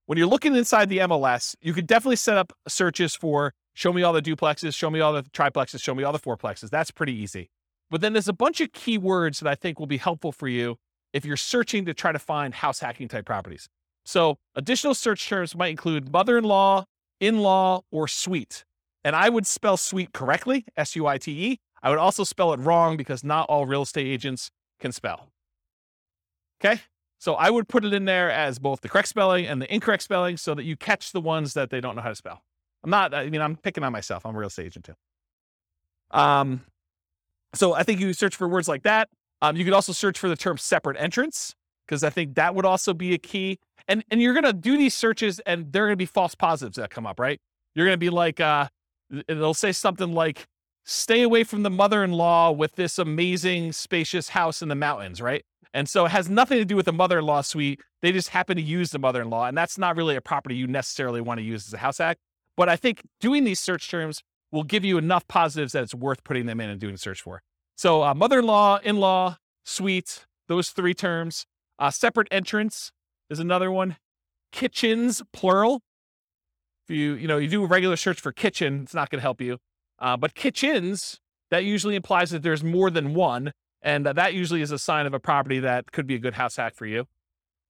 when 0.07 0.19
you're 0.19 0.27
looking 0.27 0.55
inside 0.55 0.89
the 0.89 0.99
MLS, 0.99 1.55
you 1.61 1.75
could 1.75 1.87
definitely 1.87 2.17
set 2.17 2.37
up 2.37 2.53
searches 2.67 3.15
for 3.15 3.53
show 3.75 3.93
me 3.93 4.03
all 4.03 4.13
the 4.13 4.23
duplexes, 4.23 4.75
show 4.75 4.91
me 4.91 5.01
all 5.01 5.13
the 5.13 5.23
triplexes, 5.23 5.83
show 5.83 5.95
me 5.95 6.03
all 6.03 6.13
the 6.13 6.19
fourplexes. 6.19 6.71
That's 6.71 6.91
pretty 6.91 7.15
easy. 7.15 7.51
But 7.91 8.01
then 8.01 8.13
there's 8.13 8.29
a 8.29 8.33
bunch 8.33 8.61
of 8.61 8.73
keywords 8.73 9.41
that 9.41 9.49
I 9.49 9.55
think 9.55 9.79
will 9.79 9.87
be 9.87 9.99
helpful 9.99 10.33
for 10.33 10.49
you 10.49 10.77
if 11.13 11.25
you're 11.25 11.37
searching 11.37 11.85
to 11.87 11.95
try 11.95 12.13
to 12.13 12.19
find 12.19 12.55
house 12.55 12.81
hacking 12.81 13.09
type 13.09 13.25
properties. 13.27 13.69
So 14.05 14.39
additional 14.55 14.95
search 14.95 15.29
terms 15.29 15.55
might 15.55 15.69
include 15.69 16.11
mother-in-law, 16.11 16.87
in-law, 17.21 17.83
or 17.91 18.09
suite. 18.09 18.65
And 19.05 19.15
I 19.15 19.29
would 19.29 19.47
spell 19.47 19.77
suite 19.77 20.13
correctly, 20.13 20.65
S-U-I-T-E. 20.77 21.61
I 21.83 21.91
would 21.91 21.99
also 21.99 22.25
spell 22.25 22.53
it 22.53 22.61
wrong 22.61 22.97
because 22.97 23.23
not 23.23 23.47
all 23.49 23.67
real 23.67 23.83
estate 23.83 24.07
agents 24.07 24.51
can 24.81 24.93
spell. 24.93 25.29
Okay. 26.61 26.81
So 27.19 27.35
I 27.35 27.51
would 27.51 27.69
put 27.69 27.85
it 27.85 27.93
in 27.93 28.05
there 28.05 28.31
as 28.31 28.59
both 28.59 28.81
the 28.81 28.89
correct 28.89 29.09
spelling 29.09 29.47
and 29.47 29.61
the 29.61 29.73
incorrect 29.73 30.03
spelling 30.03 30.37
so 30.37 30.55
that 30.55 30.65
you 30.65 30.77
catch 30.77 31.13
the 31.13 31.21
ones 31.21 31.55
that 31.55 31.71
they 31.71 31.81
don't 31.81 31.97
know 31.97 32.03
how 32.03 32.11
to 32.11 32.15
spell. 32.15 32.43
I'm 32.85 32.91
not, 32.91 33.13
I 33.13 33.29
mean, 33.29 33.41
I'm 33.41 33.57
picking 33.57 33.83
on 33.83 33.93
myself. 33.93 34.25
I'm 34.25 34.37
a 34.37 34.39
real 34.39 34.47
estate 34.47 34.67
agent 34.67 34.85
too. 34.85 34.95
Um, 36.11 36.63
so 37.55 37.75
I 37.75 37.83
think 37.83 38.01
you 38.01 38.13
search 38.13 38.37
for 38.37 38.49
words 38.49 38.69
like 38.69 38.85
that. 38.85 39.09
Um, 39.43 39.57
you 39.57 39.65
could 39.65 39.75
also 39.75 39.93
search 39.93 40.19
for 40.19 40.29
the 40.29 40.37
term 40.37 40.59
separate 40.59 40.97
entrance 40.99 41.55
because 41.87 42.05
I 42.05 42.11
think 42.11 42.35
that 42.35 42.55
would 42.55 42.65
also 42.65 42.95
be 42.95 43.15
a 43.15 43.19
key. 43.19 43.59
And 43.87 44.05
and 44.11 44.21
you're 44.21 44.35
gonna 44.35 44.53
do 44.53 44.77
these 44.77 44.95
searches 44.95 45.41
and 45.41 45.73
there 45.73 45.85
are 45.85 45.89
gonna 45.89 45.97
be 45.97 46.07
false 46.07 46.35
positives 46.35 46.77
that 46.77 46.91
come 46.91 47.07
up, 47.07 47.19
right? 47.19 47.41
You're 47.75 47.87
gonna 47.87 47.97
be 47.97 48.11
like, 48.11 48.41
uh, 48.41 48.69
it'll 49.27 49.55
say 49.55 49.73
something 49.73 50.13
like, 50.13 50.47
stay 50.85 51.23
away 51.23 51.45
from 51.45 51.63
the 51.63 51.71
mother 51.71 52.05
in 52.05 52.13
law 52.13 52.51
with 52.51 52.75
this 52.77 52.99
amazing, 52.99 53.73
spacious 53.73 54.31
house 54.31 54.63
in 54.63 54.69
the 54.69 54.75
mountains, 54.75 55.21
right? 55.21 55.45
And 55.75 55.89
so 55.89 56.07
it 56.07 56.11
has 56.11 56.29
nothing 56.29 56.59
to 56.59 56.65
do 56.65 56.77
with 56.77 56.87
the 56.87 56.93
mother 56.93 57.19
in 57.19 57.27
law 57.27 57.43
suite. 57.43 57.81
They 58.03 58.13
just 58.13 58.31
happen 58.31 58.57
to 58.57 58.63
use 58.63 58.91
the 58.91 58.99
mother 58.99 59.23
in 59.23 59.31
law. 59.31 59.47
And 59.47 59.57
that's 59.57 59.79
not 59.79 59.97
really 59.97 60.17
a 60.17 60.21
property 60.21 60.57
you 60.57 60.67
necessarily 60.67 61.21
want 61.21 61.39
to 61.39 61.45
use 61.45 61.67
as 61.67 61.75
a 61.75 61.79
house 61.79 61.99
hack. 61.99 62.19
But 62.57 62.69
I 62.69 62.77
think 62.77 63.03
doing 63.21 63.45
these 63.45 63.61
search 63.61 63.91
terms 63.91 64.23
will 64.51 64.65
give 64.65 64.85
you 64.85 64.99
enough 64.99 65.29
positives 65.29 65.73
that 65.73 65.83
it's 65.83 65.95
worth 65.95 66.25
putting 66.25 66.47
them 66.47 66.61
in 66.61 66.71
and 66.71 66.81
doing 66.81 66.97
search 66.97 67.21
for. 67.21 67.43
So, 67.77 68.03
uh, 68.03 68.15
mother 68.15 68.41
in 68.41 68.47
law, 68.47 68.79
in 68.83 68.97
law, 68.97 69.37
suite, 69.65 70.27
those 70.49 70.71
three 70.71 70.95
terms. 70.95 71.47
Uh, 71.79 71.91
separate 71.91 72.27
entrance 72.31 72.91
is 73.31 73.39
another 73.39 73.71
one. 73.71 73.97
Kitchens, 74.51 75.23
plural. 75.33 75.83
If 76.89 76.97
you, 76.97 77.15
you 77.15 77.29
know, 77.29 77.37
you 77.37 77.49
do 77.49 77.63
a 77.63 77.67
regular 77.67 77.97
search 77.97 78.21
for 78.21 78.33
kitchen, 78.33 78.83
it's 78.83 78.95
not 78.95 79.11
going 79.11 79.19
to 79.19 79.23
help 79.23 79.41
you. 79.41 79.59
Uh, 79.99 80.17
but 80.17 80.35
kitchens, 80.35 81.21
that 81.51 81.65
usually 81.65 81.95
implies 81.95 82.31
that 82.31 82.43
there's 82.43 82.65
more 82.65 82.91
than 82.91 83.15
one. 83.15 83.53
And 83.83 84.07
uh, 84.07 84.13
that 84.15 84.35
usually 84.35 84.63
is 84.63 84.73
a 84.73 84.79
sign 84.79 85.07
of 85.07 85.15
a 85.15 85.21
property 85.21 85.61
that 85.61 85.93
could 85.93 86.07
be 86.07 86.15
a 86.15 86.19
good 86.19 86.35
house 86.35 86.57
hack 86.57 86.75
for 86.75 86.87
you. 86.87 87.07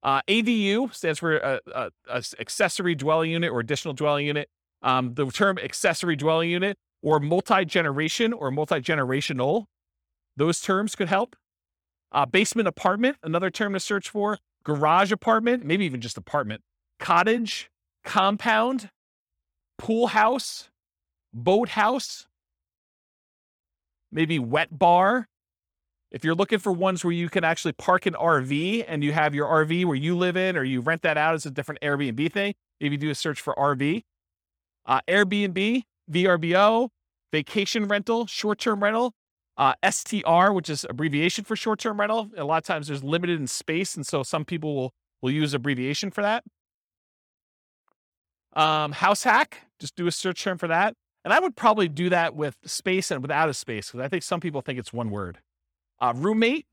Uh, 0.02 0.22
ADU 0.28 0.94
stands 0.94 1.18
for 1.18 1.36
a, 1.36 1.60
a, 1.74 1.90
a, 2.08 2.22
accessory 2.38 2.94
dwelling 2.94 3.30
unit 3.30 3.50
or 3.50 3.60
additional 3.60 3.94
dwelling 3.94 4.26
unit. 4.26 4.48
Um, 4.82 5.14
the 5.14 5.26
term 5.26 5.58
accessory 5.58 6.14
dwelling 6.14 6.50
unit 6.50 6.78
or 7.02 7.18
multi 7.18 7.64
generation 7.64 8.32
or 8.32 8.50
multi 8.50 8.76
generational, 8.76 9.64
those 10.36 10.60
terms 10.60 10.94
could 10.94 11.08
help. 11.08 11.36
Uh, 12.12 12.24
basement 12.24 12.68
apartment, 12.68 13.16
another 13.22 13.50
term 13.50 13.74
to 13.74 13.80
search 13.80 14.08
for. 14.08 14.38
Garage 14.64 15.12
apartment, 15.12 15.64
maybe 15.64 15.84
even 15.84 16.00
just 16.00 16.16
apartment. 16.16 16.62
Cottage, 16.98 17.70
compound, 18.04 18.90
pool 19.78 20.08
house, 20.08 20.70
boat 21.32 21.70
house, 21.70 22.26
maybe 24.10 24.38
wet 24.38 24.78
bar. 24.78 25.27
If 26.10 26.24
you're 26.24 26.34
looking 26.34 26.58
for 26.58 26.72
ones 26.72 27.04
where 27.04 27.12
you 27.12 27.28
can 27.28 27.44
actually 27.44 27.72
park 27.72 28.06
an 28.06 28.14
RV 28.14 28.84
and 28.88 29.04
you 29.04 29.12
have 29.12 29.34
your 29.34 29.46
RV 29.46 29.84
where 29.84 29.94
you 29.94 30.16
live 30.16 30.36
in, 30.36 30.56
or 30.56 30.64
you 30.64 30.80
rent 30.80 31.02
that 31.02 31.18
out 31.18 31.34
as 31.34 31.44
a 31.44 31.50
different 31.50 31.80
Airbnb 31.82 32.32
thing, 32.32 32.54
maybe 32.80 32.96
do 32.96 33.10
a 33.10 33.14
search 33.14 33.40
for 33.40 33.54
RV. 33.54 34.04
Uh, 34.86 35.00
Airbnb, 35.06 35.82
VRBO, 36.10 36.88
vacation 37.30 37.86
rental, 37.86 38.26
short 38.26 38.58
term 38.58 38.82
rental, 38.82 39.12
uh, 39.58 39.74
STR, 39.88 40.52
which 40.52 40.70
is 40.70 40.86
abbreviation 40.88 41.44
for 41.44 41.56
short 41.56 41.78
term 41.78 42.00
rental. 42.00 42.30
A 42.36 42.44
lot 42.44 42.58
of 42.58 42.64
times 42.64 42.88
there's 42.88 43.04
limited 43.04 43.38
in 43.38 43.46
space, 43.46 43.94
and 43.94 44.06
so 44.06 44.22
some 44.22 44.44
people 44.44 44.74
will 44.74 44.92
will 45.20 45.30
use 45.30 45.52
abbreviation 45.52 46.10
for 46.10 46.22
that. 46.22 46.44
Um, 48.54 48.92
house 48.92 49.24
hack, 49.24 49.62
just 49.78 49.94
do 49.94 50.06
a 50.06 50.12
search 50.12 50.42
term 50.42 50.58
for 50.58 50.68
that. 50.68 50.94
And 51.24 51.32
I 51.32 51.40
would 51.40 51.56
probably 51.56 51.88
do 51.88 52.08
that 52.10 52.34
with 52.34 52.56
space 52.64 53.10
and 53.10 53.20
without 53.20 53.48
a 53.48 53.54
space 53.54 53.88
because 53.88 54.04
I 54.04 54.08
think 54.08 54.22
some 54.22 54.40
people 54.40 54.62
think 54.62 54.78
it's 54.78 54.92
one 54.92 55.10
word. 55.10 55.38
Uh, 56.00 56.12
roommate, 56.16 56.66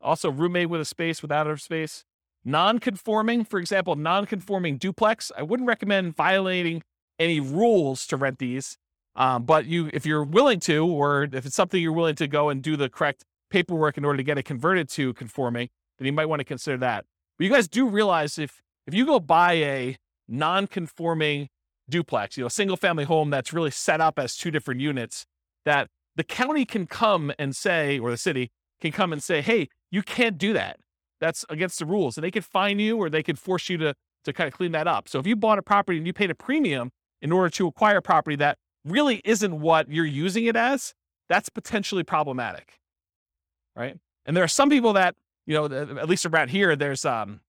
also 0.00 0.30
roommate 0.30 0.68
with 0.70 0.80
a 0.80 0.84
space 0.84 1.22
without 1.22 1.46
a 1.46 1.58
space. 1.58 2.04
Non-conforming, 2.44 3.44
for 3.44 3.58
example, 3.58 3.96
non-conforming 3.96 4.78
duplex. 4.78 5.32
I 5.36 5.42
wouldn't 5.42 5.66
recommend 5.66 6.16
violating 6.16 6.82
any 7.18 7.40
rules 7.40 8.06
to 8.06 8.16
rent 8.16 8.38
these, 8.38 8.78
um, 9.16 9.42
but 9.42 9.66
you, 9.66 9.90
if 9.92 10.06
you're 10.06 10.22
willing 10.22 10.60
to, 10.60 10.86
or 10.86 11.24
if 11.24 11.44
it's 11.44 11.56
something 11.56 11.82
you're 11.82 11.92
willing 11.92 12.14
to 12.14 12.28
go 12.28 12.48
and 12.48 12.62
do 12.62 12.76
the 12.76 12.88
correct 12.88 13.24
paperwork 13.50 13.98
in 13.98 14.04
order 14.04 14.18
to 14.18 14.22
get 14.22 14.38
it 14.38 14.44
converted 14.44 14.88
to 14.90 15.12
conforming, 15.14 15.68
then 15.98 16.06
you 16.06 16.12
might 16.12 16.26
want 16.26 16.38
to 16.38 16.44
consider 16.44 16.76
that. 16.76 17.04
But 17.36 17.44
you 17.44 17.50
guys 17.50 17.66
do 17.66 17.88
realize 17.88 18.38
if 18.38 18.62
if 18.86 18.94
you 18.94 19.04
go 19.04 19.18
buy 19.20 19.54
a 19.54 19.96
non-conforming 20.28 21.48
duplex, 21.90 22.36
you 22.36 22.42
know, 22.42 22.46
a 22.46 22.50
single 22.50 22.76
family 22.76 23.04
home 23.04 23.30
that's 23.30 23.52
really 23.52 23.70
set 23.70 24.00
up 24.00 24.18
as 24.18 24.36
two 24.36 24.50
different 24.50 24.80
units, 24.80 25.26
that 25.64 25.88
the 26.18 26.24
county 26.24 26.66
can 26.66 26.86
come 26.86 27.32
and 27.38 27.56
say, 27.56 27.98
or 27.98 28.10
the 28.10 28.18
city 28.18 28.50
can 28.80 28.92
come 28.92 29.12
and 29.12 29.22
say, 29.22 29.40
hey, 29.40 29.68
you 29.90 30.02
can't 30.02 30.36
do 30.36 30.52
that. 30.52 30.78
That's 31.20 31.46
against 31.48 31.78
the 31.78 31.86
rules. 31.86 32.16
And 32.16 32.24
they 32.24 32.30
could 32.30 32.44
fine 32.44 32.78
you 32.78 32.98
or 32.98 33.08
they 33.08 33.22
could 33.22 33.38
force 33.38 33.70
you 33.70 33.78
to, 33.78 33.94
to 34.24 34.32
kind 34.32 34.46
of 34.46 34.52
clean 34.52 34.72
that 34.72 34.86
up. 34.86 35.08
So 35.08 35.18
if 35.18 35.26
you 35.26 35.34
bought 35.34 35.58
a 35.58 35.62
property 35.62 35.96
and 35.96 36.06
you 36.06 36.12
paid 36.12 36.30
a 36.30 36.34
premium 36.34 36.90
in 37.22 37.32
order 37.32 37.48
to 37.50 37.66
acquire 37.66 38.02
property 38.02 38.36
that 38.36 38.58
really 38.84 39.22
isn't 39.24 39.58
what 39.58 39.90
you're 39.90 40.04
using 40.04 40.44
it 40.44 40.56
as, 40.56 40.92
that's 41.28 41.48
potentially 41.48 42.04
problematic. 42.04 42.74
Right. 43.74 43.96
And 44.26 44.36
there 44.36 44.44
are 44.44 44.48
some 44.48 44.68
people 44.68 44.92
that, 44.94 45.14
you 45.46 45.54
know, 45.54 45.64
at 45.64 46.08
least 46.08 46.26
around 46.26 46.50
here, 46.50 46.76
there's 46.76 47.04
um 47.06 47.40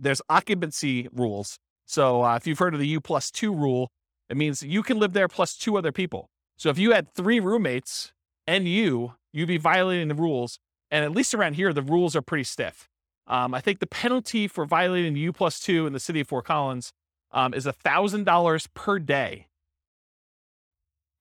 there's 0.00 0.20
occupancy 0.28 1.08
rules 1.12 1.58
so 1.92 2.24
uh, 2.24 2.36
if 2.36 2.46
you've 2.46 2.58
heard 2.58 2.74
of 2.74 2.80
the 2.80 2.86
U 2.88 3.00
plus 3.00 3.30
two 3.30 3.54
rule, 3.54 3.90
it 4.28 4.36
means 4.36 4.62
you 4.62 4.82
can 4.82 4.98
live 4.98 5.12
there 5.12 5.28
plus 5.28 5.54
two 5.54 5.76
other 5.76 5.92
people. 5.92 6.30
So 6.56 6.70
if 6.70 6.78
you 6.78 6.92
had 6.92 7.12
three 7.14 7.40
roommates 7.40 8.12
and 8.46 8.68
you, 8.68 9.14
you'd 9.32 9.48
be 9.48 9.56
violating 9.58 10.08
the 10.08 10.14
rules. 10.14 10.58
And 10.90 11.04
at 11.04 11.12
least 11.12 11.34
around 11.34 11.54
here, 11.54 11.72
the 11.72 11.82
rules 11.82 12.14
are 12.14 12.22
pretty 12.22 12.44
stiff. 12.44 12.88
Um, 13.26 13.54
I 13.54 13.60
think 13.60 13.78
the 13.78 13.86
penalty 13.86 14.46
for 14.46 14.64
violating 14.64 15.16
U 15.16 15.32
plus 15.32 15.58
two 15.60 15.86
in 15.86 15.92
the 15.92 16.00
city 16.00 16.20
of 16.20 16.28
Fort 16.28 16.44
Collins 16.44 16.92
um, 17.30 17.54
is 17.54 17.66
$1,000 17.66 18.66
per 18.74 18.98
day 18.98 19.46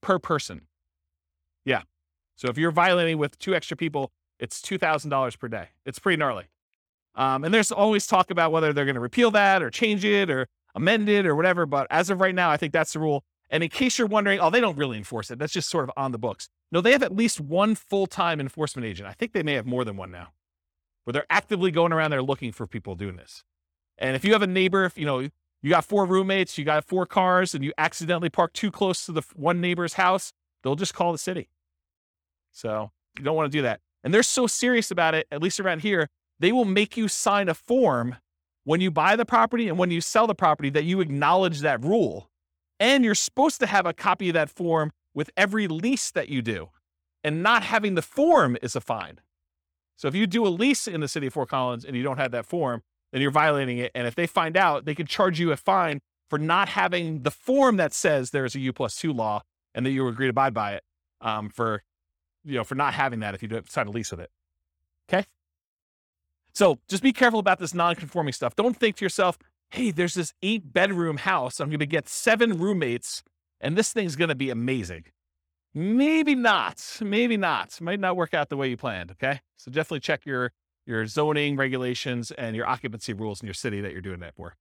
per 0.01 0.19
person. 0.19 0.63
Yeah. 1.63 1.83
So 2.35 2.49
if 2.49 2.57
you're 2.57 2.71
violating 2.71 3.17
with 3.17 3.37
two 3.37 3.55
extra 3.55 3.77
people, 3.77 4.11
it's 4.39 4.61
$2,000 4.61 5.39
per 5.39 5.47
day. 5.47 5.67
It's 5.85 5.99
pretty 5.99 6.17
gnarly. 6.17 6.45
Um, 7.15 7.43
and 7.43 7.53
there's 7.53 7.71
always 7.71 8.07
talk 8.07 8.31
about 8.31 8.51
whether 8.51 8.73
they're 8.73 8.85
going 8.85 8.95
to 8.95 9.01
repeal 9.01 9.31
that 9.31 9.61
or 9.61 9.69
change 9.69 10.03
it 10.03 10.29
or 10.29 10.47
amend 10.75 11.07
it 11.09 11.25
or 11.25 11.35
whatever. 11.35 11.65
But 11.65 11.87
as 11.89 12.09
of 12.09 12.21
right 12.21 12.33
now, 12.33 12.49
I 12.49 12.57
think 12.57 12.73
that's 12.73 12.93
the 12.93 12.99
rule. 12.99 13.23
And 13.51 13.63
in 13.63 13.69
case 13.69 13.99
you're 13.99 14.07
wondering, 14.07 14.39
oh, 14.39 14.49
they 14.49 14.61
don't 14.61 14.77
really 14.77 14.97
enforce 14.97 15.29
it. 15.29 15.37
That's 15.37 15.51
just 15.51 15.69
sort 15.69 15.83
of 15.83 15.91
on 15.97 16.13
the 16.13 16.17
books. 16.17 16.47
No, 16.71 16.79
they 16.79 16.93
have 16.93 17.03
at 17.03 17.15
least 17.15 17.41
one 17.41 17.75
full 17.75 18.07
time 18.07 18.39
enforcement 18.39 18.87
agent. 18.87 19.09
I 19.09 19.13
think 19.13 19.33
they 19.33 19.43
may 19.43 19.53
have 19.53 19.65
more 19.65 19.83
than 19.83 19.97
one 19.97 20.09
now, 20.09 20.29
where 21.03 21.11
they're 21.11 21.25
actively 21.29 21.69
going 21.69 21.91
around 21.91 22.11
there 22.11 22.23
looking 22.23 22.53
for 22.53 22.65
people 22.65 22.95
doing 22.95 23.17
this. 23.17 23.43
And 23.97 24.15
if 24.15 24.23
you 24.23 24.31
have 24.31 24.41
a 24.41 24.47
neighbor, 24.47 24.85
if 24.85 24.97
you 24.97 25.05
know 25.05 25.19
you 25.19 25.69
got 25.69 25.85
four 25.85 26.05
roommates, 26.05 26.57
you 26.57 26.63
got 26.63 26.85
four 26.85 27.05
cars, 27.05 27.53
and 27.53 27.63
you 27.63 27.73
accidentally 27.77 28.29
park 28.29 28.53
too 28.53 28.71
close 28.71 29.05
to 29.05 29.11
the 29.11 29.21
one 29.35 29.59
neighbor's 29.59 29.93
house, 29.93 30.31
they'll 30.63 30.75
just 30.75 30.95
call 30.95 31.11
the 31.11 31.17
city. 31.17 31.49
So 32.51 32.91
you 33.17 33.25
don't 33.25 33.35
want 33.35 33.51
to 33.51 33.57
do 33.57 33.61
that. 33.63 33.81
And 34.03 34.13
they're 34.13 34.23
so 34.23 34.47
serious 34.47 34.89
about 34.89 35.13
it, 35.13 35.27
at 35.29 35.41
least 35.41 35.59
around 35.59 35.81
here, 35.81 36.07
they 36.39 36.51
will 36.51 36.65
make 36.65 36.97
you 36.97 37.07
sign 37.07 37.49
a 37.49 37.53
form 37.53 38.15
when 38.63 38.81
you 38.81 38.89
buy 38.89 39.15
the 39.15 39.25
property 39.25 39.67
and 39.67 39.77
when 39.77 39.91
you 39.91 40.01
sell 40.01 40.25
the 40.25 40.33
property 40.33 40.69
that 40.71 40.85
you 40.85 41.01
acknowledge 41.01 41.59
that 41.59 41.83
rule. 41.83 42.30
And 42.81 43.05
you're 43.05 43.13
supposed 43.15 43.59
to 43.59 43.67
have 43.67 43.85
a 43.85 43.93
copy 43.93 44.29
of 44.29 44.33
that 44.33 44.49
form 44.49 44.91
with 45.13 45.29
every 45.37 45.67
lease 45.67 46.09
that 46.11 46.29
you 46.29 46.41
do. 46.41 46.69
And 47.23 47.43
not 47.43 47.61
having 47.61 47.93
the 47.93 48.01
form 48.01 48.57
is 48.63 48.75
a 48.75 48.81
fine. 48.81 49.19
So 49.95 50.07
if 50.07 50.15
you 50.15 50.25
do 50.25 50.47
a 50.47 50.49
lease 50.49 50.87
in 50.87 50.99
the 50.99 51.07
city 51.07 51.27
of 51.27 51.33
Fort 51.33 51.49
Collins 51.49 51.85
and 51.85 51.95
you 51.95 52.01
don't 52.01 52.17
have 52.17 52.31
that 52.31 52.47
form, 52.47 52.81
then 53.11 53.21
you're 53.21 53.29
violating 53.29 53.77
it. 53.77 53.91
And 53.93 54.07
if 54.07 54.15
they 54.15 54.25
find 54.25 54.57
out, 54.57 54.85
they 54.85 54.95
can 54.95 55.05
charge 55.05 55.39
you 55.39 55.51
a 55.51 55.57
fine 55.57 56.01
for 56.27 56.39
not 56.39 56.69
having 56.69 57.21
the 57.21 57.29
form 57.29 57.77
that 57.77 57.93
says 57.93 58.31
there's 58.31 58.55
a 58.55 58.59
U 58.59 58.73
plus 58.73 58.95
two 58.95 59.13
law 59.13 59.43
and 59.75 59.85
that 59.85 59.91
you 59.91 60.07
agree 60.07 60.25
to 60.25 60.31
abide 60.31 60.55
by 60.55 60.73
it 60.73 60.83
um, 61.21 61.49
for, 61.49 61.83
you 62.43 62.55
know, 62.55 62.63
for 62.63 62.73
not 62.73 62.95
having 62.95 63.19
that 63.19 63.35
if 63.35 63.43
you 63.43 63.47
don't 63.47 63.69
sign 63.69 63.85
a 63.85 63.91
lease 63.91 64.09
with 64.09 64.21
it. 64.21 64.31
Okay. 65.07 65.27
So 66.53 66.79
just 66.87 67.03
be 67.03 67.13
careful 67.13 67.39
about 67.39 67.59
this 67.59 67.75
non-conforming 67.75 68.33
stuff. 68.33 68.55
Don't 68.55 68.75
think 68.75 68.95
to 68.95 69.05
yourself, 69.05 69.37
hey, 69.71 69.91
there's 69.91 70.13
this 70.13 70.33
eight 70.41 70.73
bedroom 70.73 71.17
house. 71.17 71.59
I'm 71.59 71.69
going 71.69 71.79
to 71.79 71.85
get 71.85 72.07
seven 72.07 72.59
roommates 72.59 73.23
and 73.59 73.77
this 73.77 73.93
thing's 73.93 74.15
going 74.15 74.29
to 74.29 74.35
be 74.35 74.49
amazing. 74.49 75.05
Maybe 75.73 76.35
not. 76.35 76.83
Maybe 77.01 77.37
not. 77.37 77.79
Might 77.79 77.99
not 77.99 78.17
work 78.17 78.33
out 78.33 78.49
the 78.49 78.57
way 78.57 78.69
you 78.69 78.77
planned. 78.77 79.11
Okay. 79.11 79.39
So 79.57 79.71
definitely 79.71 80.01
check 80.01 80.25
your, 80.25 80.51
your 80.85 81.05
zoning 81.05 81.55
regulations 81.55 82.31
and 82.31 82.55
your 82.55 82.67
occupancy 82.67 83.13
rules 83.13 83.41
in 83.41 83.47
your 83.47 83.53
city 83.53 83.79
that 83.81 83.93
you're 83.93 84.01
doing 84.01 84.19
that 84.19 84.35
for. 84.35 84.55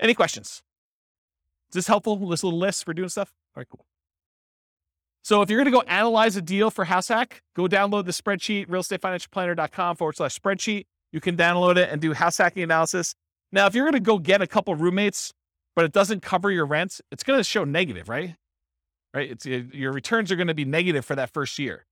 Any 0.00 0.14
questions? 0.14 0.62
Is 1.68 1.74
this 1.74 1.86
helpful? 1.88 2.16
This 2.16 2.42
little 2.42 2.58
list 2.58 2.84
for 2.84 2.94
doing 2.94 3.10
stuff? 3.10 3.32
All 3.54 3.60
right, 3.60 3.68
cool. 3.68 3.84
So 5.22 5.42
if 5.42 5.50
you're 5.50 5.58
going 5.58 5.70
to 5.70 5.78
go 5.78 5.82
analyze 5.82 6.36
a 6.36 6.42
deal 6.42 6.70
for 6.70 6.86
House 6.86 7.08
Hack, 7.08 7.42
go 7.54 7.66
download 7.66 8.06
the 8.06 8.12
spreadsheet, 8.12 8.68
realestatefinancialplanner.com 8.68 9.96
forward 9.96 10.16
slash 10.16 10.38
spreadsheet. 10.38 10.86
You 11.12 11.20
can 11.20 11.36
download 11.36 11.76
it 11.76 11.90
and 11.90 12.00
do 12.00 12.14
house 12.14 12.38
hacking 12.38 12.62
analysis. 12.62 13.14
Now, 13.52 13.66
if 13.66 13.74
you're 13.74 13.84
going 13.84 13.94
to 13.94 14.00
go 14.00 14.18
get 14.18 14.42
a 14.42 14.46
couple 14.46 14.74
roommates, 14.74 15.32
but 15.74 15.84
it 15.84 15.92
doesn't 15.92 16.22
cover 16.22 16.50
your 16.50 16.66
rent, 16.66 17.00
it's 17.10 17.22
going 17.22 17.38
to 17.38 17.44
show 17.44 17.64
negative, 17.64 18.08
right? 18.08 18.36
Right? 19.14 19.30
It's 19.30 19.46
your 19.46 19.92
returns 19.92 20.30
are 20.30 20.36
going 20.36 20.48
to 20.48 20.54
be 20.54 20.64
negative 20.64 21.04
for 21.04 21.14
that 21.16 21.30
first 21.30 21.58
year. 21.58 21.86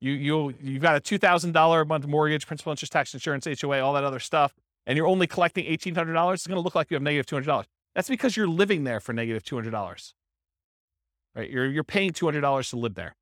You 0.00 0.12
you 0.12 0.54
you've 0.60 0.82
got 0.82 0.96
a 0.96 1.00
two 1.00 1.18
thousand 1.18 1.52
dollar 1.52 1.82
a 1.82 1.86
month 1.86 2.06
mortgage, 2.06 2.46
principal, 2.46 2.72
interest, 2.72 2.92
tax, 2.92 3.14
insurance, 3.14 3.46
HOA, 3.60 3.80
all 3.80 3.92
that 3.92 4.04
other 4.04 4.18
stuff, 4.18 4.54
and 4.86 4.96
you're 4.96 5.06
only 5.06 5.26
collecting 5.26 5.64
eighteen 5.66 5.94
hundred 5.94 6.14
dollars. 6.14 6.40
It's 6.40 6.46
going 6.46 6.56
to 6.56 6.62
look 6.62 6.74
like 6.74 6.90
you 6.90 6.94
have 6.96 7.02
negative 7.02 7.26
two 7.26 7.36
hundred 7.36 7.46
dollars. 7.46 7.66
That's 7.94 8.08
because 8.08 8.36
you're 8.36 8.48
living 8.48 8.84
there 8.84 9.00
for 9.00 9.12
negative 9.12 9.44
two 9.44 9.56
hundred 9.56 9.70
dollars 9.70 10.14
right? 11.34 11.50
You're 11.50 11.66
you're 11.66 11.84
paying 11.84 12.12
two 12.12 12.26
hundred 12.26 12.40
dollars 12.42 12.70
to 12.70 12.76
live 12.76 12.94
there. 12.94 13.14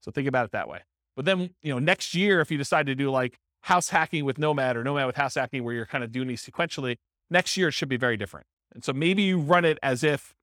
So 0.00 0.10
think 0.10 0.28
about 0.28 0.46
it 0.46 0.52
that 0.52 0.68
way. 0.68 0.80
But 1.16 1.24
then 1.24 1.50
you 1.62 1.72
know 1.72 1.78
next 1.78 2.14
year, 2.14 2.40
if 2.40 2.50
you 2.50 2.58
decide 2.58 2.86
to 2.86 2.94
do 2.94 3.10
like 3.10 3.38
house 3.62 3.90
hacking 3.90 4.24
with 4.24 4.38
Nomad 4.38 4.76
or 4.76 4.84
Nomad 4.84 5.06
with 5.06 5.16
house 5.16 5.34
hacking, 5.34 5.64
where 5.64 5.74
you're 5.74 5.86
kind 5.86 6.04
of 6.04 6.12
doing 6.12 6.28
these 6.28 6.44
sequentially, 6.44 6.98
next 7.30 7.56
year 7.56 7.68
it 7.68 7.72
should 7.72 7.88
be 7.88 7.96
very 7.96 8.16
different. 8.16 8.46
And 8.74 8.84
so 8.84 8.92
maybe 8.92 9.22
you 9.22 9.38
run 9.38 9.64
it 9.64 9.78
as 9.82 10.02
if 10.02 10.34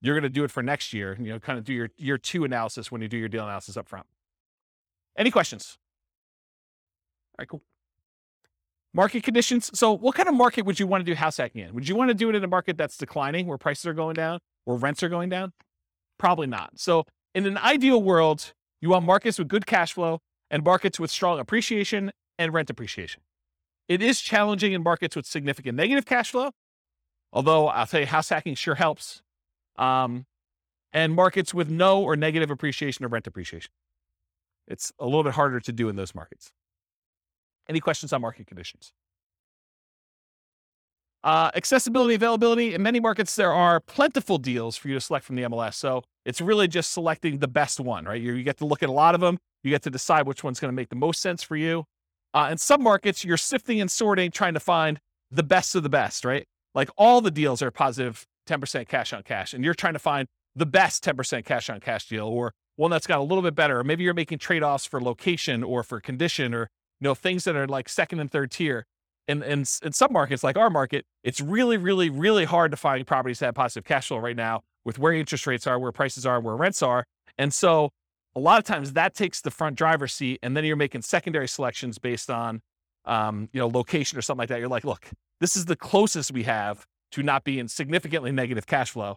you're 0.00 0.14
going 0.14 0.22
to 0.22 0.28
do 0.28 0.44
it 0.44 0.50
for 0.50 0.62
next 0.62 0.92
year. 0.92 1.12
And 1.12 1.26
you 1.26 1.32
know, 1.32 1.38
kind 1.38 1.58
of 1.58 1.64
do 1.64 1.72
your 1.72 1.90
year 1.96 2.18
two 2.18 2.44
analysis 2.44 2.90
when 2.90 3.02
you 3.02 3.08
do 3.08 3.16
your 3.16 3.28
deal 3.28 3.44
analysis 3.44 3.76
up 3.76 3.88
front. 3.88 4.06
Any 5.16 5.30
questions? 5.30 5.78
All 7.32 7.42
right, 7.42 7.48
cool. 7.48 7.62
Market 8.92 9.22
conditions. 9.22 9.70
So, 9.78 9.92
what 9.92 10.16
kind 10.16 10.28
of 10.28 10.34
market 10.34 10.66
would 10.66 10.80
you 10.80 10.86
want 10.86 11.04
to 11.04 11.10
do 11.10 11.14
house 11.14 11.36
hacking 11.36 11.62
in? 11.62 11.74
Would 11.74 11.88
you 11.88 11.94
want 11.94 12.08
to 12.08 12.14
do 12.14 12.28
it 12.28 12.34
in 12.34 12.42
a 12.42 12.48
market 12.48 12.76
that's 12.76 12.96
declining, 12.96 13.46
where 13.46 13.58
prices 13.58 13.86
are 13.86 13.94
going 13.94 14.14
down, 14.14 14.40
where 14.64 14.76
rents 14.76 15.02
are 15.02 15.08
going 15.08 15.28
down? 15.28 15.52
Probably 16.18 16.48
not. 16.48 16.72
So, 16.78 17.04
in 17.34 17.46
an 17.46 17.56
ideal 17.58 18.02
world, 18.02 18.52
you 18.80 18.90
want 18.90 19.04
markets 19.04 19.38
with 19.38 19.46
good 19.46 19.64
cash 19.64 19.92
flow 19.92 20.20
and 20.50 20.64
markets 20.64 20.98
with 20.98 21.10
strong 21.10 21.38
appreciation 21.38 22.10
and 22.40 22.54
rent 22.54 22.70
appreciation. 22.70 23.20
It 23.86 24.00
is 24.00 24.20
challenging 24.20 24.72
in 24.72 24.82
markets 24.82 25.14
with 25.14 25.26
significant 25.26 25.76
negative 25.76 26.06
cash 26.06 26.30
flow, 26.30 26.52
although 27.32 27.68
I'll 27.68 27.86
tell 27.86 28.00
you, 28.00 28.06
house 28.06 28.30
hacking 28.30 28.54
sure 28.54 28.76
helps. 28.76 29.20
Um, 29.76 30.24
and 30.92 31.14
markets 31.14 31.52
with 31.52 31.68
no 31.68 32.02
or 32.02 32.16
negative 32.16 32.50
appreciation 32.50 33.04
or 33.04 33.08
rent 33.08 33.26
appreciation. 33.26 33.70
It's 34.66 34.90
a 34.98 35.04
little 35.04 35.22
bit 35.22 35.34
harder 35.34 35.60
to 35.60 35.72
do 35.72 35.88
in 35.88 35.96
those 35.96 36.14
markets. 36.14 36.50
Any 37.68 37.78
questions 37.78 38.12
on 38.12 38.22
market 38.22 38.46
conditions? 38.46 38.92
Uh, 41.22 41.50
accessibility, 41.54 42.14
availability. 42.14 42.74
In 42.74 42.82
many 42.82 43.00
markets, 43.00 43.36
there 43.36 43.52
are 43.52 43.80
plentiful 43.80 44.38
deals 44.38 44.78
for 44.78 44.88
you 44.88 44.94
to 44.94 45.00
select 45.00 45.26
from 45.26 45.36
the 45.36 45.42
MLS. 45.42 45.74
So 45.74 46.02
it's 46.24 46.40
really 46.40 46.68
just 46.68 46.92
selecting 46.92 47.38
the 47.38 47.48
best 47.48 47.78
one, 47.78 48.06
right? 48.06 48.20
You, 48.20 48.32
you 48.32 48.42
get 48.42 48.56
to 48.58 48.64
look 48.64 48.82
at 48.82 48.88
a 48.88 48.92
lot 48.92 49.14
of 49.14 49.20
them. 49.20 49.38
You 49.62 49.70
get 49.70 49.82
to 49.82 49.90
decide 49.90 50.26
which 50.26 50.42
one's 50.42 50.58
going 50.58 50.72
to 50.72 50.76
make 50.76 50.88
the 50.88 50.96
most 50.96 51.20
sense 51.20 51.42
for 51.42 51.56
you. 51.56 51.84
Uh, 52.32 52.48
in 52.50 52.58
some 52.58 52.82
markets, 52.82 53.24
you're 53.24 53.36
sifting 53.36 53.80
and 53.80 53.90
sorting, 53.90 54.30
trying 54.30 54.54
to 54.54 54.60
find 54.60 55.00
the 55.30 55.42
best 55.42 55.74
of 55.74 55.82
the 55.82 55.88
best, 55.88 56.24
right? 56.24 56.46
Like 56.74 56.90
all 56.96 57.20
the 57.20 57.30
deals 57.30 57.62
are 57.62 57.70
positive 57.70 58.26
10% 58.48 58.88
cash 58.88 59.12
on 59.12 59.22
cash, 59.22 59.52
and 59.54 59.64
you're 59.64 59.74
trying 59.74 59.94
to 59.94 59.98
find 59.98 60.28
the 60.54 60.66
best 60.66 61.04
10% 61.04 61.44
cash 61.44 61.70
on 61.70 61.80
cash 61.80 62.08
deal 62.08 62.26
or 62.26 62.52
one 62.76 62.90
that's 62.90 63.06
got 63.06 63.18
a 63.18 63.22
little 63.22 63.42
bit 63.42 63.54
better. 63.54 63.80
Or 63.80 63.84
maybe 63.84 64.04
you're 64.04 64.14
making 64.14 64.38
trade 64.38 64.62
offs 64.62 64.86
for 64.86 65.00
location 65.00 65.62
or 65.62 65.82
for 65.82 66.00
condition 66.00 66.54
or 66.54 66.68
you 67.00 67.04
know, 67.04 67.14
things 67.14 67.44
that 67.44 67.56
are 67.56 67.66
like 67.66 67.88
second 67.88 68.20
and 68.20 68.30
third 68.30 68.50
tier. 68.50 68.84
And 69.26 69.42
in, 69.42 69.60
in 69.82 69.92
some 69.92 70.12
markets, 70.12 70.42
like 70.42 70.56
our 70.56 70.70
market, 70.70 71.04
it's 71.22 71.40
really, 71.40 71.76
really, 71.76 72.10
really 72.10 72.44
hard 72.44 72.70
to 72.72 72.76
find 72.76 73.06
properties 73.06 73.38
that 73.38 73.46
have 73.46 73.54
positive 73.54 73.84
cash 73.84 74.08
flow 74.08 74.18
right 74.18 74.36
now 74.36 74.62
with 74.84 74.98
where 74.98 75.12
interest 75.12 75.46
rates 75.46 75.66
are, 75.66 75.78
where 75.78 75.92
prices 75.92 76.26
are, 76.26 76.40
where 76.40 76.56
rents 76.56 76.82
are. 76.82 77.04
And 77.38 77.54
so 77.54 77.90
a 78.36 78.40
lot 78.40 78.58
of 78.58 78.64
times 78.64 78.92
that 78.92 79.14
takes 79.14 79.40
the 79.40 79.50
front 79.50 79.76
driver's 79.76 80.12
seat. 80.12 80.38
And 80.42 80.56
then 80.56 80.64
you're 80.64 80.76
making 80.76 81.02
secondary 81.02 81.48
selections 81.48 81.98
based 81.98 82.30
on, 82.30 82.62
um, 83.04 83.48
you 83.52 83.60
know, 83.60 83.68
location 83.68 84.18
or 84.18 84.22
something 84.22 84.40
like 84.40 84.48
that. 84.50 84.60
You're 84.60 84.68
like, 84.68 84.84
look, 84.84 85.10
this 85.40 85.56
is 85.56 85.64
the 85.64 85.76
closest 85.76 86.32
we 86.32 86.44
have 86.44 86.86
to 87.12 87.22
not 87.22 87.44
being 87.44 87.68
significantly 87.68 88.30
negative 88.30 88.66
cash 88.66 88.90
flow. 88.90 89.16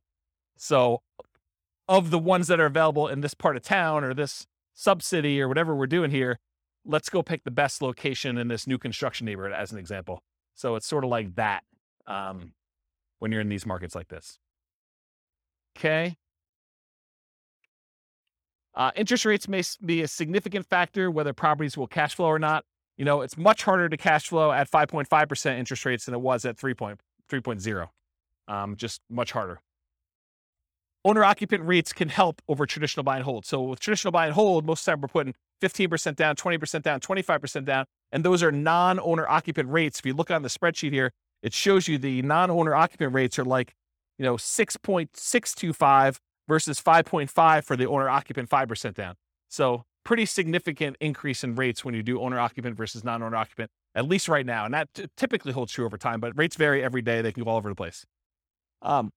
So 0.57 1.01
of 1.88 2.09
the 2.09 2.20
ones 2.20 2.47
that 2.47 2.59
are 2.59 2.66
available 2.66 3.07
in 3.07 3.22
this 3.22 3.34
part 3.34 3.55
of 3.55 3.61
town 3.61 4.03
or 4.03 4.14
this 4.14 4.47
sub 4.74 5.03
city 5.03 5.41
or 5.41 5.47
whatever 5.47 5.76
we're 5.76 5.88
doing 5.88 6.11
here, 6.11 6.39
let's 6.86 7.09
go 7.09 7.22
pick 7.22 7.43
the 7.43 7.51
best 7.51 7.82
location 7.82 8.38
in 8.38 8.47
this 8.47 8.66
new 8.66 8.78
construction 8.78 9.26
neighborhood 9.26 9.53
as 9.53 9.72
an 9.72 9.78
example. 9.78 10.24
So 10.55 10.76
it's 10.76 10.88
sort 10.88 11.03
of 11.03 11.09
like 11.09 11.36
that 11.36 11.64
um, 12.07 12.53
when 13.20 13.32
you're 13.32 13.41
in 13.41 13.49
these 13.49 13.66
markets 13.66 13.95
like 13.95 14.07
this. 14.07 14.39
Okay. 15.78 16.18
Uh, 18.76 18.91
interest 18.95 19.26
rates 19.26 19.47
may 19.47 19.61
be 19.86 20.01
a 20.01 20.07
significant 20.07 20.65
factor 20.65 21.11
whether 21.11 21.34
properties 21.34 21.78
will 21.78 21.88
cash 21.88 22.15
flow 22.15 22.28
or 22.28 22.39
not. 22.39 22.65
You 22.97 23.05
know, 23.05 23.21
it's 23.21 23.38
much 23.38 23.63
harder 23.63 23.89
to 23.89 23.97
cash 23.97 24.28
flow 24.30 24.51
at 24.51 24.69
5.5% 24.69 25.59
interest 25.59 25.86
rates 25.86 26.05
than 26.05 26.13
it 26.13 26.21
was 26.21 26.45
at 26.45 26.57
3.3.0. 26.57 27.88
Um, 28.47 28.76
just 28.76 29.01
much 29.09 29.32
harder. 29.32 29.59
Owner 31.05 31.24
occupant 31.24 31.65
rates 31.65 31.91
can 31.91 32.07
help 32.09 32.41
over 32.47 32.65
traditional 32.65 33.03
buy 33.03 33.17
and 33.17 33.26
hold. 33.26 33.45
So 33.45 33.61
with 33.61 33.80
traditional 33.80 34.11
buy 34.11 34.26
and 34.26 34.34
hold, 34.34 34.65
most 34.65 34.82
of 34.82 34.86
the 34.86 34.91
time 34.91 35.01
we're 35.01 35.07
putting 35.09 35.34
15% 35.61 36.15
down, 36.15 36.36
20% 36.36 36.82
down, 36.82 36.99
25% 36.99 37.65
down. 37.65 37.86
And 38.11 38.24
those 38.24 38.41
are 38.41 38.51
non 38.51 38.99
owner 38.99 39.28
occupant 39.28 39.69
rates. 39.69 39.99
If 39.99 40.05
you 40.05 40.13
look 40.13 40.32
on 40.32 40.43
the 40.43 40.49
spreadsheet 40.49 40.91
here, 40.93 41.11
it 41.41 41.53
shows 41.53 41.88
you 41.88 41.97
the 41.97 42.21
non 42.21 42.49
owner 42.49 42.74
occupant 42.74 43.13
rates 43.13 43.38
are 43.38 43.43
like, 43.43 43.74
you 44.17 44.24
know, 44.24 44.36
6.625 44.36 46.19
versus 46.47 46.81
5.5 46.81 47.63
for 47.63 47.75
the 47.75 47.87
owner 47.87 48.09
occupant 48.09 48.49
5% 48.49 48.93
down. 48.93 49.15
So 49.49 49.85
pretty 50.03 50.25
significant 50.25 50.97
increase 50.99 51.43
in 51.43 51.55
rates 51.55 51.85
when 51.85 51.95
you 51.95 52.03
do 52.03 52.21
owner 52.21 52.39
occupant 52.39 52.75
versus 52.75 53.03
non 53.03 53.23
owner 53.23 53.35
occupant, 53.35 53.71
at 53.95 54.07
least 54.07 54.27
right 54.27 54.45
now. 54.45 54.65
And 54.65 54.73
that 54.73 54.93
t- 54.93 55.05
typically 55.15 55.53
holds 55.53 55.71
true 55.71 55.85
over 55.85 55.97
time, 55.97 56.19
but 56.19 56.37
rates 56.37 56.55
vary 56.55 56.83
every 56.83 57.01
day. 57.01 57.21
They 57.21 57.31
can 57.31 57.43
go 57.43 57.51
all 57.51 57.57
over 57.57 57.69
the 57.69 57.75
place. 57.75 58.05
Um, 58.81 59.11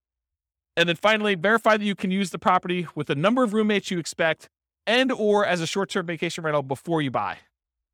and 0.77 0.89
then 0.89 0.97
finally, 0.97 1.35
verify 1.35 1.77
that 1.77 1.85
you 1.85 1.95
can 1.95 2.11
use 2.11 2.31
the 2.31 2.39
property 2.39 2.87
with 2.95 3.07
the 3.07 3.15
number 3.15 3.43
of 3.43 3.55
roommates 3.55 3.91
you 3.91 3.99
expect 3.99 4.49
and 4.87 5.11
or 5.11 5.45
as 5.45 5.61
a 5.61 5.67
short-term 5.67 6.07
vacation 6.07 6.45
rental 6.45 6.63
before 6.63 7.03
you 7.03 7.11
buy. 7.11 7.39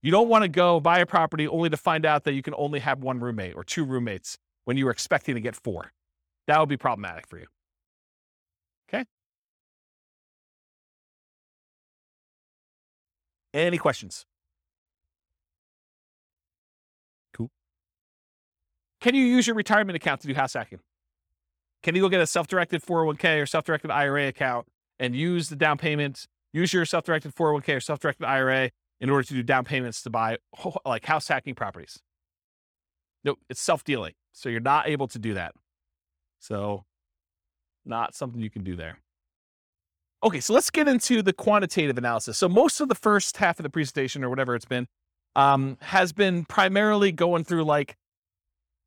You 0.02 0.10
don't 0.10 0.28
want 0.28 0.42
to 0.42 0.48
go 0.48 0.80
buy 0.80 0.98
a 0.98 1.06
property 1.06 1.46
only 1.46 1.70
to 1.70 1.76
find 1.76 2.04
out 2.04 2.24
that 2.24 2.34
you 2.34 2.42
can 2.42 2.54
only 2.56 2.80
have 2.80 2.98
one 2.98 3.20
roommate 3.20 3.54
or 3.54 3.62
two 3.62 3.84
roommates 3.84 4.36
when 4.64 4.76
you 4.76 4.84
were 4.84 4.90
expecting 4.90 5.36
to 5.36 5.40
get 5.40 5.54
four. 5.54 5.92
That 6.48 6.58
would 6.58 6.68
be 6.68 6.76
problematic 6.76 7.28
for 7.28 7.38
you. 7.38 7.46
Okay? 8.88 9.04
Any 13.55 13.78
questions? 13.78 14.24
Cool. 17.34 17.50
Can 19.00 19.14
you 19.14 19.24
use 19.24 19.46
your 19.46 19.57
retirement 19.57 19.96
account 19.96 20.20
to 20.22 20.28
do 20.28 20.34
house 20.34 20.55
hacking? 20.55 20.80
Can 21.82 21.94
you 21.94 22.03
go 22.03 22.09
get 22.09 22.20
a 22.20 22.26
self-directed 22.26 22.82
401k 22.82 23.42
or 23.42 23.46
self-directed 23.46 23.90
IRA 23.90 24.28
account 24.28 24.66
and 24.98 25.16
use 25.16 25.48
the 25.48 25.57
down 25.57 25.78
payment 25.78 26.26
use 26.53 26.72
your 26.72 26.84
self-directed 26.84 27.34
401k 27.34 27.76
or 27.76 27.80
self-directed 27.80 28.24
IRA 28.24 28.70
in 29.00 29.11
order 29.11 29.26
to 29.26 29.34
do 29.34 29.42
down 29.42 29.64
payments 29.64 30.03
to 30.03 30.11
buy 30.11 30.36
like 30.84 31.05
house 31.05 31.28
hacking 31.28 31.55
properties. 31.55 32.00
Nope, 33.24 33.38
it's 33.48 33.61
self-dealing. 33.61 34.14
So 34.32 34.48
you're 34.48 34.61
not 34.61 34.88
able 34.88 35.09
to 35.09 35.18
do 35.18 35.34
that. 35.34 35.55
So 36.38 36.84
not 37.84 38.14
something 38.14 38.40
you 38.40 38.50
can 38.50 38.64
do 38.64 38.76
there. 38.76 38.98
Okay, 40.24 40.40
so 40.40 40.52
let's 40.52 40.70
get 40.70 40.86
into 40.86 41.20
the 41.20 41.32
quantitative 41.32 41.98
analysis. 41.98 42.38
So 42.38 42.48
most 42.48 42.80
of 42.80 42.88
the 42.88 42.94
first 42.94 43.38
half 43.38 43.58
of 43.58 43.64
the 43.64 43.70
presentation 43.70 44.22
or 44.22 44.30
whatever 44.30 44.54
it's 44.54 44.64
been 44.64 44.86
um, 45.34 45.78
has 45.80 46.12
been 46.12 46.44
primarily 46.44 47.10
going 47.10 47.44
through 47.44 47.64
like 47.64 47.96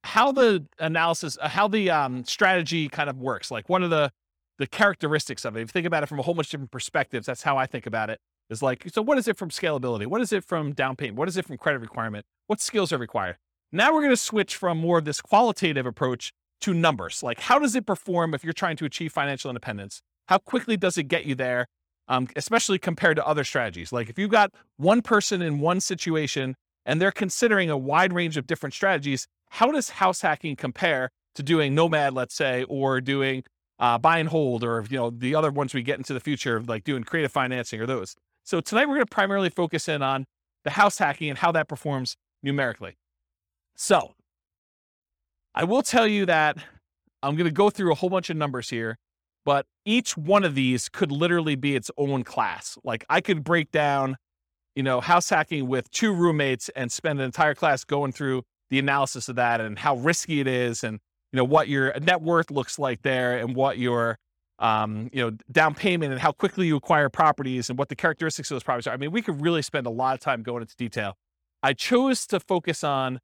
how 0.06 0.32
the 0.32 0.66
analysis, 0.80 1.38
uh, 1.42 1.50
how 1.50 1.68
the 1.68 1.90
um, 1.90 2.24
strategy 2.24 2.88
kind 2.88 3.10
of 3.10 3.18
works. 3.18 3.52
Like 3.52 3.68
one 3.68 3.84
of 3.84 3.90
the 3.90 4.12
the 4.58 4.68
characteristics 4.68 5.46
of 5.46 5.58
it. 5.58 5.62
If 5.62 5.70
you 5.70 5.72
think 5.72 5.88
about 5.88 6.04
it 6.04 6.06
from 6.08 6.20
a 6.20 6.22
whole 6.22 6.34
bunch 6.34 6.48
of 6.48 6.52
different 6.52 6.72
perspectives, 6.72 7.26
that's 7.26 7.44
how 7.44 7.58
I 7.58 7.66
think 7.66 7.86
about 7.86 8.10
it. 8.10 8.20
Is 8.50 8.62
like, 8.62 8.88
so 8.94 9.02
what 9.02 9.18
is 9.18 9.28
it 9.28 9.38
from 9.38 9.50
scalability? 9.50 10.06
What 10.06 10.22
is 10.22 10.32
it 10.32 10.44
from 10.44 10.72
down 10.74 10.96
payment? 10.96 11.18
What 11.18 11.28
is 11.28 11.36
it 11.36 11.46
from 11.46 11.58
credit 11.58 11.80
requirement? 11.80 12.26
What 12.48 12.62
skills 12.62 12.94
are 12.94 12.98
required? 12.98 13.38
Now 13.72 13.94
we're 13.94 14.02
going 14.02 14.12
to 14.12 14.18
switch 14.18 14.56
from 14.56 14.78
more 14.78 15.00
of 15.00 15.06
this 15.06 15.20
qualitative 15.20 15.86
approach 15.86 16.32
to 16.62 16.74
numbers. 16.74 17.24
Like, 17.24 17.42
how 17.42 17.60
does 17.60 17.76
it 17.76 17.86
perform 17.86 18.34
if 18.34 18.44
you're 18.44 18.54
trying 18.54 18.78
to 18.78 18.86
achieve 18.86 19.12
financial 19.12 19.50
independence? 19.50 20.02
How 20.28 20.38
quickly 20.38 20.78
does 20.78 20.98
it 20.98 21.04
get 21.04 21.26
you 21.26 21.36
there? 21.36 21.68
Um, 22.08 22.28
especially 22.36 22.78
compared 22.78 23.18
to 23.18 23.26
other 23.26 23.44
strategies. 23.44 23.92
Like, 23.92 24.10
if 24.10 24.20
you've 24.20 24.30
got 24.30 24.52
one 24.78 25.02
person 25.02 25.42
in 25.42 25.60
one 25.60 25.80
situation 25.80 26.56
and 26.86 27.02
they're 27.02 27.12
considering 27.12 27.70
a 27.70 27.78
wide 27.78 28.14
range 28.14 28.38
of 28.38 28.46
different 28.46 28.76
strategies, 28.76 29.28
how 29.50 29.72
does 29.72 29.90
house 29.90 30.22
hacking 30.22 30.56
compare 30.56 31.10
to 31.34 31.44
doing 31.44 31.74
Nomad, 31.74 32.14
let's 32.14 32.36
say, 32.36 32.64
or 32.66 33.02
doing 33.02 33.44
uh, 33.80 33.98
buy 33.98 34.20
and 34.20 34.30
hold, 34.30 34.64
or 34.64 34.86
you 34.90 34.98
know 34.98 35.10
the 35.10 35.36
other 35.36 35.52
ones 35.52 35.74
we 35.74 35.84
get 35.84 35.98
into 35.98 36.14
the 36.14 36.20
future, 36.20 36.62
like 36.62 36.84
doing 36.84 37.04
creative 37.04 37.32
financing 37.32 37.82
or 37.82 37.86
those. 37.86 38.16
So 38.44 38.62
tonight 38.62 38.86
we're 38.88 38.96
going 38.96 39.06
to 39.06 39.12
primarily 39.12 39.50
focus 39.50 39.90
in 39.90 40.02
on 40.02 40.26
the 40.64 40.72
house 40.72 40.98
hacking 40.98 41.30
and 41.30 41.40
how 41.40 41.52
that 41.54 41.68
performs 41.68 42.16
numerically. 42.42 42.96
So 43.76 44.14
I 45.54 45.64
will 45.64 45.82
tell 45.82 46.08
you 46.08 46.26
that 46.26 46.58
I'm 47.22 47.36
going 47.36 47.50
to 47.50 47.54
go 47.54 47.70
through 47.70 47.92
a 47.92 47.96
whole 47.96 48.10
bunch 48.10 48.30
of 48.30 48.38
numbers 48.38 48.70
here, 48.70 48.98
but 49.46 49.68
each 49.86 50.18
one 50.18 50.44
of 50.44 50.56
these 50.56 50.90
could 50.90 51.12
literally 51.12 51.56
be 51.56 51.76
its 51.76 51.92
own 51.98 52.24
class. 52.24 52.78
Like 52.84 53.06
I 53.10 53.22
could 53.22 53.44
break 53.44 53.72
down, 53.72 54.18
you 54.76 54.84
know, 54.84 55.00
house 55.00 55.30
hacking 55.30 55.68
with 55.68 55.90
two 55.92 56.14
roommates 56.14 56.70
and 56.70 56.92
spend 56.92 57.20
an 57.20 57.26
entire 57.26 57.56
class 57.56 57.84
going 57.84 58.12
through 58.12 58.44
the 58.70 58.80
analysis 58.80 59.30
of 59.30 59.36
that 59.36 59.62
and 59.62 59.78
how 59.78 59.96
risky 59.98 60.40
it 60.40 60.48
is 60.48 60.84
and 60.84 61.00
you 61.32 61.38
know 61.38 61.44
what 61.44 61.68
your 61.68 61.94
net 62.00 62.22
worth 62.22 62.50
looks 62.50 62.80
like 62.80 63.02
there 63.04 63.38
and 63.38 63.56
what 63.56 63.78
your 63.78 64.18
um, 64.60 65.10
you 65.14 65.22
know 65.22 65.38
down 65.52 65.76
payment 65.76 66.12
and 66.12 66.22
how 66.22 66.32
quickly 66.32 66.68
you 66.68 66.78
acquire 66.78 67.10
properties 67.10 67.70
and 67.70 67.78
what 67.78 67.90
the 67.90 67.96
characteristics 67.96 68.50
of 68.50 68.56
those 68.56 68.64
properties 68.64 68.88
are. 68.88 68.94
I 68.94 68.98
mean, 68.98 69.12
we 69.12 69.22
could 69.22 69.42
really 69.42 69.62
spend 69.62 69.86
a 69.86 69.90
lot 69.90 70.14
of 70.14 70.22
time 70.22 70.44
going 70.44 70.62
into 70.62 70.76
detail. 70.78 71.18
I 71.62 71.74
chose 71.74 72.26
to 72.28 72.40
focus 72.40 72.84
on 72.84 73.20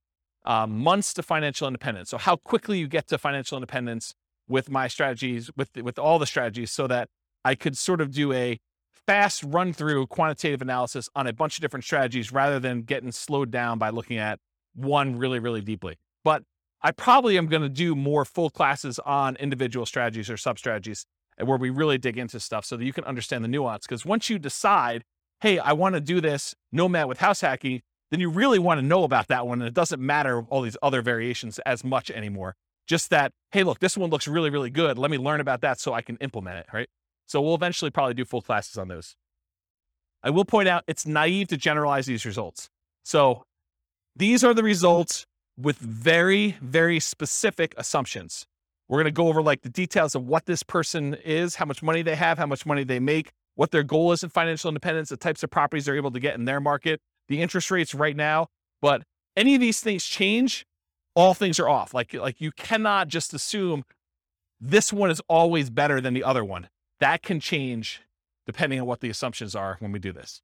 um, 0.46 0.78
months 0.80 1.14
to 1.14 1.24
financial 1.24 1.68
independence. 1.68 2.10
So 2.10 2.18
how 2.18 2.36
quickly 2.36 2.80
you 2.80 2.88
get 2.88 3.08
to 3.08 3.18
financial 3.18 3.58
independence 3.58 4.14
with 4.48 4.70
my 4.70 4.88
strategies, 4.88 5.50
with 5.56 5.70
with 5.78 5.98
all 5.98 6.20
the 6.20 6.26
strategies, 6.26 6.72
so 6.72 6.88
that 6.88 7.10
I 7.44 7.56
could 7.56 7.78
sort 7.78 8.02
of 8.02 8.12
do 8.12 8.34
a 8.34 8.60
fast 9.08 9.44
run 9.44 9.74
through 9.74 10.08
quantitative 10.08 10.62
analysis 10.62 11.10
on 11.16 11.28
a 11.28 11.34
bunch 11.34 11.58
of 11.58 11.62
different 11.62 11.84
strategies 11.84 12.32
rather 12.32 12.60
than 12.60 12.84
getting 12.84 13.12
slowed 13.12 13.52
down 13.52 13.78
by 13.78 13.90
looking 13.90 14.18
at 14.18 14.40
one 14.74 15.18
really, 15.18 15.40
really 15.40 15.62
deeply. 15.62 15.98
But 16.24 16.44
I 16.82 16.92
probably 16.92 17.38
am 17.38 17.48
going 17.48 17.62
to 17.62 17.70
do 17.70 17.96
more 17.96 18.26
full 18.26 18.50
classes 18.50 19.00
on 19.00 19.36
individual 19.38 19.86
strategies 19.86 20.30
or 20.30 20.38
sub 20.38 20.58
strategies 20.58 21.06
eh, 21.40 21.44
where 21.44 21.58
we 21.58 21.70
really 21.70 21.98
dig 21.98 22.18
into 22.18 22.40
stuff 22.40 22.66
so 22.66 22.78
that 22.78 22.86
you 22.86 22.94
can 22.94 23.04
understand 23.04 23.44
the 23.44 23.48
nuance. 23.48 23.86
Because 23.86 24.06
once 24.06 24.30
you 24.30 24.40
decide, 24.40 25.04
hey, 25.42 25.60
I 25.60 25.74
want 25.74 25.96
to 25.96 26.02
do 26.02 26.22
this 26.22 26.56
nomad 26.72 27.08
with 27.08 27.20
house 27.20 27.42
hacking, 27.42 27.82
then 28.10 28.20
you 28.20 28.30
really 28.30 28.60
want 28.60 28.80
to 28.80 28.86
know 28.86 29.04
about 29.04 29.28
that 29.28 29.48
one. 29.48 29.62
And 29.62 29.68
it 29.68 29.74
doesn't 29.74 30.02
matter 30.02 30.42
all 30.50 30.62
these 30.62 30.78
other 30.82 31.02
variations 31.02 31.60
as 31.60 31.84
much 31.84 32.12
anymore. 32.12 32.56
Just 32.92 33.10
that, 33.12 33.32
hey, 33.54 33.64
look, 33.64 33.80
this 33.80 33.96
one 33.96 34.10
looks 34.10 34.28
really, 34.28 34.50
really 34.50 34.70
good. 34.70 34.98
Let 34.98 35.10
me 35.10 35.18
learn 35.18 35.40
about 35.40 35.62
that 35.62 35.80
so 35.80 35.94
I 35.94 36.02
can 36.02 36.18
implement 36.18 36.58
it, 36.58 36.66
right? 36.74 36.90
So 37.26 37.40
we'll 37.40 37.56
eventually 37.56 37.90
probably 37.90 38.16
do 38.16 38.26
full 38.26 38.42
classes 38.42 38.78
on 38.78 38.90
those. 38.90 39.16
I 40.22 40.30
will 40.30 40.44
point 40.44 40.68
out 40.68 40.84
it's 40.88 41.06
naive 41.06 41.48
to 41.48 41.56
generalize 41.56 42.06
these 42.06 42.26
results. 42.26 42.68
So 43.06 43.46
these 44.14 44.44
are 44.44 44.54
the 44.54 44.62
results 44.62 45.26
with 45.58 45.78
very, 45.78 46.58
very 46.62 47.00
specific 47.00 47.74
assumptions. 47.78 48.46
We're 48.90 48.98
going 48.98 49.06
to 49.06 49.12
go 49.12 49.30
over 49.30 49.42
like 49.42 49.62
the 49.62 49.70
details 49.70 50.14
of 50.14 50.28
what 50.28 50.46
this 50.46 50.62
person 50.62 51.14
is, 51.24 51.56
how 51.56 51.64
much 51.64 51.82
money 51.82 52.02
they 52.02 52.18
have, 52.18 52.38
how 52.38 52.46
much 52.46 52.66
money 52.66 52.84
they 52.84 53.00
make, 53.00 53.32
what 53.56 53.72
their 53.72 53.84
goal 53.84 54.12
is 54.12 54.22
in 54.22 54.30
financial 54.30 54.68
independence, 54.68 55.08
the 55.08 55.16
types 55.16 55.44
of 55.44 55.50
properties 55.50 55.86
they're 55.86 55.96
able 55.96 56.12
to 56.12 56.20
get 56.20 56.36
in 56.36 56.44
their 56.44 56.60
market, 56.60 57.00
the 57.30 57.42
interest 57.42 57.72
rates 57.72 57.96
right 57.96 58.18
now. 58.18 58.48
But 58.82 59.04
any 59.38 59.56
of 59.56 59.62
these 59.62 59.80
things 59.80 60.04
change, 60.04 60.66
all 61.16 61.34
things 61.34 61.60
are 61.60 61.70
off. 61.70 61.94
Like, 61.94 62.14
like 62.14 62.42
you 62.42 62.52
cannot 62.52 63.08
just 63.08 63.34
assume 63.34 63.84
this 64.60 64.94
one 64.94 65.10
is 65.10 65.22
always 65.28 65.70
better 65.70 66.00
than 66.00 66.14
the 66.14 66.24
other 66.24 66.44
one. 66.44 66.70
That 67.00 67.22
can 67.22 67.40
change 67.40 68.02
depending 68.46 68.80
on 68.80 68.86
what 68.86 69.02
the 69.02 69.10
assumptions 69.10 69.56
are 69.56 69.78
when 69.80 69.92
we 69.92 70.00
do 70.00 70.12
this. 70.12 70.42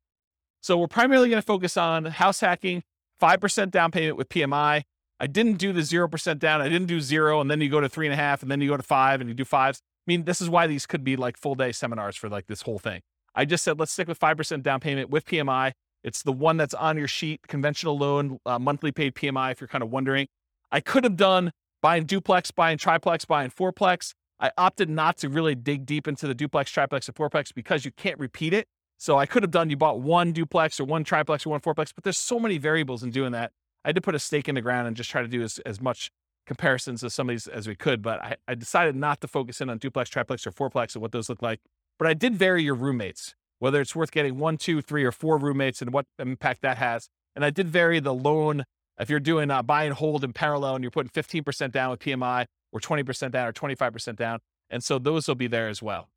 So 0.62 0.78
we're 0.78 0.88
primarily 0.88 1.30
going 1.30 1.42
to 1.42 1.46
focus 1.46 1.78
on 1.78 2.06
house 2.06 2.40
hacking, 2.40 2.84
5% 3.22 3.72
down 3.72 3.92
payment 3.92 4.18
with 4.18 4.30
PMI. 4.30 4.84
I 5.20 5.28
didn't 5.28 5.58
do 5.58 5.74
the 5.74 5.82
0% 5.82 6.40
down. 6.40 6.62
I 6.62 6.70
didn't 6.70 6.88
do 6.88 7.00
zero. 7.00 7.42
And 7.42 7.50
then 7.50 7.62
you 7.62 7.70
go 7.70 7.82
to 7.82 7.90
three 7.90 8.06
and 8.06 8.14
a 8.14 8.18
half 8.18 8.42
and 8.42 8.52
then 8.52 8.62
you 8.62 8.70
go 8.70 8.78
to 8.78 8.84
five 8.84 9.22
and 9.22 9.30
you 9.30 9.34
do 9.34 9.46
fives. 9.46 9.80
I 9.80 10.12
mean, 10.12 10.24
this 10.26 10.42
is 10.42 10.50
why 10.50 10.68
these 10.68 10.86
could 10.86 11.04
be 11.04 11.16
like 11.16 11.38
full 11.38 11.56
day 11.56 11.72
seminars 11.72 12.16
for 12.16 12.30
like 12.30 12.48
this 12.48 12.62
whole 12.62 12.80
thing. 12.80 13.02
I 13.34 13.46
just 13.46 13.64
said, 13.64 13.80
let's 13.80 13.92
stick 13.92 14.08
with 14.08 14.20
5% 14.20 14.64
down 14.64 14.80
payment 14.80 15.10
with 15.10 15.26
PMI. 15.26 15.74
It's 16.04 16.24
the 16.24 16.32
one 16.32 16.58
that's 16.58 16.74
on 16.74 16.98
your 16.98 17.08
sheet, 17.08 17.42
conventional 17.48 17.98
loan, 17.98 18.40
uh, 18.46 18.60
monthly 18.60 18.92
paid 18.92 19.16
PMI, 19.16 19.52
if 19.52 19.62
you're 19.62 19.68
kind 19.68 19.84
of 19.84 19.90
wondering. 19.92 20.28
I 20.72 20.80
could 20.80 21.04
have 21.04 21.16
done 21.16 21.52
buying 21.82 22.06
duplex, 22.06 22.52
buying 22.52 22.78
triplex, 22.78 23.26
buying 23.26 23.50
fourplex. 23.50 24.14
I 24.40 24.52
opted 24.58 24.90
not 24.90 25.18
to 25.18 25.30
really 25.30 25.56
dig 25.56 25.86
deep 25.86 26.08
into 26.08 26.28
the 26.28 26.36
duplex, 26.36 26.72
triplex, 26.72 27.08
and 27.08 27.16
fourplex 27.16 27.54
because 27.54 27.86
you 27.86 27.92
can't 27.92 28.20
repeat 28.20 28.54
it. 28.54 28.68
So 28.98 29.18
I 29.18 29.26
could 29.26 29.44
have 29.44 29.52
done 29.52 29.70
you 29.70 29.78
bought 29.78 30.00
one 30.00 30.32
duplex 30.32 30.80
or 30.80 30.86
one 30.86 31.04
triplex 31.04 31.46
or 31.46 31.52
one 31.52 31.60
fourplex, 31.60 31.92
but 31.94 32.04
there's 32.04 32.18
so 32.18 32.40
many 32.40 32.58
variables 32.58 33.04
in 33.04 33.12
doing 33.12 33.32
that. 33.32 33.52
I 33.86 33.90
had 33.90 33.96
to 33.96 34.02
put 34.02 34.16
a 34.16 34.20
stake 34.20 34.50
in 34.50 34.56
the 34.56 34.62
ground 34.62 34.88
and 34.88 34.98
just 34.98 35.10
try 35.10 35.22
to 35.22 35.28
do 35.28 35.42
as, 35.44 35.60
as 35.60 35.80
much 35.80 36.12
comparisons 36.46 37.04
of 37.04 37.14
some 37.14 37.30
of 37.30 37.34
these 37.34 37.48
as 37.48 37.68
we 37.68 37.76
could. 37.76 38.02
But 38.02 38.22
I, 38.22 38.36
I 38.48 38.56
decided 38.56 38.96
not 38.96 39.22
to 39.22 39.28
focus 39.28 39.62
in 39.62 39.70
on 39.70 39.78
duplex, 39.78 40.10
triplex, 40.10 40.48
or 40.48 40.52
fourplex 40.52 40.96
and 40.96 41.02
what 41.02 41.12
those 41.12 41.30
look 41.30 41.42
like. 41.42 41.60
But 42.00 42.08
I 42.08 42.14
did 42.14 42.36
vary 42.36 42.64
your 42.64 42.76
roommates, 42.76 43.36
whether 43.60 43.80
it's 43.80 43.96
worth 43.96 44.12
getting 44.12 44.38
one, 44.38 44.58
two, 44.58 44.82
three, 44.82 45.04
or 45.04 45.12
four 45.12 45.38
roommates 45.38 45.82
and 45.82 45.94
what 45.94 46.06
impact 46.18 46.62
that 46.62 46.78
has. 46.78 47.10
And 47.36 47.46
I 47.46 47.50
did 47.50 47.68
vary 47.70 48.00
the 48.00 48.14
loan. 48.14 48.64
If 49.00 49.10
you're 49.10 49.20
doing 49.20 49.52
a 49.52 49.62
buy 49.62 49.84
and 49.84 49.94
hold 49.94 50.24
in 50.24 50.34
parallel 50.34 50.76
and 50.76 50.84
you're 50.84 50.92
putting 50.92 51.12
15% 51.12 51.72
down 51.72 51.92
with 51.92 52.00
PMI 52.00 52.46
or 52.72 52.80
20% 52.80 53.32
down 53.32 53.48
or 53.48 53.54
25% 53.54 54.16
down, 54.16 54.40
and 54.70 54.84
so 54.84 55.00
those 55.00 55.28
will 55.28 55.36
be 55.36 55.48
there 55.48 55.70
as 55.70 55.82
well. 55.82 56.10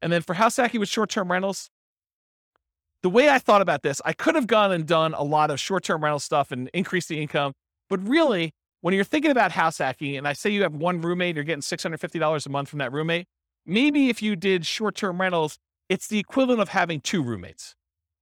And 0.00 0.12
then 0.12 0.22
for 0.22 0.34
house 0.34 0.56
hacking 0.56 0.80
with 0.80 0.88
short 0.88 1.10
term 1.10 1.30
rentals, 1.30 1.70
the 3.02 3.10
way 3.10 3.28
I 3.28 3.38
thought 3.38 3.62
about 3.62 3.82
this, 3.82 4.00
I 4.04 4.12
could 4.12 4.34
have 4.34 4.46
gone 4.46 4.72
and 4.72 4.86
done 4.86 5.14
a 5.14 5.22
lot 5.22 5.50
of 5.50 5.60
short 5.60 5.84
term 5.84 6.02
rental 6.02 6.18
stuff 6.18 6.50
and 6.50 6.70
increased 6.72 7.08
the 7.08 7.20
income. 7.20 7.52
But 7.88 8.06
really, 8.08 8.52
when 8.80 8.94
you're 8.94 9.04
thinking 9.04 9.30
about 9.30 9.52
house 9.52 9.78
hacking, 9.78 10.16
and 10.16 10.26
I 10.26 10.32
say 10.32 10.50
you 10.50 10.62
have 10.62 10.74
one 10.74 11.00
roommate, 11.00 11.36
you're 11.36 11.44
getting 11.44 11.62
$650 11.62 12.46
a 12.46 12.48
month 12.48 12.68
from 12.68 12.78
that 12.78 12.92
roommate, 12.92 13.26
maybe 13.66 14.08
if 14.08 14.22
you 14.22 14.34
did 14.36 14.66
short 14.66 14.94
term 14.94 15.20
rentals, 15.20 15.58
it's 15.88 16.08
the 16.08 16.18
equivalent 16.18 16.60
of 16.60 16.68
having 16.70 17.00
two 17.00 17.22
roommates, 17.22 17.74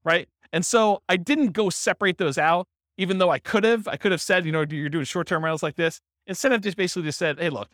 right? 0.05 0.29
And 0.53 0.67
so 0.67 1.03
I 1.09 1.17
didn't 1.17 1.53
go 1.53 1.71
separate 1.71 2.19
those 2.19 2.37
out, 2.37 2.67
even 3.01 3.17
though 3.17 3.31
I 3.31 3.39
could 3.39 3.65
have. 3.65 3.89
I 3.89 3.97
could 3.97 4.13
have 4.13 4.21
said, 4.21 4.45
you 4.45 4.53
know, 4.53 4.65
you're 4.69 4.91
doing 4.91 5.07
short 5.07 5.27
term 5.27 5.43
rentals 5.43 5.63
like 5.63 5.77
this. 5.77 6.01
Instead, 6.27 6.53
I've 6.53 6.61
just 6.61 6.77
basically 6.77 7.05
just 7.05 7.19
said, 7.19 7.41
hey, 7.41 7.49
look, 7.49 7.71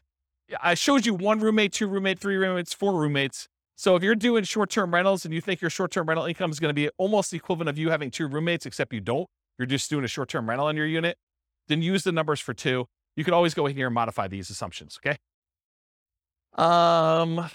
I 0.62 0.74
showed 0.74 1.04
you 1.04 1.14
one 1.14 1.40
roommate, 1.40 1.72
two 1.72 1.88
roommate, 1.88 2.20
three 2.20 2.36
roommates, 2.36 2.72
four 2.72 2.94
roommates. 2.94 3.48
So 3.74 3.96
if 3.96 4.04
you're 4.04 4.14
doing 4.14 4.44
short-term 4.44 4.94
rentals 4.94 5.24
and 5.24 5.34
you 5.34 5.40
think 5.40 5.60
your 5.60 5.68
short-term 5.68 6.08
rental 6.08 6.26
income 6.26 6.50
is 6.52 6.60
going 6.60 6.70
to 6.70 6.74
be 6.74 6.88
almost 6.96 7.32
the 7.32 7.36
equivalent 7.36 7.68
of 7.68 7.76
you 7.76 7.90
having 7.90 8.10
two 8.10 8.28
roommates, 8.28 8.64
except 8.66 8.92
you 8.92 9.00
don't, 9.00 9.28
you're 9.58 9.66
just 9.66 9.90
doing 9.90 10.04
a 10.04 10.08
short-term 10.08 10.48
rental 10.48 10.68
on 10.68 10.76
your 10.76 10.86
unit, 10.86 11.18
then 11.66 11.82
use 11.82 12.04
the 12.04 12.12
numbers 12.12 12.38
for 12.38 12.54
two. 12.54 12.86
You 13.16 13.24
can 13.24 13.34
always 13.34 13.52
go 13.52 13.66
in 13.66 13.74
here 13.74 13.86
and 13.88 13.94
modify 13.94 14.28
these 14.28 14.48
assumptions. 14.48 14.98
Okay. 15.04 15.18
Um. 16.54 17.50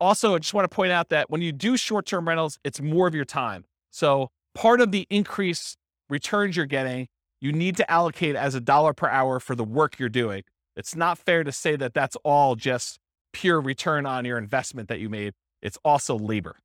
Also, 0.00 0.34
I 0.34 0.38
just 0.38 0.54
want 0.54 0.68
to 0.68 0.74
point 0.74 0.90
out 0.92 1.10
that 1.10 1.30
when 1.30 1.42
you 1.42 1.52
do 1.52 1.76
short-term 1.76 2.26
rentals, 2.26 2.58
it's 2.64 2.80
more 2.80 3.06
of 3.06 3.14
your 3.14 3.24
time. 3.24 3.64
So 3.90 4.30
part 4.54 4.80
of 4.80 4.90
the 4.90 5.06
increased 5.10 5.76
returns 6.08 6.56
you're 6.56 6.66
getting, 6.66 7.08
you 7.40 7.52
need 7.52 7.76
to 7.76 7.90
allocate 7.90 8.36
as 8.36 8.54
a 8.54 8.60
dollar 8.60 8.92
per 8.92 9.08
hour 9.08 9.40
for 9.40 9.54
the 9.54 9.64
work 9.64 9.98
you're 9.98 10.08
doing. 10.08 10.42
It's 10.76 10.96
not 10.96 11.18
fair 11.18 11.44
to 11.44 11.52
say 11.52 11.76
that 11.76 11.94
that's 11.94 12.16
all 12.24 12.56
just 12.56 12.98
pure 13.32 13.60
return 13.60 14.06
on 14.06 14.24
your 14.24 14.38
investment 14.38 14.88
that 14.88 15.00
you 15.00 15.08
made. 15.08 15.34
It's 15.62 15.78
also 15.84 16.18
labor. 16.18 16.56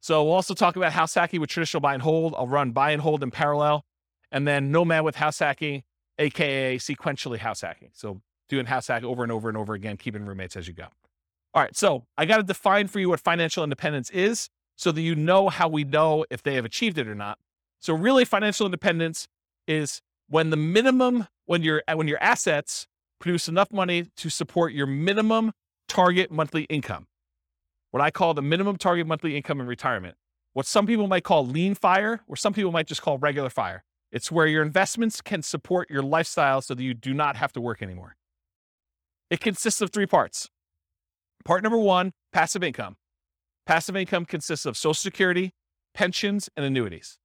So 0.00 0.24
we'll 0.24 0.34
also 0.34 0.54
talk 0.54 0.76
about 0.76 0.92
house 0.92 1.14
hacking 1.14 1.40
with 1.40 1.50
traditional 1.50 1.80
buy 1.80 1.94
and 1.94 2.02
hold. 2.02 2.34
I'll 2.36 2.46
run 2.46 2.70
buy 2.70 2.92
and 2.92 3.02
hold 3.02 3.22
in 3.22 3.30
parallel, 3.30 3.84
and 4.30 4.46
then 4.46 4.70
nomad 4.70 5.04
with 5.04 5.16
house 5.16 5.38
hacking, 5.40 5.82
aka 6.18 6.78
sequentially 6.78 7.38
house 7.38 7.62
hacking. 7.62 7.90
So 7.92 8.20
doing 8.48 8.66
house 8.66 8.86
hacking 8.86 9.08
over 9.08 9.22
and 9.22 9.32
over 9.32 9.48
and 9.48 9.58
over 9.58 9.74
again, 9.74 9.96
keeping 9.96 10.24
roommates 10.24 10.56
as 10.56 10.68
you 10.68 10.74
go. 10.74 10.86
All 11.54 11.62
right, 11.62 11.76
so 11.76 12.04
I 12.16 12.26
got 12.26 12.36
to 12.36 12.42
define 12.42 12.86
for 12.88 13.00
you 13.00 13.08
what 13.08 13.20
financial 13.20 13.64
independence 13.64 14.10
is, 14.10 14.50
so 14.76 14.92
that 14.92 15.00
you 15.00 15.16
know 15.16 15.48
how 15.48 15.68
we 15.68 15.82
know 15.82 16.24
if 16.30 16.42
they 16.42 16.54
have 16.54 16.64
achieved 16.64 16.98
it 16.98 17.08
or 17.08 17.14
not. 17.14 17.38
So 17.80 17.94
really, 17.94 18.24
financial 18.24 18.66
independence 18.66 19.28
is 19.66 20.00
when 20.28 20.50
the 20.50 20.56
minimum 20.56 21.26
when 21.46 21.62
your 21.62 21.82
when 21.94 22.08
your 22.08 22.22
assets 22.22 22.86
produce 23.18 23.48
enough 23.48 23.72
money 23.72 24.06
to 24.16 24.30
support 24.30 24.72
your 24.72 24.86
minimum 24.86 25.52
target 25.88 26.30
monthly 26.30 26.64
income. 26.64 27.06
What 27.90 28.02
I 28.02 28.10
call 28.10 28.34
the 28.34 28.42
minimum 28.42 28.76
target 28.76 29.06
monthly 29.06 29.36
income 29.36 29.60
in 29.60 29.66
retirement. 29.66 30.16
What 30.52 30.66
some 30.66 30.86
people 30.86 31.06
might 31.06 31.24
call 31.24 31.46
lean 31.46 31.74
fire, 31.74 32.20
or 32.26 32.36
some 32.36 32.52
people 32.52 32.72
might 32.72 32.86
just 32.86 33.02
call 33.02 33.18
regular 33.18 33.50
fire. 33.50 33.84
It's 34.10 34.32
where 34.32 34.46
your 34.46 34.62
investments 34.62 35.20
can 35.20 35.42
support 35.42 35.90
your 35.90 36.02
lifestyle 36.02 36.60
so 36.62 36.74
that 36.74 36.82
you 36.82 36.94
do 36.94 37.12
not 37.14 37.36
have 37.36 37.52
to 37.52 37.60
work 37.60 37.82
anymore. 37.82 38.16
It 39.30 39.40
consists 39.40 39.80
of 39.80 39.90
three 39.90 40.06
parts. 40.06 40.48
Part 41.44 41.62
number 41.62 41.78
one, 41.78 42.12
passive 42.32 42.64
income. 42.64 42.96
Passive 43.66 43.96
income 43.96 44.24
consists 44.24 44.64
of 44.64 44.76
Social 44.76 44.94
Security, 44.94 45.52
pensions, 45.94 46.48
and 46.56 46.64
annuities. 46.64 47.18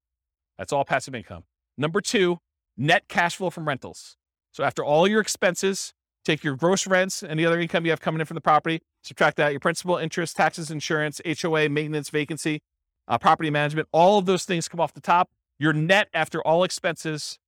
That's 0.58 0.74
all 0.74 0.86
passive 0.86 1.16
income. 1.16 1.44
Number 1.78 2.02
two, 2.02 2.40
net 2.78 3.08
cash 3.08 3.36
flow 3.36 3.50
from 3.50 3.68
rentals. 3.68 4.18
So 4.52 4.64
after 4.64 4.84
all 4.84 5.08
your 5.08 5.20
expenses, 5.20 5.94
take 6.24 6.44
your 6.44 6.56
gross 6.56 6.88
rents 6.88 7.24
and 7.24 7.40
the 7.40 7.46
other 7.46 7.60
income 7.60 7.86
you 7.86 7.92
have 7.92 8.02
coming 8.02 8.20
in 8.20 8.26
from 8.26 8.36
the 8.36 8.42
property, 8.42 8.82
subtract 9.04 9.38
that 9.38 9.52
your 9.52 9.60
principal, 9.60 9.98
interest, 9.98 10.36
taxes, 10.36 10.72
insurance, 10.72 11.20
HOA, 11.26 11.70
maintenance, 11.70 12.10
vacancy, 12.10 12.62
uh, 13.08 13.18
property 13.18 13.50
management, 13.50 13.88
all 13.92 14.18
of 14.18 14.26
those 14.26 14.46
things 14.46 14.68
come 14.68 14.80
off 14.80 14.94
the 14.94 15.02
top. 15.02 15.30
Your 15.60 15.74
net 15.74 16.08
after 16.14 16.42
all 16.42 16.64
expenses 16.64 17.40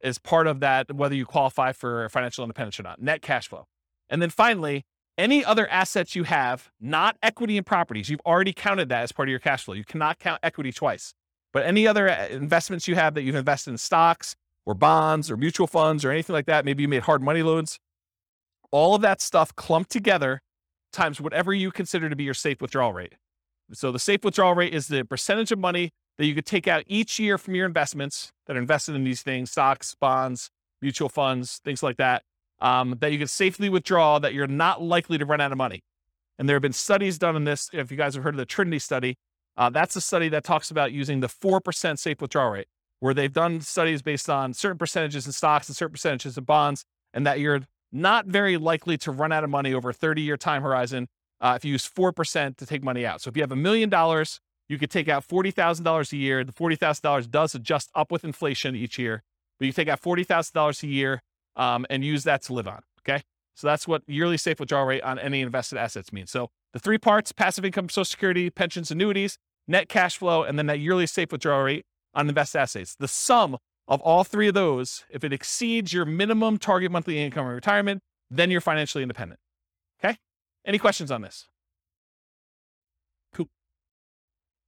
is 0.00 0.18
part 0.18 0.46
of 0.46 0.60
that, 0.60 0.94
whether 0.94 1.14
you 1.14 1.26
qualify 1.26 1.72
for 1.72 2.08
financial 2.08 2.44
independence 2.44 2.78
or 2.78 2.82
not, 2.82 3.00
net 3.00 3.22
cash 3.22 3.48
flow. 3.48 3.66
And 4.08 4.20
then 4.20 4.30
finally, 4.30 4.84
any 5.18 5.44
other 5.44 5.68
assets 5.68 6.16
you 6.16 6.24
have, 6.24 6.70
not 6.80 7.16
equity 7.22 7.56
and 7.56 7.66
properties, 7.66 8.08
you've 8.08 8.20
already 8.26 8.52
counted 8.52 8.88
that 8.88 9.02
as 9.02 9.12
part 9.12 9.28
of 9.28 9.30
your 9.30 9.38
cash 9.38 9.64
flow. 9.64 9.74
You 9.74 9.84
cannot 9.84 10.18
count 10.18 10.40
equity 10.42 10.72
twice. 10.72 11.14
But 11.52 11.64
any 11.66 11.86
other 11.86 12.08
uh, 12.08 12.28
investments 12.28 12.88
you 12.88 12.94
have 12.94 13.14
that 13.14 13.22
you've 13.22 13.34
invested 13.34 13.70
in 13.70 13.78
stocks, 13.78 14.36
or 14.66 14.74
bonds 14.74 15.30
or 15.30 15.36
mutual 15.36 15.66
funds 15.66 16.04
or 16.04 16.10
anything 16.10 16.34
like 16.34 16.46
that. 16.46 16.64
Maybe 16.64 16.82
you 16.82 16.88
made 16.88 17.02
hard 17.02 17.22
money 17.22 17.42
loans. 17.42 17.78
All 18.70 18.94
of 18.94 19.02
that 19.02 19.20
stuff 19.20 19.54
clumped 19.54 19.90
together 19.90 20.40
times 20.92 21.20
whatever 21.20 21.52
you 21.52 21.70
consider 21.70 22.08
to 22.08 22.16
be 22.16 22.24
your 22.24 22.34
safe 22.34 22.60
withdrawal 22.60 22.92
rate. 22.92 23.14
So 23.72 23.90
the 23.90 23.98
safe 23.98 24.24
withdrawal 24.24 24.54
rate 24.54 24.74
is 24.74 24.88
the 24.88 25.04
percentage 25.04 25.52
of 25.52 25.58
money 25.58 25.90
that 26.18 26.26
you 26.26 26.34
could 26.34 26.46
take 26.46 26.68
out 26.68 26.84
each 26.86 27.18
year 27.18 27.38
from 27.38 27.54
your 27.54 27.66
investments 27.66 28.30
that 28.46 28.56
are 28.56 28.60
invested 28.60 28.94
in 28.94 29.04
these 29.04 29.22
things, 29.22 29.50
stocks, 29.50 29.94
bonds, 29.94 30.50
mutual 30.82 31.08
funds, 31.08 31.60
things 31.64 31.82
like 31.82 31.96
that, 31.96 32.22
um, 32.60 32.96
that 33.00 33.12
you 33.12 33.18
can 33.18 33.28
safely 33.28 33.68
withdraw 33.68 34.18
that 34.18 34.34
you're 34.34 34.46
not 34.46 34.82
likely 34.82 35.16
to 35.16 35.24
run 35.24 35.40
out 35.40 35.52
of 35.52 35.58
money. 35.58 35.80
And 36.38 36.48
there 36.48 36.56
have 36.56 36.62
been 36.62 36.72
studies 36.72 37.18
done 37.18 37.34
on 37.34 37.44
this. 37.44 37.70
If 37.72 37.90
you 37.90 37.96
guys 37.96 38.14
have 38.14 38.24
heard 38.24 38.34
of 38.34 38.38
the 38.38 38.46
Trinity 38.46 38.78
study, 38.78 39.16
uh, 39.56 39.70
that's 39.70 39.96
a 39.96 40.00
study 40.00 40.28
that 40.30 40.44
talks 40.44 40.70
about 40.70 40.92
using 40.92 41.20
the 41.20 41.28
4% 41.28 41.98
safe 41.98 42.20
withdrawal 42.20 42.50
rate 42.50 42.68
where 43.02 43.14
they've 43.14 43.32
done 43.32 43.60
studies 43.60 44.00
based 44.00 44.30
on 44.30 44.54
certain 44.54 44.78
percentages 44.78 45.26
in 45.26 45.32
stocks 45.32 45.68
and 45.68 45.74
certain 45.74 45.92
percentages 45.92 46.38
in 46.38 46.44
bonds, 46.44 46.84
and 47.12 47.26
that 47.26 47.40
you're 47.40 47.62
not 47.90 48.26
very 48.26 48.56
likely 48.56 48.96
to 48.96 49.10
run 49.10 49.32
out 49.32 49.42
of 49.42 49.50
money 49.50 49.74
over 49.74 49.90
a 49.90 49.92
30 49.92 50.22
year 50.22 50.36
time 50.36 50.62
horizon 50.62 51.08
uh, 51.40 51.54
if 51.56 51.64
you 51.64 51.72
use 51.72 51.88
4% 51.88 52.56
to 52.56 52.64
take 52.64 52.84
money 52.84 53.04
out. 53.04 53.20
So 53.20 53.28
if 53.28 53.36
you 53.36 53.42
have 53.42 53.50
a 53.50 53.56
million 53.56 53.88
dollars, 53.88 54.40
you 54.68 54.78
could 54.78 54.90
take 54.90 55.08
out 55.08 55.26
$40,000 55.26 56.12
a 56.12 56.16
year. 56.16 56.44
The 56.44 56.52
$40,000 56.52 57.28
does 57.28 57.56
adjust 57.56 57.90
up 57.94 58.12
with 58.12 58.22
inflation 58.22 58.76
each 58.76 59.00
year, 59.00 59.24
but 59.58 59.66
you 59.66 59.72
take 59.72 59.88
out 59.88 60.00
$40,000 60.00 60.82
a 60.82 60.86
year 60.86 61.22
um, 61.56 61.84
and 61.90 62.04
use 62.04 62.22
that 62.22 62.42
to 62.42 62.54
live 62.54 62.68
on. 62.68 62.82
Okay. 63.00 63.24
So 63.56 63.66
that's 63.66 63.88
what 63.88 64.02
yearly 64.06 64.36
safe 64.36 64.60
withdrawal 64.60 64.86
rate 64.86 65.02
on 65.02 65.18
any 65.18 65.40
invested 65.40 65.76
assets 65.76 66.12
means. 66.12 66.30
So 66.30 66.50
the 66.72 66.78
three 66.78 66.98
parts 66.98 67.32
passive 67.32 67.64
income, 67.64 67.88
social 67.88 68.04
security, 68.04 68.50
pensions, 68.50 68.90
annuities, 68.90 69.38
net 69.68 69.88
cash 69.88 70.16
flow, 70.16 70.42
and 70.42 70.58
then 70.58 70.66
that 70.66 70.80
yearly 70.80 71.06
safe 71.06 71.32
withdrawal 71.32 71.62
rate 71.62 71.84
on 72.14 72.28
invested 72.28 72.58
assets. 72.58 72.96
The 72.98 73.08
sum 73.08 73.56
of 73.88 74.00
all 74.00 74.24
three 74.24 74.48
of 74.48 74.54
those, 74.54 75.04
if 75.10 75.24
it 75.24 75.32
exceeds 75.32 75.92
your 75.92 76.04
minimum 76.04 76.58
target 76.58 76.90
monthly 76.90 77.22
income 77.22 77.46
in 77.46 77.52
retirement, 77.52 78.02
then 78.30 78.50
you're 78.50 78.60
financially 78.60 79.02
independent. 79.02 79.40
Okay? 80.02 80.16
Any 80.64 80.78
questions 80.78 81.10
on 81.10 81.22
this? 81.22 81.48
Cool. 83.34 83.48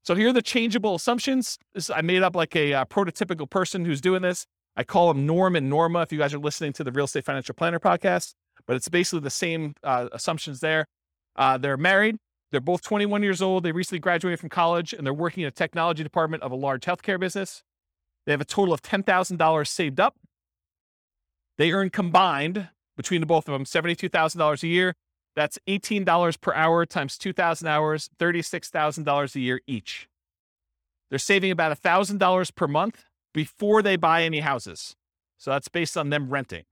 So 0.02 0.14
here 0.14 0.28
are 0.28 0.32
the 0.32 0.42
changeable 0.42 0.94
assumptions. 0.94 1.58
This, 1.74 1.90
I 1.90 2.02
made 2.02 2.22
up 2.22 2.36
like 2.36 2.54
a 2.56 2.74
uh, 2.74 2.84
prototypical 2.84 3.48
person 3.48 3.84
who's 3.84 4.00
doing 4.00 4.22
this. 4.22 4.46
I 4.76 4.82
call 4.84 5.12
them 5.12 5.24
Norm 5.24 5.54
and 5.54 5.70
Norma 5.70 6.02
if 6.02 6.12
you 6.12 6.18
guys 6.18 6.34
are 6.34 6.38
listening 6.38 6.72
to 6.74 6.84
the 6.84 6.90
Real 6.90 7.04
Estate 7.04 7.24
Financial 7.24 7.54
Planner 7.54 7.78
podcast, 7.78 8.34
but 8.66 8.74
it's 8.74 8.88
basically 8.88 9.20
the 9.20 9.30
same 9.30 9.74
uh, 9.84 10.08
assumptions 10.12 10.60
there. 10.60 10.86
Uh, 11.36 11.58
they're 11.58 11.76
married. 11.76 12.16
They're 12.50 12.60
both 12.60 12.82
21 12.82 13.22
years 13.22 13.42
old. 13.42 13.64
They 13.64 13.72
recently 13.72 13.98
graduated 13.98 14.40
from 14.40 14.48
college 14.48 14.92
and 14.92 15.04
they're 15.04 15.12
working 15.12 15.42
in 15.42 15.48
a 15.48 15.52
technology 15.52 16.02
department 16.02 16.42
of 16.42 16.52
a 16.52 16.56
large 16.56 16.84
healthcare 16.84 17.18
business. 17.18 17.62
They 18.26 18.32
have 18.32 18.40
a 18.40 18.44
total 18.44 18.72
of 18.72 18.82
$10,000 18.82 19.66
saved 19.66 20.00
up. 20.00 20.16
They 21.58 21.72
earn 21.72 21.90
combined 21.90 22.68
between 22.96 23.20
the 23.20 23.26
both 23.26 23.48
of 23.48 23.52
them 23.52 23.64
$72,000 23.64 24.62
a 24.62 24.66
year. 24.66 24.94
That's 25.36 25.58
$18 25.68 26.40
per 26.40 26.54
hour 26.54 26.86
times 26.86 27.18
2,000 27.18 27.66
hours, 27.66 28.08
$36,000 28.18 29.34
a 29.34 29.40
year 29.40 29.60
each. 29.66 30.08
They're 31.10 31.18
saving 31.18 31.50
about 31.50 31.80
$1,000 31.80 32.54
per 32.54 32.68
month 32.68 33.04
before 33.32 33.82
they 33.82 33.96
buy 33.96 34.22
any 34.22 34.40
houses. 34.40 34.94
So 35.38 35.50
that's 35.50 35.68
based 35.68 35.96
on 35.96 36.10
them 36.10 36.30
renting. 36.30 36.64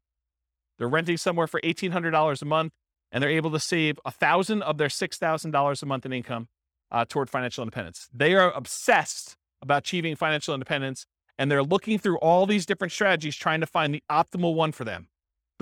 They're 0.78 0.88
renting 0.88 1.16
somewhere 1.16 1.46
for 1.46 1.60
$1,800 1.60 2.40
a 2.40 2.44
month, 2.44 2.72
and 3.12 3.22
they're 3.22 3.30
able 3.30 3.52
to 3.52 3.60
save 3.60 3.98
a 4.04 4.10
1000 4.10 4.62
of 4.62 4.78
their 4.78 4.88
$6,000 4.88 5.82
a 5.82 5.86
month 5.86 6.06
in 6.06 6.12
income 6.12 6.48
uh, 6.90 7.04
toward 7.08 7.30
financial 7.30 7.62
independence. 7.62 8.08
They 8.12 8.34
are 8.34 8.50
obsessed 8.52 9.36
about 9.60 9.78
achieving 9.78 10.16
financial 10.16 10.54
independence, 10.54 11.06
and 11.38 11.50
they're 11.50 11.62
looking 11.62 11.98
through 11.98 12.18
all 12.18 12.46
these 12.46 12.66
different 12.66 12.92
strategies 12.92 13.36
trying 13.36 13.60
to 13.60 13.66
find 13.66 13.94
the 13.94 14.02
optimal 14.10 14.54
one 14.54 14.72
for 14.72 14.84
them 14.84 15.08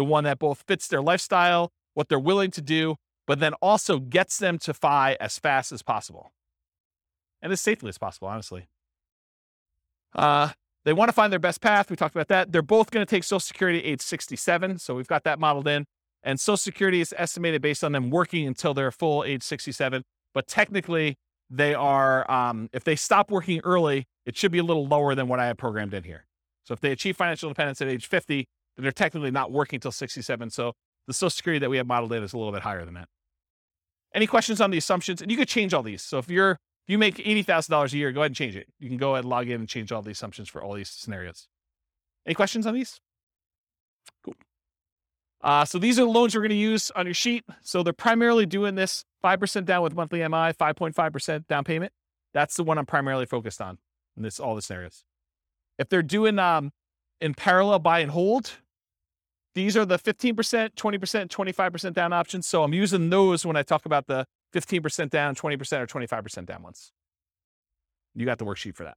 the 0.01 0.05
one 0.05 0.25
that 0.25 0.39
both 0.39 0.65
fits 0.67 0.89
their 0.89 1.03
lifestyle, 1.03 1.73
what 1.93 2.09
they're 2.09 2.19
willing 2.19 2.51
to 2.51 2.63
do, 2.63 2.97
but 3.27 3.39
then 3.39 3.53
also 3.61 3.99
gets 3.99 4.39
them 4.39 4.57
to 4.59 4.73
FI 4.73 5.15
as 5.21 5.39
fast 5.39 5.73
as 5.73 5.83
possible 5.83 6.33
and 7.43 7.53
as 7.53 7.61
safely 7.61 7.91
as 7.91 7.99
possible, 7.99 8.27
honestly. 8.27 8.69
Uh, 10.15 10.49
they 10.87 10.95
want 10.95 11.11
to 11.11 11.13
find 11.13 11.31
their 11.31 11.39
best 11.39 11.61
path. 11.61 11.91
We 11.91 11.97
talked 11.97 12.15
about 12.15 12.29
that. 12.29 12.51
They're 12.51 12.63
both 12.63 12.91
going 12.91 13.05
to 13.05 13.11
take 13.11 13.25
Social 13.25 13.41
Security 13.41 13.81
age 13.81 14.01
67. 14.01 14.79
So 14.79 14.95
we've 14.95 15.07
got 15.07 15.25
that 15.25 15.39
modeled 15.39 15.69
in. 15.69 15.85
And 16.23 16.39
Social 16.39 16.57
Security 16.57 17.01
is 17.01 17.15
estimated 17.17 17.63
based 17.63 17.83
on 17.83 17.93
them 17.93 18.11
working 18.11 18.47
until 18.47 18.75
they're 18.75 18.91
full 18.91 19.25
age 19.25 19.43
67. 19.43 20.03
But 20.35 20.47
technically, 20.47 21.17
they 21.49 21.75
are, 21.75 22.31
um, 22.31 22.69
if 22.73 22.85
they 22.85 22.97
stop 22.97 23.31
working 23.31 23.61
early, 23.65 24.07
it 24.27 24.37
should 24.37 24.53
be 24.53 24.59
a 24.59 24.65
little 24.65 24.87
lower 24.87 25.15
than 25.15 25.29
what 25.29 25.41
I 25.41 25.47
have 25.47 25.57
programmed 25.57 25.95
in 25.95 26.05
here. 26.05 26.27
So 26.65 26.75
if 26.75 26.81
they 26.81 26.93
achieve 26.93 27.17
financial 27.17 27.49
independence 27.49 27.81
at 27.81 27.89
age 27.89 28.07
50, 28.07 28.47
then 28.77 28.83
they're 28.83 28.93
technically 28.93 29.31
not 29.31 29.51
working 29.51 29.79
until 29.79 29.93
67. 29.93 30.51
So 30.51 30.75
the 31.07 31.15
Social 31.15 31.31
Security 31.31 31.59
that 31.59 31.71
we 31.71 31.79
have 31.79 31.87
modeled 31.87 32.13
in 32.13 32.23
is 32.23 32.33
a 32.33 32.39
little 32.39 32.53
bit 32.53 32.63
higher 32.63 32.85
than 32.85 32.95
that. 32.95 33.09
Any 34.15 34.27
questions 34.27 34.61
on 34.61 34.71
the 34.71 34.79
assumptions? 34.79 35.23
And 35.23 35.31
you 35.31 35.37
could 35.37 35.49
change 35.49 35.75
all 35.75 35.83
these. 35.83 36.03
So 36.03 36.19
if 36.19 36.29
you're 36.29 36.53
if 36.53 36.93
you 36.93 36.99
make 36.99 37.21
eighty 37.21 37.43
thousand 37.43 37.73
dollars 37.73 37.93
a 37.93 37.99
year, 37.99 38.11
go 38.11 38.21
ahead 38.21 38.31
and 38.31 38.37
change 38.37 38.57
it. 38.57 38.67
You 38.79 38.89
can 38.89 38.97
go 38.97 39.13
ahead 39.13 39.25
and 39.25 39.31
log 39.31 39.49
in 39.49 39.61
and 39.61 39.69
change 39.69 39.93
all 39.93 40.03
the 40.03 40.11
assumptions 40.11 40.49
for 40.49 40.63
all 40.63 40.75
these 40.75 40.91
scenarios. 40.91 41.47
Any 42.27 42.35
questions 42.35 42.67
on 42.67 42.75
these? 42.75 43.01
Uh, 45.43 45.65
so 45.65 45.79
these 45.79 45.99
are 45.99 46.05
the 46.05 46.11
loans 46.11 46.35
we're 46.35 46.43
going 46.43 46.51
to 46.51 46.55
use 46.55 46.91
on 46.93 47.07
your 47.07 47.15
sheet. 47.15 47.45
So 47.62 47.83
they're 47.83 47.93
primarily 47.93 48.47
doing 48.47 48.75
this 48.75 49.05
5% 49.25 49.65
down 49.65 49.83
with 49.83 49.95
monthly 49.95 50.21
MI, 50.21 50.53
5.5% 50.53 51.47
down 51.47 51.65
payment. 51.65 51.93
That's 52.35 52.57
the 52.57 52.65
one 52.65 52.79
I'm 52.79 52.87
primarily 52.87 53.27
focused 53.27 53.61
on 53.61 53.79
in 54.17 54.23
this 54.23 54.39
all 54.39 54.55
the 54.55 54.62
scenarios. 54.62 55.05
If 55.79 55.89
they're 55.89 56.03
doing 56.03 56.39
um, 56.39 56.73
in 57.21 57.35
parallel 57.35 57.79
buy 57.79 58.01
and 58.01 58.11
hold, 58.11 58.59
these 59.55 59.77
are 59.77 59.85
the 59.85 59.99
15%, 59.99 60.35
20%, 60.35 60.75
25% 60.75 61.93
down 61.93 62.12
options. 62.12 62.47
So 62.47 62.62
I'm 62.62 62.75
using 62.75 63.11
those 63.11 63.45
when 63.45 63.57
I 63.57 63.62
talk 63.62 63.87
about 63.87 64.07
the 64.07 64.27
15% 64.55 65.11
down, 65.11 65.35
20% 65.35 65.81
or 65.81 65.87
25% 65.87 66.47
down 66.47 66.62
ones. 66.62 66.93
You 68.15 68.27
got 68.27 68.39
the 68.39 68.45
worksheet 68.45 68.77
for 68.77 68.85
that. 68.85 68.97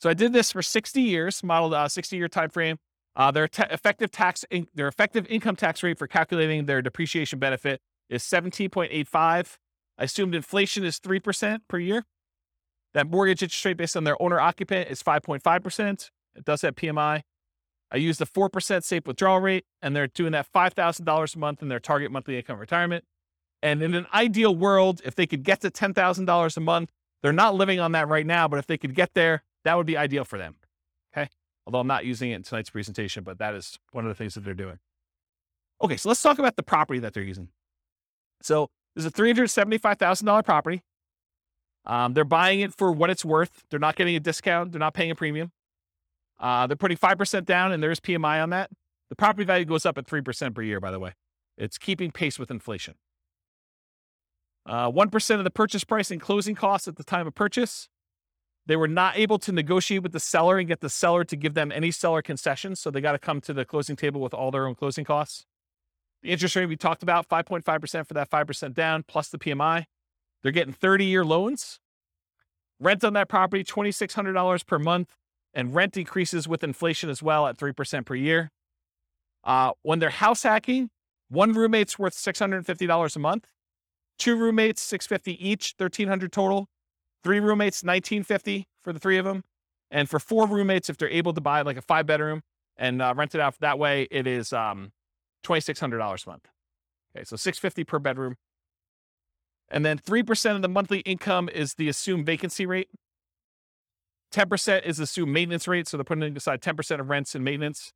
So 0.00 0.08
I 0.08 0.14
did 0.14 0.32
this 0.32 0.52
for 0.52 0.62
60 0.62 1.00
years, 1.00 1.42
modeled 1.42 1.74
a 1.74 1.88
60 1.88 2.16
year 2.16 2.28
time 2.28 2.50
frame. 2.50 2.78
Uh, 3.18 3.32
their 3.32 3.48
te- 3.48 3.64
effective 3.70 4.12
tax, 4.12 4.44
in- 4.48 4.68
their 4.74 4.86
effective 4.86 5.26
income 5.28 5.56
tax 5.56 5.82
rate 5.82 5.98
for 5.98 6.06
calculating 6.06 6.66
their 6.66 6.80
depreciation 6.80 7.40
benefit 7.40 7.80
is 8.08 8.22
17.85. 8.22 9.56
I 9.98 10.04
assumed 10.04 10.36
inflation 10.36 10.84
is 10.84 11.00
3% 11.00 11.62
per 11.68 11.78
year. 11.78 12.04
That 12.94 13.10
mortgage 13.10 13.42
interest 13.42 13.64
rate 13.64 13.76
based 13.76 13.96
on 13.96 14.04
their 14.04 14.20
owner 14.22 14.40
occupant 14.40 14.88
is 14.88 15.02
5.5%. 15.02 16.10
It 16.36 16.44
does 16.44 16.62
have 16.62 16.76
PMI. 16.76 17.22
I 17.90 17.96
used 17.96 18.20
the 18.20 18.26
4% 18.26 18.84
safe 18.84 19.06
withdrawal 19.06 19.40
rate, 19.40 19.64
and 19.82 19.96
they're 19.96 20.06
doing 20.06 20.32
that 20.32 20.46
$5,000 20.54 21.34
a 21.34 21.38
month 21.38 21.60
in 21.60 21.68
their 21.68 21.80
target 21.80 22.12
monthly 22.12 22.36
income 22.36 22.58
retirement. 22.58 23.04
And 23.62 23.82
in 23.82 23.94
an 23.94 24.06
ideal 24.14 24.54
world, 24.54 25.00
if 25.04 25.16
they 25.16 25.26
could 25.26 25.42
get 25.42 25.60
to 25.62 25.70
$10,000 25.70 26.56
a 26.56 26.60
month, 26.60 26.92
they're 27.22 27.32
not 27.32 27.56
living 27.56 27.80
on 27.80 27.92
that 27.92 28.06
right 28.06 28.26
now, 28.26 28.46
but 28.46 28.60
if 28.60 28.66
they 28.66 28.78
could 28.78 28.94
get 28.94 29.14
there, 29.14 29.42
that 29.64 29.76
would 29.76 29.86
be 29.86 29.96
ideal 29.96 30.24
for 30.24 30.38
them. 30.38 30.54
Although 31.68 31.80
I'm 31.80 31.86
not 31.86 32.06
using 32.06 32.30
it 32.30 32.36
in 32.36 32.42
tonight's 32.44 32.70
presentation, 32.70 33.24
but 33.24 33.36
that 33.40 33.54
is 33.54 33.78
one 33.92 34.06
of 34.06 34.08
the 34.08 34.14
things 34.14 34.32
that 34.32 34.40
they're 34.42 34.54
doing. 34.54 34.78
Okay. 35.84 35.98
So 35.98 36.08
let's 36.08 36.22
talk 36.22 36.38
about 36.38 36.56
the 36.56 36.62
property 36.62 36.98
that 37.00 37.12
they're 37.12 37.22
using. 37.22 37.50
So 38.40 38.70
there's 38.96 39.04
a 39.04 39.10
$375,000 39.10 40.44
property. 40.46 40.80
Um, 41.84 42.14
they're 42.14 42.24
buying 42.24 42.60
it 42.60 42.72
for 42.72 42.90
what 42.90 43.10
it's 43.10 43.22
worth. 43.22 43.64
They're 43.68 43.78
not 43.78 43.96
getting 43.96 44.16
a 44.16 44.20
discount. 44.20 44.72
They're 44.72 44.78
not 44.78 44.94
paying 44.94 45.10
a 45.10 45.14
premium. 45.14 45.52
Uh, 46.40 46.66
they're 46.66 46.76
putting 46.76 46.96
5% 46.96 47.44
down 47.44 47.72
and 47.72 47.82
there's 47.82 48.00
PMI 48.00 48.42
on 48.42 48.48
that. 48.48 48.70
The 49.10 49.16
property 49.16 49.44
value 49.44 49.66
goes 49.66 49.84
up 49.84 49.98
at 49.98 50.06
3% 50.06 50.54
per 50.54 50.62
year, 50.62 50.80
by 50.80 50.90
the 50.90 50.98
way. 50.98 51.12
It's 51.58 51.76
keeping 51.76 52.12
pace 52.12 52.38
with 52.38 52.50
inflation. 52.50 52.94
Uh, 54.64 54.90
1% 54.90 55.34
of 55.36 55.44
the 55.44 55.50
purchase 55.50 55.84
price 55.84 56.10
and 56.10 56.18
closing 56.18 56.54
costs 56.54 56.88
at 56.88 56.96
the 56.96 57.04
time 57.04 57.26
of 57.26 57.34
purchase. 57.34 57.90
They 58.68 58.76
were 58.76 58.86
not 58.86 59.16
able 59.16 59.38
to 59.40 59.50
negotiate 59.50 60.02
with 60.02 60.12
the 60.12 60.20
seller 60.20 60.58
and 60.58 60.68
get 60.68 60.80
the 60.80 60.90
seller 60.90 61.24
to 61.24 61.36
give 61.36 61.54
them 61.54 61.72
any 61.72 61.90
seller 61.90 62.20
concessions. 62.20 62.78
So 62.78 62.90
they 62.90 63.00
got 63.00 63.12
to 63.12 63.18
come 63.18 63.40
to 63.40 63.54
the 63.54 63.64
closing 63.64 63.96
table 63.96 64.20
with 64.20 64.34
all 64.34 64.50
their 64.50 64.66
own 64.66 64.74
closing 64.74 65.06
costs. 65.06 65.46
The 66.22 66.28
interest 66.28 66.54
rate 66.54 66.66
we 66.66 66.76
talked 66.76 67.02
about, 67.02 67.28
5.5% 67.28 68.06
for 68.06 68.14
that 68.14 68.30
5% 68.30 68.74
down 68.74 69.04
plus 69.08 69.30
the 69.30 69.38
PMI. 69.38 69.86
They're 70.42 70.52
getting 70.52 70.74
30 70.74 71.06
year 71.06 71.24
loans. 71.24 71.80
Rent 72.78 73.02
on 73.04 73.14
that 73.14 73.28
property, 73.28 73.64
$2,600 73.64 74.66
per 74.66 74.78
month 74.78 75.16
and 75.54 75.74
rent 75.74 75.96
increases 75.96 76.46
with 76.46 76.62
inflation 76.62 77.08
as 77.08 77.22
well 77.22 77.46
at 77.46 77.56
3% 77.56 78.04
per 78.04 78.14
year. 78.14 78.50
Uh, 79.44 79.72
when 79.82 79.98
they're 79.98 80.10
house 80.10 80.42
hacking, 80.42 80.90
one 81.30 81.54
roommate's 81.54 81.98
worth 81.98 82.14
$650 82.14 83.16
a 83.16 83.18
month, 83.18 83.48
two 84.18 84.36
roommates, 84.36 84.82
650 84.82 85.48
each, 85.48 85.74
1300 85.78 86.30
total, 86.30 86.68
three 87.22 87.40
roommates, 87.40 87.82
1950 87.82 88.66
for 88.82 88.92
the 88.92 88.98
three 88.98 89.18
of 89.18 89.24
them. 89.24 89.44
And 89.90 90.08
for 90.08 90.18
four 90.18 90.46
roommates, 90.46 90.90
if 90.90 90.96
they're 90.96 91.08
able 91.08 91.32
to 91.32 91.40
buy 91.40 91.62
like 91.62 91.76
a 91.76 91.82
five 91.82 92.06
bedroom 92.06 92.42
and 92.76 93.00
uh, 93.00 93.14
rent 93.16 93.34
it 93.34 93.40
out 93.40 93.56
that 93.60 93.78
way, 93.78 94.06
it 94.10 94.26
is 94.26 94.52
um, 94.52 94.92
$2,600 95.44 96.26
a 96.26 96.30
month. 96.30 96.48
Okay, 97.16 97.24
so 97.24 97.36
650 97.36 97.84
per 97.84 97.98
bedroom. 97.98 98.36
And 99.70 99.84
then 99.84 99.98
3% 99.98 100.56
of 100.56 100.62
the 100.62 100.68
monthly 100.68 101.00
income 101.00 101.48
is 101.48 101.74
the 101.74 101.88
assumed 101.88 102.26
vacancy 102.26 102.66
rate. 102.66 102.88
10% 104.32 104.84
is 104.84 104.98
assumed 104.98 105.32
maintenance 105.32 105.66
rate. 105.66 105.88
So 105.88 105.96
they're 105.96 106.04
putting 106.04 106.36
aside 106.36 106.60
10% 106.60 107.00
of 107.00 107.08
rents 107.08 107.34
and 107.34 107.44
maintenance. 107.44 107.92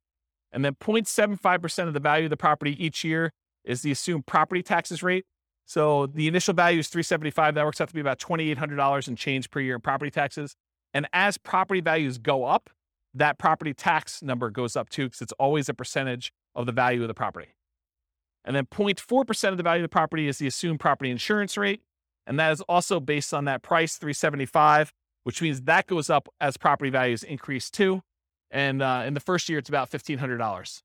And 0.50 0.64
then 0.64 0.74
0.75% 0.74 1.88
of 1.88 1.94
the 1.94 2.00
value 2.00 2.24
of 2.24 2.30
the 2.30 2.36
property 2.36 2.84
each 2.84 3.04
year 3.04 3.32
is 3.64 3.82
the 3.82 3.90
assumed 3.90 4.26
property 4.26 4.62
taxes 4.62 5.02
rate. 5.02 5.24
So 5.72 6.04
the 6.06 6.28
initial 6.28 6.52
value 6.52 6.80
is 6.80 6.88
375. 6.88 7.54
That 7.54 7.64
works 7.64 7.80
out 7.80 7.88
to 7.88 7.94
be 7.94 8.00
about 8.02 8.18
$2,800 8.18 9.08
in 9.08 9.16
change 9.16 9.50
per 9.50 9.58
year 9.58 9.76
in 9.76 9.80
property 9.80 10.10
taxes. 10.10 10.54
And 10.92 11.06
as 11.14 11.38
property 11.38 11.80
values 11.80 12.18
go 12.18 12.44
up, 12.44 12.68
that 13.14 13.38
property 13.38 13.72
tax 13.72 14.22
number 14.22 14.50
goes 14.50 14.76
up 14.76 14.90
too, 14.90 15.06
because 15.06 15.22
it's 15.22 15.32
always 15.38 15.70
a 15.70 15.74
percentage 15.74 16.30
of 16.54 16.66
the 16.66 16.72
value 16.72 17.00
of 17.00 17.08
the 17.08 17.14
property. 17.14 17.54
And 18.44 18.54
then 18.54 18.66
0.4% 18.66 19.48
of 19.48 19.56
the 19.56 19.62
value 19.62 19.82
of 19.82 19.88
the 19.88 19.92
property 19.92 20.28
is 20.28 20.36
the 20.36 20.46
assumed 20.46 20.78
property 20.78 21.10
insurance 21.10 21.56
rate. 21.56 21.80
And 22.26 22.38
that 22.38 22.52
is 22.52 22.60
also 22.62 23.00
based 23.00 23.32
on 23.32 23.46
that 23.46 23.62
price, 23.62 23.96
375 23.96 24.92
which 25.24 25.40
means 25.40 25.62
that 25.62 25.86
goes 25.86 26.10
up 26.10 26.28
as 26.40 26.56
property 26.56 26.90
values 26.90 27.22
increase 27.22 27.70
too. 27.70 28.02
And 28.50 28.82
uh, 28.82 29.04
in 29.06 29.14
the 29.14 29.20
first 29.20 29.48
year, 29.48 29.58
it's 29.58 29.68
about 29.68 29.90
$1,500. 29.90 30.82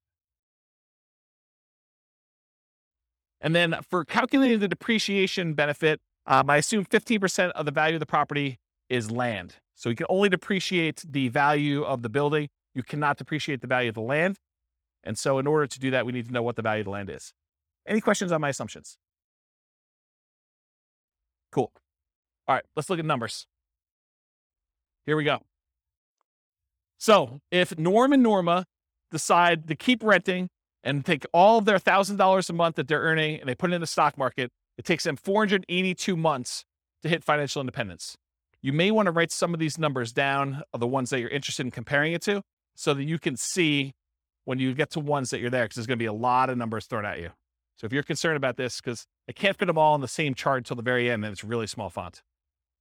And 3.42 3.56
then 3.56 3.76
for 3.88 4.04
calculating 4.04 4.60
the 4.60 4.68
depreciation 4.68 5.54
benefit, 5.54 6.02
um, 6.26 6.50
I 6.50 6.58
assume 6.58 6.86
15% 6.86 7.52
of 7.52 7.66
the 7.66 7.72
value 7.72 7.96
of 7.96 8.00
the 8.00 8.06
property 8.06 8.58
is 8.90 9.12
land. 9.12 9.56
So 9.76 9.90
you 9.90 9.96
can 9.96 10.08
only 10.10 10.30
depreciate 10.30 11.04
the 11.08 11.30
value 11.30 11.84
of 11.84 12.02
the 12.02 12.10
building. 12.10 12.50
You 12.74 12.84
cannot 12.84 13.18
depreciate 13.18 13.62
the 13.62 13.68
value 13.68 13.90
of 13.90 13.96
the 13.96 14.02
land. 14.02 14.38
And 15.04 15.18
so, 15.18 15.40
in 15.40 15.48
order 15.48 15.68
to 15.68 15.80
do 15.80 15.92
that, 15.92 16.06
we 16.06 16.12
need 16.12 16.26
to 16.28 16.34
know 16.34 16.44
what 16.44 16.56
the 16.58 16.62
value 16.62 16.82
of 16.82 16.86
the 16.86 16.92
land 16.92 17.10
is. 17.10 17.34
Any 17.88 18.02
questions 18.02 18.32
on 18.32 18.42
my 18.42 18.50
assumptions? 18.50 18.98
Cool. 21.52 21.72
All 22.48 22.56
right, 22.56 22.66
let's 22.76 22.90
look 22.90 23.00
at 23.00 23.06
numbers. 23.06 23.48
Here 25.06 25.16
we 25.16 25.24
go. 25.24 25.40
So, 26.98 27.40
if 27.52 27.78
Norm 27.78 28.12
and 28.12 28.22
Norma 28.22 28.66
decide 29.12 29.68
to 29.68 29.76
keep 29.76 30.04
renting 30.04 30.50
and 30.88 31.06
take 31.06 31.26
all 31.34 31.58
of 31.58 31.66
their 31.66 31.78
$1,000 31.78 32.50
a 32.50 32.54
month 32.54 32.78
that 32.78 32.88
they're 32.88 33.02
earning 33.02 33.42
and 33.42 33.50
they 33.50 33.56
put 33.56 33.72
it 33.72 33.74
in 33.74 33.82
the 33.82 33.88
stock 33.88 34.18
market, 34.18 34.52
it 34.78 34.86
takes 34.86 35.04
them 35.04 35.18
482 35.18 36.16
months 36.16 36.64
to 37.04 37.10
hit 37.10 37.26
financial 37.26 37.60
independence. 37.60 38.16
You 38.62 38.72
may 38.72 38.90
want 38.90 39.08
to 39.08 39.12
write 39.12 39.32
some 39.32 39.54
of 39.54 39.60
these 39.60 39.78
numbers 39.78 40.14
down 40.14 40.64
of 40.74 40.80
the 40.80 40.88
ones 40.88 41.10
that 41.10 41.20
you're 41.20 41.30
interested 41.30 41.66
in 41.66 41.72
comparing 41.72 42.14
it 42.14 42.22
to 42.24 42.42
so 42.74 42.94
that 42.94 43.04
you 43.04 43.20
can 43.20 43.36
see 43.36 43.94
when 44.46 44.60
you 44.60 44.74
get 44.74 44.90
to 44.92 45.02
ones 45.02 45.30
that 45.32 45.40
you're 45.40 45.50
there 45.50 45.66
because 45.66 45.76
there's 45.76 45.88
going 45.88 46.00
to 46.00 46.02
be 46.02 46.08
a 46.08 46.14
lot 46.14 46.50
of 46.50 46.58
numbers 46.58 46.86
thrown 46.86 47.06
at 47.06 47.20
you. 47.20 47.32
So 47.76 47.86
if 47.86 47.92
you're 47.92 48.02
concerned 48.02 48.38
about 48.38 48.56
this, 48.56 48.80
because 48.80 49.06
I 49.28 49.34
can't 49.34 49.58
fit 49.58 49.66
them 49.66 49.78
all 49.78 49.94
in 49.94 50.02
the 50.02 50.08
same 50.08 50.34
chart 50.34 50.60
until 50.60 50.78
the 50.78 50.84
very 50.84 51.12
end, 51.12 51.26
and 51.26 51.34
it's 51.34 51.44
really 51.44 51.68
small 51.68 51.90
font. 51.90 52.24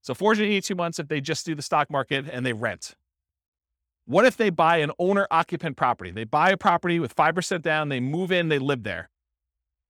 So 0.00 0.14
482 0.14 0.76
months 0.76 1.00
if 1.00 1.08
they 1.08 1.20
just 1.20 1.44
do 1.44 1.56
the 1.56 1.62
stock 1.62 1.90
market 1.90 2.26
and 2.30 2.46
they 2.46 2.52
rent. 2.52 2.94
What 4.06 4.24
if 4.24 4.36
they 4.36 4.50
buy 4.50 4.78
an 4.78 4.92
owner 4.98 5.26
occupant 5.30 5.76
property? 5.76 6.10
They 6.10 6.24
buy 6.24 6.50
a 6.50 6.56
property 6.56 6.98
with 7.00 7.14
5% 7.14 7.62
down, 7.62 7.88
they 7.88 8.00
move 8.00 8.32
in, 8.32 8.48
they 8.48 8.58
live 8.58 8.82
there. 8.82 9.10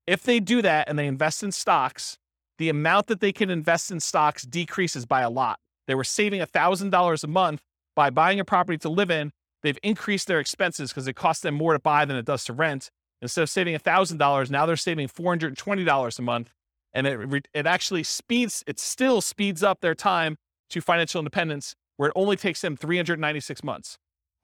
If 0.07 0.23
they 0.23 0.41
do 0.41 0.63
that 0.63 0.89
and 0.89 0.99
they 0.99 1.07
invest 1.07 1.43
in 1.43 1.53
stocks, 1.53 2.17
the 2.59 2.69
amount 2.69 3.09
that 3.09 3.21
they 3.21 3.33
can 3.33 3.51
invest 3.51 3.91
in 3.91 4.01
stocks 4.01 4.45
decreases 4.45 5.05
by 5.05 5.21
a 5.21 5.31
lot. 5.31 5.59
They 5.87 5.95
were 5.95 6.05
saving 6.05 6.41
$1,000 6.41 7.25
a 7.25 7.27
month 7.27 7.63
by 7.95 8.11
buying 8.11 8.41
a 8.41 8.45
property 8.45 8.79
to 8.79 8.89
live 8.89 9.11
in 9.11 9.33
They've 9.67 9.79
increased 9.83 10.29
their 10.29 10.39
expenses 10.39 10.91
because 10.91 11.09
it 11.09 11.15
costs 11.15 11.43
them 11.43 11.55
more 11.55 11.73
to 11.73 11.81
buy 11.81 12.05
than 12.05 12.17
it 12.17 12.25
does 12.25 12.45
to 12.45 12.53
rent. 12.53 12.91
Instead 13.21 13.43
of 13.43 13.51
saving 13.51 13.77
$1,000, 13.77 14.49
now 14.49 14.65
they're 14.65 14.77
saving 14.77 15.09
$420 15.09 16.19
a 16.19 16.23
month. 16.23 16.53
And 16.93 17.07
it, 17.07 17.49
it 17.53 17.67
actually 17.67 18.05
speeds, 18.05 18.63
it 18.69 18.79
still 18.79 19.21
speeds 19.21 19.65
up 19.65 19.81
their 19.81 19.97
time 19.97 20.37
to 20.71 20.81
financial 20.81 21.19
independence 21.19 21.75
where 21.97 22.11
it 22.11 22.13
only 22.15 22.37
takes 22.37 22.61
them 22.61 22.77
396 22.77 23.65
months. 23.65 23.99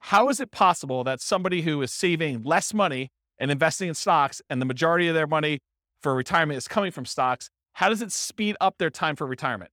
How 0.07 0.27
is 0.27 0.41
it 0.41 0.51
possible 0.51 1.05
that 1.05 1.21
somebody 1.21 1.61
who 1.61 1.81
is 1.81 1.93
saving 1.93 2.43
less 2.43 2.73
money 2.73 3.09
and 3.39 3.49
investing 3.49 3.87
in 3.87 3.95
stocks 3.95 4.41
and 4.49 4.61
the 4.61 4.65
majority 4.65 5.07
of 5.07 5.15
their 5.15 5.27
money 5.27 5.59
for 6.01 6.13
retirement 6.13 6.57
is 6.57 6.67
coming 6.67 6.91
from 6.91 7.05
stocks, 7.05 7.49
how 7.71 7.87
does 7.87 8.01
it 8.01 8.11
speed 8.11 8.57
up 8.59 8.75
their 8.79 8.89
time 8.89 9.15
for 9.15 9.25
retirement? 9.25 9.71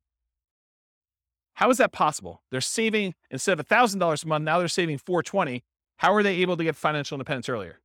How 1.55 1.69
is 1.71 1.79
that 1.79 1.91
possible? 1.91 2.43
They're 2.53 2.61
saving 2.61 3.15
instead 3.29 3.59
of 3.59 3.67
$1,000 3.67 4.25
a 4.25 4.29
month, 4.29 4.45
now 4.45 4.61
they're 4.61 4.69
saving 4.69 4.99
420. 4.99 5.65
How 5.97 6.15
are 6.15 6.23
they 6.23 6.37
able 6.37 6.57
to 6.57 6.63
get 6.63 6.77
financial 6.77 7.17
independence 7.17 7.49
earlier? 7.49 7.81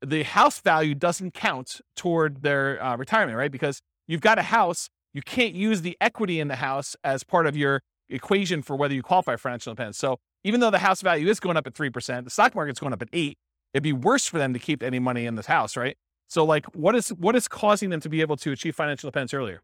The 0.00 0.22
house 0.22 0.62
value 0.62 0.94
doesn't 0.94 1.34
count 1.34 1.82
toward 1.94 2.40
their 2.40 2.82
uh, 2.82 2.96
retirement, 2.96 3.36
right? 3.36 3.52
Because 3.52 3.82
you've 4.06 4.22
got 4.22 4.38
a 4.38 4.42
house, 4.44 4.88
you 5.12 5.20
can't 5.20 5.54
use 5.54 5.82
the 5.82 5.94
equity 6.00 6.40
in 6.40 6.48
the 6.48 6.56
house 6.56 6.96
as 7.04 7.22
part 7.22 7.46
of 7.46 7.54
your 7.54 7.82
equation 8.10 8.62
for 8.62 8.76
whether 8.76 8.94
you 8.94 9.02
qualify 9.02 9.32
for 9.32 9.38
financial 9.38 9.70
independence. 9.70 9.98
So 9.98 10.18
even 10.44 10.60
though 10.60 10.70
the 10.70 10.78
house 10.78 11.02
value 11.02 11.28
is 11.28 11.40
going 11.40 11.56
up 11.56 11.66
at 11.66 11.74
3%, 11.74 12.24
the 12.24 12.30
stock 12.30 12.54
market's 12.54 12.80
going 12.80 12.92
up 12.92 13.02
at 13.02 13.08
8, 13.12 13.36
it'd 13.74 13.82
be 13.82 13.92
worse 13.92 14.26
for 14.26 14.38
them 14.38 14.52
to 14.52 14.58
keep 14.58 14.82
any 14.82 14.98
money 14.98 15.26
in 15.26 15.34
this 15.34 15.46
house, 15.46 15.76
right? 15.76 15.96
So 16.28 16.44
like 16.44 16.66
what 16.74 16.94
is 16.94 17.08
what 17.10 17.34
is 17.36 17.48
causing 17.48 17.90
them 17.90 18.00
to 18.00 18.08
be 18.08 18.20
able 18.20 18.36
to 18.38 18.52
achieve 18.52 18.74
financial 18.74 19.08
independence 19.08 19.32
earlier? 19.32 19.62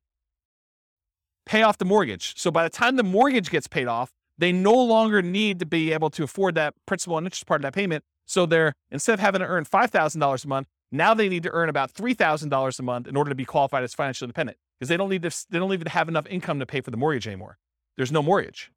pay 1.46 1.62
off 1.62 1.78
the 1.78 1.84
mortgage. 1.84 2.34
So 2.36 2.50
by 2.50 2.64
the 2.64 2.70
time 2.70 2.96
the 2.96 3.02
mortgage 3.02 3.50
gets 3.50 3.66
paid 3.66 3.86
off, 3.86 4.12
they 4.38 4.52
no 4.52 4.74
longer 4.74 5.22
need 5.22 5.58
to 5.60 5.66
be 5.66 5.92
able 5.92 6.10
to 6.10 6.24
afford 6.24 6.54
that 6.56 6.74
principal 6.86 7.16
and 7.18 7.26
interest 7.26 7.46
part 7.46 7.60
of 7.60 7.62
that 7.62 7.74
payment. 7.74 8.04
So 8.26 8.46
they're 8.46 8.72
instead 8.90 9.14
of 9.14 9.20
having 9.20 9.40
to 9.40 9.46
earn 9.46 9.64
five 9.64 9.90
thousand 9.90 10.20
dollars 10.20 10.44
a 10.44 10.48
month, 10.48 10.66
now 10.90 11.14
they 11.14 11.28
need 11.28 11.42
to 11.44 11.50
earn 11.50 11.68
about 11.68 11.90
three 11.90 12.14
thousand 12.14 12.48
dollars 12.48 12.78
a 12.78 12.82
month 12.82 13.06
in 13.06 13.16
order 13.16 13.28
to 13.28 13.34
be 13.34 13.44
qualified 13.44 13.84
as 13.84 13.94
financially 13.94 14.26
independent 14.26 14.58
because 14.78 14.88
they 14.88 14.96
don't 14.96 15.10
need 15.10 15.22
to 15.22 15.30
they 15.50 15.58
don't 15.58 15.72
even 15.72 15.86
have 15.86 16.08
enough 16.08 16.26
income 16.26 16.58
to 16.58 16.66
pay 16.66 16.80
for 16.80 16.90
the 16.90 16.96
mortgage 16.96 17.26
anymore. 17.26 17.58
There's 17.96 18.12
no 18.12 18.22
mortgage, 18.22 18.70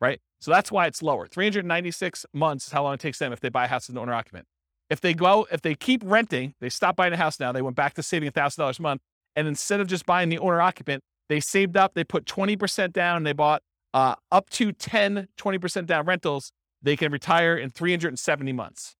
right? 0.00 0.20
So 0.40 0.50
that's 0.50 0.70
why 0.70 0.86
it's 0.86 1.02
lower. 1.02 1.26
396 1.26 2.26
months 2.32 2.66
is 2.66 2.72
how 2.72 2.84
long 2.84 2.94
it 2.94 3.00
takes 3.00 3.18
them 3.18 3.32
if 3.32 3.40
they 3.40 3.48
buy 3.48 3.64
a 3.64 3.68
house 3.68 3.88
as 3.88 3.94
an 3.94 3.98
owner 3.98 4.14
occupant. 4.14 4.46
If 4.90 5.00
they 5.00 5.14
go, 5.14 5.46
if 5.52 5.60
they 5.60 5.74
keep 5.74 6.02
renting, 6.04 6.54
they 6.60 6.68
stop 6.68 6.96
buying 6.96 7.12
a 7.12 7.16
house 7.16 7.38
now, 7.38 7.52
they 7.52 7.62
went 7.62 7.76
back 7.76 7.94
to 7.94 8.02
saving 8.02 8.30
$1,000 8.30 8.78
a 8.78 8.82
month. 8.82 9.02
And 9.36 9.46
instead 9.46 9.80
of 9.80 9.86
just 9.86 10.06
buying 10.06 10.28
the 10.28 10.38
owner 10.38 10.60
occupant, 10.60 11.02
they 11.28 11.40
saved 11.40 11.76
up, 11.76 11.94
they 11.94 12.04
put 12.04 12.24
20% 12.24 12.92
down, 12.92 13.18
and 13.18 13.26
they 13.26 13.32
bought 13.32 13.62
uh, 13.92 14.14
up 14.32 14.48
to 14.50 14.72
10, 14.72 15.28
20% 15.38 15.86
down 15.86 16.06
rentals. 16.06 16.52
They 16.80 16.96
can 16.96 17.12
retire 17.12 17.56
in 17.56 17.70
370 17.70 18.52
months. 18.52 18.96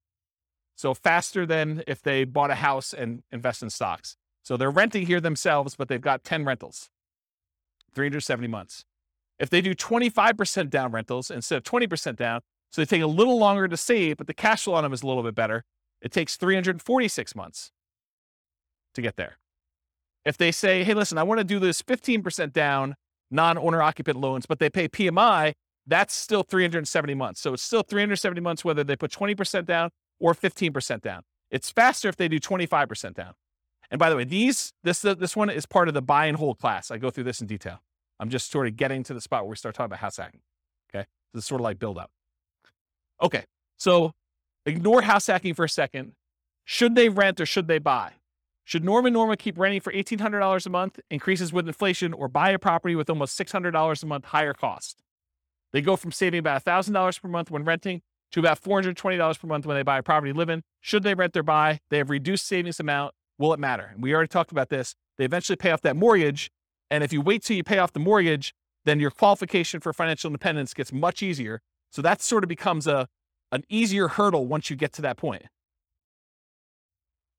So 0.77 0.95
faster 0.95 1.47
than 1.47 1.83
if 1.87 2.03
they 2.03 2.25
bought 2.25 2.51
a 2.51 2.57
house 2.57 2.93
and 2.93 3.23
invest 3.33 3.63
in 3.63 3.71
stocks. 3.71 4.17
So 4.43 4.57
they're 4.57 4.71
renting 4.71 5.07
here 5.07 5.21
themselves, 5.21 5.75
but 5.75 5.89
they've 5.89 6.01
got 6.01 6.23
10 6.23 6.45
rentals, 6.45 6.89
370 7.95 8.47
months. 8.49 8.85
If 9.39 9.51
they 9.51 9.61
do 9.61 9.75
25% 9.75 10.71
down 10.71 10.93
rentals 10.93 11.31
instead 11.31 11.57
of 11.57 11.63
20% 11.65 12.17
down, 12.17 12.41
so 12.71 12.81
they 12.83 12.87
take 12.87 13.03
a 13.03 13.07
little 13.07 13.39
longer 13.39 13.69
to 13.69 13.77
save, 13.77 14.17
but 14.17 14.27
the 14.27 14.35
cash 14.35 14.65
flow 14.65 14.75
on 14.75 14.83
them 14.83 14.93
is 14.93 15.03
a 15.03 15.07
little 15.07 15.23
bit 15.23 15.35
better, 15.35 15.65
it 16.03 16.13
takes 16.13 16.37
346 16.37 17.35
months 17.35 17.71
to 18.95 19.03
get 19.03 19.17
there. 19.17 19.39
If 20.25 20.37
they 20.37 20.53
say, 20.53 20.85
hey, 20.85 20.95
listen, 20.95 21.19
I 21.19 21.23
want 21.23 21.39
to 21.39 21.45
do 21.45 21.59
this 21.59 21.83
15% 21.83 22.53
down 22.53 22.97
non 23.31 23.57
owner 23.57 23.83
occupant 23.83 24.19
loans, 24.19 24.47
but 24.47 24.59
they 24.59 24.69
pay 24.69 24.89
PMI, 24.89 25.55
that's 25.87 26.15
still 26.15 26.43
370 26.43 27.15
months. 27.15 27.41
So 27.41 27.55
it's 27.55 27.63
still 27.63 27.83
370 27.83 28.41
months 28.41 28.65
whether 28.65 28.85
they 28.85 28.97
put 28.97 29.11
20% 29.11 29.65
down 29.65 29.91
or 30.21 30.35
15% 30.35 31.01
down. 31.01 31.23
It's 31.51 31.71
faster 31.71 32.09
if 32.09 32.17
they 32.17 32.29
do 32.29 32.39
25% 32.39 33.15
down. 33.15 33.33
And 33.91 33.99
by 33.99 34.11
the 34.11 34.17
way, 34.17 34.25
these 34.25 34.75
this 34.83 35.01
this 35.01 35.35
one 35.35 35.49
is 35.49 35.65
part 35.65 35.89
of 35.89 35.95
the 35.95 36.03
buy 36.03 36.27
and 36.27 36.37
hold 36.37 36.59
class. 36.59 36.91
I 36.91 36.99
go 36.99 37.09
through 37.09 37.25
this 37.25 37.41
in 37.41 37.47
detail. 37.47 37.81
I'm 38.21 38.31
just 38.31 38.51
sort 38.51 38.67
of 38.67 38.77
getting 38.77 39.03
to 39.05 39.15
the 39.15 39.21
spot 39.21 39.45
where 39.45 39.51
we 39.51 39.57
start 39.57 39.75
talking 39.75 39.87
about 39.87 40.01
house 40.01 40.17
hacking. 40.17 40.41
Okay, 40.91 41.07
this 41.33 41.43
is 41.45 41.47
sort 41.47 41.61
of 41.61 41.65
like 41.65 41.79
build 41.79 41.99
up. 41.99 42.11
Okay, 43.23 43.45
so 43.77 44.13
ignore 44.67 45.03
house 45.03 45.27
hacking 45.27 45.55
for 45.55 45.65
a 45.65 45.69
second. 45.69 46.13
Should 46.65 46.95
they 46.95 47.09
rent 47.09 47.41
or 47.41 47.47
should 47.47 47.69
they 47.69 47.79
buy? 47.79 48.13
Should 48.65 48.85
Norm 48.85 49.07
and 49.07 49.15
Norma 49.15 49.39
keep 49.39 49.59
renting 49.59 49.81
for 49.81 49.91
$1,800 49.91 50.67
a 50.67 50.69
month, 50.69 51.01
increases 51.11 51.55
with 51.55 51.67
inflation, 51.67 52.13
or 52.13 52.29
buy 52.29 52.51
a 52.51 52.59
property 52.59 52.95
with 52.95 53.09
almost 53.09 53.39
$600 53.39 54.03
a 54.03 54.07
month 54.07 54.27
higher 54.27 54.53
cost? 54.53 55.03
They 55.73 55.81
go 55.81 55.97
from 55.97 56.13
saving 56.13 56.41
about 56.41 56.67
$1,000 56.67 57.23
per 57.23 57.29
month 57.29 57.51
when 57.51 57.65
renting 57.65 58.03
to 58.33 58.41
about 58.41 58.61
$420 58.63 59.41
per 59.41 59.47
month 59.47 59.65
when 59.65 59.77
they 59.77 59.83
buy 59.83 59.99
a 59.99 60.03
property 60.03 60.33
to 60.33 60.39
live 60.39 60.51
in. 60.51 60.63
Should 60.83 61.03
they 61.03 61.15
rent 61.15 61.35
or 61.35 61.43
buy? 61.43 61.81
They 61.89 61.97
have 61.97 62.11
reduced 62.11 62.47
savings 62.47 62.79
amount. 62.79 63.15
Will 63.39 63.55
it 63.55 63.59
matter? 63.59 63.89
And 63.95 64.03
we 64.03 64.15
already 64.15 64.29
talked 64.29 64.53
about 64.53 64.69
this. 64.69 64.95
They 65.17 65.25
eventually 65.25 65.57
pay 65.57 65.71
off 65.71 65.81
that 65.83 65.97
mortgage. 65.97 66.51
And 66.91 67.05
if 67.05 67.13
you 67.13 67.21
wait 67.21 67.43
till 67.43 67.57
you 67.57 67.65
pay 67.65 67.79
off 67.79 67.93
the 67.93 68.01
mortgage, 68.01 68.55
then 68.85 69.01
your 69.01 69.11
qualification 69.11 69.81
for 69.81 69.93
financial 69.93 70.29
independence 70.29 70.73
gets 70.75 70.93
much 70.93 71.23
easier. 71.23 71.61
So 71.91 72.03
that 72.03 72.23
sort 72.23 72.45
of 72.45 72.49
becomes 72.49 72.87
a 72.87 73.09
an 73.51 73.65
easier 73.69 74.09
hurdle 74.09 74.47
once 74.47 74.71
you 74.71 74.77
get 74.77 74.93
to 74.95 75.03
that 75.03 75.17
point. 75.17 75.45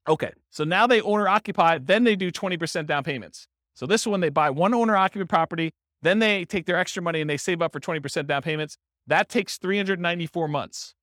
Okay, 0.07 0.31
so 0.49 0.63
now 0.63 0.87
they 0.87 1.01
owner 1.01 1.27
occupy, 1.27 1.77
then 1.77 2.03
they 2.03 2.15
do 2.15 2.31
20% 2.31 2.87
down 2.87 3.03
payments. 3.03 3.47
So 3.75 3.85
this 3.85 4.07
one, 4.07 4.21
they 4.21 4.29
buy 4.29 4.49
one 4.49 4.73
owner 4.73 4.95
occupant 4.95 5.29
property, 5.29 5.71
then 6.01 6.19
they 6.19 6.45
take 6.45 6.65
their 6.65 6.77
extra 6.77 7.03
money 7.03 7.21
and 7.21 7.29
they 7.29 7.37
save 7.37 7.61
up 7.61 7.71
for 7.71 7.79
20% 7.79 8.25
down 8.25 8.41
payments. 8.41 8.77
That 9.05 9.29
takes 9.29 9.57
394 9.57 10.47
months. 10.47 10.95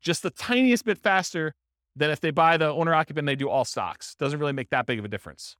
Just 0.00 0.22
the 0.22 0.30
tiniest 0.30 0.84
bit 0.84 0.98
faster 0.98 1.52
than 1.96 2.10
if 2.10 2.20
they 2.20 2.30
buy 2.30 2.56
the 2.56 2.68
owner 2.68 2.94
occupant 2.94 3.20
and 3.20 3.28
they 3.28 3.36
do 3.36 3.48
all 3.48 3.64
stocks. 3.64 4.14
Doesn't 4.14 4.38
really 4.38 4.52
make 4.52 4.70
that 4.70 4.86
big 4.86 4.98
of 4.98 5.04
a 5.04 5.08
difference. 5.08 5.56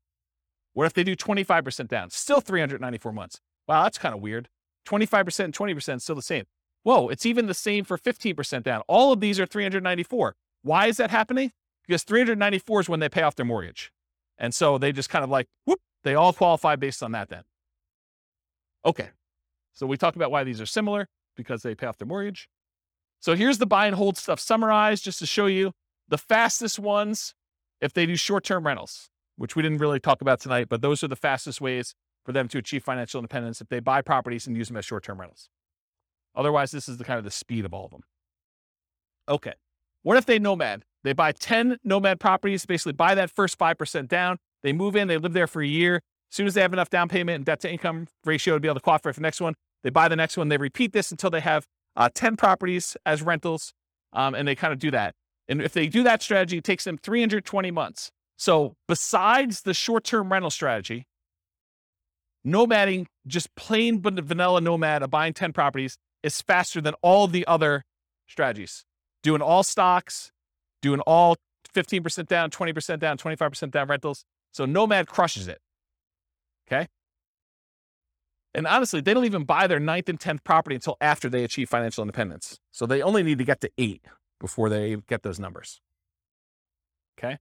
What 0.75 0.87
if 0.87 0.93
they 0.93 1.05
do 1.05 1.17
25% 1.17 1.89
down? 1.89 2.11
Still 2.11 2.41
394 2.41 3.13
months. 3.13 3.41
Wow, 3.67 3.85
that's 3.85 3.99
kind 3.99 4.15
of 4.15 4.21
weird. 4.21 4.49
25% 4.87 5.45
and 5.45 5.55
20% 5.55 6.03
still 6.03 6.15
the 6.15 6.23
same. 6.23 6.45
Whoa, 6.83 7.09
it's 7.09 7.25
even 7.25 7.47
the 7.47 7.55
same 7.55 7.85
for 7.85 7.97
15% 7.97 8.63
down. 8.63 8.83
All 8.87 9.13
of 9.13 9.21
these 9.21 9.41
are 9.41 9.47
394. 9.47 10.37
Why 10.63 10.87
is 10.87 10.99
that 10.99 11.11
happening? 11.11 11.53
because 11.87 12.03
394 12.03 12.81
is 12.81 12.89
when 12.89 13.01
they 13.01 13.09
pay 13.09 13.23
off 13.23 13.37
their 13.37 13.47
mortgage. 13.47 13.93
And 14.39 14.55
so 14.55 14.79
they 14.79 14.93
just 14.93 15.11
kind 15.11 15.25
of 15.25 15.31
like, 15.31 15.47
whoop, 15.65 15.81
they 16.03 16.15
all 16.15 16.33
qualify 16.33 16.77
based 16.77 17.03
on 17.03 17.13
that 17.13 17.29
then. 17.29 17.43
Okay. 18.85 19.11
So 19.73 19.87
we 19.87 19.97
talked 19.97 20.17
about 20.17 20.31
why 20.31 20.45
these 20.45 20.61
are 20.61 20.67
similar 20.67 21.09
because 21.37 21.63
they 21.63 21.75
pay 21.75 21.87
off 21.87 21.99
their 21.99 22.07
mortgage. 22.07 22.49
So 23.21 23.35
here's 23.35 23.59
the 23.59 23.67
buy 23.67 23.87
and 23.87 23.97
hold 23.97 24.17
stuff 24.17 24.41
summarized 24.41 25.05
just 25.05 25.19
to 25.21 25.27
show 25.27 25.47
you 25.47 25.73
the 26.09 26.19
fastest 26.19 26.79
ones 26.79 27.35
if 27.81 27.93
they 27.93 28.07
do 28.07 28.17
short 28.17 28.45
term 28.45 28.67
rentals, 28.67 29.09
which 29.37 29.57
we 29.57 29.63
didn't 29.63 29.79
really 29.79 30.01
talk 30.01 30.21
about 30.21 30.41
tonight, 30.41 30.69
but 30.69 30.83
those 30.83 31.03
are 31.03 31.09
the 31.09 31.17
fastest 31.17 31.61
ways 31.61 31.95
for 32.25 32.33
them 32.33 32.49
to 32.49 32.59
achieve 32.59 32.83
financial 32.83 33.19
independence 33.19 33.61
if 33.61 33.69
they 33.69 33.81
buy 33.81 34.03
properties 34.03 34.47
and 34.47 34.57
use 34.57 34.69
them 34.69 34.77
as 34.77 34.85
short 34.85 35.05
term 35.05 35.21
rentals. 35.21 35.49
Otherwise, 36.35 36.71
this 36.71 36.89
is 36.89 36.97
the 36.97 37.05
kind 37.05 37.19
of 37.19 37.25
the 37.25 37.31
speed 37.31 37.65
of 37.65 37.73
all 37.73 37.85
of 37.85 37.91
them. 37.91 38.03
Okay. 39.29 39.53
What 40.03 40.17
if 40.17 40.27
they 40.27 40.39
nomad? 40.39 40.85
They 41.03 41.13
buy 41.13 41.33
10 41.33 41.79
nomad 41.85 42.21
properties, 42.21 42.67
basically 42.67 42.93
buy 42.93 43.15
that 43.15 43.31
first 43.31 43.59
5% 43.59 44.09
down. 44.09 44.39
They 44.63 44.73
move 44.73 44.97
in, 44.97 45.09
they 45.09 45.19
live 45.19 45.33
there 45.33 45.47
for 45.47 45.63
a 45.63 45.67
year. 45.67 45.97
As 45.97 46.37
soon 46.37 46.47
as 46.47 46.55
they 46.55 46.63
have 46.63 46.73
enough 46.73 46.91
down 46.91 47.09
payment 47.09 47.37
and 47.37 47.45
debt 47.45 47.61
to 47.61 47.71
income 47.71 48.09
ratio 48.25 48.55
to 48.55 48.61
be 48.61 48.69
able 48.69 48.77
to 48.77 48.81
qualify 48.81 49.13
for 49.13 49.21
the 49.21 49.23
next 49.23 49.41
one, 49.41 49.55
they 49.83 49.91
buy 49.91 50.09
the 50.09 50.17
next 50.17 50.37
one. 50.37 50.49
They 50.49 50.57
repeat 50.57 50.93
this 50.93 51.11
until 51.11 51.31
they 51.31 51.41
have 51.41 51.67
uh, 51.97 52.09
10 52.13 52.37
properties 52.37 52.97
as 53.07 53.23
rentals. 53.23 53.73
Um, 54.13 54.35
and 54.35 54.47
they 54.47 54.55
kind 54.55 54.73
of 54.73 54.79
do 54.79 54.91
that. 54.93 55.15
And 55.49 55.61
if 55.61 55.73
they 55.73 55.87
do 55.89 56.03
that 56.05 56.23
strategy, 56.23 56.59
it 56.59 56.65
takes 56.65 56.85
them 56.85 56.97
320 56.97 57.71
months. 57.71 58.11
So 58.37 58.77
besides 58.89 59.63
the 59.63 59.75
short-term 59.75 60.33
rental 60.33 60.51
strategy, 60.51 61.07
nomading, 62.47 63.07
just 63.27 63.55
plain 63.55 64.01
vanilla 64.01 64.61
nomad 64.61 65.03
of 65.03 65.11
buying 65.11 65.33
10 65.33 65.53
properties 65.53 65.97
is 66.23 66.41
faster 66.41 66.81
than 66.81 66.95
all 67.03 67.27
the 67.27 67.47
other 67.47 67.85
strategies. 68.27 68.85
Doing 69.23 69.41
all 69.41 69.63
stocks, 69.63 70.33
doing 70.83 71.01
all 71.01 71.37
15% 71.75 72.27
down, 72.27 72.51
20% 72.51 72.99
down, 72.99 73.19
25% 73.19 73.71
down 73.71 73.89
rentals. 73.89 74.25
So 74.53 74.65
Nomad 74.65 75.09
crushes 75.09 75.49
it. 75.49 75.61
Okay. 76.67 76.87
And 78.55 78.67
honestly, 78.67 79.01
they 79.01 79.13
don't 79.15 79.25
even 79.25 79.45
buy 79.45 79.67
their 79.67 79.81
ninth 79.81 80.09
and 80.09 80.19
10th 80.19 80.45
property 80.45 80.77
until 80.77 80.97
after 81.01 81.29
they 81.29 81.43
achieve 81.43 81.69
financial 81.69 82.03
independence. 82.03 82.59
So 82.71 82.87
they 82.87 83.03
only 83.03 83.23
need 83.23 83.39
to 83.39 83.45
get 83.45 83.61
to 83.63 83.71
eight 83.77 84.05
before 84.41 84.69
they 84.69 84.97
get 85.09 85.23
those 85.23 85.41
numbers. 85.41 85.81
Okay. 87.19 87.39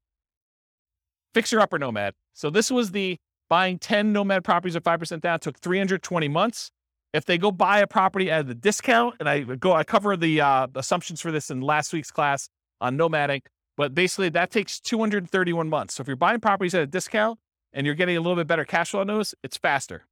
Fixer 1.33 1.59
upper 1.59 1.79
Nomad. 1.79 2.13
So 2.33 2.49
this 2.49 2.71
was 2.71 2.91
the 2.91 3.17
buying 3.49 3.79
10 3.79 4.13
Nomad 4.13 4.43
properties 4.43 4.75
at 4.75 4.83
5% 4.83 5.21
down, 5.21 5.39
took 5.39 5.59
320 5.59 6.27
months. 6.27 6.71
If 7.13 7.25
they 7.25 7.37
go 7.37 7.51
buy 7.51 7.79
a 7.79 7.87
property 7.87 8.31
at 8.31 8.47
the 8.47 8.55
discount, 8.55 9.15
and 9.19 9.29
I 9.29 9.41
go, 9.41 9.73
I 9.73 9.83
cover 9.83 10.17
the 10.17 10.41
uh, 10.41 10.67
assumptions 10.75 11.21
for 11.21 11.31
this 11.31 11.51
in 11.51 11.61
last 11.61 11.93
week's 11.93 12.09
class 12.09 12.49
on 12.81 12.97
nomading, 12.97 13.41
but 13.77 13.93
basically 13.93 14.29
that 14.29 14.49
takes 14.49 14.79
231 14.79 15.69
months. 15.69 15.95
So 15.95 16.01
if 16.01 16.07
you're 16.07 16.15
buying 16.15 16.39
properties 16.39 16.73
at 16.73 16.81
a 16.81 16.87
discount 16.87 17.39
and 17.71 17.85
you're 17.85 17.95
getting 17.95 18.17
a 18.17 18.19
little 18.21 18.35
bit 18.35 18.47
better 18.47 18.65
cash 18.65 18.91
flow 18.91 19.01
on 19.01 19.07
those, 19.07 19.35
it's 19.43 19.57
faster. 19.57 20.05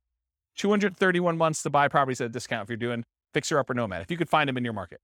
231 0.58 1.38
months 1.38 1.64
to 1.64 1.70
buy 1.70 1.88
properties 1.88 2.22
at 2.22 2.26
a 2.26 2.30
discount 2.30 2.64
if 2.64 2.70
you're 2.70 2.78
doing 2.78 3.04
fixer 3.34 3.58
upper 3.58 3.74
nomad, 3.74 4.02
if 4.02 4.12
you 4.12 4.18
could 4.18 4.30
find 4.30 4.48
them 4.48 4.58
in 4.58 4.64
your 4.64 4.74
market. 4.74 5.00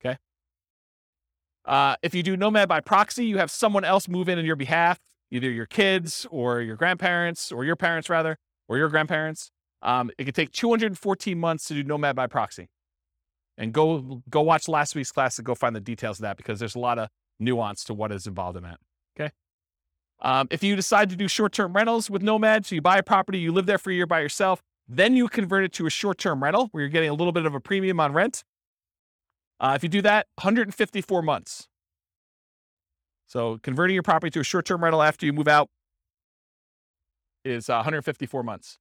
Okay. 0.00 0.18
Uh, 1.64 1.96
if 2.02 2.14
you 2.14 2.22
do 2.22 2.36
nomad 2.36 2.68
by 2.68 2.80
proxy, 2.80 3.24
you 3.24 3.38
have 3.38 3.50
someone 3.50 3.84
else 3.84 4.08
move 4.08 4.28
in 4.28 4.38
on 4.38 4.44
your 4.44 4.56
behalf, 4.56 4.98
either 5.30 5.50
your 5.50 5.66
kids 5.66 6.26
or 6.30 6.60
your 6.60 6.76
grandparents 6.76 7.50
or 7.50 7.64
your 7.64 7.76
parents 7.76 8.10
rather, 8.10 8.36
or 8.68 8.76
your 8.76 8.88
grandparents. 8.88 9.50
Um, 9.82 10.10
it 10.18 10.24
could 10.24 10.34
take 10.34 10.52
214 10.52 11.38
months 11.38 11.66
to 11.66 11.74
do 11.74 11.82
nomad 11.82 12.16
by 12.16 12.26
proxy. 12.26 12.68
And 13.56 13.72
go 13.72 14.22
go 14.28 14.42
watch 14.42 14.68
last 14.68 14.96
week's 14.96 15.12
class 15.12 15.38
and 15.38 15.46
go 15.46 15.54
find 15.54 15.76
the 15.76 15.80
details 15.80 16.18
of 16.18 16.22
that 16.22 16.36
because 16.36 16.58
there's 16.58 16.74
a 16.74 16.80
lot 16.80 16.98
of 16.98 17.08
nuance 17.38 17.84
to 17.84 17.94
what 17.94 18.10
is 18.10 18.26
involved 18.26 18.56
in 18.56 18.64
that. 18.64 18.80
Okay. 19.16 19.30
Um, 20.20 20.48
if 20.50 20.62
you 20.64 20.74
decide 20.74 21.08
to 21.10 21.16
do 21.16 21.28
short 21.28 21.52
term 21.52 21.72
rentals 21.72 22.10
with 22.10 22.22
Nomad, 22.22 22.66
so 22.66 22.74
you 22.74 22.82
buy 22.82 22.98
a 22.98 23.02
property, 23.02 23.38
you 23.38 23.52
live 23.52 23.66
there 23.66 23.78
for 23.78 23.90
a 23.90 23.94
year 23.94 24.06
by 24.06 24.20
yourself, 24.20 24.60
then 24.88 25.14
you 25.14 25.28
convert 25.28 25.64
it 25.64 25.72
to 25.74 25.86
a 25.86 25.90
short 25.90 26.18
term 26.18 26.42
rental 26.42 26.68
where 26.72 26.82
you're 26.82 26.90
getting 26.90 27.10
a 27.10 27.14
little 27.14 27.32
bit 27.32 27.46
of 27.46 27.54
a 27.54 27.60
premium 27.60 28.00
on 28.00 28.12
rent. 28.12 28.42
Uh, 29.64 29.72
if 29.74 29.82
you 29.82 29.88
do 29.88 30.02
that, 30.02 30.26
154 30.34 31.22
months. 31.22 31.68
So 33.26 33.58
converting 33.62 33.94
your 33.94 34.02
property 34.02 34.30
to 34.32 34.40
a 34.40 34.44
short 34.44 34.66
term 34.66 34.84
rental 34.84 35.02
after 35.02 35.24
you 35.24 35.32
move 35.32 35.48
out 35.48 35.70
is 37.46 37.70
uh, 37.70 37.76
154 37.76 38.42
months. 38.42 38.76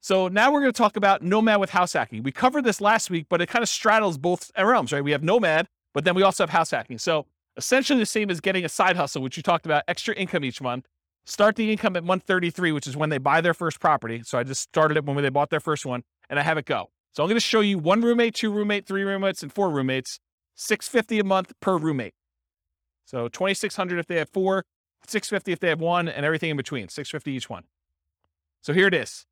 So 0.00 0.28
now 0.28 0.52
we're 0.52 0.60
going 0.60 0.72
to 0.72 0.78
talk 0.78 0.96
about 0.96 1.20
Nomad 1.20 1.58
with 1.58 1.70
house 1.70 1.94
hacking. 1.94 2.22
We 2.22 2.30
covered 2.30 2.62
this 2.62 2.80
last 2.80 3.10
week, 3.10 3.26
but 3.28 3.42
it 3.42 3.48
kind 3.48 3.64
of 3.64 3.68
straddles 3.68 4.18
both 4.18 4.52
realms, 4.56 4.92
right? 4.92 5.02
We 5.02 5.10
have 5.10 5.24
Nomad, 5.24 5.66
but 5.92 6.04
then 6.04 6.14
we 6.14 6.22
also 6.22 6.44
have 6.44 6.50
house 6.50 6.70
hacking. 6.70 6.98
So 6.98 7.26
essentially 7.56 7.98
the 7.98 8.06
same 8.06 8.30
as 8.30 8.40
getting 8.40 8.64
a 8.64 8.68
side 8.68 8.94
hustle, 8.94 9.20
which 9.20 9.36
you 9.36 9.42
talked 9.42 9.66
about, 9.66 9.82
extra 9.88 10.14
income 10.14 10.44
each 10.44 10.60
month. 10.60 10.86
Start 11.24 11.56
the 11.56 11.72
income 11.72 11.96
at 11.96 12.04
month 12.04 12.22
33, 12.22 12.70
which 12.70 12.86
is 12.86 12.96
when 12.96 13.10
they 13.10 13.18
buy 13.18 13.40
their 13.40 13.54
first 13.54 13.80
property. 13.80 14.22
So 14.24 14.38
I 14.38 14.44
just 14.44 14.62
started 14.62 14.96
it 14.96 15.04
when 15.04 15.20
they 15.24 15.28
bought 15.28 15.50
their 15.50 15.58
first 15.58 15.84
one 15.84 16.04
and 16.30 16.38
I 16.38 16.44
have 16.44 16.56
it 16.56 16.66
go. 16.66 16.90
So 17.16 17.22
I'm 17.22 17.30
going 17.30 17.36
to 17.36 17.40
show 17.40 17.60
you 17.60 17.78
one 17.78 18.02
roommate, 18.02 18.34
two 18.34 18.52
roommate, 18.52 18.84
three 18.84 19.02
roommates, 19.02 19.42
and 19.42 19.50
four 19.50 19.70
roommates, 19.70 20.20
650 20.54 21.20
a 21.20 21.24
month 21.24 21.54
per 21.60 21.78
roommate. 21.78 22.12
So 23.06 23.28
2600 23.28 23.98
if 23.98 24.06
they 24.06 24.16
have 24.16 24.28
four, 24.28 24.64
650 25.06 25.50
if 25.50 25.58
they 25.58 25.70
have 25.70 25.80
one, 25.80 26.10
and 26.10 26.26
everything 26.26 26.50
in 26.50 26.58
between, 26.58 26.90
650 26.90 27.32
each 27.32 27.48
one. 27.48 27.62
So 28.60 28.74
here 28.74 28.86
it 28.86 28.92
is. 28.92 29.24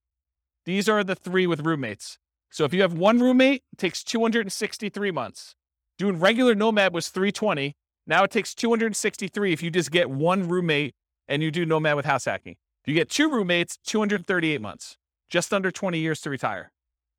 These 0.64 0.88
are 0.88 1.04
the 1.04 1.14
three 1.14 1.46
with 1.46 1.60
roommates. 1.60 2.16
So 2.48 2.64
if 2.64 2.72
you 2.72 2.80
have 2.80 2.94
one 2.94 3.20
roommate, 3.20 3.64
it 3.70 3.78
takes 3.78 4.02
263 4.02 5.10
months. 5.10 5.54
Doing 5.98 6.18
regular 6.18 6.54
Nomad 6.54 6.94
was 6.94 7.10
320. 7.10 7.76
Now 8.06 8.24
it 8.24 8.30
takes 8.30 8.54
263 8.54 9.52
if 9.52 9.62
you 9.62 9.70
just 9.70 9.90
get 9.90 10.08
one 10.08 10.48
roommate 10.48 10.94
and 11.28 11.42
you 11.42 11.50
do 11.50 11.66
Nomad 11.66 11.96
with 11.96 12.06
house 12.06 12.24
hacking. 12.24 12.56
If 12.82 12.88
you 12.88 12.94
get 12.94 13.10
two 13.10 13.30
roommates, 13.30 13.76
238 13.84 14.62
months, 14.62 14.96
just 15.28 15.52
under 15.52 15.70
20 15.70 15.98
years 15.98 16.22
to 16.22 16.30
retire 16.30 16.70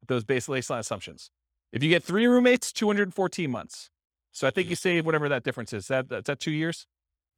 those 0.08 0.24
base 0.24 0.48
baseline 0.48 0.80
assumptions. 0.80 1.32
If 1.72 1.84
you 1.84 1.90
get 1.90 2.04
three 2.04 2.26
roommates, 2.26 2.72
214 2.72 3.50
months. 3.50 3.90
So 4.32 4.48
I 4.48 4.52
think 4.52 4.70
you 4.70 4.76
save 4.76 5.06
whatever 5.06 5.30
that 5.30 5.44
difference 5.44 5.74
is. 5.74 5.88
That, 5.88 6.10
that's 6.10 6.28
that 6.28 6.40
two 6.40 6.52
years, 6.52 6.88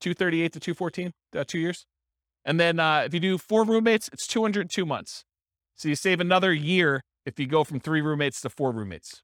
238 0.02 0.54
to 0.54 0.60
214, 0.60 1.14
uh, 1.36 1.44
two 1.46 1.60
years. 1.60 1.86
And 2.46 2.60
then 2.60 2.80
uh, 2.80 3.04
if 3.06 3.14
you 3.14 3.20
do 3.20 3.38
four 3.38 3.64
roommates, 3.64 4.10
it's 4.14 4.26
202 4.28 4.86
months. 4.86 5.24
So 5.76 5.90
you 5.90 5.96
save 5.96 6.20
another 6.20 6.54
year 6.54 7.04
if 7.26 7.40
you 7.40 7.46
go 7.46 7.64
from 7.64 7.80
three 7.80 8.02
roommates 8.02 8.42
to 8.42 8.50
four 8.50 8.72
roommates. 8.72 9.22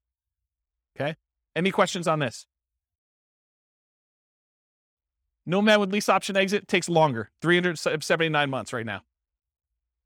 Okay. 0.95 1.15
Any 1.55 1.71
questions 1.71 2.07
on 2.07 2.19
this? 2.19 2.45
Nomad 5.45 5.79
with 5.79 5.91
lease 5.91 6.09
option 6.09 6.37
exit 6.37 6.67
takes 6.67 6.87
longer, 6.87 7.29
379 7.41 8.49
months 8.49 8.71
right 8.71 8.85
now 8.85 9.01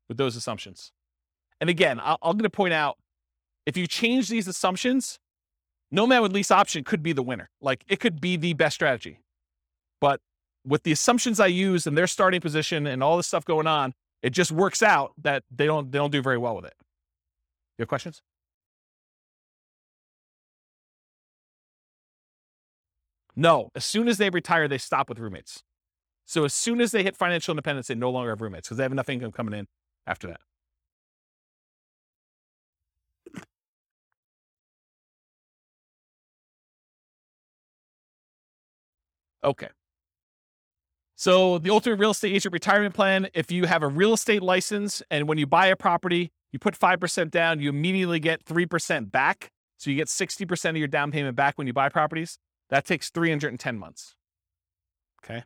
with 0.07 0.17
those 0.17 0.35
assumptions. 0.35 0.91
And 1.59 1.69
again, 1.69 1.99
i 1.99 2.13
am 2.13 2.33
going 2.33 2.39
to 2.39 2.49
point 2.49 2.73
out 2.73 2.97
if 3.67 3.75
you 3.75 3.85
change 3.85 4.29
these 4.29 4.47
assumptions, 4.47 5.19
Nomad 5.91 6.21
with 6.21 6.31
lease 6.31 6.51
option 6.51 6.85
could 6.85 7.03
be 7.03 7.11
the 7.11 7.21
winner. 7.21 7.49
Like 7.61 7.83
it 7.89 7.99
could 7.99 8.21
be 8.21 8.37
the 8.37 8.53
best 8.53 8.75
strategy. 8.75 9.19
But 9.99 10.21
with 10.65 10.83
the 10.83 10.93
assumptions 10.93 11.37
I 11.39 11.47
use 11.47 11.85
and 11.85 11.97
their 11.97 12.07
starting 12.07 12.39
position 12.39 12.87
and 12.87 13.03
all 13.03 13.17
this 13.17 13.27
stuff 13.27 13.43
going 13.43 13.67
on, 13.67 13.93
it 14.23 14.29
just 14.29 14.53
works 14.53 14.81
out 14.81 15.11
that 15.21 15.43
they 15.53 15.65
don't 15.65 15.91
they 15.91 15.97
don't 15.97 16.11
do 16.11 16.21
very 16.21 16.37
well 16.37 16.55
with 16.55 16.63
it. 16.63 16.75
You 17.77 17.83
have 17.83 17.89
questions? 17.89 18.21
No, 23.35 23.69
as 23.75 23.83
soon 23.83 24.07
as 24.07 24.17
they 24.17 24.29
retire, 24.29 24.67
they 24.69 24.77
stop 24.77 25.09
with 25.09 25.19
roommates. 25.19 25.61
So 26.25 26.45
as 26.45 26.53
soon 26.53 26.79
as 26.79 26.91
they 26.91 27.03
hit 27.03 27.17
financial 27.17 27.51
independence, 27.51 27.87
they 27.87 27.95
no 27.95 28.09
longer 28.11 28.31
have 28.31 28.41
roommates 28.41 28.67
because 28.67 28.77
they 28.77 28.83
have 28.83 28.93
enough 28.93 29.09
income 29.09 29.33
coming 29.33 29.59
in 29.59 29.67
after 30.07 30.27
that. 30.27 30.39
Okay. 39.47 39.69
So 41.15 41.57
the 41.57 41.69
ultimate 41.69 41.99
real 41.99 42.11
estate 42.11 42.35
agent 42.35 42.51
retirement 42.51 42.93
plan, 42.93 43.29
if 43.33 43.49
you 43.49 43.65
have 43.65 43.81
a 43.81 43.87
real 43.87 44.13
estate 44.13 44.43
license 44.43 45.01
and 45.09 45.27
when 45.27 45.37
you 45.37 45.47
buy 45.47 45.67
a 45.67 45.75
property, 45.75 46.31
you 46.51 46.59
put 46.59 46.77
5% 46.77 47.31
down, 47.31 47.61
you 47.61 47.69
immediately 47.69 48.19
get 48.19 48.43
3% 48.43 49.09
back. 49.09 49.49
So 49.77 49.89
you 49.89 49.95
get 49.95 50.09
60% 50.09 50.69
of 50.71 50.77
your 50.77 50.87
down 50.87 51.11
payment 51.11 51.35
back 51.37 51.57
when 51.57 51.65
you 51.65 51.73
buy 51.73 51.87
properties. 51.87 52.37
That 52.69 52.85
takes 52.85 53.09
310 53.09 53.79
months. 53.79 54.15
Okay. 55.23 55.43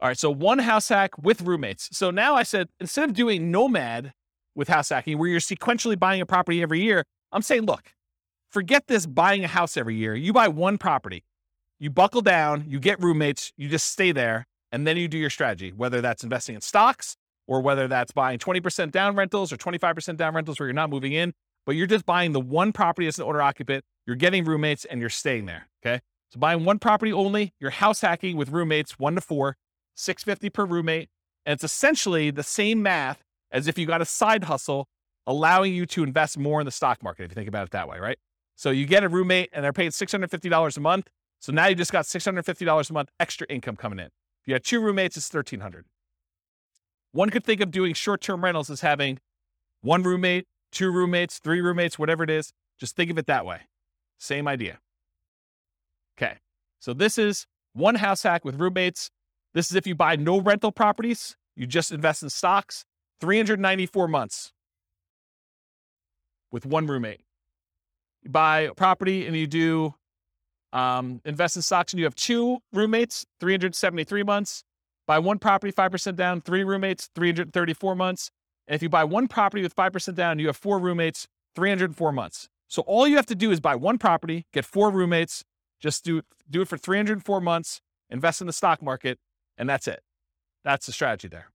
All 0.00 0.08
right. 0.08 0.18
So 0.18 0.30
one 0.30 0.58
house 0.58 0.88
hack 0.88 1.16
with 1.16 1.42
roommates. 1.42 1.96
So 1.96 2.10
now 2.10 2.34
I 2.34 2.42
said, 2.42 2.68
instead 2.80 3.08
of 3.08 3.14
doing 3.14 3.52
nomad 3.52 4.14
with 4.56 4.68
house 4.68 4.88
hacking, 4.88 5.16
where 5.16 5.28
you're 5.28 5.40
sequentially 5.40 5.98
buying 5.98 6.20
a 6.20 6.26
property 6.26 6.60
every 6.60 6.82
year, 6.82 7.04
I'm 7.30 7.42
saying, 7.42 7.62
look, 7.62 7.92
forget 8.50 8.88
this 8.88 9.06
buying 9.06 9.44
a 9.44 9.48
house 9.48 9.76
every 9.76 9.94
year. 9.94 10.16
You 10.16 10.32
buy 10.32 10.48
one 10.48 10.76
property 10.76 11.24
you 11.82 11.90
buckle 11.90 12.22
down, 12.22 12.64
you 12.68 12.78
get 12.78 13.02
roommates, 13.02 13.52
you 13.56 13.68
just 13.68 13.90
stay 13.90 14.12
there, 14.12 14.46
and 14.70 14.86
then 14.86 14.96
you 14.96 15.08
do 15.08 15.18
your 15.18 15.28
strategy, 15.28 15.72
whether 15.72 16.00
that's 16.00 16.22
investing 16.22 16.54
in 16.54 16.60
stocks 16.60 17.16
or 17.48 17.60
whether 17.60 17.88
that's 17.88 18.12
buying 18.12 18.38
20% 18.38 18.92
down 18.92 19.16
rentals 19.16 19.52
or 19.52 19.56
25% 19.56 20.16
down 20.16 20.32
rentals 20.32 20.60
where 20.60 20.68
you're 20.68 20.74
not 20.74 20.90
moving 20.90 21.12
in, 21.12 21.34
but 21.66 21.74
you're 21.74 21.88
just 21.88 22.06
buying 22.06 22.30
the 22.30 22.40
one 22.40 22.72
property 22.72 23.08
as 23.08 23.18
an 23.18 23.24
owner 23.24 23.42
occupant, 23.42 23.84
you're 24.06 24.14
getting 24.14 24.44
roommates 24.44 24.84
and 24.84 25.00
you're 25.00 25.10
staying 25.10 25.46
there. 25.46 25.66
Okay. 25.84 26.00
So 26.30 26.38
buying 26.38 26.64
one 26.64 26.78
property 26.78 27.12
only, 27.12 27.52
you're 27.58 27.70
house 27.72 28.00
hacking 28.00 28.36
with 28.36 28.50
roommates, 28.50 28.96
one 29.00 29.16
to 29.16 29.20
four, 29.20 29.56
650 29.96 30.50
per 30.50 30.64
roommate. 30.64 31.08
And 31.44 31.54
it's 31.54 31.64
essentially 31.64 32.30
the 32.30 32.44
same 32.44 32.80
math 32.80 33.24
as 33.50 33.66
if 33.66 33.76
you 33.76 33.86
got 33.86 34.00
a 34.00 34.06
side 34.06 34.44
hustle, 34.44 34.86
allowing 35.26 35.74
you 35.74 35.86
to 35.86 36.04
invest 36.04 36.38
more 36.38 36.60
in 36.60 36.64
the 36.64 36.70
stock 36.70 37.02
market, 37.02 37.24
if 37.24 37.32
you 37.32 37.34
think 37.34 37.48
about 37.48 37.64
it 37.64 37.72
that 37.72 37.88
way, 37.88 37.98
right? 37.98 38.18
So 38.54 38.70
you 38.70 38.86
get 38.86 39.02
a 39.02 39.08
roommate 39.08 39.50
and 39.52 39.64
they're 39.64 39.72
paying 39.72 39.90
$650 39.90 40.76
a 40.76 40.80
month. 40.80 41.08
So 41.42 41.50
now 41.50 41.66
you 41.66 41.74
just 41.74 41.90
got 41.90 42.04
$650 42.04 42.90
a 42.90 42.92
month 42.92 43.10
extra 43.18 43.48
income 43.48 43.74
coming 43.74 43.98
in. 43.98 44.06
If 44.06 44.46
you 44.46 44.54
have 44.54 44.62
two 44.62 44.80
roommates, 44.80 45.16
it's 45.16 45.32
1300 45.34 45.86
One 47.10 47.30
could 47.30 47.42
think 47.42 47.60
of 47.60 47.72
doing 47.72 47.94
short 47.94 48.20
term 48.20 48.44
rentals 48.44 48.70
as 48.70 48.80
having 48.80 49.18
one 49.80 50.04
roommate, 50.04 50.46
two 50.70 50.92
roommates, 50.92 51.40
three 51.40 51.60
roommates, 51.60 51.98
whatever 51.98 52.22
it 52.22 52.30
is. 52.30 52.52
Just 52.78 52.94
think 52.94 53.10
of 53.10 53.18
it 53.18 53.26
that 53.26 53.44
way. 53.44 53.62
Same 54.18 54.46
idea. 54.46 54.78
Okay. 56.16 56.38
So 56.78 56.94
this 56.94 57.18
is 57.18 57.46
one 57.72 57.96
house 57.96 58.22
hack 58.22 58.44
with 58.44 58.60
roommates. 58.60 59.10
This 59.52 59.68
is 59.68 59.76
if 59.76 59.84
you 59.84 59.96
buy 59.96 60.14
no 60.14 60.40
rental 60.40 60.70
properties, 60.70 61.36
you 61.56 61.66
just 61.66 61.90
invest 61.90 62.22
in 62.22 62.30
stocks, 62.30 62.84
394 63.20 64.06
months 64.06 64.52
with 66.52 66.64
one 66.64 66.86
roommate. 66.86 67.22
You 68.22 68.30
buy 68.30 68.60
a 68.60 68.74
property 68.74 69.26
and 69.26 69.36
you 69.36 69.48
do 69.48 69.94
Um, 70.72 71.20
invest 71.24 71.56
in 71.56 71.62
stocks 71.62 71.92
and 71.92 71.98
you 71.98 72.04
have 72.04 72.14
two 72.14 72.58
roommates, 72.72 73.26
373 73.40 74.22
months. 74.22 74.64
Buy 75.06 75.18
one 75.18 75.38
property, 75.38 75.72
5% 75.72 76.16
down, 76.16 76.40
three 76.40 76.64
roommates, 76.64 77.10
334 77.14 77.94
months. 77.94 78.30
And 78.66 78.74
if 78.74 78.82
you 78.82 78.88
buy 78.88 79.04
one 79.04 79.28
property 79.28 79.62
with 79.62 79.74
5% 79.74 80.14
down, 80.14 80.38
you 80.38 80.46
have 80.46 80.56
four 80.56 80.78
roommates, 80.78 81.26
304 81.54 82.12
months. 82.12 82.48
So 82.68 82.82
all 82.82 83.06
you 83.06 83.16
have 83.16 83.26
to 83.26 83.34
do 83.34 83.50
is 83.50 83.60
buy 83.60 83.74
one 83.74 83.98
property, 83.98 84.46
get 84.52 84.64
four 84.64 84.90
roommates, 84.90 85.44
just 85.80 86.04
do, 86.04 86.22
do 86.48 86.62
it 86.62 86.68
for 86.68 86.78
304 86.78 87.40
months, 87.40 87.80
invest 88.08 88.40
in 88.40 88.46
the 88.46 88.52
stock 88.52 88.80
market, 88.80 89.18
and 89.58 89.68
that's 89.68 89.86
it. 89.86 90.02
That's 90.64 90.86
the 90.86 90.92
strategy 90.92 91.28
there. 91.28 91.48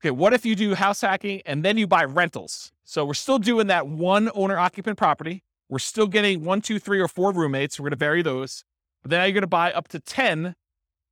Okay, 0.00 0.10
what 0.10 0.32
if 0.32 0.46
you 0.46 0.56
do 0.56 0.74
house 0.74 1.00
hacking 1.00 1.42
and 1.44 1.64
then 1.64 1.76
you 1.76 1.86
buy 1.86 2.04
rentals? 2.04 2.72
So 2.84 3.04
we're 3.04 3.14
still 3.14 3.38
doing 3.38 3.66
that 3.68 3.86
one 3.86 4.30
owner 4.34 4.58
occupant 4.58 4.98
property. 4.98 5.42
We're 5.72 5.78
still 5.78 6.06
getting 6.06 6.44
one, 6.44 6.60
two, 6.60 6.78
three, 6.78 7.00
or 7.00 7.08
four 7.08 7.32
roommates. 7.32 7.80
We're 7.80 7.84
going 7.84 7.92
to 7.92 7.96
vary 7.96 8.20
those. 8.20 8.62
But 9.00 9.10
then 9.10 9.22
you're 9.22 9.32
going 9.32 9.40
to 9.40 9.46
buy 9.46 9.72
up 9.72 9.88
to 9.88 10.00
10 10.00 10.54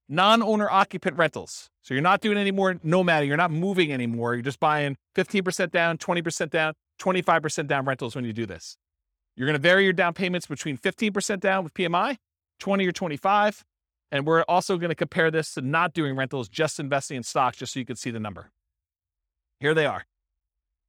non 0.06 0.42
owner 0.42 0.68
occupant 0.68 1.16
rentals. 1.16 1.70
So 1.80 1.94
you're 1.94 2.02
not 2.02 2.20
doing 2.20 2.36
any 2.36 2.50
more 2.50 2.74
nomading. 2.74 3.26
You're 3.26 3.38
not 3.38 3.50
moving 3.50 3.90
anymore. 3.90 4.34
You're 4.34 4.42
just 4.42 4.60
buying 4.60 4.98
15% 5.16 5.70
down, 5.70 5.96
20% 5.96 6.50
down, 6.50 6.74
25% 7.00 7.68
down 7.68 7.86
rentals 7.86 8.14
when 8.14 8.26
you 8.26 8.34
do 8.34 8.44
this. 8.44 8.76
You're 9.34 9.46
going 9.46 9.56
to 9.56 9.62
vary 9.62 9.84
your 9.84 9.94
down 9.94 10.12
payments 10.12 10.46
between 10.46 10.76
15% 10.76 11.40
down 11.40 11.64
with 11.64 11.72
PMI, 11.72 12.18
20 12.58 12.86
or 12.86 12.92
25. 12.92 13.64
And 14.12 14.26
we're 14.26 14.42
also 14.42 14.76
going 14.76 14.90
to 14.90 14.94
compare 14.94 15.30
this 15.30 15.54
to 15.54 15.62
not 15.62 15.94
doing 15.94 16.16
rentals, 16.16 16.50
just 16.50 16.78
investing 16.78 17.16
in 17.16 17.22
stocks, 17.22 17.56
just 17.56 17.72
so 17.72 17.80
you 17.80 17.86
can 17.86 17.96
see 17.96 18.10
the 18.10 18.20
number. 18.20 18.50
Here 19.58 19.72
they 19.72 19.86
are. 19.86 20.04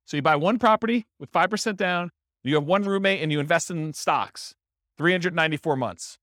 So 0.03 0.17
you 0.17 0.21
buy 0.21 0.35
one 0.35 0.59
property 0.59 1.05
with 1.21 1.31
5% 1.31 1.77
down, 1.77 2.11
you 2.43 2.55
have 2.55 2.63
one 2.63 2.83
roommate, 2.83 3.21
and 3.21 3.31
you 3.31 3.39
invest 3.39 3.69
in 3.69 3.93
stocks, 3.93 4.55
394 4.97 5.75
months. 5.75 6.17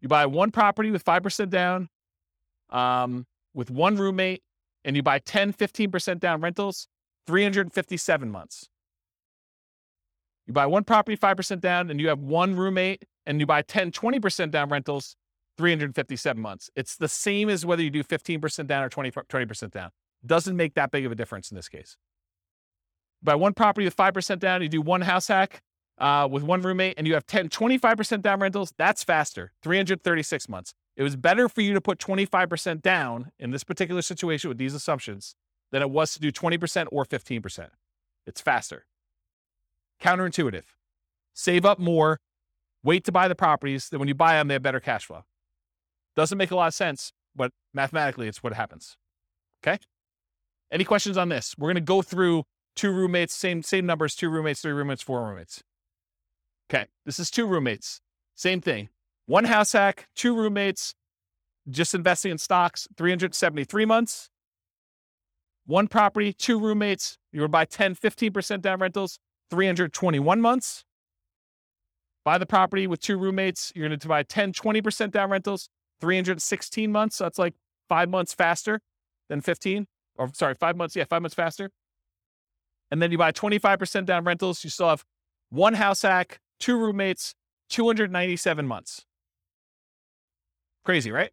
You 0.00 0.08
buy 0.08 0.26
one 0.26 0.50
property 0.50 0.90
with 0.90 1.04
5% 1.04 1.50
down, 1.50 1.88
um, 2.70 3.26
with 3.54 3.70
one 3.70 3.96
roommate, 3.96 4.42
and 4.84 4.96
you 4.96 5.02
buy 5.02 5.18
10, 5.18 5.52
15% 5.52 6.20
down 6.20 6.40
rentals, 6.40 6.88
357 7.26 8.30
months. 8.30 8.68
You 10.46 10.52
buy 10.52 10.66
one 10.66 10.84
property, 10.84 11.16
5% 11.16 11.60
down, 11.60 11.90
and 11.90 12.00
you 12.00 12.08
have 12.08 12.20
one 12.20 12.54
roommate, 12.54 13.04
and 13.26 13.40
you 13.40 13.46
buy 13.46 13.62
10, 13.62 13.90
20% 13.90 14.50
down 14.50 14.68
rentals, 14.68 15.16
357 15.58 16.40
months. 16.40 16.70
It's 16.76 16.96
the 16.96 17.08
same 17.08 17.48
as 17.48 17.66
whether 17.66 17.82
you 17.82 17.90
do 17.90 18.04
15% 18.04 18.66
down 18.66 18.84
or 18.84 18.88
20, 18.88 19.10
20% 19.10 19.70
down. 19.70 19.90
Doesn't 20.24 20.56
make 20.56 20.74
that 20.74 20.90
big 20.90 21.04
of 21.04 21.12
a 21.12 21.14
difference 21.14 21.50
in 21.50 21.56
this 21.56 21.68
case. 21.68 21.96
Buy 23.26 23.34
one 23.34 23.54
property 23.54 23.84
with 23.84 23.96
5% 23.96 24.38
down, 24.38 24.62
you 24.62 24.68
do 24.68 24.80
one 24.80 25.00
house 25.02 25.26
hack 25.26 25.60
uh, 25.98 26.28
with 26.30 26.44
one 26.44 26.62
roommate, 26.62 26.94
and 26.96 27.08
you 27.08 27.14
have 27.14 27.26
10, 27.26 27.48
25% 27.48 28.22
down 28.22 28.40
rentals. 28.40 28.72
That's 28.78 29.02
faster, 29.02 29.52
336 29.64 30.48
months. 30.48 30.72
It 30.96 31.02
was 31.02 31.16
better 31.16 31.48
for 31.48 31.60
you 31.60 31.74
to 31.74 31.80
put 31.80 31.98
25% 31.98 32.80
down 32.80 33.32
in 33.38 33.50
this 33.50 33.64
particular 33.64 34.00
situation 34.00 34.48
with 34.48 34.58
these 34.58 34.74
assumptions 34.74 35.34
than 35.72 35.82
it 35.82 35.90
was 35.90 36.14
to 36.14 36.20
do 36.20 36.30
20% 36.30 36.86
or 36.92 37.04
15%. 37.04 37.68
It's 38.26 38.40
faster. 38.40 38.86
Counterintuitive. 40.00 40.64
Save 41.34 41.66
up 41.66 41.80
more, 41.80 42.20
wait 42.84 43.04
to 43.04 43.12
buy 43.12 43.26
the 43.26 43.34
properties, 43.34 43.88
then 43.88 43.98
when 43.98 44.08
you 44.08 44.14
buy 44.14 44.34
them, 44.34 44.46
they 44.46 44.54
have 44.54 44.62
better 44.62 44.80
cash 44.80 45.04
flow. 45.04 45.24
Doesn't 46.14 46.38
make 46.38 46.52
a 46.52 46.56
lot 46.56 46.68
of 46.68 46.74
sense, 46.74 47.12
but 47.34 47.50
mathematically, 47.74 48.28
it's 48.28 48.42
what 48.42 48.52
happens. 48.52 48.96
Okay? 49.62 49.78
Any 50.70 50.84
questions 50.84 51.16
on 51.16 51.28
this? 51.28 51.56
We're 51.58 51.68
going 51.68 51.74
to 51.74 51.80
go 51.80 52.02
through 52.02 52.44
two 52.76 52.92
roommates, 52.92 53.34
same 53.34 53.62
same 53.62 53.86
numbers, 53.86 54.14
two 54.14 54.28
roommates, 54.28 54.60
three 54.60 54.72
roommates, 54.72 55.02
four 55.02 55.26
roommates. 55.26 55.62
Okay, 56.70 56.86
this 57.04 57.18
is 57.18 57.30
two 57.30 57.46
roommates. 57.46 58.00
Same 58.34 58.60
thing. 58.60 58.90
One 59.26 59.44
house 59.44 59.72
hack, 59.72 60.08
two 60.14 60.36
roommates, 60.36 60.94
just 61.68 61.94
investing 61.94 62.30
in 62.32 62.38
stocks, 62.38 62.86
373 62.96 63.84
months. 63.84 64.28
One 65.64 65.88
property, 65.88 66.32
two 66.32 66.60
roommates, 66.60 67.18
you 67.32 67.40
would 67.40 67.50
buy 67.50 67.64
10, 67.64 67.96
15% 67.96 68.60
down 68.62 68.78
rentals, 68.78 69.18
321 69.50 70.40
months. 70.40 70.84
Buy 72.24 72.38
the 72.38 72.46
property 72.46 72.86
with 72.86 73.00
two 73.00 73.18
roommates, 73.18 73.72
you're 73.74 73.88
going 73.88 73.98
to 73.98 74.08
buy 74.08 74.22
10, 74.22 74.52
20% 74.52 75.10
down 75.10 75.30
rentals, 75.30 75.68
316 76.00 76.92
months. 76.92 77.16
So 77.16 77.24
that's 77.24 77.38
like 77.38 77.54
five 77.88 78.08
months 78.08 78.32
faster 78.32 78.80
than 79.28 79.40
15 79.40 79.86
or 80.18 80.30
sorry, 80.34 80.54
five 80.54 80.76
months. 80.76 80.96
Yeah, 80.96 81.04
five 81.04 81.22
months 81.22 81.34
faster. 81.34 81.70
And 82.90 83.02
then 83.02 83.10
you 83.10 83.18
buy 83.18 83.32
25% 83.32 84.04
down 84.06 84.24
rentals. 84.24 84.62
You 84.62 84.70
still 84.70 84.88
have 84.88 85.04
one 85.50 85.74
house 85.74 86.02
hack, 86.02 86.40
two 86.60 86.78
roommates, 86.78 87.34
297 87.70 88.66
months. 88.66 89.04
Crazy, 90.84 91.10
right? 91.10 91.30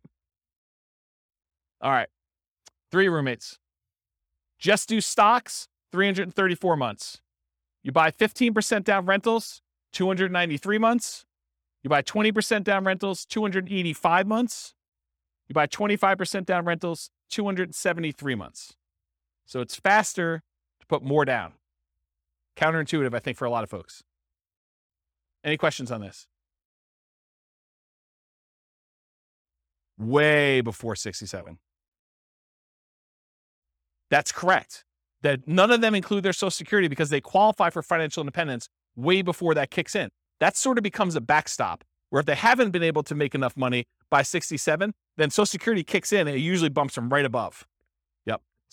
All 1.81 1.91
right. 1.91 2.09
Three 2.91 3.07
roommates. 3.07 3.59
Just 4.57 4.89
do 4.89 5.01
stocks, 5.01 5.67
334 5.91 6.77
months. 6.77 7.21
You 7.83 7.91
buy 7.91 8.11
15% 8.11 8.83
down 8.83 9.05
rentals, 9.05 9.61
293 9.91 10.77
months. 10.77 11.25
You 11.83 11.89
buy 11.89 12.01
20% 12.01 12.63
down 12.63 12.85
rentals, 12.85 13.25
285 13.25 14.25
months. 14.25 14.73
You 15.49 15.53
buy 15.53 15.67
25% 15.67 16.45
down 16.45 16.65
rentals, 16.65 17.09
273 17.29 18.35
months. 18.35 18.75
So 19.45 19.59
it's 19.59 19.75
faster 19.75 20.41
to 20.83 20.87
put 20.87 21.03
more 21.03 21.25
down. 21.25 21.53
Counterintuitive, 22.57 23.15
I 23.15 23.19
think, 23.19 23.37
for 23.37 23.45
a 23.45 23.49
lot 23.49 23.63
of 23.63 23.69
folks. 23.69 24.03
Any 25.43 25.57
questions 25.57 25.91
on 25.91 26.01
this? 26.01 26.27
Way 29.97 30.61
before 30.61 30.95
67. 30.95 31.57
That's 34.09 34.31
correct. 34.31 34.83
That 35.21 35.47
none 35.47 35.71
of 35.71 35.81
them 35.81 35.95
include 35.95 36.23
their 36.23 36.33
Social 36.33 36.51
Security 36.51 36.87
because 36.87 37.09
they 37.09 37.21
qualify 37.21 37.69
for 37.69 37.81
financial 37.81 38.21
independence 38.21 38.67
way 38.95 39.21
before 39.21 39.53
that 39.55 39.71
kicks 39.71 39.95
in. 39.95 40.09
That 40.39 40.57
sort 40.57 40.77
of 40.77 40.83
becomes 40.83 41.15
a 41.15 41.21
backstop 41.21 41.83
where 42.09 42.19
if 42.19 42.25
they 42.25 42.35
haven't 42.35 42.71
been 42.71 42.83
able 42.83 43.03
to 43.03 43.15
make 43.15 43.33
enough 43.33 43.55
money 43.55 43.85
by 44.11 44.21
67, 44.21 44.93
then 45.17 45.29
Social 45.29 45.45
Security 45.45 45.83
kicks 45.83 46.11
in 46.11 46.27
and 46.27 46.37
it 46.37 46.41
usually 46.41 46.69
bumps 46.69 46.95
them 46.95 47.09
right 47.09 47.25
above. 47.25 47.65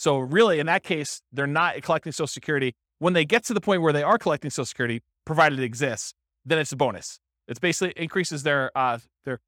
So 0.00 0.18
really, 0.18 0.60
in 0.60 0.64
that 0.64 0.82
case, 0.82 1.20
they're 1.30 1.46
not 1.46 1.82
collecting 1.82 2.10
Social 2.10 2.26
Security. 2.26 2.72
When 3.00 3.12
they 3.12 3.26
get 3.26 3.44
to 3.44 3.52
the 3.52 3.60
point 3.60 3.82
where 3.82 3.92
they 3.92 4.02
are 4.02 4.16
collecting 4.16 4.50
Social 4.50 4.64
Security, 4.64 5.02
provided 5.26 5.58
it 5.58 5.62
exists, 5.62 6.14
then 6.42 6.58
it's 6.58 6.72
a 6.72 6.76
bonus. 6.76 7.20
It's 7.46 7.58
basically 7.58 7.92
increases 8.02 8.42
their 8.42 8.70
uh 8.74 9.00
their 9.26 9.40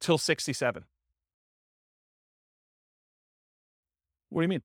till 0.00 0.16
67. 0.16 0.84
What 4.30 4.40
do 4.40 4.44
you 4.44 4.48
mean? 4.48 4.62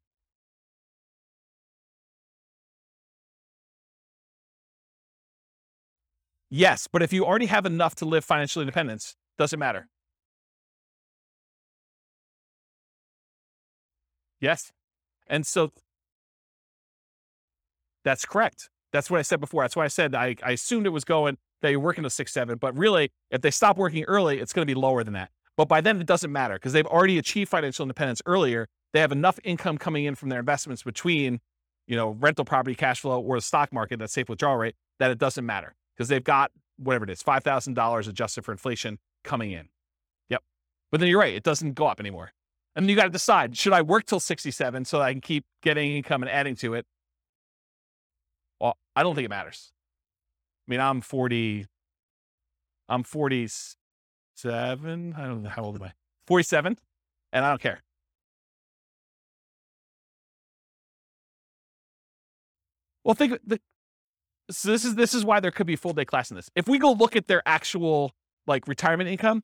Yes, 6.49 6.87
but 6.89 7.01
if 7.03 7.11
you 7.11 7.25
already 7.25 7.47
have 7.47 7.65
enough 7.65 7.95
to 7.95 8.05
live 8.05 8.23
financial 8.23 8.61
independence, 8.61 9.17
doesn't 9.37 9.59
matter. 9.59 9.89
Yes. 14.41 14.71
And 15.27 15.45
so 15.45 15.71
that's 18.03 18.25
correct. 18.25 18.69
That's 18.91 19.09
what 19.09 19.19
I 19.19 19.21
said 19.21 19.39
before. 19.39 19.63
That's 19.63 19.75
why 19.75 19.85
I 19.85 19.87
said 19.87 20.13
I, 20.15 20.35
I 20.43 20.51
assumed 20.51 20.85
it 20.85 20.89
was 20.89 21.05
going 21.05 21.37
that 21.61 21.69
you're 21.71 21.79
working 21.79 22.03
to 22.03 22.09
six, 22.09 22.33
seven, 22.33 22.57
but 22.57 22.75
really, 22.75 23.11
if 23.29 23.41
they 23.41 23.51
stop 23.51 23.77
working 23.77 24.03
early, 24.05 24.39
it's 24.39 24.51
going 24.51 24.67
to 24.67 24.73
be 24.73 24.79
lower 24.79 25.03
than 25.03 25.13
that. 25.13 25.29
But 25.55 25.67
by 25.67 25.79
then, 25.79 26.01
it 26.01 26.07
doesn't 26.07 26.31
matter 26.31 26.55
because 26.55 26.73
they've 26.73 26.87
already 26.87 27.17
achieved 27.19 27.49
financial 27.49 27.83
independence 27.83 28.21
earlier. 28.25 28.67
They 28.93 28.99
have 28.99 29.11
enough 29.11 29.39
income 29.43 29.77
coming 29.77 30.05
in 30.05 30.15
from 30.15 30.29
their 30.29 30.39
investments 30.39 30.81
between, 30.83 31.39
you 31.87 31.95
know, 31.95 32.17
rental 32.19 32.45
property 32.45 32.75
cash 32.75 33.01
flow 33.01 33.21
or 33.21 33.37
the 33.37 33.41
stock 33.41 33.71
market, 33.71 33.99
that 33.99 34.09
safe 34.09 34.27
withdrawal 34.27 34.57
rate, 34.57 34.75
that 34.99 35.11
it 35.11 35.19
doesn't 35.19 35.45
matter 35.45 35.75
because 35.95 36.09
they've 36.09 36.23
got 36.23 36.51
whatever 36.77 37.03
it 37.03 37.11
is, 37.11 37.21
$5,000 37.21 38.07
adjusted 38.07 38.43
for 38.43 38.51
inflation 38.51 38.97
coming 39.23 39.51
in. 39.51 39.69
Yep. 40.29 40.41
But 40.91 40.99
then 40.99 41.09
you're 41.09 41.19
right, 41.19 41.33
it 41.33 41.43
doesn't 41.43 41.73
go 41.73 41.85
up 41.85 41.99
anymore. 41.99 42.31
And 42.75 42.89
you 42.89 42.95
got 42.95 43.03
to 43.03 43.09
decide 43.09 43.57
should 43.57 43.73
I 43.73 43.81
work 43.81 44.05
till 44.05 44.19
67 44.19 44.85
so 44.85 45.01
I 45.01 45.11
can 45.11 45.21
keep 45.21 45.45
getting 45.61 45.95
income 45.95 46.23
and 46.23 46.31
adding 46.31 46.55
to 46.57 46.73
it? 46.73 46.85
Well, 48.59 48.77
I 48.95 49.03
don't 49.03 49.15
think 49.15 49.25
it 49.25 49.29
matters. 49.29 49.71
I 50.67 50.71
mean, 50.71 50.79
I'm 50.79 51.01
40, 51.01 51.65
I'm 52.87 53.03
47. 53.03 55.15
I 55.17 55.25
don't 55.25 55.43
know. 55.43 55.49
How 55.49 55.63
old 55.63 55.75
am 55.75 55.83
I? 55.83 55.93
47. 56.27 56.77
And 57.33 57.45
I 57.45 57.49
don't 57.49 57.61
care. 57.61 57.81
Well, 63.03 63.15
think 63.15 63.39
the, 63.45 63.59
so 64.49 64.71
this 64.71 64.85
is 64.85 64.95
this 64.95 65.13
is 65.13 65.25
why 65.25 65.39
there 65.39 65.51
could 65.51 65.67
be 65.67 65.73
a 65.73 65.77
full 65.77 65.93
day 65.93 66.05
class 66.05 66.29
in 66.29 66.35
this. 66.35 66.49
If 66.55 66.67
we 66.67 66.77
go 66.77 66.91
look 66.91 67.15
at 67.15 67.27
their 67.27 67.41
actual 67.45 68.11
like 68.47 68.67
retirement 68.67 69.09
income, 69.09 69.43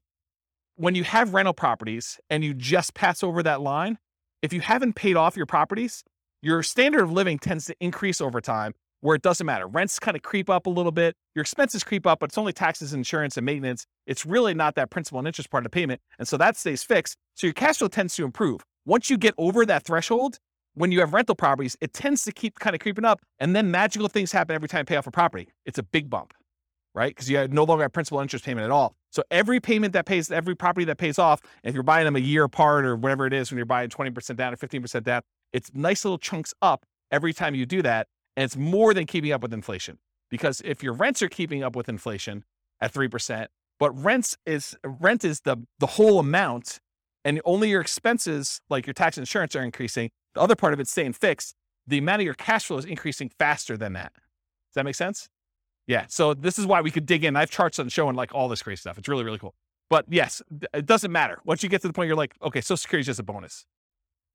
when 0.78 0.96
you 0.96 1.04
have 1.04 1.34
rental 1.34 1.54
properties 1.54 2.20
and 2.30 2.44
you 2.44 2.54
just 2.54 2.94
pass 2.94 3.24
over 3.24 3.44
that 3.44 3.62
line, 3.62 3.98
if 4.42 4.54
you 4.54 4.62
haven't 4.62 4.94
paid 4.94 5.18
off 5.18 5.36
your 5.36 5.48
properties, 5.48 6.04
your 6.42 6.62
standard 6.64 7.02
of 7.02 7.12
living 7.12 7.40
tends 7.40 7.66
to 7.66 7.76
increase 7.80 8.22
over 8.22 8.40
time 8.40 8.74
where 9.02 9.16
it 9.16 9.24
doesn't 9.24 9.46
matter. 9.46 9.68
Rents 9.68 10.00
kind 10.00 10.16
of 10.16 10.22
creep 10.22 10.50
up 10.50 10.68
a 10.68 10.70
little 10.70 10.92
bit. 10.92 11.16
Your 11.36 11.42
expenses 11.42 11.84
creep 11.84 12.06
up, 12.06 12.20
but 12.20 12.30
it's 12.30 12.38
only 12.38 12.54
taxes, 12.54 12.94
insurance, 12.94 13.38
and 13.38 13.46
maintenance. 13.46 13.86
It's 14.06 14.26
really 14.26 14.54
not 14.54 14.76
that 14.76 14.90
principal 14.92 15.20
and 15.20 15.28
interest 15.28 15.50
part 15.50 15.66
of 15.66 15.72
the 15.72 15.76
payment. 15.76 16.00
And 16.20 16.28
so 16.28 16.38
that 16.38 16.56
stays 16.56 16.84
fixed. 16.84 17.18
So 17.34 17.48
your 17.48 17.54
cash 17.54 17.78
flow 17.78 17.88
tends 17.88 18.16
to 18.16 18.24
improve. 18.24 18.62
Once 18.86 19.10
you 19.10 19.18
get 19.18 19.34
over 19.38 19.66
that 19.66 19.84
threshold, 19.84 20.38
when 20.76 20.92
you 20.92 21.00
have 21.00 21.14
rental 21.14 21.36
properties, 21.36 21.76
it 21.82 21.94
tends 21.94 22.24
to 22.26 22.32
keep 22.32 22.60
kind 22.60 22.76
of 22.76 22.80
creeping 22.80 23.06
up. 23.06 23.20
And 23.40 23.56
then 23.56 23.72
magical 23.72 24.08
things 24.08 24.32
happen 24.32 24.56
every 24.56 24.68
time 24.68 24.82
you 24.82 24.86
pay 24.86 24.96
off 24.96 25.08
a 25.08 25.12
property. 25.12 25.50
It's 25.66 25.80
a 25.80 25.84
big 25.84 26.10
bump, 26.10 26.34
right? 26.98 27.16
Because 27.16 27.30
you 27.30 27.48
no 27.50 27.64
longer 27.64 27.84
have 27.84 27.94
principal 27.94 28.20
interest 28.20 28.44
payment 28.44 28.66
at 28.66 28.72
all. 28.72 28.96
So 29.12 29.22
every 29.30 29.60
payment 29.60 29.94
that 29.94 30.08
pays, 30.08 30.32
every 30.32 30.56
property 30.56 30.84
that 30.86 30.98
pays 30.98 31.20
off, 31.20 31.40
if 31.64 31.76
you're 31.76 31.84
buying 31.84 32.06
them 32.06 32.16
a 32.16 32.20
year 32.20 32.46
apart 32.46 32.86
or 32.86 32.96
whatever 32.96 33.28
it 33.28 33.34
is, 33.34 33.52
when 33.52 33.58
you're 33.58 33.68
buying 33.68 33.90
20% 33.90 34.36
down 34.36 34.52
or 34.52 34.58
15% 34.58 35.04
down, 35.04 35.22
it's 35.54 35.72
nice 35.76 36.04
little 36.04 36.18
chunks 36.18 36.56
up 36.60 36.88
every 37.12 37.34
time 37.34 37.54
you 37.54 37.68
do 37.68 37.84
that. 37.84 38.08
And 38.36 38.46
it's 38.46 38.58
more 38.58 38.96
than 38.96 39.06
keeping 39.06 39.32
up 39.32 39.44
with 39.44 39.54
inflation. 39.54 40.00
Because 40.32 40.60
if 40.66 40.82
your 40.82 40.94
rents 40.94 41.22
are 41.22 41.30
keeping 41.30 41.64
up 41.64 41.76
with 41.76 41.88
inflation 41.88 42.44
at 42.82 42.92
3%, 42.92 43.46
but 43.80 43.92
rents 43.92 44.36
is 44.48 44.76
rent 44.84 45.24
is 45.24 45.42
the 45.42 45.58
the 45.78 45.86
whole 45.86 46.20
amount 46.20 46.80
and 47.24 47.40
only 47.46 47.70
your 47.70 47.82
expenses 47.82 48.60
like 48.70 48.88
your 48.88 48.96
tax 48.96 49.18
and 49.18 49.22
insurance 49.22 49.56
are 49.56 49.62
increasing, 49.62 50.10
the 50.34 50.42
other 50.42 50.56
part 50.56 50.74
of 50.74 50.80
it's 50.80 50.90
staying 50.90 51.14
fixed, 51.14 51.54
the 51.86 52.00
amount 52.00 52.22
of 52.22 52.26
your 52.26 52.34
cash 52.34 52.66
flow 52.66 52.78
is 52.78 52.86
increasing 52.86 53.30
faster 53.38 53.78
than 53.78 53.94
that. 53.94 54.14
Does 54.14 54.76
that 54.76 54.86
make 54.86 54.96
sense? 54.96 55.30
Yeah. 55.88 56.06
So 56.10 56.34
this 56.34 56.60
is 56.60 56.66
why 56.66 56.82
we 56.82 56.92
could 56.92 57.06
dig 57.06 57.24
in. 57.24 57.36
I 57.36 57.40
have 57.42 57.50
charts 57.50 57.80
on 57.80 57.90
showing 57.90 58.16
like 58.16 58.36
all 58.36 58.50
this 58.50 58.62
crazy 58.62 58.82
stuff. 58.82 58.98
It's 58.98 59.08
really, 59.08 59.24
really 59.24 59.40
cool. 59.40 59.56
But 59.90 60.06
yes, 60.10 60.42
it 60.74 60.86
doesn't 60.86 61.12
matter. 61.12 61.40
Once 61.46 61.64
you 61.64 61.70
get 61.70 61.82
to 61.82 61.88
the 61.88 61.94
point 61.94 62.08
you're 62.08 62.18
like, 62.18 62.36
okay, 62.44 62.60
Social 62.60 62.78
Security 62.78 63.02
is 63.02 63.08
just 63.08 63.20
a 63.20 63.24
bonus. 63.24 63.66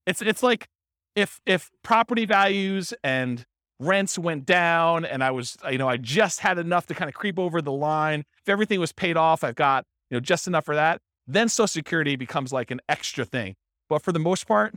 It's 0.07 0.23
it's 0.23 0.43
like 0.43 0.67
if 1.15 1.41
if 1.45 1.71
property 1.83 2.25
values 2.25 2.95
and 3.05 3.45
rents 3.79 4.19
went 4.19 4.47
down 4.47 5.05
and 5.05 5.23
I 5.23 5.31
was, 5.31 5.57
you 5.71 5.79
know, 5.79 5.89
I 5.89 5.99
just 5.99 6.41
had 6.41 6.59
enough 6.59 6.87
to 6.87 6.95
kind 6.95 7.09
of 7.09 7.15
creep 7.15 7.39
over 7.39 7.61
the 7.61 7.73
line. 7.73 8.25
If 8.41 8.49
everything 8.49 8.81
was 8.81 8.93
paid 8.93 9.17
off, 9.17 9.45
I've 9.45 9.55
got, 9.57 9.85
you 10.11 10.17
know, 10.17 10.21
just 10.21 10.47
enough 10.47 10.65
for 10.65 10.75
that. 10.75 11.01
Then 11.27 11.49
Social 11.49 11.69
Security 11.69 12.17
becomes 12.17 12.53
like 12.53 12.71
an 12.71 12.81
extra 12.89 13.25
thing. 13.25 13.55
But 13.89 14.03
for 14.03 14.13
the 14.13 14.19
most 14.19 14.47
part, 14.49 14.75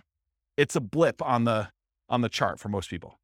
it's 0.57 0.75
a 0.75 0.81
blip 0.81 1.21
on 1.21 1.45
the 1.45 1.69
on 2.09 2.21
the 2.21 2.29
chart 2.29 2.59
for 2.59 2.67
most 2.67 2.89
people. 2.89 3.17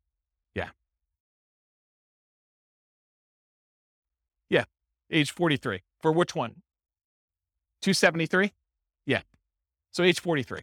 Age 5.12 5.32
43. 5.32 5.82
For 6.02 6.12
which 6.12 6.36
one? 6.36 6.62
273? 7.82 8.54
Yeah. 9.06 9.22
So 9.92 10.04
age 10.04 10.20
43. 10.20 10.62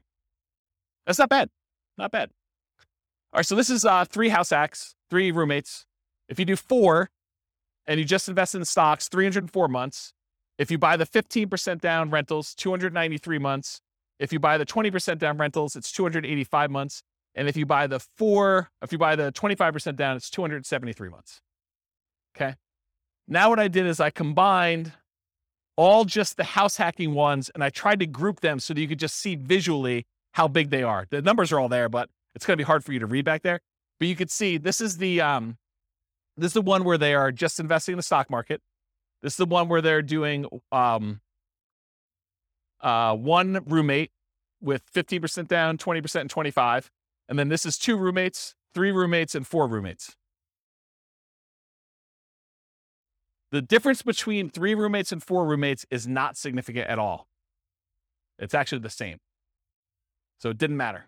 That's 1.07 1.19
not 1.19 1.29
bad. 1.29 1.51
Not 1.97 2.11
bad. 2.11 2.31
All 3.33 3.39
right, 3.39 3.47
so 3.47 3.55
this 3.55 3.70
is 3.70 3.85
uh, 3.85 4.05
three 4.05 4.31
house 4.31 4.51
hacks, 4.51 4.95
three 5.11 5.31
roommates. 5.31 5.85
If 6.29 6.39
you 6.39 6.45
do 6.45 6.57
four 6.57 7.11
and 7.87 7.99
you 7.99 8.05
just 8.05 8.29
invest 8.29 8.55
in 8.55 8.65
stocks, 8.65 9.09
304 9.09 9.69
months. 9.69 10.12
If 10.59 10.70
you 10.70 10.79
buy 10.79 10.97
the 10.97 11.07
15% 11.07 11.81
down 11.81 12.11
rentals, 12.11 12.55
293 12.55 13.39
months. 13.39 13.81
If 14.19 14.33
you 14.33 14.39
buy 14.41 14.59
the 14.59 14.66
20% 14.66 15.19
down 15.19 15.39
rentals, 15.39 15.77
it's 15.77 15.93
285 15.93 16.70
months. 16.70 17.03
And 17.35 17.49
if 17.49 17.57
you 17.57 17.66
buy 17.66 17.87
the 17.87 18.01
four, 18.01 18.70
if 18.83 18.93
you 18.93 18.99
buy 18.99 19.15
the 19.15 19.31
25% 19.31 19.97
down, 19.97 20.16
it's 20.16 20.29
273 20.31 21.09
months. 21.09 21.41
Okay. 22.37 22.55
Now, 23.31 23.51
what 23.51 23.61
I 23.61 23.69
did 23.69 23.87
is 23.87 24.01
I 24.01 24.09
combined 24.09 24.93
all 25.77 26.05
just 26.07 26.39
the 26.39 26.45
house 26.45 26.79
hacking 26.79 27.13
ones 27.13 27.51
and 27.55 27.63
I 27.63 27.69
tried 27.69 28.01
to 28.01 28.07
group 28.07 28.41
them 28.41 28.59
so 28.59 28.73
that 28.73 28.81
you 28.81 28.89
could 28.89 28.99
just 28.99 29.17
see 29.17 29.37
visually 29.37 30.07
how 30.33 30.49
big 30.49 30.71
they 30.71 30.83
are. 30.83 31.07
The 31.11 31.21
numbers 31.21 31.53
are 31.53 31.61
all 31.61 31.69
there, 31.69 31.89
but 31.89 32.09
it's 32.35 32.47
going 32.47 32.55
to 32.55 32.61
be 32.61 32.67
hard 32.67 32.85
for 32.85 32.93
you 32.93 32.99
to 33.01 33.07
read 33.07 33.25
back 33.25 33.43
there. 33.43 33.61
But 34.01 34.09
you 34.09 34.17
could 34.17 34.31
see 34.31 34.57
this 34.57 34.81
is 34.81 34.97
the 34.97 35.21
um, 35.21 35.59
this 36.37 36.49
is 36.49 36.55
the 36.55 36.63
one 36.63 36.85
where 36.85 36.99
they 36.99 37.15
are 37.15 37.31
just 37.31 37.61
investing 37.61 37.93
in 37.93 37.97
the 37.97 38.03
stock 38.03 38.31
market. 38.31 38.63
This 39.23 39.35
is 39.35 39.37
the 39.37 39.47
one 39.47 39.69
where 39.69 39.83
they're 39.83 40.03
doing 40.03 40.47
um, 40.73 41.21
uh, 42.81 43.15
one 43.15 43.61
roommate 43.67 44.11
with 44.61 44.83
15% 44.93 45.49
down, 45.49 45.79
20% 45.79 46.21
and 46.21 46.31
25. 46.31 46.91
And 47.29 47.39
then 47.39 47.49
this 47.49 47.67
is 47.67 47.77
two 47.77 47.97
roommates, 47.97 48.55
three 48.73 48.93
roommates, 48.93 49.35
and 49.35 49.47
four 49.47 49.67
roommates. 49.67 50.17
The 53.51 53.62
difference 53.62 54.03
between 54.03 54.51
three 54.51 54.75
roommates 54.75 55.11
and 55.11 55.23
four 55.23 55.47
roommates 55.47 55.87
is 55.91 56.07
not 56.07 56.37
significant 56.37 56.87
at 56.89 56.99
all. 56.99 57.29
It's 58.39 58.55
actually 58.55 58.81
the 58.81 58.91
same. 58.91 59.19
So 60.41 60.51
it 60.51 60.59
didn't 60.59 60.77
matter. 60.77 61.07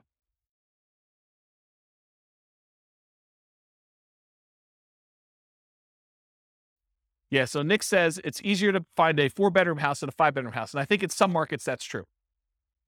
Yeah. 7.30 7.44
So 7.44 7.62
Nick 7.62 7.82
says 7.82 8.20
it's 8.24 8.40
easier 8.42 8.72
to 8.72 8.84
find 8.96 9.20
a 9.20 9.28
four 9.28 9.50
bedroom 9.50 9.78
house 9.78 10.00
than 10.00 10.08
a 10.08 10.12
five 10.12 10.34
bedroom 10.34 10.54
house. 10.54 10.72
And 10.74 10.80
I 10.80 10.84
think 10.84 11.02
in 11.02 11.10
some 11.10 11.32
markets 11.32 11.64
that's 11.64 11.84
true. 11.84 12.04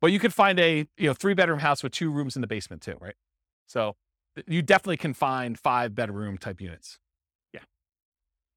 But 0.01 0.11
you 0.11 0.19
could 0.19 0.35
find 0.35 0.59
a 0.59 0.89
you 0.99 1.07
know 1.07 1.15
three 1.15 1.35
bedroom 1.35 1.61
house 1.61 1.83
with 1.83 1.93
two 1.93 2.11
rooms 2.11 2.35
in 2.37 2.41
the 2.41 2.49
basement 2.49 2.83
too, 2.83 2.97
right? 3.01 3.15
So 3.69 3.95
you 4.49 4.63
definitely 4.63 4.97
can 4.97 5.15
find 5.15 5.59
five 5.59 5.95
bedroom 5.95 6.39
type 6.39 6.61
units. 6.61 6.99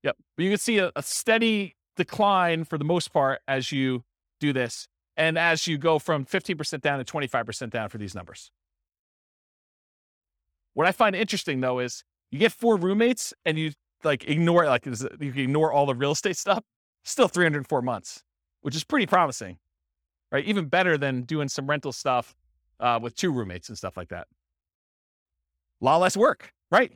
Yep. 0.06 0.18
But 0.38 0.44
you 0.44 0.52
can 0.52 0.60
see 0.60 0.78
a, 0.78 0.92
a 0.96 1.02
steady 1.02 1.76
decline 1.98 2.64
for 2.64 2.78
the 2.78 2.86
most 2.86 3.12
part 3.12 3.42
as 3.48 3.72
you 3.72 4.04
do 4.40 4.54
this. 4.54 4.88
And 5.18 5.38
as 5.38 5.66
you 5.66 5.78
go 5.78 5.98
from 5.98 6.26
15% 6.26 6.82
down 6.82 7.04
to 7.04 7.06
25% 7.06 7.70
down 7.72 7.90
for 7.90 7.98
these 7.98 8.14
numbers. 8.14 8.52
What 10.76 10.88
I 10.88 10.92
find 10.92 11.16
interesting 11.16 11.62
though 11.62 11.80
is 11.80 12.04
you 12.32 12.38
get 12.38 12.52
four 12.52 12.78
roommates 12.78 13.34
and 13.46 13.58
you 13.58 13.72
like 14.04 14.30
ignore 14.30 14.68
like 14.68 14.86
you 14.86 14.94
ignore 15.20 15.72
all 15.72 15.86
the 15.86 15.96
real 15.96 16.12
estate 16.12 16.38
stuff. 16.38 16.64
Still 17.04 17.28
304 17.28 17.82
months, 17.82 18.24
which 18.62 18.76
is 18.76 18.84
pretty 18.84 19.06
promising, 19.06 19.58
right? 20.32 20.44
Even 20.46 20.66
better 20.66 20.98
than 20.98 21.22
doing 21.22 21.48
some 21.48 21.68
rental 21.68 21.92
stuff 21.92 22.36
uh, 22.80 23.00
with 23.02 23.16
two 23.16 23.32
roommates 23.32 23.70
and 23.70 23.78
stuff 23.78 23.96
like 23.96 24.10
that. 24.10 24.28
A 25.82 25.86
lot 25.86 25.98
less 25.98 26.18
work, 26.18 26.52
right? 26.72 26.92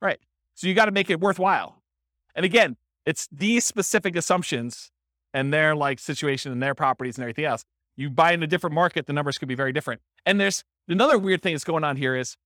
Right. 0.00 0.20
So 0.54 0.68
you 0.68 0.74
got 0.74 0.84
to 0.86 0.92
make 0.92 1.10
it 1.10 1.20
worthwhile. 1.20 1.79
And 2.34 2.44
again, 2.44 2.76
it's 3.06 3.28
these 3.32 3.64
specific 3.64 4.16
assumptions 4.16 4.90
and 5.32 5.52
their 5.52 5.74
like 5.74 5.98
situation 5.98 6.52
and 6.52 6.62
their 6.62 6.74
properties 6.74 7.16
and 7.16 7.22
everything 7.22 7.44
else. 7.44 7.64
You 7.96 8.10
buy 8.10 8.32
in 8.32 8.42
a 8.42 8.46
different 8.46 8.74
market, 8.74 9.06
the 9.06 9.12
numbers 9.12 9.38
could 9.38 9.48
be 9.48 9.54
very 9.54 9.72
different. 9.72 10.00
And 10.24 10.40
there's 10.40 10.64
another 10.88 11.18
weird 11.18 11.42
thing 11.42 11.54
that's 11.54 11.64
going 11.64 11.84
on 11.84 11.96
here 11.96 12.16
is 12.16 12.36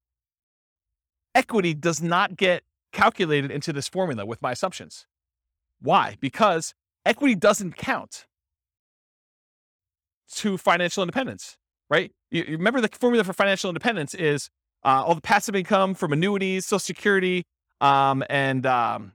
equity 1.34 1.74
does 1.74 2.02
not 2.02 2.36
get 2.36 2.62
calculated 2.92 3.50
into 3.50 3.72
this 3.72 3.88
formula 3.88 4.24
with 4.24 4.40
my 4.40 4.52
assumptions. 4.52 5.06
Why? 5.80 6.16
Because 6.20 6.74
equity 7.04 7.34
doesn't 7.34 7.76
count 7.76 8.26
to 10.36 10.56
financial 10.56 11.02
independence, 11.02 11.56
right? 11.90 12.12
You, 12.30 12.44
you 12.48 12.56
remember 12.56 12.80
the 12.80 12.88
formula 12.88 13.24
for 13.24 13.32
financial 13.32 13.68
independence 13.68 14.14
is 14.14 14.48
uh, 14.84 15.04
all 15.06 15.14
the 15.14 15.20
passive 15.20 15.54
income 15.54 15.94
from 15.94 16.12
annuities, 16.12 16.66
Social 16.66 16.78
Security, 16.78 17.44
um, 17.80 18.24
and 18.28 18.64
um, 18.66 19.12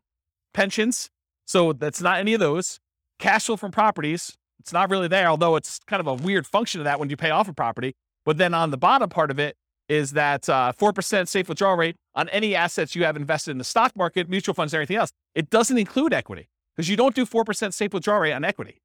pensions. 0.60 1.10
So 1.46 1.72
that's 1.72 2.02
not 2.02 2.20
any 2.20 2.34
of 2.34 2.42
those. 2.42 2.80
Cash 3.18 3.46
flow 3.46 3.56
from 3.56 3.72
properties, 3.72 4.38
it's 4.60 4.74
not 4.74 4.90
really 4.90 5.08
there, 5.08 5.28
although 5.28 5.56
it's 5.56 5.80
kind 5.88 6.02
of 6.02 6.08
a 6.08 6.14
weird 6.14 6.46
function 6.46 6.82
of 6.82 6.86
that 6.86 7.00
when 7.00 7.10
you 7.10 7.16
pay 7.16 7.30
off 7.30 7.48
a 7.48 7.54
property. 7.54 7.94
But 8.26 8.38
then 8.38 8.54
on 8.54 8.70
the 8.70 8.78
bottom 8.78 9.10
part 9.10 9.32
of 9.32 9.40
it 9.40 9.56
is 9.88 10.12
that 10.12 10.50
uh, 10.50 10.74
4% 10.78 11.28
safe 11.30 11.48
withdrawal 11.48 11.78
rate 11.78 11.96
on 12.14 12.28
any 12.30 12.56
assets 12.56 12.94
you 12.94 13.06
have 13.06 13.16
invested 13.16 13.52
in 13.52 13.58
the 13.58 13.64
stock 13.64 13.96
market, 13.96 14.30
mutual 14.30 14.54
funds, 14.54 14.74
and 14.74 14.80
everything 14.80 14.98
else. 14.98 15.12
It 15.34 15.50
doesn't 15.50 15.78
include 15.78 16.14
equity 16.14 16.50
because 16.76 16.90
you 16.90 16.98
don't 16.98 17.16
do 17.16 17.26
4% 17.26 17.74
safe 17.74 17.94
withdrawal 17.94 18.20
rate 18.20 18.34
on 18.34 18.44
equity. 18.44 18.82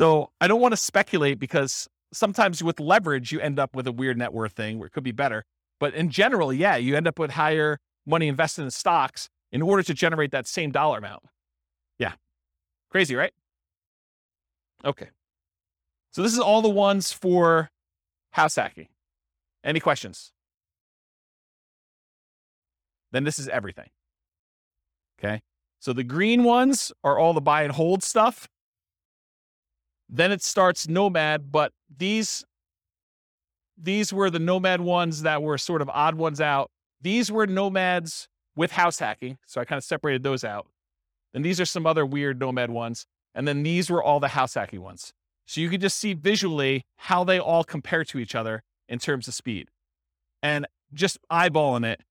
So 0.00 0.30
I 0.40 0.48
don't 0.48 0.62
want 0.62 0.72
to 0.72 0.78
speculate 0.78 1.38
because 1.38 1.86
sometimes 2.10 2.64
with 2.64 2.80
leverage, 2.80 3.32
you 3.32 3.38
end 3.38 3.58
up 3.58 3.76
with 3.76 3.86
a 3.86 3.92
weird 3.92 4.16
net 4.16 4.32
worth 4.32 4.52
thing 4.52 4.78
where 4.78 4.86
it 4.86 4.92
could 4.92 5.04
be 5.04 5.12
better. 5.12 5.44
But 5.78 5.92
in 5.92 6.08
general, 6.08 6.54
yeah, 6.54 6.76
you 6.76 6.96
end 6.96 7.06
up 7.06 7.18
with 7.18 7.32
higher 7.32 7.80
money 8.06 8.26
invested 8.26 8.62
in 8.62 8.70
stocks 8.70 9.28
in 9.52 9.60
order 9.60 9.82
to 9.82 9.92
generate 9.92 10.30
that 10.30 10.46
same 10.46 10.70
dollar 10.70 10.96
amount. 10.96 11.24
Yeah. 11.98 12.12
Crazy, 12.88 13.14
right? 13.14 13.34
Okay. 14.86 15.10
So 16.12 16.22
this 16.22 16.32
is 16.32 16.38
all 16.38 16.62
the 16.62 16.70
ones 16.70 17.12
for 17.12 17.68
house 18.30 18.56
hacking. 18.56 18.88
Any 19.62 19.80
questions? 19.80 20.32
Then 23.12 23.24
this 23.24 23.38
is 23.38 23.48
everything. 23.48 23.90
Okay. 25.18 25.42
So 25.78 25.92
the 25.92 26.04
green 26.04 26.42
ones 26.42 26.90
are 27.04 27.18
all 27.18 27.34
the 27.34 27.42
buy 27.42 27.64
and 27.64 27.72
hold 27.72 28.02
stuff. 28.02 28.48
Then 30.12 30.32
it 30.32 30.42
starts 30.42 30.88
Nomad, 30.88 31.52
but 31.52 31.72
these 31.96 32.44
these 33.82 34.12
were 34.12 34.28
the 34.28 34.38
nomad 34.38 34.82
ones 34.82 35.22
that 35.22 35.42
were 35.42 35.56
sort 35.56 35.80
of 35.80 35.88
odd 35.88 36.14
ones 36.14 36.40
out. 36.40 36.70
These 37.00 37.32
were 37.32 37.46
nomads 37.46 38.28
with 38.54 38.72
house 38.72 38.98
hacking. 38.98 39.38
So 39.46 39.60
I 39.60 39.64
kind 39.64 39.78
of 39.78 39.84
separated 39.84 40.22
those 40.22 40.44
out. 40.44 40.66
And 41.32 41.42
these 41.42 41.60
are 41.60 41.64
some 41.64 41.86
other 41.86 42.04
weird 42.04 42.38
nomad 42.38 42.70
ones. 42.70 43.06
And 43.34 43.48
then 43.48 43.62
these 43.62 43.88
were 43.88 44.02
all 44.02 44.20
the 44.20 44.28
house 44.28 44.54
hacking 44.54 44.82
ones. 44.82 45.12
So 45.46 45.60
you 45.60 45.70
could 45.70 45.80
just 45.80 45.96
see 45.96 46.12
visually 46.12 46.84
how 46.96 47.24
they 47.24 47.38
all 47.38 47.64
compare 47.64 48.04
to 48.04 48.18
each 48.18 48.34
other 48.34 48.62
in 48.88 48.98
terms 48.98 49.28
of 49.28 49.34
speed. 49.34 49.68
And 50.42 50.66
just 50.92 51.18
eyeballing 51.30 51.86
it, 51.86 52.02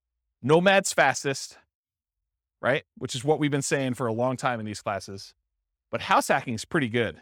Nomad's 0.42 0.92
fastest, 0.92 1.58
right? 2.60 2.82
Which 2.98 3.14
is 3.14 3.24
what 3.24 3.38
we've 3.38 3.50
been 3.50 3.62
saying 3.62 3.94
for 3.94 4.06
a 4.06 4.12
long 4.12 4.36
time 4.36 4.58
in 4.58 4.66
these 4.66 4.80
classes. 4.80 5.34
But 5.90 6.02
house 6.02 6.28
hacking 6.28 6.54
is 6.54 6.64
pretty 6.64 6.88
good, 6.88 7.20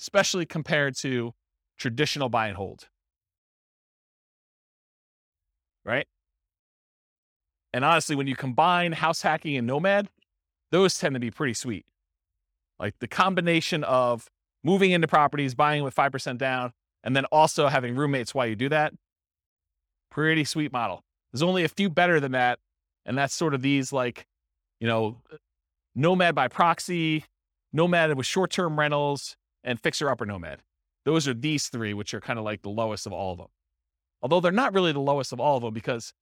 especially 0.00 0.46
compared 0.46 0.96
to 0.96 1.34
traditional 1.78 2.28
buy 2.28 2.48
and 2.48 2.56
hold. 2.56 2.88
Right? 5.84 6.06
And 7.72 7.84
honestly, 7.84 8.16
when 8.16 8.26
you 8.26 8.36
combine 8.36 8.92
house 8.92 9.22
hacking 9.22 9.56
and 9.56 9.66
nomad, 9.66 10.08
those 10.70 10.98
tend 10.98 11.14
to 11.14 11.20
be 11.20 11.30
pretty 11.30 11.54
sweet. 11.54 11.86
Like 12.78 12.94
the 12.98 13.08
combination 13.08 13.84
of 13.84 14.28
moving 14.64 14.90
into 14.90 15.06
properties, 15.06 15.54
buying 15.54 15.82
with 15.82 15.94
5% 15.94 16.38
down, 16.38 16.72
and 17.04 17.14
then 17.14 17.24
also 17.26 17.68
having 17.68 17.94
roommates 17.94 18.34
while 18.34 18.46
you 18.46 18.56
do 18.56 18.68
that, 18.68 18.92
pretty 20.10 20.44
sweet 20.44 20.72
model. 20.72 21.02
There's 21.32 21.42
only 21.42 21.64
a 21.64 21.68
few 21.68 21.88
better 21.88 22.20
than 22.20 22.32
that. 22.32 22.58
And 23.06 23.16
that's 23.16 23.34
sort 23.34 23.54
of 23.54 23.62
these 23.62 23.92
like, 23.92 24.26
you 24.80 24.86
know, 24.86 25.22
nomad 25.94 26.34
by 26.34 26.48
proxy, 26.48 27.24
nomad 27.72 28.14
with 28.16 28.26
short 28.26 28.50
term 28.50 28.78
rentals, 28.78 29.36
and 29.64 29.80
fixer 29.80 30.10
upper 30.10 30.26
nomad. 30.26 30.62
Those 31.04 31.26
are 31.26 31.34
these 31.34 31.68
three, 31.68 31.94
which 31.94 32.12
are 32.14 32.20
kind 32.20 32.38
of 32.38 32.44
like 32.44 32.62
the 32.62 32.70
lowest 32.70 33.06
of 33.06 33.12
all 33.12 33.32
of 33.32 33.38
them. 33.38 33.48
Although 34.22 34.40
they're 34.40 34.52
not 34.52 34.74
really 34.74 34.92
the 34.92 35.00
lowest 35.00 35.32
of 35.32 35.40
all 35.40 35.56
of 35.56 35.62
them 35.62 35.72
because 35.72 36.12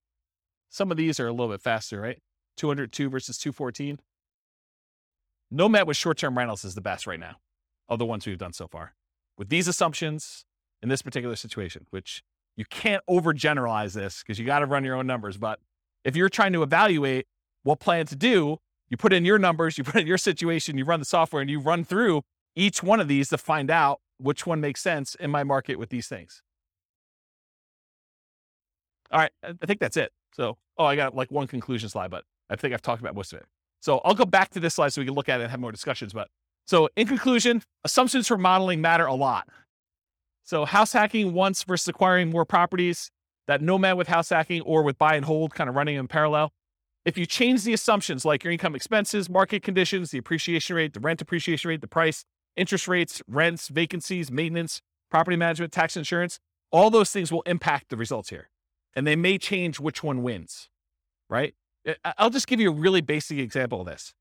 some 0.69 0.90
of 0.90 0.97
these 0.97 1.19
are 1.19 1.27
a 1.27 1.32
little 1.32 1.48
bit 1.48 1.60
faster, 1.60 2.01
right? 2.01 2.19
202 2.56 3.09
versus 3.09 3.39
214. 3.39 3.98
Nomad 5.51 5.86
with 5.86 5.97
short 5.97 6.19
term 6.19 6.36
rentals 6.36 6.65
is 6.65 6.74
the 6.74 6.81
best 6.81 7.06
right 7.06 7.19
now 7.19 7.36
of 7.89 7.98
the 7.98 8.06
ones 8.06 8.27
we've 8.27 8.39
done 8.39 8.52
so 8.52 8.69
far. 8.69 8.94
With 9.36 9.48
these 9.48 9.66
assumptions 9.66 10.44
in 10.82 10.89
this 10.89 11.02
particular 11.02 11.36
situation, 11.36 11.86
which 11.90 12.23
you 12.56 12.65
can't 12.65 13.02
overgeneralize 13.09 13.94
this 13.94 14.23
because 14.23 14.39
you 14.39 14.44
got 14.44 14.59
to 14.60 14.66
run 14.66 14.85
your 14.85 14.97
own 14.97 15.06
numbers. 15.06 15.39
But 15.39 15.60
if 16.05 16.16
you're 16.16 16.28
trying 16.28 16.52
to 16.52 16.62
evaluate 16.62 17.27
what 17.62 17.81
plan 17.81 18.06
to 18.06 18.16
do, 18.16 18.59
you 18.89 18.97
put 18.97 19.12
in 19.12 19.24
your 19.24 19.39
numbers, 19.39 19.78
you 19.78 19.85
put 19.85 20.01
in 20.01 20.06
your 20.06 20.19
situation, 20.19 20.77
you 20.77 20.85
run 20.85 21.01
the 21.01 21.06
software, 21.06 21.40
and 21.40 21.51
you 21.51 21.60
run 21.60 21.85
through 21.85 22.23
each 22.59 22.82
one 22.82 23.01
of 23.01 23.09
these 23.09 23.28
to 23.28 23.39
find 23.39 23.70
out 23.70 24.01
which 24.18 24.47
one 24.47 24.60
makes 24.60 24.82
sense 24.82 25.14
in 25.14 25.30
my 25.30 25.44
market 25.44 25.78
with 25.78 25.90
these 25.90 26.09
things. 26.09 26.43
All 29.10 29.20
right, 29.20 29.30
I 29.43 29.66
think 29.66 29.80
that's 29.80 29.97
it. 29.97 30.12
So, 30.32 30.59
oh, 30.76 30.85
I 30.85 30.97
got 30.97 31.14
like 31.14 31.30
one 31.30 31.47
conclusion 31.47 31.89
slide, 31.89 32.10
but 32.10 32.24
I 32.51 32.56
think 32.56 32.74
I've 32.74 32.82
talked 32.82 33.01
about 33.01 33.14
most 33.14 33.32
of 33.32 33.39
it. 33.39 33.47
So 33.80 33.98
I'll 34.05 34.14
go 34.14 34.24
back 34.24 34.51
to 34.51 34.60
this 34.60 34.74
slide 34.74 34.93
so 34.93 35.01
we 35.01 35.06
can 35.06 35.14
look 35.14 35.28
at 35.28 35.40
it 35.40 35.44
and 35.44 35.51
have 35.51 35.60
more 35.60 35.72
discussions. 35.72 36.12
But 36.12 36.28
so 36.66 36.89
in 36.97 37.06
conclusion, 37.06 37.62
assumptions 37.85 38.26
for 38.26 38.36
modeling 38.36 38.80
matter 38.80 39.06
a 39.06 39.14
lot. 39.14 39.48
So 40.44 40.64
house 40.64 40.93
hacking 40.93 41.32
once 41.32 41.62
versus 41.62 41.89
acquiring 41.89 42.30
more 42.30 42.44
properties, 42.44 43.10
that 43.47 43.62
nomad 43.62 43.97
with 43.97 44.09
house 44.09 44.30
hacking 44.30 44.62
or 44.62 44.82
with 44.82 44.98
buy 44.98 45.14
and 45.14 45.24
hold 45.24 45.55
kind 45.55 45.70
of 45.70 45.76
running 45.76 45.97
in 45.97 46.09
parallel. 46.09 46.51
If 47.05 47.16
you 47.16 47.24
change 47.24 47.62
the 47.62 47.72
assumptions 47.72 48.24
like 48.24 48.44
your 48.44 48.52
income 48.52 48.74
expenses, 48.74 49.30
market 49.30 49.62
conditions, 49.62 50.10
the 50.10 50.18
appreciation 50.18 50.74
rate, 50.76 50.93
the 50.93 51.01
rent 51.01 51.22
appreciation 51.22 51.68
rate, 51.68 51.80
the 51.80 51.86
price, 51.86 52.24
interest 52.59 52.89
rates, 52.89 53.22
rents, 53.28 53.68
vacancies, 53.68 54.30
maintenance, 54.30 54.80
property 55.10 55.36
management, 55.36 55.72
tax 55.72 55.97
insurance, 55.97 56.39
all 56.70 56.90
those 56.90 57.10
things 57.10 57.32
will 57.32 57.43
impact 57.43 57.89
the 57.89 57.97
results 57.97 58.30
here. 58.30 58.51
And 58.94 59.06
they 59.06 59.16
may 59.16 59.39
change 59.39 59.80
which 59.80 60.02
one 60.02 60.22
wins, 60.22 60.68
right? 61.30 61.55
I'll 62.18 62.30
just 62.30 62.47
give 62.47 62.60
you 62.60 62.70
a 62.70 62.74
really 62.74 63.01
basic 63.01 63.39
example 63.39 63.80
of 63.80 63.86
this. 63.86 64.12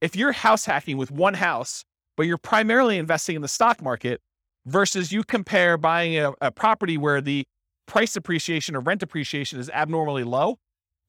If 0.00 0.16
you're 0.16 0.32
house 0.32 0.64
hacking 0.64 0.96
with 0.96 1.10
one 1.10 1.34
house, 1.34 1.84
but 2.16 2.26
you're 2.26 2.38
primarily 2.38 2.98
investing 2.98 3.36
in 3.36 3.42
the 3.42 3.48
stock 3.48 3.82
market 3.82 4.20
versus 4.66 5.12
you 5.12 5.22
compare 5.22 5.76
buying 5.76 6.18
a, 6.18 6.32
a 6.40 6.50
property 6.50 6.96
where 6.96 7.20
the 7.20 7.44
price 7.86 8.16
appreciation 8.16 8.74
or 8.74 8.80
rent 8.80 9.02
appreciation 9.02 9.60
is 9.60 9.68
abnormally 9.70 10.24
low, 10.24 10.58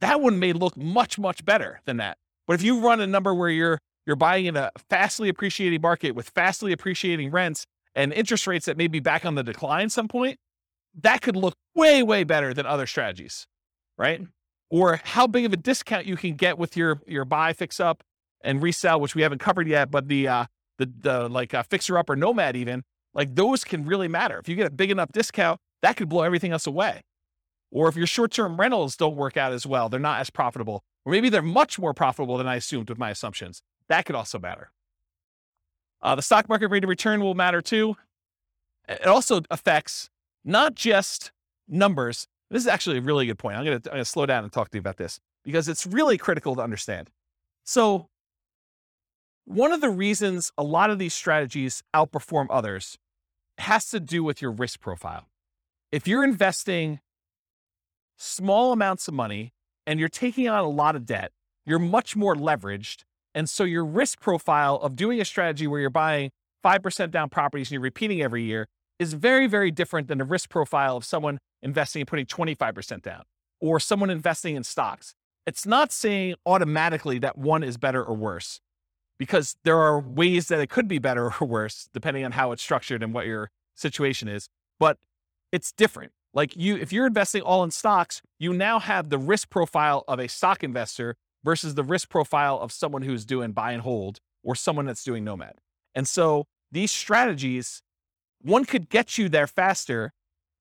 that 0.01 0.19
one 0.19 0.39
may 0.39 0.53
look 0.53 0.75
much, 0.75 1.17
much 1.17 1.45
better 1.45 1.81
than 1.85 1.97
that. 1.97 2.17
But 2.47 2.53
if 2.53 2.63
you 2.63 2.79
run 2.79 3.01
a 3.01 3.07
number 3.07 3.33
where 3.33 3.49
you're 3.49 3.79
you're 4.05 4.15
buying 4.15 4.45
in 4.45 4.55
a 4.55 4.71
fastly 4.89 5.29
appreciating 5.29 5.81
market 5.81 6.11
with 6.11 6.29
fastly 6.29 6.71
appreciating 6.71 7.31
rents 7.31 7.65
and 7.95 8.13
interest 8.13 8.45
rates 8.45 8.65
that 8.65 8.77
may 8.77 8.87
be 8.87 8.99
back 8.99 9.25
on 9.25 9.35
the 9.35 9.43
decline 9.43 9.89
some 9.89 10.07
point, 10.07 10.37
that 11.01 11.21
could 11.21 11.35
look 11.35 11.55
way, 11.73 12.03
way 12.03 12.23
better 12.23 12.53
than 12.53 12.65
other 12.65 12.85
strategies, 12.85 13.47
right? 13.97 14.21
Or 14.69 14.99
how 15.03 15.27
big 15.27 15.45
of 15.45 15.53
a 15.53 15.57
discount 15.57 16.05
you 16.05 16.15
can 16.15 16.35
get 16.35 16.57
with 16.57 16.75
your 16.75 17.01
your 17.07 17.25
buy, 17.25 17.53
fix 17.53 17.79
up, 17.79 18.03
and 18.41 18.61
resell, 18.61 18.99
which 18.99 19.15
we 19.15 19.21
haven't 19.21 19.39
covered 19.39 19.67
yet, 19.67 19.91
but 19.91 20.07
the 20.07 20.27
uh 20.27 20.45
the 20.77 20.91
the 20.99 21.29
like 21.29 21.53
uh, 21.53 21.63
fixer 21.63 21.97
up 21.97 22.09
or 22.09 22.15
nomad 22.15 22.55
even, 22.55 22.83
like 23.13 23.35
those 23.35 23.63
can 23.63 23.85
really 23.85 24.07
matter. 24.07 24.39
If 24.39 24.49
you 24.49 24.55
get 24.55 24.67
a 24.67 24.71
big 24.71 24.91
enough 24.91 25.11
discount, 25.11 25.59
that 25.81 25.95
could 25.97 26.09
blow 26.09 26.23
everything 26.23 26.51
else 26.51 26.67
away. 26.67 27.01
Or 27.71 27.89
if 27.89 27.95
your 27.95 28.07
short 28.07 28.31
term 28.31 28.57
rentals 28.57 28.95
don't 28.95 29.15
work 29.15 29.37
out 29.37 29.53
as 29.53 29.65
well, 29.65 29.89
they're 29.89 29.99
not 29.99 30.19
as 30.19 30.29
profitable, 30.29 30.83
or 31.05 31.11
maybe 31.11 31.29
they're 31.29 31.41
much 31.41 31.77
more 31.77 31.93
profitable 31.93 32.37
than 32.37 32.47
I 32.47 32.55
assumed 32.55 32.89
with 32.89 32.97
my 32.97 33.09
assumptions. 33.09 33.61
That 33.89 34.05
could 34.05 34.15
also 34.15 34.39
matter. 34.39 34.71
Uh, 36.01 36.15
the 36.15 36.21
stock 36.21 36.49
market 36.49 36.67
rate 36.67 36.83
of 36.83 36.89
return 36.89 37.21
will 37.21 37.35
matter 37.35 37.61
too. 37.61 37.95
It 38.87 39.07
also 39.07 39.41
affects 39.49 40.09
not 40.43 40.75
just 40.75 41.31
numbers. 41.67 42.27
This 42.51 42.61
is 42.61 42.67
actually 42.67 42.99
a 42.99 43.01
really 43.01 43.25
good 43.25 43.39
point. 43.39 43.57
I'm 43.57 43.65
going 43.65 43.81
to 43.81 44.05
slow 44.05 44.25
down 44.25 44.43
and 44.43 44.53
talk 44.53 44.69
to 44.69 44.77
you 44.77 44.79
about 44.79 44.97
this 44.97 45.19
because 45.43 45.67
it's 45.67 45.85
really 45.85 46.17
critical 46.17 46.55
to 46.55 46.61
understand. 46.61 47.09
So, 47.63 48.07
one 49.45 49.71
of 49.71 49.81
the 49.81 49.89
reasons 49.89 50.51
a 50.57 50.63
lot 50.63 50.89
of 50.89 50.99
these 50.99 51.13
strategies 51.13 51.83
outperform 51.95 52.47
others 52.49 52.97
has 53.59 53.89
to 53.89 53.99
do 53.99 54.23
with 54.23 54.41
your 54.41 54.51
risk 54.51 54.79
profile. 54.79 55.27
If 55.91 56.07
you're 56.07 56.23
investing 56.23 56.99
small 58.17 58.71
amounts 58.71 59.07
of 59.07 59.13
money 59.13 59.53
and 59.85 59.99
you're 59.99 60.09
taking 60.09 60.47
on 60.47 60.63
a 60.63 60.69
lot 60.69 60.95
of 60.95 61.05
debt, 61.05 61.31
you're 61.65 61.79
much 61.79 62.15
more 62.15 62.35
leveraged. 62.35 63.03
And 63.35 63.49
so 63.49 63.65
your 63.65 63.85
risk 63.85 64.21
profile 64.21 64.77
of 64.77 64.95
doing 64.95 65.19
a 65.19 65.25
strategy 65.25 65.67
where 65.67 65.81
you're 65.81 65.89
buying 65.89 66.31
5% 66.63 67.11
down 67.11 67.29
properties 67.29 67.67
and 67.67 67.73
you're 67.73 67.81
repeating 67.81 68.21
every 68.21 68.43
year 68.43 68.67
is 68.97 69.13
very, 69.13 69.45
very 69.45 69.71
different 69.71 70.07
than 70.07 70.19
the 70.19 70.23
risk 70.23 70.49
profile 70.49 70.95
of 70.95 71.03
someone 71.03 71.39
investing 71.61 72.01
and 72.01 72.07
putting 72.07 72.25
25% 72.25 73.01
down 73.01 73.23
or 73.59 73.79
someone 73.79 74.09
investing 74.09 74.55
in 74.55 74.63
stocks. 74.63 75.13
It's 75.45 75.65
not 75.65 75.91
saying 75.91 76.35
automatically 76.45 77.19
that 77.19 77.37
one 77.37 77.61
is 77.61 77.77
better 77.77 78.03
or 78.03 78.15
worse 78.15 78.61
because 79.17 79.57
there 79.63 79.79
are 79.79 79.99
ways 79.99 80.47
that 80.47 80.59
it 80.59 80.69
could 80.69 80.87
be 80.87 80.97
better 80.97 81.31
or 81.41 81.47
worse 81.47 81.89
depending 81.93 82.23
on 82.23 82.31
how 82.31 82.53
it's 82.53 82.63
structured 82.63 83.03
and 83.03 83.13
what 83.13 83.25
your 83.25 83.51
situation 83.75 84.29
is. 84.29 84.47
But 84.79 84.97
it's 85.51 85.73
different. 85.73 86.13
Like 86.33 86.55
you, 86.55 86.77
if 86.77 86.93
you're 86.93 87.07
investing 87.07 87.41
all 87.41 87.63
in 87.63 87.71
stocks, 87.71 88.21
you 88.39 88.53
now 88.53 88.79
have 88.79 89.09
the 89.09 89.17
risk 89.17 89.49
profile 89.49 90.05
of 90.07 90.19
a 90.19 90.27
stock 90.27 90.63
investor 90.63 91.15
versus 91.45 91.75
the 91.75 91.83
risk 91.83 92.09
profile 92.09 92.59
of 92.59 92.71
someone 92.71 93.03
who's 93.03 93.23
doing 93.23 93.51
buy 93.51 93.71
and 93.71 93.83
hold 93.83 94.19
or 94.43 94.55
someone 94.55 94.85
that's 94.85 95.03
doing 95.03 95.23
nomad. 95.23 95.53
And 95.93 96.07
so 96.07 96.47
these 96.71 96.91
strategies, 96.91 97.81
one 98.41 98.65
could 98.65 98.89
get 98.89 99.17
you 99.17 99.29
there 99.29 99.47
faster. 99.47 100.11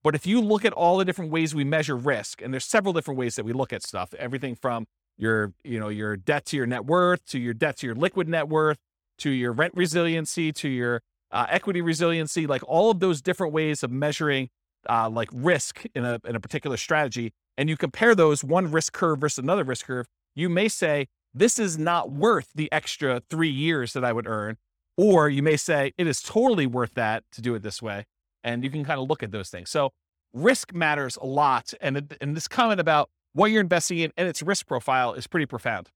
But 0.05 0.15
if 0.15 0.27
you 0.27 0.41
look 0.41 0.65
at 0.67 0.75
all 0.75 0.99
the 0.99 1.05
different 1.05 1.31
ways 1.31 1.55
we 1.55 1.65
measure 1.65 1.97
risk, 1.97 2.43
and 2.43 2.53
there's 2.53 2.67
several 2.67 2.93
different 2.93 3.19
ways 3.19 3.37
that 3.37 3.45
we 3.45 3.55
look 3.55 3.73
at 3.73 3.83
stuff, 3.83 4.13
everything 4.19 4.55
from 4.55 4.85
your, 5.17 5.55
you 5.65 5.81
know, 5.81 5.89
your 5.89 6.17
debt 6.17 6.45
to 6.47 6.57
your 6.57 6.67
net 6.67 6.85
worth, 6.85 7.25
to 7.27 7.39
your 7.39 7.55
debt 7.55 7.79
to 7.79 7.87
your 7.87 7.95
liquid 7.95 8.29
net 8.29 8.49
worth, 8.49 8.77
to 9.19 9.31
your 9.31 9.53
rent 9.53 9.73
resiliency, 9.75 10.53
to 10.53 10.69
your 10.69 11.01
uh, 11.31 11.47
equity 11.49 11.81
resiliency, 11.81 12.47
like 12.47 12.63
all 12.69 12.91
of 12.91 13.01
those 13.01 13.23
different 13.23 13.53
ways 13.53 13.83
of 13.83 13.91
measuring 13.91 14.51
uh, 14.89 15.09
like 15.09 15.29
risk 15.33 15.85
in 15.95 16.05
a 16.05 16.21
in 16.25 16.37
a 16.37 16.41
particular 16.41 16.77
strategy, 16.77 17.33
and 17.57 17.69
you 17.69 17.77
compare 17.77 18.15
those 18.15 18.45
one 18.45 18.71
risk 18.71 18.93
curve 18.93 19.21
versus 19.21 19.39
another 19.39 19.65
risk 19.65 19.87
curve, 19.87 20.07
you 20.35 20.49
may 20.49 20.69
say 20.69 21.09
this 21.35 21.59
is 21.59 21.79
not 21.79 22.11
worth 22.13 22.49
the 22.55 22.71
extra 22.73 23.21
three 23.29 23.51
years 23.51 23.93
that 23.95 24.05
I 24.05 24.13
would 24.13 24.27
earn, 24.27 24.57
or 24.97 25.29
you 25.29 25.43
may 25.43 25.57
say 25.57 25.93
it 25.99 26.07
is 26.07 26.21
totally 26.23 26.67
worth 26.67 26.95
that 26.95 27.25
to 27.33 27.43
do 27.43 27.55
it 27.55 27.63
this 27.63 27.83
way, 27.83 28.07
and 28.45 28.63
you 28.65 28.71
can 28.71 28.85
kind 28.85 29.01
of 29.01 29.09
look 29.09 29.23
at 29.23 29.33
those 29.33 29.51
things. 29.51 29.71
So 29.71 29.93
risk 30.33 30.73
matters 30.75 31.17
a 31.21 31.27
lot, 31.27 31.73
and 31.81 32.17
and 32.21 32.37
this 32.37 32.49
comment 32.49 32.81
about 32.81 33.11
what 33.33 33.51
you're 33.51 33.61
investing 33.61 33.99
in 33.99 34.13
and 34.17 34.29
its 34.29 34.43
risk 34.43 34.67
profile 34.67 35.15
is 35.15 35.27
pretty 35.27 35.47
profound. 35.47 35.91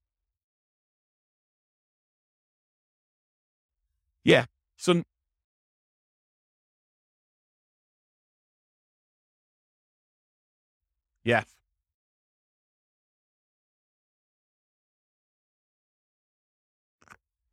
Yeah. 4.23 4.45
So 4.77 5.03
Yeah. 11.23 11.43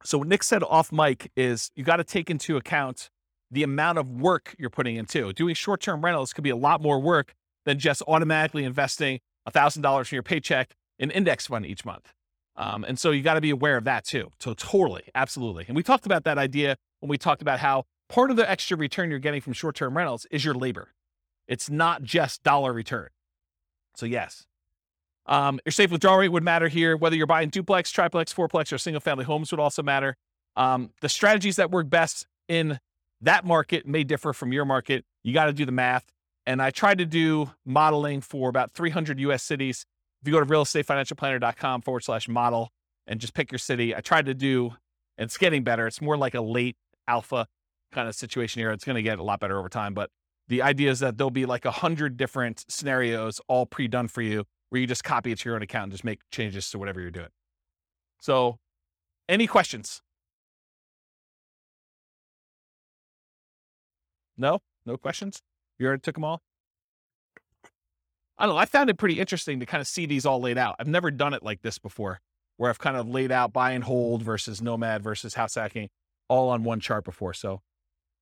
So 0.06 0.18
what 0.18 0.28
Nick 0.28 0.42
said 0.42 0.62
off 0.62 0.92
mic 0.92 1.30
is 1.36 1.70
you 1.74 1.82
got 1.82 1.96
to 1.96 2.04
take 2.04 2.30
into 2.30 2.56
account 2.56 3.10
the 3.50 3.62
amount 3.62 3.98
of 3.98 4.08
work 4.08 4.54
you're 4.58 4.70
putting 4.70 4.96
into. 4.96 5.32
Doing 5.32 5.54
short-term 5.54 6.04
rentals 6.04 6.32
could 6.32 6.44
be 6.44 6.50
a 6.50 6.56
lot 6.56 6.80
more 6.80 7.00
work 7.00 7.34
than 7.64 7.78
just 7.78 8.02
automatically 8.06 8.64
investing 8.64 9.20
$1,000 9.48 10.06
from 10.06 10.16
your 10.16 10.22
paycheck 10.22 10.74
in 10.98 11.10
index 11.10 11.48
fund 11.48 11.66
each 11.66 11.84
month. 11.84 12.12
Um, 12.56 12.84
and 12.84 12.98
so 12.98 13.10
you 13.10 13.22
got 13.22 13.34
to 13.34 13.40
be 13.40 13.50
aware 13.50 13.76
of 13.76 13.84
that 13.84 14.04
too. 14.04 14.30
So 14.40 14.54
totally, 14.54 15.02
absolutely. 15.14 15.64
And 15.66 15.76
we 15.76 15.82
talked 15.82 16.06
about 16.06 16.24
that 16.24 16.38
idea 16.38 16.76
when 17.00 17.08
we 17.08 17.18
talked 17.18 17.42
about 17.42 17.58
how 17.58 17.84
part 18.08 18.30
of 18.30 18.36
the 18.36 18.48
extra 18.48 18.76
return 18.76 19.10
you're 19.10 19.18
getting 19.18 19.40
from 19.40 19.52
short-term 19.52 19.96
rentals 19.96 20.26
is 20.30 20.44
your 20.44 20.54
labor. 20.54 20.92
It's 21.48 21.68
not 21.68 22.02
just 22.02 22.42
dollar 22.42 22.72
return. 22.72 23.08
So 23.96 24.06
yes. 24.06 24.46
Um, 25.26 25.58
your 25.64 25.72
safe 25.72 25.90
withdrawal 25.90 26.18
rate 26.18 26.28
would 26.28 26.44
matter 26.44 26.68
here. 26.68 26.96
Whether 26.96 27.16
you're 27.16 27.26
buying 27.26 27.48
duplex, 27.48 27.90
triplex, 27.90 28.32
fourplex, 28.32 28.72
or 28.72 28.78
single 28.78 29.00
family 29.00 29.24
homes 29.24 29.50
would 29.50 29.60
also 29.60 29.82
matter. 29.82 30.16
Um, 30.56 30.90
the 31.00 31.08
strategies 31.08 31.56
that 31.56 31.70
work 31.70 31.90
best 31.90 32.26
in 32.48 32.78
that 33.20 33.44
market 33.44 33.86
may 33.86 34.04
differ 34.04 34.32
from 34.32 34.52
your 34.52 34.64
market. 34.64 35.04
You 35.22 35.34
got 35.34 35.46
to 35.46 35.52
do 35.52 35.66
the 35.66 35.72
math. 35.72 36.06
And 36.46 36.62
I 36.62 36.70
tried 36.70 36.98
to 36.98 37.06
do 37.06 37.50
modeling 37.64 38.20
for 38.20 38.48
about 38.48 38.72
300 38.72 39.18
US 39.20 39.42
cities. 39.42 39.84
If 40.22 40.28
you 40.28 40.32
go 40.32 40.40
to 40.40 40.46
realestatefinancialplanner.com 40.46 41.82
forward 41.82 42.04
slash 42.04 42.28
model 42.28 42.70
and 43.06 43.20
just 43.20 43.34
pick 43.34 43.50
your 43.50 43.58
city, 43.58 43.94
I 43.94 44.00
tried 44.00 44.26
to 44.26 44.34
do, 44.34 44.74
and 45.18 45.26
it's 45.26 45.36
getting 45.36 45.64
better. 45.64 45.86
It's 45.86 46.00
more 46.00 46.16
like 46.16 46.34
a 46.34 46.40
late 46.40 46.76
alpha 47.08 47.48
kind 47.92 48.08
of 48.08 48.14
situation 48.14 48.60
here. 48.60 48.70
It's 48.70 48.84
going 48.84 48.96
to 48.96 49.02
get 49.02 49.18
a 49.18 49.24
lot 49.24 49.40
better 49.40 49.58
over 49.58 49.68
time. 49.68 49.92
But 49.92 50.10
the 50.48 50.62
idea 50.62 50.90
is 50.90 51.00
that 51.00 51.18
there'll 51.18 51.30
be 51.30 51.46
like 51.46 51.64
a 51.64 51.70
hundred 51.72 52.16
different 52.16 52.64
scenarios 52.68 53.40
all 53.48 53.66
pre-done 53.66 54.06
for 54.06 54.22
you 54.22 54.44
where 54.70 54.80
you 54.80 54.86
just 54.86 55.05
copy 55.05 55.32
it 55.32 55.38
to 55.38 55.48
your 55.48 55.56
own 55.56 55.62
account 55.62 55.84
and 55.84 55.93
just 55.93 56.05
make 56.05 56.20
changes 56.30 56.70
to 56.70 56.78
whatever 56.78 57.01
you're 57.01 57.10
doing. 57.10 57.28
So 58.20 58.59
any 59.28 59.47
questions? 59.47 60.02
No, 64.36 64.60
no 64.84 64.97
questions. 64.97 65.43
You 65.78 65.86
already 65.86 66.01
took 66.01 66.14
them 66.14 66.24
all. 66.24 66.43
I 68.38 68.44
don't 68.44 68.55
know. 68.55 68.59
I 68.59 68.66
found 68.66 68.90
it 68.90 68.98
pretty 68.98 69.18
interesting 69.18 69.60
to 69.60 69.66
kind 69.66 69.80
of 69.80 69.86
see 69.86 70.05
these 70.05 70.26
all 70.26 70.40
laid 70.40 70.59
out. 70.59 70.76
I've 70.78 70.88
never 70.88 71.10
done 71.10 71.32
it 71.32 71.43
like 71.43 71.62
this 71.62 71.78
before, 71.78 72.20
where 72.59 72.68
I've 72.68 72.78
kind 72.78 72.97
of 72.97 73.09
laid 73.09 73.32
out 73.32 73.52
buy 73.52 73.72
and 73.72 73.82
hold 73.82 74.22
versus 74.22 74.60
nomad 74.60 75.02
versus 75.02 75.34
house 75.34 75.55
hacking 75.55 75.88
all 76.28 76.51
on 76.51 76.62
one 76.62 76.80
chart 76.80 77.05
before. 77.05 77.32
So 77.32 77.62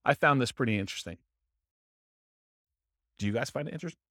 I 0.05 0.15
found 0.15 0.41
this 0.41 0.53
pretty 0.53 0.79
interesting. 0.79 1.19
Do 3.19 3.27
you 3.27 3.33
guys 3.33 3.51
find 3.51 3.69
it 3.69 3.75
interesting? 3.75 4.03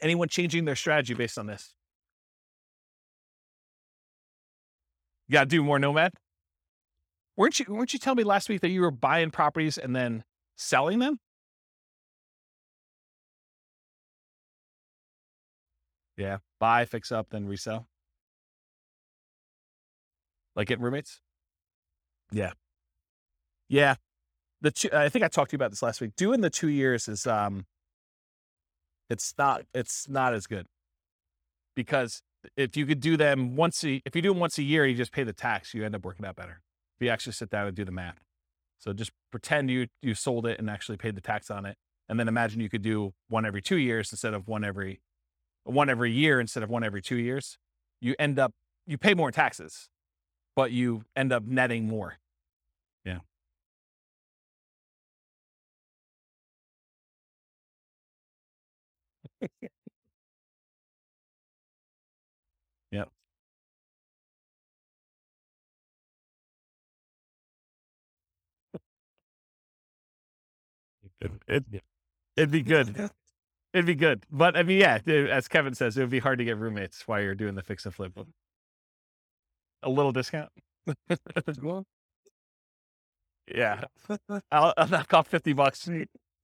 Anyone 0.00 0.28
changing 0.28 0.64
their 0.64 0.76
strategy 0.76 1.14
based 1.14 1.38
on 1.38 1.46
this? 1.46 1.74
You 5.28 5.32
got 5.32 5.40
to 5.40 5.46
do 5.46 5.62
more 5.62 5.78
nomad. 5.78 6.12
Weren't 7.36 7.58
you? 7.60 7.66
Weren't 7.68 7.92
you 7.92 7.98
telling 7.98 8.16
me 8.18 8.24
last 8.24 8.48
week 8.48 8.60
that 8.62 8.70
you 8.70 8.80
were 8.80 8.90
buying 8.90 9.30
properties 9.30 9.76
and 9.78 9.94
then 9.94 10.24
selling 10.56 10.98
them? 11.00 11.18
Yeah, 16.16 16.38
buy, 16.58 16.84
fix 16.86 17.12
up, 17.12 17.28
then 17.30 17.46
resell. 17.46 17.88
Like 20.54 20.68
getting 20.68 20.82
roommates. 20.84 21.20
Yeah, 22.32 22.52
yeah. 23.68 23.96
The 24.62 24.70
two, 24.70 24.88
I 24.92 25.10
think 25.10 25.24
I 25.24 25.28
talked 25.28 25.50
to 25.50 25.54
you 25.54 25.58
about 25.58 25.70
this 25.70 25.82
last 25.82 26.00
week. 26.00 26.16
Doing 26.16 26.40
the 26.40 26.48
two 26.50 26.68
years 26.68 27.08
is 27.08 27.26
um, 27.26 27.66
it's 29.10 29.34
not 29.38 29.62
it's 29.74 30.08
not 30.08 30.34
as 30.34 30.46
good 30.46 30.66
because 31.74 32.22
if 32.56 32.76
you 32.76 32.86
could 32.86 33.00
do 33.00 33.16
them 33.16 33.56
once 33.56 33.84
a 33.84 34.02
if 34.04 34.14
you 34.14 34.22
do 34.22 34.30
them 34.30 34.40
once 34.40 34.58
a 34.58 34.62
year, 34.62 34.86
you 34.86 34.94
just 34.94 35.12
pay 35.12 35.24
the 35.24 35.32
tax. 35.32 35.74
You 35.74 35.84
end 35.84 35.94
up 35.94 36.04
working 36.04 36.26
out 36.26 36.36
better 36.36 36.62
if 36.98 37.04
you 37.04 37.10
actually 37.10 37.32
sit 37.32 37.50
down 37.50 37.66
and 37.66 37.76
do 37.76 37.84
the 37.84 37.92
math. 37.92 38.20
So 38.78 38.92
just 38.92 39.10
pretend 39.30 39.70
you 39.70 39.86
you 40.02 40.14
sold 40.14 40.46
it 40.46 40.58
and 40.58 40.68
actually 40.68 40.96
paid 40.96 41.14
the 41.14 41.20
tax 41.20 41.50
on 41.50 41.66
it, 41.66 41.76
and 42.08 42.18
then 42.18 42.28
imagine 42.28 42.60
you 42.60 42.68
could 42.68 42.82
do 42.82 43.12
one 43.28 43.46
every 43.46 43.62
two 43.62 43.76
years 43.76 44.12
instead 44.12 44.34
of 44.34 44.48
one 44.48 44.64
every 44.64 45.00
one 45.64 45.88
every 45.88 46.12
year 46.12 46.40
instead 46.40 46.62
of 46.62 46.70
one 46.70 46.84
every 46.84 47.02
two 47.02 47.16
years. 47.16 47.58
You 48.00 48.14
end 48.18 48.38
up 48.38 48.52
you 48.86 48.98
pay 48.98 49.14
more 49.14 49.30
taxes, 49.30 49.88
but 50.54 50.72
you 50.72 51.02
end 51.14 51.32
up 51.32 51.44
netting 51.44 51.88
more. 51.88 52.18
Yeah. 53.04 53.18
Yep. 62.92 63.10
It, 71.20 71.32
it, 71.48 71.64
it'd 72.36 72.50
be 72.50 72.62
good. 72.62 73.10
It'd 73.74 73.86
be 73.86 73.94
good. 73.94 74.24
But 74.30 74.56
I 74.56 74.62
mean, 74.64 74.80
yeah, 74.80 75.00
as 75.06 75.48
Kevin 75.48 75.74
says, 75.74 75.96
it 75.98 76.00
would 76.00 76.10
be 76.10 76.20
hard 76.20 76.38
to 76.38 76.44
get 76.44 76.58
roommates 76.58 77.06
while 77.08 77.22
you're 77.22 77.34
doing 77.34 77.56
the 77.56 77.62
fix 77.62 77.84
and 77.86 77.94
flip. 77.94 78.12
A 79.82 79.90
little 79.90 80.12
discount. 80.12 80.50
yeah. 83.48 83.84
I'll, 84.52 84.74
I'll 84.76 84.88
knock 84.88 85.14
off 85.14 85.28
50 85.28 85.52
bucks. 85.54 85.88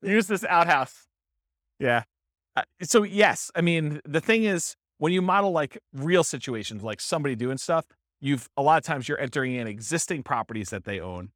Use 0.02 0.26
this 0.28 0.44
outhouse. 0.44 1.06
Yeah. 1.80 2.04
Uh, 2.54 2.62
so, 2.82 3.02
yes, 3.02 3.50
I 3.54 3.60
mean, 3.60 4.00
the 4.04 4.20
thing 4.20 4.44
is, 4.44 4.76
when 4.98 5.12
you 5.12 5.22
model 5.22 5.50
like 5.52 5.78
real 5.92 6.22
situations, 6.22 6.82
like 6.82 7.00
somebody 7.00 7.34
doing 7.34 7.58
stuff, 7.58 7.86
you've 8.20 8.48
a 8.56 8.62
lot 8.62 8.78
of 8.78 8.84
times 8.84 9.08
you're 9.08 9.18
entering 9.18 9.54
in 9.54 9.66
existing 9.66 10.22
properties 10.22 10.70
that 10.70 10.84
they 10.84 11.00
own. 11.00 11.30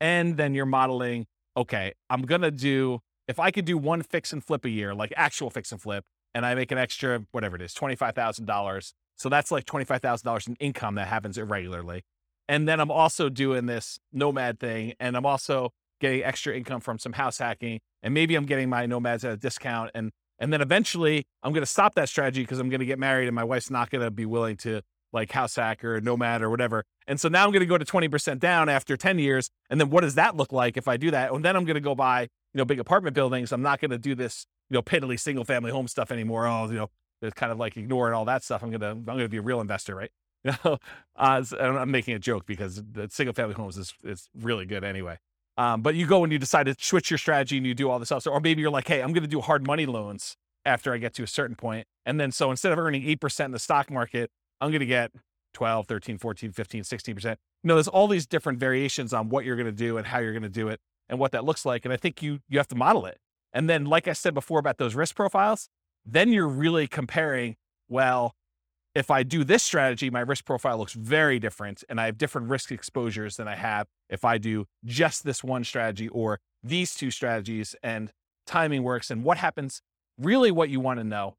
And 0.00 0.36
then 0.36 0.54
you're 0.54 0.66
modeling 0.66 1.26
okay, 1.56 1.92
I'm 2.10 2.22
to 2.22 2.50
do, 2.50 3.00
if 3.26 3.38
I 3.38 3.50
could 3.50 3.64
do 3.64 3.78
one 3.78 4.02
fix 4.02 4.32
and 4.32 4.44
flip 4.44 4.64
a 4.64 4.68
year, 4.68 4.94
like 4.94 5.12
actual 5.16 5.50
fix 5.50 5.72
and 5.72 5.80
flip, 5.80 6.04
and 6.34 6.44
I 6.44 6.54
make 6.54 6.70
an 6.70 6.78
extra, 6.78 7.24
whatever 7.32 7.56
it 7.56 7.62
is, 7.62 7.74
$25,000. 7.74 8.92
So 9.16 9.28
that's 9.28 9.50
like 9.50 9.64
$25,000 9.64 10.48
in 10.48 10.56
income 10.56 10.96
that 10.96 11.08
happens 11.08 11.38
irregularly. 11.38 12.02
And 12.48 12.68
then 12.68 12.78
I'm 12.78 12.90
also 12.90 13.28
doing 13.28 13.66
this 13.66 13.98
nomad 14.12 14.60
thing, 14.60 14.94
and 15.00 15.16
I'm 15.16 15.26
also 15.26 15.70
getting 16.00 16.22
extra 16.22 16.54
income 16.54 16.80
from 16.80 16.98
some 16.98 17.14
house 17.14 17.38
hacking, 17.38 17.80
and 18.02 18.12
maybe 18.12 18.34
I'm 18.34 18.44
getting 18.44 18.68
my 18.68 18.84
nomads 18.84 19.24
at 19.24 19.32
a 19.32 19.36
discount. 19.36 19.90
And 19.94 20.12
and 20.38 20.52
then 20.52 20.60
eventually 20.60 21.26
I'm 21.42 21.52
going 21.52 21.62
to 21.62 21.70
stop 21.70 21.94
that 21.94 22.08
strategy 22.08 22.42
because 22.42 22.58
I'm 22.58 22.68
going 22.68 22.80
to 22.80 22.86
get 22.86 22.98
married, 22.98 23.26
and 23.26 23.34
my 23.34 23.44
wife's 23.44 23.70
not 23.70 23.90
going 23.90 24.02
to 24.02 24.10
be 24.10 24.26
willing 24.26 24.56
to 24.58 24.82
like 25.12 25.32
house 25.32 25.56
hack 25.56 25.84
or 25.84 26.00
nomad 26.00 26.42
or 26.42 26.50
whatever. 26.50 26.84
And 27.06 27.20
so 27.20 27.28
now 27.28 27.44
I'm 27.44 27.50
going 27.50 27.60
to 27.60 27.66
go 27.66 27.78
to 27.78 27.84
20% 27.84 28.38
down 28.38 28.68
after 28.68 28.96
10 28.96 29.18
years. 29.18 29.50
And 29.70 29.80
then 29.80 29.90
what 29.90 30.02
does 30.02 30.16
that 30.16 30.36
look 30.36 30.52
like 30.52 30.76
if 30.76 30.88
I 30.88 30.96
do 30.96 31.10
that? 31.10 31.32
And 31.32 31.44
then 31.44 31.56
I'm 31.56 31.64
going 31.64 31.76
to 31.76 31.80
go 31.80 31.94
buy, 31.94 32.22
you 32.22 32.28
know, 32.58 32.64
big 32.64 32.80
apartment 32.80 33.14
buildings. 33.14 33.52
I'm 33.52 33.62
not 33.62 33.80
going 33.80 33.92
to 33.92 33.98
do 33.98 34.14
this, 34.14 34.46
you 34.68 34.74
know, 34.74 34.82
piddly 34.82 35.18
single 35.18 35.44
family 35.44 35.70
home 35.70 35.88
stuff 35.88 36.10
anymore. 36.10 36.46
Oh, 36.46 36.66
you 36.66 36.74
know, 36.74 36.90
it's 37.22 37.34
kind 37.34 37.50
of 37.50 37.58
like 37.58 37.76
ignoring 37.76 38.14
all 38.14 38.24
that 38.26 38.44
stuff. 38.44 38.62
I'm 38.62 38.70
going 38.70 38.80
to, 38.80 38.88
I'm 38.88 39.04
going 39.04 39.18
to 39.20 39.28
be 39.28 39.38
a 39.38 39.42
real 39.42 39.60
investor, 39.60 39.94
right? 39.94 40.10
You 40.44 40.52
know, 40.64 40.78
uh, 41.16 41.42
I'm 41.58 41.90
making 41.90 42.14
a 42.14 42.20
joke 42.20 42.46
because 42.46 42.80
the 42.80 43.08
single 43.10 43.34
family 43.34 43.54
homes 43.54 43.76
is, 43.76 43.92
is 44.04 44.28
really 44.32 44.64
good 44.64 44.84
anyway. 44.84 45.18
Um, 45.56 45.82
but 45.82 45.94
you 45.94 46.06
go 46.06 46.22
and 46.22 46.32
you 46.32 46.38
decide 46.38 46.66
to 46.66 46.76
switch 46.78 47.10
your 47.10 47.18
strategy 47.18 47.56
and 47.56 47.66
you 47.66 47.74
do 47.74 47.90
all 47.90 47.98
this 47.98 48.08
stuff. 48.08 48.22
So, 48.22 48.30
or 48.30 48.40
maybe 48.40 48.60
you're 48.60 48.70
like, 48.70 48.88
hey, 48.88 49.02
I'm 49.02 49.12
going 49.12 49.22
to 49.22 49.28
do 49.28 49.40
hard 49.40 49.66
money 49.66 49.86
loans 49.86 50.36
after 50.64 50.92
I 50.92 50.98
get 50.98 51.14
to 51.14 51.22
a 51.22 51.26
certain 51.26 51.56
point. 51.56 51.86
And 52.04 52.20
then 52.20 52.32
so 52.32 52.50
instead 52.50 52.72
of 52.72 52.78
earning 52.78 53.02
8% 53.02 53.44
in 53.46 53.50
the 53.52 53.58
stock 53.58 53.90
market, 53.90 54.30
I'm 54.60 54.70
going 54.70 54.80
to 54.80 54.86
get 54.86 55.12
12, 55.54 55.86
13, 55.86 56.18
14, 56.18 56.52
15, 56.52 56.82
16%. 56.82 57.24
You 57.24 57.36
know, 57.62 57.74
there's 57.74 57.88
all 57.88 58.08
these 58.08 58.26
different 58.26 58.58
variations 58.58 59.14
on 59.14 59.30
what 59.30 59.44
you're 59.44 59.56
going 59.56 59.66
to 59.66 59.72
do 59.72 59.96
and 59.96 60.06
how 60.06 60.18
you're 60.18 60.32
going 60.32 60.42
to 60.42 60.48
do 60.48 60.68
it 60.68 60.80
and 61.08 61.18
what 61.18 61.32
that 61.32 61.44
looks 61.44 61.64
like. 61.64 61.84
And 61.84 61.94
I 61.94 61.96
think 61.96 62.22
you 62.22 62.40
you 62.48 62.58
have 62.58 62.68
to 62.68 62.76
model 62.76 63.06
it. 63.06 63.18
And 63.52 63.70
then, 63.70 63.86
like 63.86 64.06
I 64.06 64.12
said 64.12 64.34
before 64.34 64.58
about 64.58 64.76
those 64.76 64.94
risk 64.94 65.16
profiles, 65.16 65.68
then 66.04 66.30
you're 66.30 66.48
really 66.48 66.86
comparing, 66.86 67.56
well, 67.88 68.34
if 68.96 69.10
I 69.10 69.24
do 69.24 69.44
this 69.44 69.62
strategy, 69.62 70.08
my 70.08 70.20
risk 70.20 70.46
profile 70.46 70.78
looks 70.78 70.94
very 70.94 71.38
different 71.38 71.84
and 71.90 72.00
I 72.00 72.06
have 72.06 72.16
different 72.16 72.48
risk 72.48 72.72
exposures 72.72 73.36
than 73.36 73.46
I 73.46 73.54
have 73.54 73.88
if 74.08 74.24
I 74.24 74.38
do 74.38 74.64
just 74.86 75.22
this 75.22 75.44
one 75.44 75.64
strategy 75.64 76.08
or 76.08 76.40
these 76.62 76.94
two 76.94 77.10
strategies 77.10 77.76
and 77.82 78.10
timing 78.46 78.82
works. 78.82 79.10
And 79.10 79.22
what 79.22 79.36
happens, 79.36 79.82
really, 80.16 80.50
what 80.50 80.70
you 80.70 80.80
want 80.80 80.98
to 80.98 81.04
know, 81.04 81.36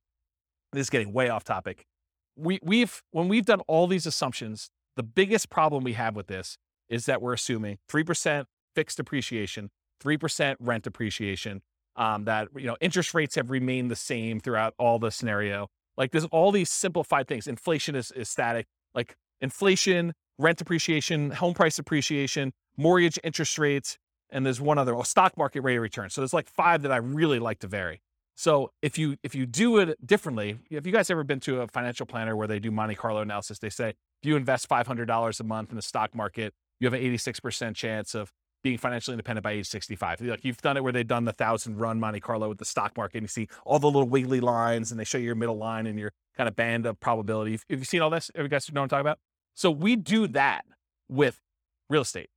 this 0.71 0.81
is 0.81 0.89
getting 0.91 1.11
way 1.11 1.29
off 1.29 1.43
topic, 1.43 1.87
we 2.35 2.59
we've 2.61 3.01
when 3.09 3.27
we've 3.27 3.45
done 3.45 3.61
all 3.61 3.87
these 3.87 4.05
assumptions, 4.05 4.69
the 4.95 5.01
biggest 5.01 5.49
problem 5.49 5.83
we 5.83 5.93
have 5.93 6.15
with 6.15 6.27
this 6.27 6.59
is 6.89 7.07
that 7.07 7.23
we're 7.23 7.33
assuming 7.33 7.79
three 7.89 8.03
percent 8.03 8.47
fixed 8.75 8.99
appreciation, 8.99 9.71
three 9.99 10.17
percent 10.17 10.59
rent 10.61 10.85
appreciation. 10.85 11.63
Um, 11.95 12.25
that 12.25 12.49
you 12.55 12.67
know 12.67 12.77
interest 12.79 13.15
rates 13.15 13.33
have 13.33 13.49
remained 13.49 13.89
the 13.89 13.95
same 13.95 14.39
throughout 14.39 14.75
all 14.77 14.99
the 14.99 15.09
scenario. 15.09 15.69
Like 15.97 16.11
there's 16.11 16.25
all 16.25 16.51
these 16.51 16.69
simplified 16.69 17.27
things. 17.27 17.47
Inflation 17.47 17.95
is, 17.95 18.11
is 18.11 18.29
static. 18.29 18.67
Like 18.93 19.15
inflation, 19.41 20.13
rent 20.37 20.61
appreciation, 20.61 21.31
home 21.31 21.53
price 21.53 21.79
appreciation, 21.79 22.53
mortgage 22.77 23.19
interest 23.23 23.57
rates, 23.57 23.97
and 24.29 24.45
there's 24.45 24.61
one 24.61 24.77
other, 24.77 24.95
stock 25.03 25.37
market 25.37 25.61
rate 25.61 25.77
of 25.77 25.81
return. 25.81 26.09
So 26.09 26.21
there's 26.21 26.33
like 26.33 26.49
five 26.49 26.81
that 26.83 26.91
I 26.91 26.97
really 26.97 27.39
like 27.39 27.59
to 27.59 27.67
vary. 27.67 28.01
So 28.35 28.71
if 28.83 28.99
you 28.99 29.17
if 29.23 29.33
you 29.33 29.47
do 29.47 29.79
it 29.79 30.05
differently, 30.05 30.59
have 30.71 30.85
you 30.85 30.93
guys 30.93 31.09
ever 31.09 31.23
been 31.23 31.39
to 31.41 31.61
a 31.61 31.67
financial 31.67 32.05
planner 32.05 32.35
where 32.35 32.47
they 32.47 32.59
do 32.59 32.69
Monte 32.69 32.93
Carlo 32.95 33.21
analysis? 33.21 33.57
They 33.57 33.71
say 33.71 33.89
if 33.89 33.95
you 34.23 34.35
invest 34.35 34.67
five 34.67 34.85
hundred 34.85 35.07
dollars 35.07 35.39
a 35.39 35.43
month 35.43 35.71
in 35.71 35.75
the 35.75 35.81
stock 35.81 36.13
market, 36.13 36.53
you 36.79 36.85
have 36.85 36.93
an 36.93 37.01
eighty 37.01 37.17
six 37.17 37.39
percent 37.39 37.75
chance 37.75 38.13
of 38.13 38.31
being 38.63 38.77
financially 38.77 39.13
independent 39.13 39.43
by 39.43 39.51
age 39.51 39.67
65. 39.67 40.21
Like 40.21 40.43
you've 40.43 40.57
done 40.57 40.77
it 40.77 40.83
where 40.83 40.93
they've 40.93 41.07
done 41.07 41.25
the 41.25 41.33
thousand 41.33 41.77
run 41.77 41.99
Monte 41.99 42.19
Carlo 42.19 42.49
with 42.49 42.57
the 42.57 42.65
stock 42.65 42.97
market 42.97 43.17
and 43.17 43.23
you 43.23 43.27
see 43.27 43.47
all 43.65 43.79
the 43.79 43.87
little 43.87 44.07
wiggly 44.07 44.39
lines 44.39 44.91
and 44.91 44.99
they 44.99 45.03
show 45.03 45.17
you 45.17 45.25
your 45.25 45.35
middle 45.35 45.57
line 45.57 45.85
and 45.85 45.97
your 45.99 46.11
kind 46.35 46.47
of 46.47 46.55
band 46.55 46.85
of 46.85 46.99
probability. 46.99 47.59
Have 47.69 47.79
you 47.79 47.85
seen 47.85 48.01
all 48.01 48.09
this? 48.09 48.31
Have 48.35 48.43
you 48.43 48.49
guys 48.49 48.71
know 48.71 48.81
what 48.81 48.85
I'm 48.85 48.89
talking 48.89 49.01
about? 49.01 49.19
So 49.53 49.71
we 49.71 49.95
do 49.95 50.27
that 50.29 50.65
with 51.09 51.39
real 51.89 52.01
estate. 52.01 52.29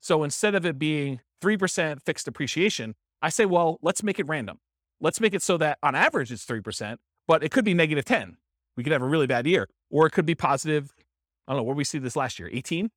So 0.00 0.22
instead 0.24 0.54
of 0.54 0.64
it 0.64 0.78
being 0.78 1.20
3% 1.42 2.02
fixed 2.02 2.28
appreciation, 2.28 2.94
I 3.22 3.28
say, 3.28 3.46
well, 3.46 3.78
let's 3.82 4.02
make 4.02 4.18
it 4.18 4.26
random. 4.26 4.58
Let's 5.00 5.20
make 5.20 5.34
it 5.34 5.42
so 5.42 5.56
that 5.58 5.78
on 5.82 5.94
average 5.94 6.30
it's 6.30 6.44
3%, 6.44 6.96
but 7.26 7.42
it 7.42 7.50
could 7.50 7.64
be 7.64 7.74
negative 7.74 8.04
10. 8.04 8.36
We 8.76 8.84
could 8.84 8.92
have 8.92 9.02
a 9.02 9.06
really 9.06 9.26
bad 9.26 9.46
year, 9.46 9.68
or 9.90 10.06
it 10.06 10.10
could 10.10 10.26
be 10.26 10.34
positive. 10.34 10.92
I 11.46 11.52
don't 11.52 11.58
know, 11.58 11.62
where 11.64 11.74
we 11.74 11.84
see 11.84 11.98
this 11.98 12.16
last 12.16 12.38
year, 12.38 12.48
18? 12.52 12.90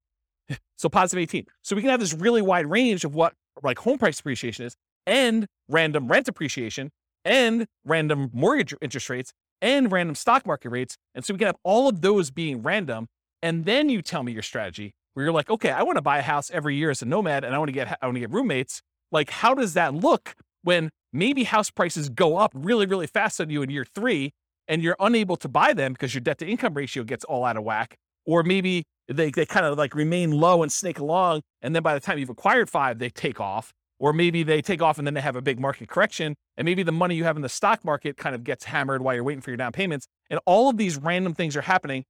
So 0.78 0.90
positive 0.90 1.22
18. 1.22 1.46
So 1.62 1.76
we 1.76 1.82
can 1.82 1.92
have 1.92 2.00
this 2.00 2.14
really 2.14 2.42
wide 2.42 2.68
range 2.68 3.06
of 3.06 3.16
what 3.16 3.34
like 3.62 3.80
home 3.80 3.98
price 3.98 4.20
appreciation 4.20 4.66
is 4.66 4.76
and 5.06 5.48
random 5.68 6.08
rent 6.08 6.28
appreciation 6.28 6.92
and 7.26 7.68
random 7.86 8.30
mortgage 8.34 8.74
interest 8.82 9.10
rates 9.10 9.34
and 9.62 9.92
random 9.92 10.16
stock 10.16 10.46
market 10.46 10.70
rates. 10.70 10.98
And 11.16 11.24
so 11.24 11.34
we 11.34 11.38
can 11.38 11.48
have 11.48 11.56
all 11.64 11.88
of 11.88 12.02
those 12.02 12.32
being 12.32 12.62
random. 12.62 13.08
And 13.42 13.66
then 13.66 13.90
you 13.90 14.02
tell 14.02 14.24
me 14.24 14.32
your 14.32 14.42
strategy 14.42 14.94
where 15.14 15.26
you're 15.26 15.34
like, 15.34 15.50
okay, 15.50 15.70
I 15.70 15.84
want 15.84 15.98
to 15.98 16.02
buy 16.02 16.18
a 16.18 16.24
house 16.24 16.52
every 16.52 16.76
year 16.76 16.90
as 16.90 17.02
a 17.02 17.06
nomad 17.06 17.44
and 17.44 17.56
I 17.56 17.58
want 17.58 17.70
to 17.70 17.74
get 17.74 17.98
I 18.02 18.06
want 18.06 18.16
to 18.16 18.22
get 18.22 18.32
roommates. 18.32 18.82
Like, 19.12 19.30
how 19.30 19.54
does 19.54 19.74
that 19.76 19.94
look 19.94 20.36
when 20.64 20.90
maybe 21.12 21.44
house 21.44 21.70
prices 21.70 22.10
go 22.10 22.38
up 22.38 22.52
really, 22.54 22.86
really 22.86 23.08
fast 23.08 23.40
on 23.40 23.50
you 23.50 23.62
in 23.62 23.70
year 23.70 23.86
three 23.86 24.32
and 24.68 24.82
you're 24.82 24.96
unable 25.00 25.36
to 25.38 25.48
buy 25.48 25.74
them 25.74 25.94
because 25.94 26.14
your 26.14 26.22
debt 26.22 26.40
to 26.40 26.48
income 26.48 26.74
ratio 26.74 27.04
gets 27.04 27.24
all 27.26 27.46
out 27.46 27.58
of 27.58 27.64
whack? 27.64 27.96
Or 28.26 28.44
maybe 28.44 28.84
they, 29.18 29.32
they 29.32 29.46
kind 29.46 29.66
of 29.66 29.78
like 29.78 29.96
remain 29.96 30.32
low 30.32 30.64
and 30.64 30.72
snake 30.72 31.00
along. 31.00 31.42
And 31.62 31.76
then 31.76 31.84
by 31.84 31.94
the 31.94 32.00
time 32.00 32.18
you've 32.18 32.30
acquired 32.30 32.70
five, 32.70 33.00
they 33.00 33.10
take 33.10 33.40
off. 33.40 33.74
Or 34.00 34.12
maybe 34.12 34.44
they 34.44 34.62
take 34.62 34.82
off 34.82 34.98
and 34.98 35.08
then 35.08 35.14
they 35.14 35.22
have 35.22 35.36
a 35.36 35.42
big 35.42 35.60
market 35.60 35.88
correction. 35.88 36.36
And 36.58 36.66
maybe 36.66 36.84
the 36.84 36.92
money 36.92 37.16
you 37.16 37.24
have 37.24 37.36
in 37.36 37.42
the 37.42 37.50
stock 37.50 37.86
market 37.86 38.18
kind 38.18 38.36
of 38.36 38.44
gets 38.44 38.66
hammered 38.66 39.02
while 39.02 39.16
you're 39.16 39.24
waiting 39.24 39.42
for 39.42 39.52
your 39.52 39.58
down 39.58 39.72
payments. 39.72 40.08
And 40.30 40.40
all 40.46 40.70
of 40.70 40.78
these 40.78 40.98
random 40.98 41.34
things 41.34 41.56
are 41.56 41.62
happening. 41.62 42.04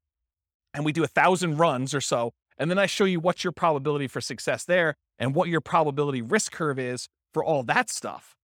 And 0.73 0.85
we 0.85 0.91
do 0.91 1.03
a 1.03 1.07
thousand 1.07 1.57
runs 1.57 1.93
or 1.93 2.01
so. 2.01 2.31
And 2.57 2.69
then 2.69 2.80
I 2.80 2.85
show 2.85 3.05
you 3.05 3.19
what's 3.19 3.43
your 3.43 3.53
probability 3.53 4.07
for 4.07 4.21
success 4.21 4.63
there 4.63 4.95
and 5.19 5.35
what 5.35 5.49
your 5.49 5.61
probability 5.61 6.21
risk 6.21 6.51
curve 6.51 6.80
is 6.80 7.07
for 7.34 7.43
all 7.43 7.63
that 7.63 7.89
stuff. 7.89 8.35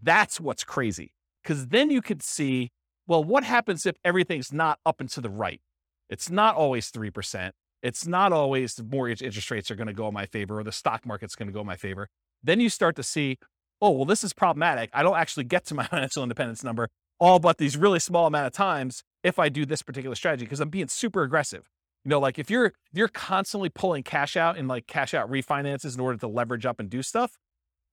That's 0.00 0.40
what's 0.40 0.64
crazy. 0.64 1.12
Because 1.42 1.68
then 1.68 1.90
you 1.90 2.00
could 2.00 2.22
see, 2.22 2.70
well, 3.06 3.22
what 3.22 3.44
happens 3.44 3.84
if 3.86 3.96
everything's 4.04 4.52
not 4.52 4.78
up 4.86 5.00
and 5.00 5.10
to 5.10 5.20
the 5.20 5.30
right? 5.30 5.60
It's 6.08 6.30
not 6.30 6.56
always 6.56 6.90
3%. 6.90 7.50
It's 7.84 8.06
not 8.06 8.32
always 8.32 8.74
the 8.74 8.82
mortgage 8.82 9.22
interest 9.22 9.50
rates 9.50 9.70
are 9.70 9.76
going 9.76 9.86
to 9.86 9.92
go 9.92 10.08
in 10.08 10.14
my 10.14 10.26
favor 10.26 10.58
or 10.58 10.64
the 10.64 10.72
stock 10.72 11.06
market's 11.06 11.36
going 11.36 11.48
to 11.48 11.52
go 11.52 11.60
in 11.60 11.66
my 11.66 11.76
favor. 11.76 12.08
Then 12.42 12.58
you 12.58 12.68
start 12.68 12.96
to 12.96 13.04
see, 13.04 13.38
oh, 13.80 13.90
well, 13.90 14.04
this 14.04 14.24
is 14.24 14.32
problematic. 14.32 14.90
I 14.92 15.02
don't 15.02 15.16
actually 15.16 15.44
get 15.44 15.64
to 15.66 15.74
my 15.74 15.84
financial 15.90 16.24
independence 16.24 16.64
number 16.64 16.88
all 17.20 17.38
but 17.38 17.58
these 17.58 17.76
really 17.76 18.00
small 18.00 18.26
amount 18.26 18.46
of 18.46 18.52
times 18.52 19.02
if 19.22 19.38
I 19.38 19.48
do 19.48 19.64
this 19.64 19.82
particular 19.82 20.16
strategy 20.16 20.44
because 20.44 20.60
I'm 20.60 20.68
being 20.68 20.88
super 20.88 21.22
aggressive. 21.22 21.70
You 22.04 22.10
know, 22.10 22.20
like 22.20 22.38
if 22.38 22.50
you're 22.50 22.66
if 22.66 22.72
you're 22.92 23.08
constantly 23.08 23.70
pulling 23.70 24.02
cash 24.02 24.36
out 24.36 24.58
and 24.58 24.68
like 24.68 24.86
cash 24.86 25.14
out 25.14 25.30
refinances 25.30 25.94
in 25.94 26.00
order 26.00 26.18
to 26.18 26.28
leverage 26.28 26.66
up 26.66 26.78
and 26.78 26.90
do 26.90 27.02
stuff, 27.02 27.38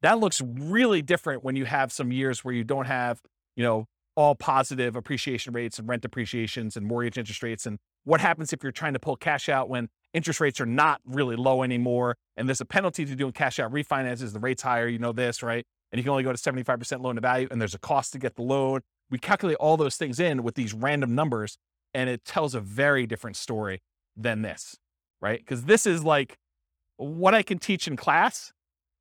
that 0.02 0.20
looks 0.20 0.42
really 0.42 1.02
different 1.02 1.44
when 1.44 1.56
you 1.56 1.66
have 1.66 1.92
some 1.92 2.12
years 2.12 2.44
where 2.44 2.54
you 2.54 2.64
don't 2.64 2.88
have, 2.88 3.22
you 3.56 3.64
know, 3.64 3.86
all 4.16 4.36
positive 4.36 4.98
appreciation 4.98 5.54
rates 5.54 5.80
and 5.80 5.88
rent 5.88 6.04
appreciations 6.04 6.76
and 6.76 6.86
mortgage 6.86 7.18
interest 7.18 7.42
rates. 7.42 7.66
And 7.66 7.80
what 8.03 8.22
happens 8.22 8.53
if 8.53 8.64
you're 8.64 8.72
trying 8.72 8.94
to 8.94 8.99
pull 8.99 9.15
cash 9.15 9.49
out 9.49 9.69
when 9.69 9.90
interest 10.14 10.40
rates 10.40 10.60
are 10.60 10.65
not 10.65 11.02
really 11.06 11.36
low 11.36 11.64
anymore 11.64 12.18
and 12.38 12.48
there's 12.48 12.61
a 12.61 12.65
penalty 12.65 13.06
to 13.06 13.15
doing 13.15 13.32
cash 13.32 13.60
out 13.60 13.72
refinances, 13.72 14.34
the 14.34 14.40
rate's 14.40 14.61
higher, 14.61 14.88
you 14.88 14.99
know 14.99 15.11
this, 15.11 15.44
right? 15.44 15.65
And 15.91 15.99
you 15.99 16.03
can 16.03 16.11
only 16.11 16.23
go 16.23 16.32
to 16.32 16.38
75% 16.38 17.02
loan 17.02 17.15
to 17.15 17.22
value 17.22 17.48
and 17.52 17.60
there's 17.60 17.76
a 17.76 17.80
cost 17.80 18.14
to 18.14 18.19
get 18.19 18.36
the 18.36 18.41
loan. 18.41 18.82
We 19.10 19.19
calculate 19.19 19.57
all 19.57 19.78
those 19.78 19.98
things 19.98 20.19
in 20.19 20.44
with 20.44 20.56
these 20.56 20.73
random 20.73 21.15
numbers 21.15 21.57
and 21.94 22.10
it 22.10 22.23
tells 22.26 22.56
a 22.56 22.60
very 22.60 23.06
different 23.06 23.36
story 23.36 23.82
than 24.15 24.41
this, 24.41 24.78
right? 25.22 25.40
Because 25.40 25.65
this 25.65 25.86
is 25.86 26.03
like 26.03 26.38
what 26.98 27.34
I 27.34 27.44
can 27.44 27.60
teach 27.60 27.88
in 27.88 27.95
class 27.98 28.53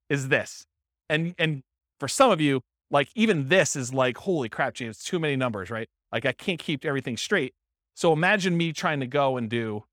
is 0.09 0.29
this. 0.29 0.67
And 1.09 1.35
and 1.39 1.63
for 1.99 2.09
some 2.09 2.31
of 2.31 2.41
you, 2.41 2.63
like 2.91 3.09
even 3.15 3.49
this 3.49 3.77
is 3.77 3.95
like, 3.95 4.19
holy 4.19 4.49
crap, 4.49 4.75
James, 4.75 4.99
too 4.99 5.19
many 5.19 5.37
numbers, 5.37 5.71
right? 5.71 5.89
Like 6.13 6.27
I 6.27 6.33
can't 6.33 6.59
keep 6.59 6.85
everything 6.85 7.17
straight. 7.17 7.55
So 7.95 8.13
imagine 8.13 8.57
me 8.57 8.73
trying 8.73 9.01
to 9.01 9.07
go 9.07 9.37
and 9.37 9.51
do, 9.51 9.85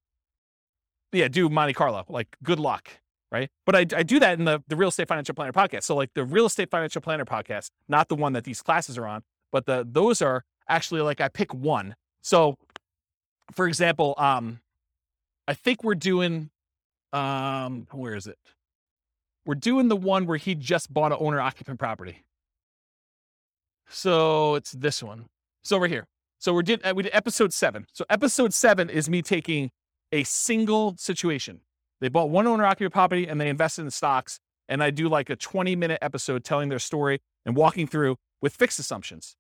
yeah, 1.12 1.28
do 1.28 1.50
Monte 1.50 1.74
Carlo. 1.74 2.06
Like, 2.08 2.36
good 2.44 2.60
luck, 2.60 2.90
right? 3.32 3.50
But 3.66 3.76
I, 3.76 3.80
I 3.80 4.04
do 4.04 4.20
that 4.20 4.40
in 4.40 4.46
the, 4.46 4.64
the 4.68 4.76
Real 4.76 4.90
Estate 4.90 5.08
Financial 5.08 5.36
Planner 5.36 5.52
podcast. 5.54 5.84
So 5.84 5.96
like 5.96 6.14
the 6.14 6.24
Real 6.24 6.46
Estate 6.46 6.70
Financial 6.70 7.02
Planner 7.02 7.26
podcast, 7.26 7.72
not 7.88 8.08
the 8.08 8.16
one 8.16 8.34
that 8.34 8.44
these 8.44 8.62
classes 8.62 8.98
are 8.98 9.08
on, 9.08 9.24
but 9.52 9.66
the 9.66 9.86
those 9.90 10.22
are 10.22 10.44
actually 10.70 11.02
like 11.02 11.22
I 11.22 11.28
pick 11.28 11.54
one. 11.54 11.96
So, 12.22 12.58
for 13.52 13.68
example, 13.68 14.14
um, 14.18 14.60
I 15.48 15.54
think 15.54 15.84
we're 15.84 15.96
doing, 15.96 16.50
um, 17.14 17.88
where 17.92 18.16
is 18.16 18.28
it? 18.28 18.38
We're 19.46 19.56
doing 19.56 19.88
the 19.88 19.96
one 19.96 20.26
where 20.26 20.38
he 20.38 20.56
just 20.56 20.94
bought 20.94 21.14
an 21.14 21.18
owner 21.22 21.40
occupant 21.40 21.80
property. 21.80 22.26
So 23.90 24.56
it's 24.56 24.72
this 24.74 25.02
one. 25.02 25.28
So 25.64 25.78
over 25.78 25.88
here. 25.88 26.06
So 26.40 26.54
we 26.54 26.64
did 26.64 26.86
uh, 26.86 26.94
we 26.96 27.04
did 27.04 27.14
episode 27.14 27.54
seven. 27.54 27.88
So 27.94 28.06
episode 28.10 28.54
seven 28.54 28.90
is 28.90 29.10
me 29.10 29.22
taking 29.22 29.72
a 30.12 30.24
single 30.24 30.96
situation. 30.98 31.62
They 32.00 32.10
bought 32.10 32.30
one 32.30 32.48
owner 32.48 32.66
occupied 32.66 32.94
property 32.94 33.28
and 33.28 33.42
they 33.42 33.50
invested 33.50 33.84
in 33.84 33.92
stocks. 33.92 34.40
And 34.70 34.84
I 34.84 34.92
do 34.92 35.08
like 35.10 35.30
a 35.30 35.36
20 35.36 35.76
minute 35.76 36.00
episode 36.02 36.44
telling 36.44 36.70
their 36.70 36.80
story 36.80 37.20
and 37.46 37.56
walking 37.56 37.88
through 37.88 38.18
with 38.42 38.54
fixed 38.54 38.80
assumptions. 38.80 39.36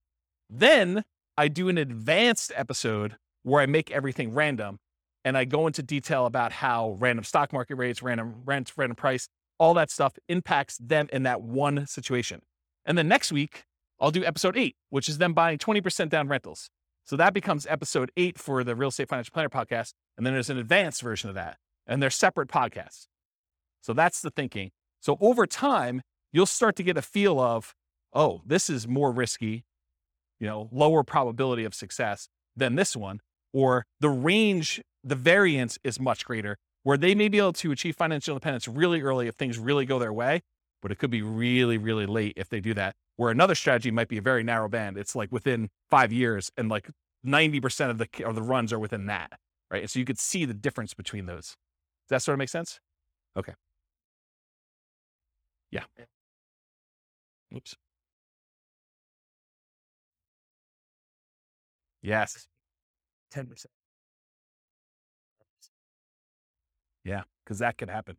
Then 0.49 1.03
I 1.37 1.49
do 1.49 1.69
an 1.69 1.77
advanced 1.77 2.51
episode 2.55 3.17
where 3.43 3.61
I 3.61 3.65
make 3.65 3.91
everything 3.91 4.33
random 4.33 4.79
and 5.23 5.37
I 5.37 5.45
go 5.45 5.67
into 5.67 5.83
detail 5.83 6.25
about 6.25 6.51
how 6.51 6.95
random 6.99 7.23
stock 7.23 7.51
market 7.53 7.75
rates, 7.75 8.01
random 8.01 8.41
rent, 8.45 8.71
random 8.75 8.95
price, 8.95 9.27
all 9.59 9.73
that 9.75 9.91
stuff 9.91 10.13
impacts 10.29 10.77
them 10.77 11.09
in 11.11 11.23
that 11.23 11.41
one 11.41 11.85
situation. 11.85 12.41
And 12.85 12.97
then 12.97 13.07
next 13.07 13.31
week, 13.31 13.65
I'll 13.99 14.11
do 14.11 14.23
episode 14.23 14.57
eight, 14.57 14.75
which 14.89 15.09
is 15.09 15.17
them 15.17 15.33
buying 15.33 15.57
20% 15.57 16.09
down 16.09 16.27
rentals. 16.27 16.69
So 17.07 17.15
that 17.15 17.33
becomes 17.33 17.65
episode 17.67 18.11
eight 18.17 18.37
for 18.37 18.65
the 18.65 18.75
Real 18.75 18.89
Estate 18.89 19.07
Financial 19.07 19.31
Planner 19.31 19.49
podcast. 19.49 19.93
And 20.17 20.25
then 20.25 20.33
there's 20.33 20.49
an 20.49 20.57
advanced 20.57 21.01
version 21.01 21.29
of 21.29 21.35
that, 21.35 21.57
and 21.87 22.03
they're 22.03 22.09
separate 22.09 22.49
podcasts. 22.49 23.07
So 23.81 23.93
that's 23.93 24.21
the 24.21 24.29
thinking. 24.29 24.71
So 24.99 25.17
over 25.21 25.47
time, 25.47 26.01
you'll 26.33 26.45
start 26.45 26.75
to 26.75 26.83
get 26.83 26.97
a 26.97 27.01
feel 27.01 27.39
of, 27.39 27.73
oh, 28.13 28.41
this 28.45 28.69
is 28.69 28.89
more 28.89 29.13
risky, 29.13 29.63
you 30.37 30.47
know, 30.47 30.67
lower 30.69 31.01
probability 31.01 31.63
of 31.63 31.73
success 31.73 32.27
than 32.57 32.75
this 32.75 32.93
one, 32.93 33.21
or 33.53 33.85
the 34.01 34.09
range 34.09 34.81
the 35.01 35.15
variance 35.15 35.77
is 35.85 36.01
much 36.01 36.25
greater 36.25 36.57
where 36.83 36.97
they 36.97 37.15
may 37.15 37.29
be 37.29 37.37
able 37.37 37.53
to 37.53 37.71
achieve 37.71 37.95
financial 37.95 38.33
independence 38.33 38.67
really 38.67 39.01
early 39.01 39.27
if 39.27 39.35
things 39.35 39.57
really 39.57 39.85
go 39.85 39.97
their 39.97 40.11
way, 40.11 40.41
but 40.81 40.91
it 40.91 40.99
could 40.99 41.09
be 41.09 41.21
really, 41.21 41.77
really 41.77 42.05
late 42.05 42.33
if 42.35 42.49
they 42.49 42.59
do 42.59 42.73
that. 42.75 42.95
Where 43.15 43.31
another 43.31 43.55
strategy 43.55 43.91
might 43.91 44.07
be 44.07 44.17
a 44.17 44.21
very 44.21 44.43
narrow 44.43 44.69
band. 44.69 44.97
It's 44.97 45.15
like 45.15 45.31
within 45.31 45.69
five 45.89 46.11
years 46.13 46.51
and 46.57 46.69
like 46.69 46.89
90% 47.25 47.89
of 47.89 47.97
the, 47.97 48.07
of 48.23 48.35
the 48.35 48.43
runs 48.43 48.71
are 48.71 48.79
within 48.79 49.07
that, 49.07 49.39
right? 49.71 49.81
And 49.81 49.89
so 49.89 49.99
you 49.99 50.05
could 50.05 50.19
see 50.19 50.45
the 50.45 50.53
difference 50.53 50.93
between 50.93 51.25
those. 51.25 51.55
Does 52.07 52.09
that 52.09 52.21
sort 52.21 52.33
of 52.33 52.39
make 52.39 52.49
sense? 52.49 52.79
Okay. 53.35 53.53
Yeah. 55.71 55.83
Oops. 57.55 57.75
Yes. 62.01 62.47
10%. 63.33 63.65
Yeah, 67.03 67.23
because 67.43 67.59
that 67.59 67.77
could 67.77 67.89
happen. 67.89 68.17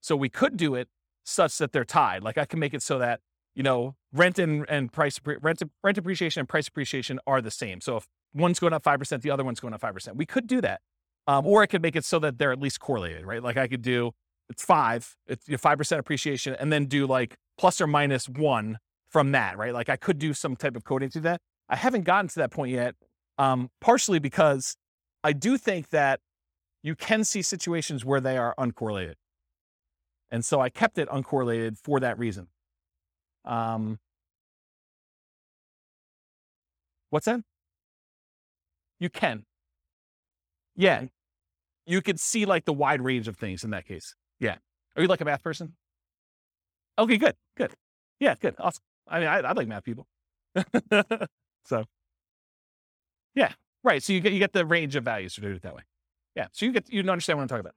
So 0.00 0.16
we 0.16 0.30
could 0.30 0.56
do 0.56 0.74
it 0.74 0.88
such 1.26 1.58
that 1.58 1.72
they're 1.72 1.84
tied. 1.84 2.22
Like 2.22 2.38
I 2.38 2.44
can 2.44 2.58
make 2.58 2.72
it 2.72 2.82
so 2.82 2.98
that 2.98 3.20
you 3.54 3.62
know 3.62 3.96
rent 4.12 4.38
and, 4.38 4.64
and 4.68 4.92
price 4.92 5.20
rent 5.24 5.62
rent 5.82 5.98
appreciation 5.98 6.40
and 6.40 6.48
price 6.48 6.68
appreciation 6.68 7.20
are 7.26 7.40
the 7.42 7.50
same. 7.50 7.80
So 7.80 7.98
if 7.98 8.06
one's 8.32 8.58
going 8.58 8.72
up 8.72 8.84
five 8.84 8.98
percent, 8.98 9.22
the 9.22 9.30
other 9.30 9.44
one's 9.44 9.60
going 9.60 9.74
up 9.74 9.80
five 9.80 9.94
percent. 9.94 10.16
We 10.16 10.26
could 10.26 10.46
do 10.46 10.60
that, 10.62 10.80
um, 11.26 11.46
or 11.46 11.62
I 11.62 11.66
could 11.66 11.82
make 11.82 11.96
it 11.96 12.04
so 12.04 12.18
that 12.20 12.38
they're 12.38 12.52
at 12.52 12.60
least 12.60 12.80
correlated, 12.80 13.26
right? 13.26 13.42
Like 13.42 13.56
I 13.56 13.66
could 13.66 13.82
do 13.82 14.12
it's 14.48 14.64
five, 14.64 15.16
it's 15.26 15.44
five 15.60 15.78
percent 15.78 16.00
appreciation, 16.00 16.54
and 16.58 16.72
then 16.72 16.86
do 16.86 17.06
like 17.06 17.36
plus 17.58 17.80
or 17.80 17.86
minus 17.86 18.28
one 18.28 18.78
from 19.08 19.32
that, 19.32 19.58
right? 19.58 19.74
Like 19.74 19.88
I 19.88 19.96
could 19.96 20.18
do 20.18 20.32
some 20.34 20.56
type 20.56 20.76
of 20.76 20.84
coding 20.84 21.10
to 21.10 21.20
that. 21.20 21.40
I 21.68 21.76
haven't 21.76 22.04
gotten 22.04 22.28
to 22.28 22.34
that 22.36 22.50
point 22.50 22.70
yet, 22.70 22.94
um, 23.38 23.70
partially 23.80 24.20
because 24.20 24.76
I 25.24 25.32
do 25.32 25.58
think 25.58 25.90
that 25.90 26.20
you 26.82 26.94
can 26.94 27.24
see 27.24 27.42
situations 27.42 28.04
where 28.04 28.20
they 28.20 28.38
are 28.38 28.54
uncorrelated. 28.56 29.14
And 30.30 30.44
so 30.44 30.60
I 30.60 30.68
kept 30.68 30.98
it 30.98 31.08
uncorrelated 31.08 31.78
for 31.78 32.00
that 32.00 32.18
reason. 32.18 32.48
Um, 33.44 33.98
what's 37.10 37.26
that? 37.26 37.40
You 38.98 39.10
can. 39.10 39.44
Yeah. 40.74 41.04
You 41.86 42.02
could 42.02 42.18
see 42.18 42.44
like 42.44 42.64
the 42.64 42.72
wide 42.72 43.00
range 43.00 43.28
of 43.28 43.36
things 43.36 43.62
in 43.64 43.70
that 43.70 43.86
case. 43.86 44.14
Yeah. 44.40 44.56
Are 44.96 45.02
you 45.02 45.08
like 45.08 45.20
a 45.20 45.24
math 45.24 45.42
person? 45.42 45.74
Okay, 46.98 47.18
good, 47.18 47.34
good. 47.56 47.72
Yeah, 48.20 48.34
good, 48.40 48.54
awesome. 48.58 48.82
I 49.06 49.20
mean, 49.20 49.28
I, 49.28 49.38
I 49.40 49.52
like 49.52 49.68
math 49.68 49.84
people. 49.84 50.06
so, 51.64 51.84
yeah, 53.34 53.52
right. 53.84 54.02
So 54.02 54.12
you 54.14 54.20
get 54.20 54.32
you 54.32 54.38
get 54.38 54.52
the 54.52 54.64
range 54.64 54.96
of 54.96 55.04
values 55.04 55.34
to 55.34 55.42
do 55.42 55.52
it 55.52 55.62
that 55.62 55.74
way. 55.74 55.82
Yeah. 56.34 56.46
So 56.52 56.64
you 56.66 56.72
get 56.72 56.90
you 56.90 57.00
understand 57.10 57.38
what 57.38 57.42
I'm 57.42 57.48
talking 57.48 57.60
about. 57.60 57.74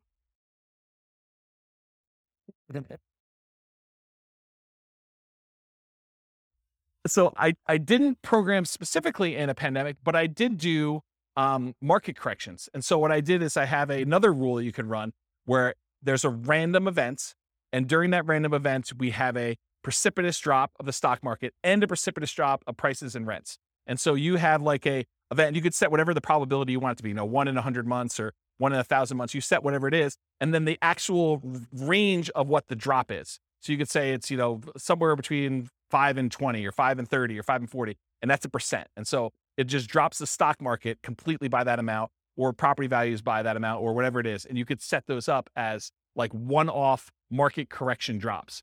So 7.08 7.34
I, 7.38 7.54
I 7.68 7.78
didn't 7.78 8.22
program 8.22 8.66
specifically 8.66 9.36
in 9.36 9.50
a 9.50 9.56
pandemic, 9.56 9.98
but 10.04 10.16
I 10.16 10.28
did 10.28 10.58
do 10.58 11.02
um, 11.36 11.76
market 11.82 12.16
corrections. 12.16 12.70
And 12.74 12.84
so 12.84 12.98
what 12.98 13.12
I 13.12 13.22
did 13.22 13.42
is 13.42 13.58
I 13.58 13.66
have 13.66 13.90
another 13.90 14.34
rule 14.34 14.62
you 14.62 14.72
can 14.72 14.88
run 14.88 15.14
where 15.46 15.76
there's 16.02 16.24
a 16.26 16.30
random 16.30 16.88
event. 16.88 17.36
And 17.72 17.88
during 17.88 18.12
that 18.12 18.26
random 18.26 18.54
event, 18.54 18.92
we 18.98 19.12
have 19.12 19.38
a 19.38 19.58
precipitous 19.84 20.40
drop 20.40 20.72
of 20.80 20.86
the 20.86 20.94
stock 20.94 21.24
market 21.24 21.54
and 21.64 21.84
a 21.84 21.88
precipitous 21.88 22.32
drop 22.34 22.64
of 22.68 22.78
prices 22.78 23.16
and 23.16 23.26
rents. 23.26 23.58
And 23.88 24.00
so 24.00 24.14
you 24.14 24.36
have 24.36 24.62
like 24.62 24.86
a 24.86 25.06
event, 25.32 25.56
you 25.56 25.62
could 25.62 25.74
set 25.74 25.92
whatever 25.92 26.14
the 26.14 26.22
probability 26.22 26.74
you 26.74 26.80
want 26.80 26.94
it 26.94 26.98
to 26.98 27.04
be, 27.04 27.10
you 27.10 27.16
know, 27.16 27.26
one 27.26 27.48
in 27.48 27.58
a 27.58 27.62
hundred 27.62 27.88
months 27.88 28.20
or 28.20 28.34
one 28.60 28.74
in 28.74 28.80
a 28.80 28.84
thousand 28.84 29.18
months, 29.18 29.34
you 29.34 29.42
set 29.42 29.64
whatever 29.64 29.88
it 29.88 29.94
is, 29.94 30.18
and 30.40 30.54
then 30.54 30.66
the 30.66 30.78
actual 30.82 31.42
range 31.74 32.30
of 32.32 32.48
what 32.48 32.68
the 32.68 32.76
drop 32.76 33.12
is. 33.12 33.40
So 33.62 33.72
you 33.72 33.78
could 33.78 33.90
say 33.90 34.12
it's, 34.12 34.30
you 34.30 34.38
know, 34.38 34.62
somewhere 34.78 35.16
between 35.16 35.70
five 35.90 36.18
and 36.18 36.32
20 36.32 36.66
or 36.66 36.72
five 36.72 37.00
and 37.00 37.10
30 37.10 37.40
or 37.40 37.44
five 37.44 37.62
and 37.62 37.70
40, 37.70 37.98
and 38.22 38.30
that's 38.30 38.46
a 38.46 38.50
percent. 38.50 38.88
And 38.96 39.08
so 39.08 39.32
it 39.58 39.66
just 39.66 39.90
drops 39.90 40.20
the 40.20 40.28
stock 40.28 40.62
market 40.62 41.00
completely 41.02 41.48
by 41.48 41.64
that 41.64 41.80
amount 41.80 42.12
or 42.38 42.54
property 42.54 42.88
values 42.88 43.22
by 43.22 43.44
that 43.44 43.58
amount 43.58 43.82
or 43.82 43.94
whatever 43.94 44.20
it 44.20 44.28
is. 44.28 44.46
And 44.46 44.58
you 44.58 44.66
could 44.66 44.82
set 44.82 45.08
those 45.08 45.28
up 45.28 45.50
as 45.56 45.92
like 46.16 46.32
one 46.32 46.70
off 46.70 47.12
market 47.30 47.70
correction 47.70 48.18
drops. 48.18 48.62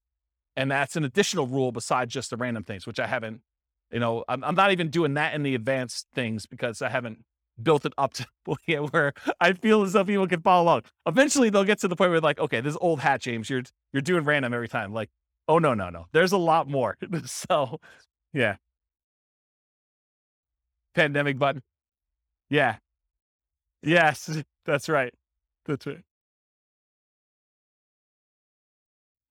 And 0.57 0.71
that's 0.71 0.97
an 0.97 1.05
additional 1.05 1.47
rule 1.47 1.73
besides 1.73 2.13
just 2.13 2.31
the 2.31 2.37
random 2.37 2.65
things, 2.65 2.87
which 2.87 2.99
I 2.99 3.07
haven't, 3.07 3.43
you 3.91 4.01
know, 4.01 4.25
I'm, 4.29 4.43
I'm 4.43 4.55
not 4.55 4.73
even 4.73 4.89
doing 4.89 5.15
that 5.15 5.35
in 5.35 5.43
the 5.43 5.55
advanced 5.55 6.07
things 6.15 6.47
because 6.47 6.81
I 6.81 6.89
haven't 6.89 7.25
built 7.63 7.87
it 7.87 7.93
up 7.99 8.13
to 8.15 8.27
where 8.91 9.13
I 9.41 9.53
feel 9.55 9.83
as 9.83 9.93
though 9.95 10.05
people 10.05 10.27
can 10.27 10.41
follow 10.43 10.65
along. 10.65 10.83
Eventually 11.07 11.51
they'll 11.51 11.65
get 11.65 11.81
to 11.81 11.89
the 11.89 11.97
point 11.97 12.11
where 12.11 12.21
like, 12.21 12.39
okay, 12.39 12.61
this 12.61 12.77
old 12.81 13.01
hat, 13.01 13.21
James, 13.23 13.49
you're, 13.51 13.63
you're 13.93 14.03
doing 14.03 14.25
random 14.25 14.53
every 14.55 14.69
time. 14.69 14.93
Like, 14.93 15.11
Oh 15.49 15.59
no, 15.59 15.75
no, 15.75 15.91
no. 15.91 16.07
There's 16.13 16.33
a 16.33 16.39
lot 16.39 16.69
more. 16.69 16.97
so, 17.25 17.81
yeah. 18.33 18.57
Pandemic 20.95 21.39
button. 21.39 21.63
Yeah. 22.51 22.79
Yes, 23.83 24.31
that's 24.65 24.89
right. 24.89 25.13
That's 25.67 25.87
right. 25.87 26.03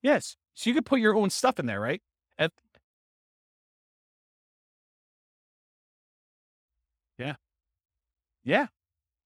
Yes. 0.01 0.37
So 0.53 0.69
you 0.69 0.73
could 0.73 0.85
put 0.85 0.99
your 0.99 1.15
own 1.15 1.29
stuff 1.29 1.59
in 1.59 1.65
there, 1.65 1.79
right 1.81 2.01
yeah. 7.17 7.35
Yeah. 8.45 8.67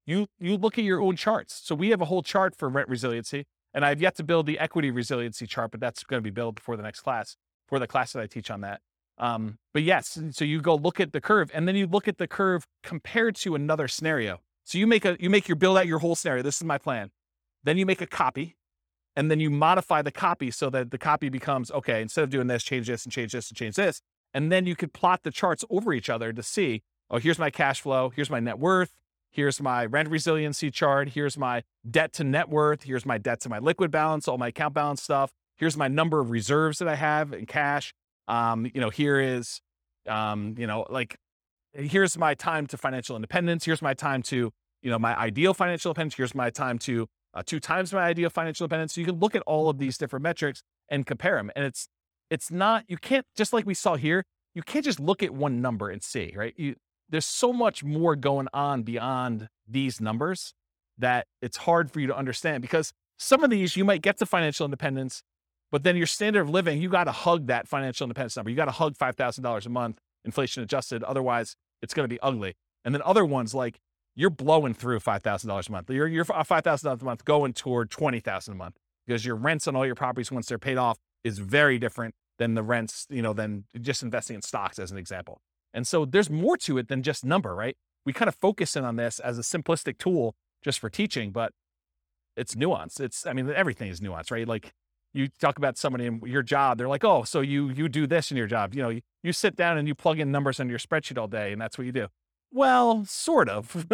You 0.08 0.28
you 0.40 0.58
look 0.58 0.80
at 0.80 0.84
your 0.84 1.02
own 1.02 1.16
charts. 1.16 1.62
So 1.64 1.76
we 1.76 1.90
have 1.90 2.02
a 2.02 2.06
whole 2.06 2.24
chart 2.24 2.56
for 2.56 2.68
rent 2.68 2.90
resiliency. 2.90 3.46
And 3.74 3.86
I've 3.86 4.02
yet 4.02 4.16
to 4.16 4.24
build 4.24 4.48
the 4.48 4.58
equity 4.58 4.90
resiliency 4.90 5.46
chart, 5.46 5.72
but 5.72 5.80
that's 5.80 6.04
going 6.04 6.18
to 6.18 6.24
be 6.24 6.32
built 6.32 6.56
before 6.56 6.76
the 6.76 6.82
next 6.82 7.02
class, 7.02 7.38
for 7.68 7.78
the 7.78 7.86
class 7.86 8.14
that 8.14 8.22
I 8.22 8.26
teach 8.26 8.50
on 8.50 8.62
that. 8.62 8.82
Um, 9.20 9.60
but 9.74 9.84
yes, 9.84 10.18
so 10.32 10.44
you 10.46 10.62
go 10.62 10.76
look 10.76 11.00
at 11.00 11.12
the 11.12 11.22
curve, 11.22 11.52
and 11.54 11.68
then 11.68 11.76
you 11.76 11.86
look 11.86 12.08
at 12.08 12.18
the 12.18 12.28
curve 12.28 12.66
compared 12.82 13.36
to 13.38 13.54
another 13.54 13.88
scenario. 13.88 14.40
So 14.64 14.78
you 14.78 14.88
make 14.88 15.06
a 15.06 15.18
you 15.20 15.30
make 15.30 15.48
your 15.48 15.56
build 15.56 15.78
out 15.78 15.88
your 15.88 16.00
whole 16.00 16.16
scenario. 16.16 16.42
This 16.42 16.56
is 16.56 16.64
my 16.64 16.78
plan. 16.78 17.12
Then 17.64 17.78
you 17.78 17.86
make 17.86 18.02
a 18.02 18.08
copy, 18.08 18.56
and 19.16 19.30
then 19.30 19.40
you 19.40 19.50
modify 19.50 20.02
the 20.02 20.12
copy 20.12 20.52
so 20.52 20.70
that 20.70 20.92
the 20.92 20.98
copy 20.98 21.30
becomes 21.30 21.70
okay. 21.72 22.02
Instead 22.02 22.24
of 22.24 22.30
doing 22.30 22.48
this, 22.48 22.64
change 22.64 22.88
this 22.88 23.04
and 23.04 23.12
change 23.12 23.34
this 23.34 23.50
and 23.50 23.58
change 23.58 23.76
this, 23.76 24.02
and 24.34 24.52
then 24.52 24.66
you 24.66 24.76
could 24.76 24.94
plot 24.94 25.22
the 25.24 25.32
charts 25.32 25.66
over 25.70 25.94
each 25.94 26.10
other 26.10 26.32
to 26.32 26.42
see. 26.42 26.82
Oh, 27.12 27.18
here's 27.18 27.40
my 27.40 27.50
cash 27.50 27.82
flow. 27.82 28.10
Here's 28.16 28.30
my 28.30 28.40
net 28.40 28.58
worth. 28.58 28.94
Here's 29.32 29.62
my 29.62 29.86
rent 29.86 30.10
resiliency 30.10 30.72
chart. 30.72 31.10
Here's 31.10 31.38
my 31.38 31.64
debt 31.90 32.14
to 32.14 32.24
net 32.24 32.50
worth. 32.50 32.84
Here's 32.84 33.06
my 33.06 33.18
debt 33.18 33.42
to 33.42 33.50
my 33.50 33.60
liquid 33.60 33.92
balance, 33.92 34.28
all 34.28 34.38
my 34.38 34.48
account 34.48 34.74
balance 34.74 35.04
stuff. 35.04 35.32
Here's 35.56 35.78
my 35.78 35.88
number 35.88 36.20
of 36.20 36.30
reserves 36.32 36.80
that 36.80 36.88
I 36.88 36.96
have 36.96 37.34
in 37.34 37.46
cash. 37.46 37.94
Um, 38.28 38.66
you 38.74 38.82
know, 38.82 38.90
here 38.90 39.20
is, 39.20 39.62
um, 40.08 40.56
you 40.58 40.68
know, 40.68 40.86
like, 40.90 41.18
here's 41.74 42.18
my 42.18 42.34
time 42.34 42.66
to 42.68 42.78
financial 42.78 43.16
independence. 43.16 43.66
Here's 43.66 43.82
my 43.82 43.94
time 43.94 44.22
to, 44.24 44.52
you 44.82 44.90
know, 44.90 44.98
my 44.98 45.18
ideal 45.18 45.54
financial 45.54 45.90
independence. 45.90 46.16
Here's 46.16 46.34
my 46.34 46.50
time 46.50 46.80
to 46.80 47.08
uh, 47.34 47.44
two 47.46 47.60
times 47.60 47.94
my 47.94 48.04
ideal 48.04 48.30
financial 48.30 48.66
independence. 48.66 48.94
So 48.94 49.02
you 49.02 49.06
can 49.06 49.20
look 49.20 49.36
at 49.36 49.44
all 49.44 49.70
of 49.70 49.78
these 49.78 49.98
different 49.98 50.24
metrics 50.24 50.64
and 50.90 51.06
compare 51.06 51.36
them. 51.36 51.52
And 51.56 51.66
it's, 51.66 51.88
it's 52.30 52.50
not, 52.50 52.86
you 52.88 52.98
can't, 52.98 53.26
just 53.36 53.54
like 53.54 53.66
we 53.66 53.74
saw 53.74 53.96
here, 53.96 54.24
you 54.56 54.64
can't 54.64 54.86
just 54.86 55.00
look 55.00 55.22
at 55.22 55.32
one 55.32 55.62
number 55.62 55.90
and 55.90 56.02
see, 56.02 56.34
right? 56.36 56.54
You, 56.58 56.76
there's 57.10 57.26
so 57.26 57.52
much 57.52 57.84
more 57.84 58.16
going 58.16 58.48
on 58.54 58.84
beyond 58.84 59.50
these 59.68 60.00
numbers 60.00 60.54
that 60.98 61.28
it's 61.42 61.58
hard 61.58 61.92
for 61.92 62.00
you 62.00 62.08
to 62.08 62.16
understand 62.16 62.62
because 62.62 62.92
some 63.18 63.44
of 63.44 63.50
these 63.50 63.76
you 63.76 63.84
might 63.84 64.02
get 64.02 64.18
to 64.18 64.26
financial 64.26 64.66
independence, 64.66 65.24
but 65.72 65.84
then 65.84 65.96
your 65.96 66.08
standard 66.08 66.42
of 66.42 66.50
living, 66.50 66.82
you 66.82 66.90
got 66.90 67.06
to 67.06 67.12
hug 67.12 67.48
that 67.48 67.68
financial 67.68 68.06
independence 68.06 68.36
number. 68.36 68.50
You 68.50 68.56
got 68.56 68.66
to 68.66 68.72
hug 68.72 68.98
$5,000 68.98 69.66
a 69.66 69.70
month, 69.70 70.00
inflation 70.26 70.64
adjusted. 70.64 71.04
Otherwise, 71.04 71.56
it's 71.82 71.94
going 71.94 72.06
to 72.06 72.14
be 72.14 72.20
ugly. 72.22 72.56
And 72.86 72.94
then 72.94 73.02
other 73.04 73.26
ones 73.26 73.54
like 73.54 73.80
you're 74.16 74.30
blowing 74.30 74.74
through 74.74 75.00
$5,000 75.00 75.70
a 75.70 75.72
month. 75.72 75.90
You're, 75.90 76.08
you're 76.08 76.26
uh, 76.30 76.44
$5,000 76.44 77.02
a 77.02 77.06
month 77.06 77.26
going 77.26 77.54
toward 77.54 77.90
20,000 77.92 78.54
a 78.54 78.58
month 78.58 78.76
because 79.06 79.26
your 79.26 79.36
rents 79.36 79.68
on 79.68 79.76
all 79.76 79.86
your 79.86 79.96
properties 79.96 80.32
once 80.32 80.48
they're 80.48 80.58
paid 80.58 80.78
off 80.78 80.98
is 81.24 81.40
very 81.40 81.78
different 81.78 82.16
than 82.38 82.54
the 82.54 82.64
rents, 82.64 83.06
you 83.10 83.22
know, 83.22 83.34
than 83.34 83.66
just 83.82 84.02
investing 84.02 84.36
in 84.36 84.42
stocks 84.42 84.80
as 84.80 84.92
an 84.92 84.98
example. 84.98 85.42
And 85.74 85.88
so 85.88 86.06
there's 86.06 86.30
more 86.30 86.58
to 86.58 86.78
it 86.78 86.88
than 86.88 87.04
just 87.04 87.24
number, 87.24 87.56
right? 87.56 87.78
We 88.06 88.14
kind 88.14 88.28
of 88.28 88.36
focus 88.36 88.76
in 88.76 88.84
on 88.84 88.96
this 88.96 89.20
as 89.20 89.38
a 89.38 89.42
simplistic 89.42 89.98
tool 89.98 90.36
just 90.64 90.80
for 90.80 90.90
teaching, 90.90 91.32
but 91.32 91.54
it's 92.36 92.56
nuance. 92.56 93.00
It's, 93.00 93.26
I 93.28 93.34
mean, 93.34 93.50
everything 93.50 93.90
is 93.90 94.02
nuance, 94.02 94.32
right? 94.32 94.48
Like 94.48 94.74
you 95.14 95.28
talk 95.40 95.58
about 95.58 95.78
somebody 95.78 96.06
in 96.06 96.22
your 96.26 96.44
job, 96.44 96.78
they're 96.78 96.88
like, 96.88 97.04
oh, 97.04 97.24
so 97.24 97.42
you 97.42 97.70
you 97.70 97.90
do 97.90 98.06
this 98.08 98.32
in 98.32 98.38
your 98.38 98.48
job. 98.48 98.74
You 98.74 98.84
know, 98.84 98.90
you, 98.90 99.02
you 99.24 99.34
sit 99.34 99.56
down 99.56 99.78
and 99.78 99.88
you 99.88 99.96
plug 99.96 100.20
in 100.20 100.32
numbers 100.32 100.60
on 100.60 100.70
your 100.70 100.80
spreadsheet 100.80 101.18
all 101.18 101.28
day, 101.28 101.52
and 101.52 101.62
that's 101.62 101.78
what 101.78 101.86
you 101.86 101.92
do. 101.92 102.08
Well, 102.52 103.06
sort 103.06 103.50
of. 103.50 103.88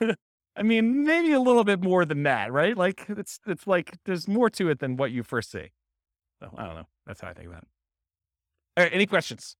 I 0.56 0.62
mean, 0.62 1.04
maybe 1.04 1.32
a 1.32 1.40
little 1.40 1.64
bit 1.64 1.82
more 1.82 2.04
than 2.04 2.22
that, 2.24 2.52
right? 2.52 2.76
Like 2.76 3.06
it's 3.08 3.40
it's 3.46 3.66
like 3.66 3.96
there's 4.04 4.28
more 4.28 4.50
to 4.50 4.68
it 4.68 4.78
than 4.78 4.96
what 4.96 5.10
you 5.10 5.22
first 5.22 5.50
see. 5.50 5.70
So 6.40 6.50
I 6.56 6.66
don't 6.66 6.76
know. 6.76 6.88
That's 7.06 7.20
how 7.20 7.28
I 7.28 7.32
think 7.32 7.48
about 7.48 7.62
it. 7.62 7.68
All 8.76 8.84
right, 8.84 8.92
any 8.92 9.06
questions? 9.06 9.56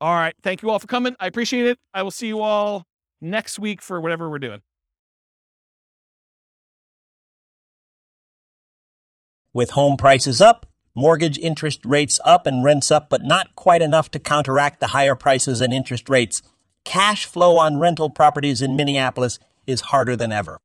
All 0.00 0.14
right. 0.14 0.34
Thank 0.42 0.62
you 0.62 0.70
all 0.70 0.78
for 0.78 0.86
coming. 0.86 1.16
I 1.18 1.26
appreciate 1.26 1.66
it. 1.66 1.78
I 1.94 2.02
will 2.02 2.10
see 2.10 2.26
you 2.26 2.40
all 2.40 2.84
next 3.20 3.58
week 3.58 3.80
for 3.80 4.00
whatever 4.00 4.28
we're 4.28 4.38
doing. 4.38 4.60
With 9.54 9.70
home 9.70 9.96
prices 9.96 10.42
up, 10.42 10.66
mortgage 10.94 11.38
interest 11.38 11.80
rates 11.84 12.20
up, 12.24 12.46
and 12.46 12.62
rents 12.62 12.90
up, 12.90 13.08
but 13.08 13.22
not 13.22 13.54
quite 13.56 13.80
enough 13.80 14.10
to 14.10 14.18
counteract 14.18 14.80
the 14.80 14.88
higher 14.88 15.14
prices 15.14 15.62
and 15.62 15.72
interest 15.72 16.10
rates, 16.10 16.42
cash 16.84 17.24
flow 17.24 17.58
on 17.58 17.78
rental 17.78 18.10
properties 18.10 18.60
in 18.60 18.76
Minneapolis 18.76 19.38
is 19.66 19.80
harder 19.82 20.14
than 20.14 20.30
ever. 20.30 20.58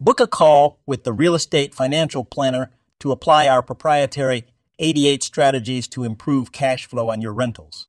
Book 0.00 0.20
a 0.20 0.26
call 0.26 0.78
with 0.86 1.04
the 1.04 1.12
Real 1.12 1.34
Estate 1.34 1.74
Financial 1.74 2.24
Planner 2.24 2.70
to 3.00 3.10
apply 3.10 3.48
our 3.48 3.62
proprietary 3.62 4.44
88 4.78 5.22
strategies 5.22 5.88
to 5.88 6.04
improve 6.04 6.52
cash 6.52 6.86
flow 6.86 7.10
on 7.10 7.20
your 7.20 7.32
rentals. 7.32 7.88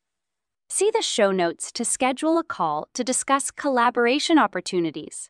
See 0.73 0.89
the 0.89 1.01
show 1.01 1.33
notes 1.33 1.69
to 1.73 1.83
schedule 1.83 2.37
a 2.37 2.45
call 2.45 2.87
to 2.93 3.03
discuss 3.03 3.51
collaboration 3.51 4.39
opportunities. 4.39 5.29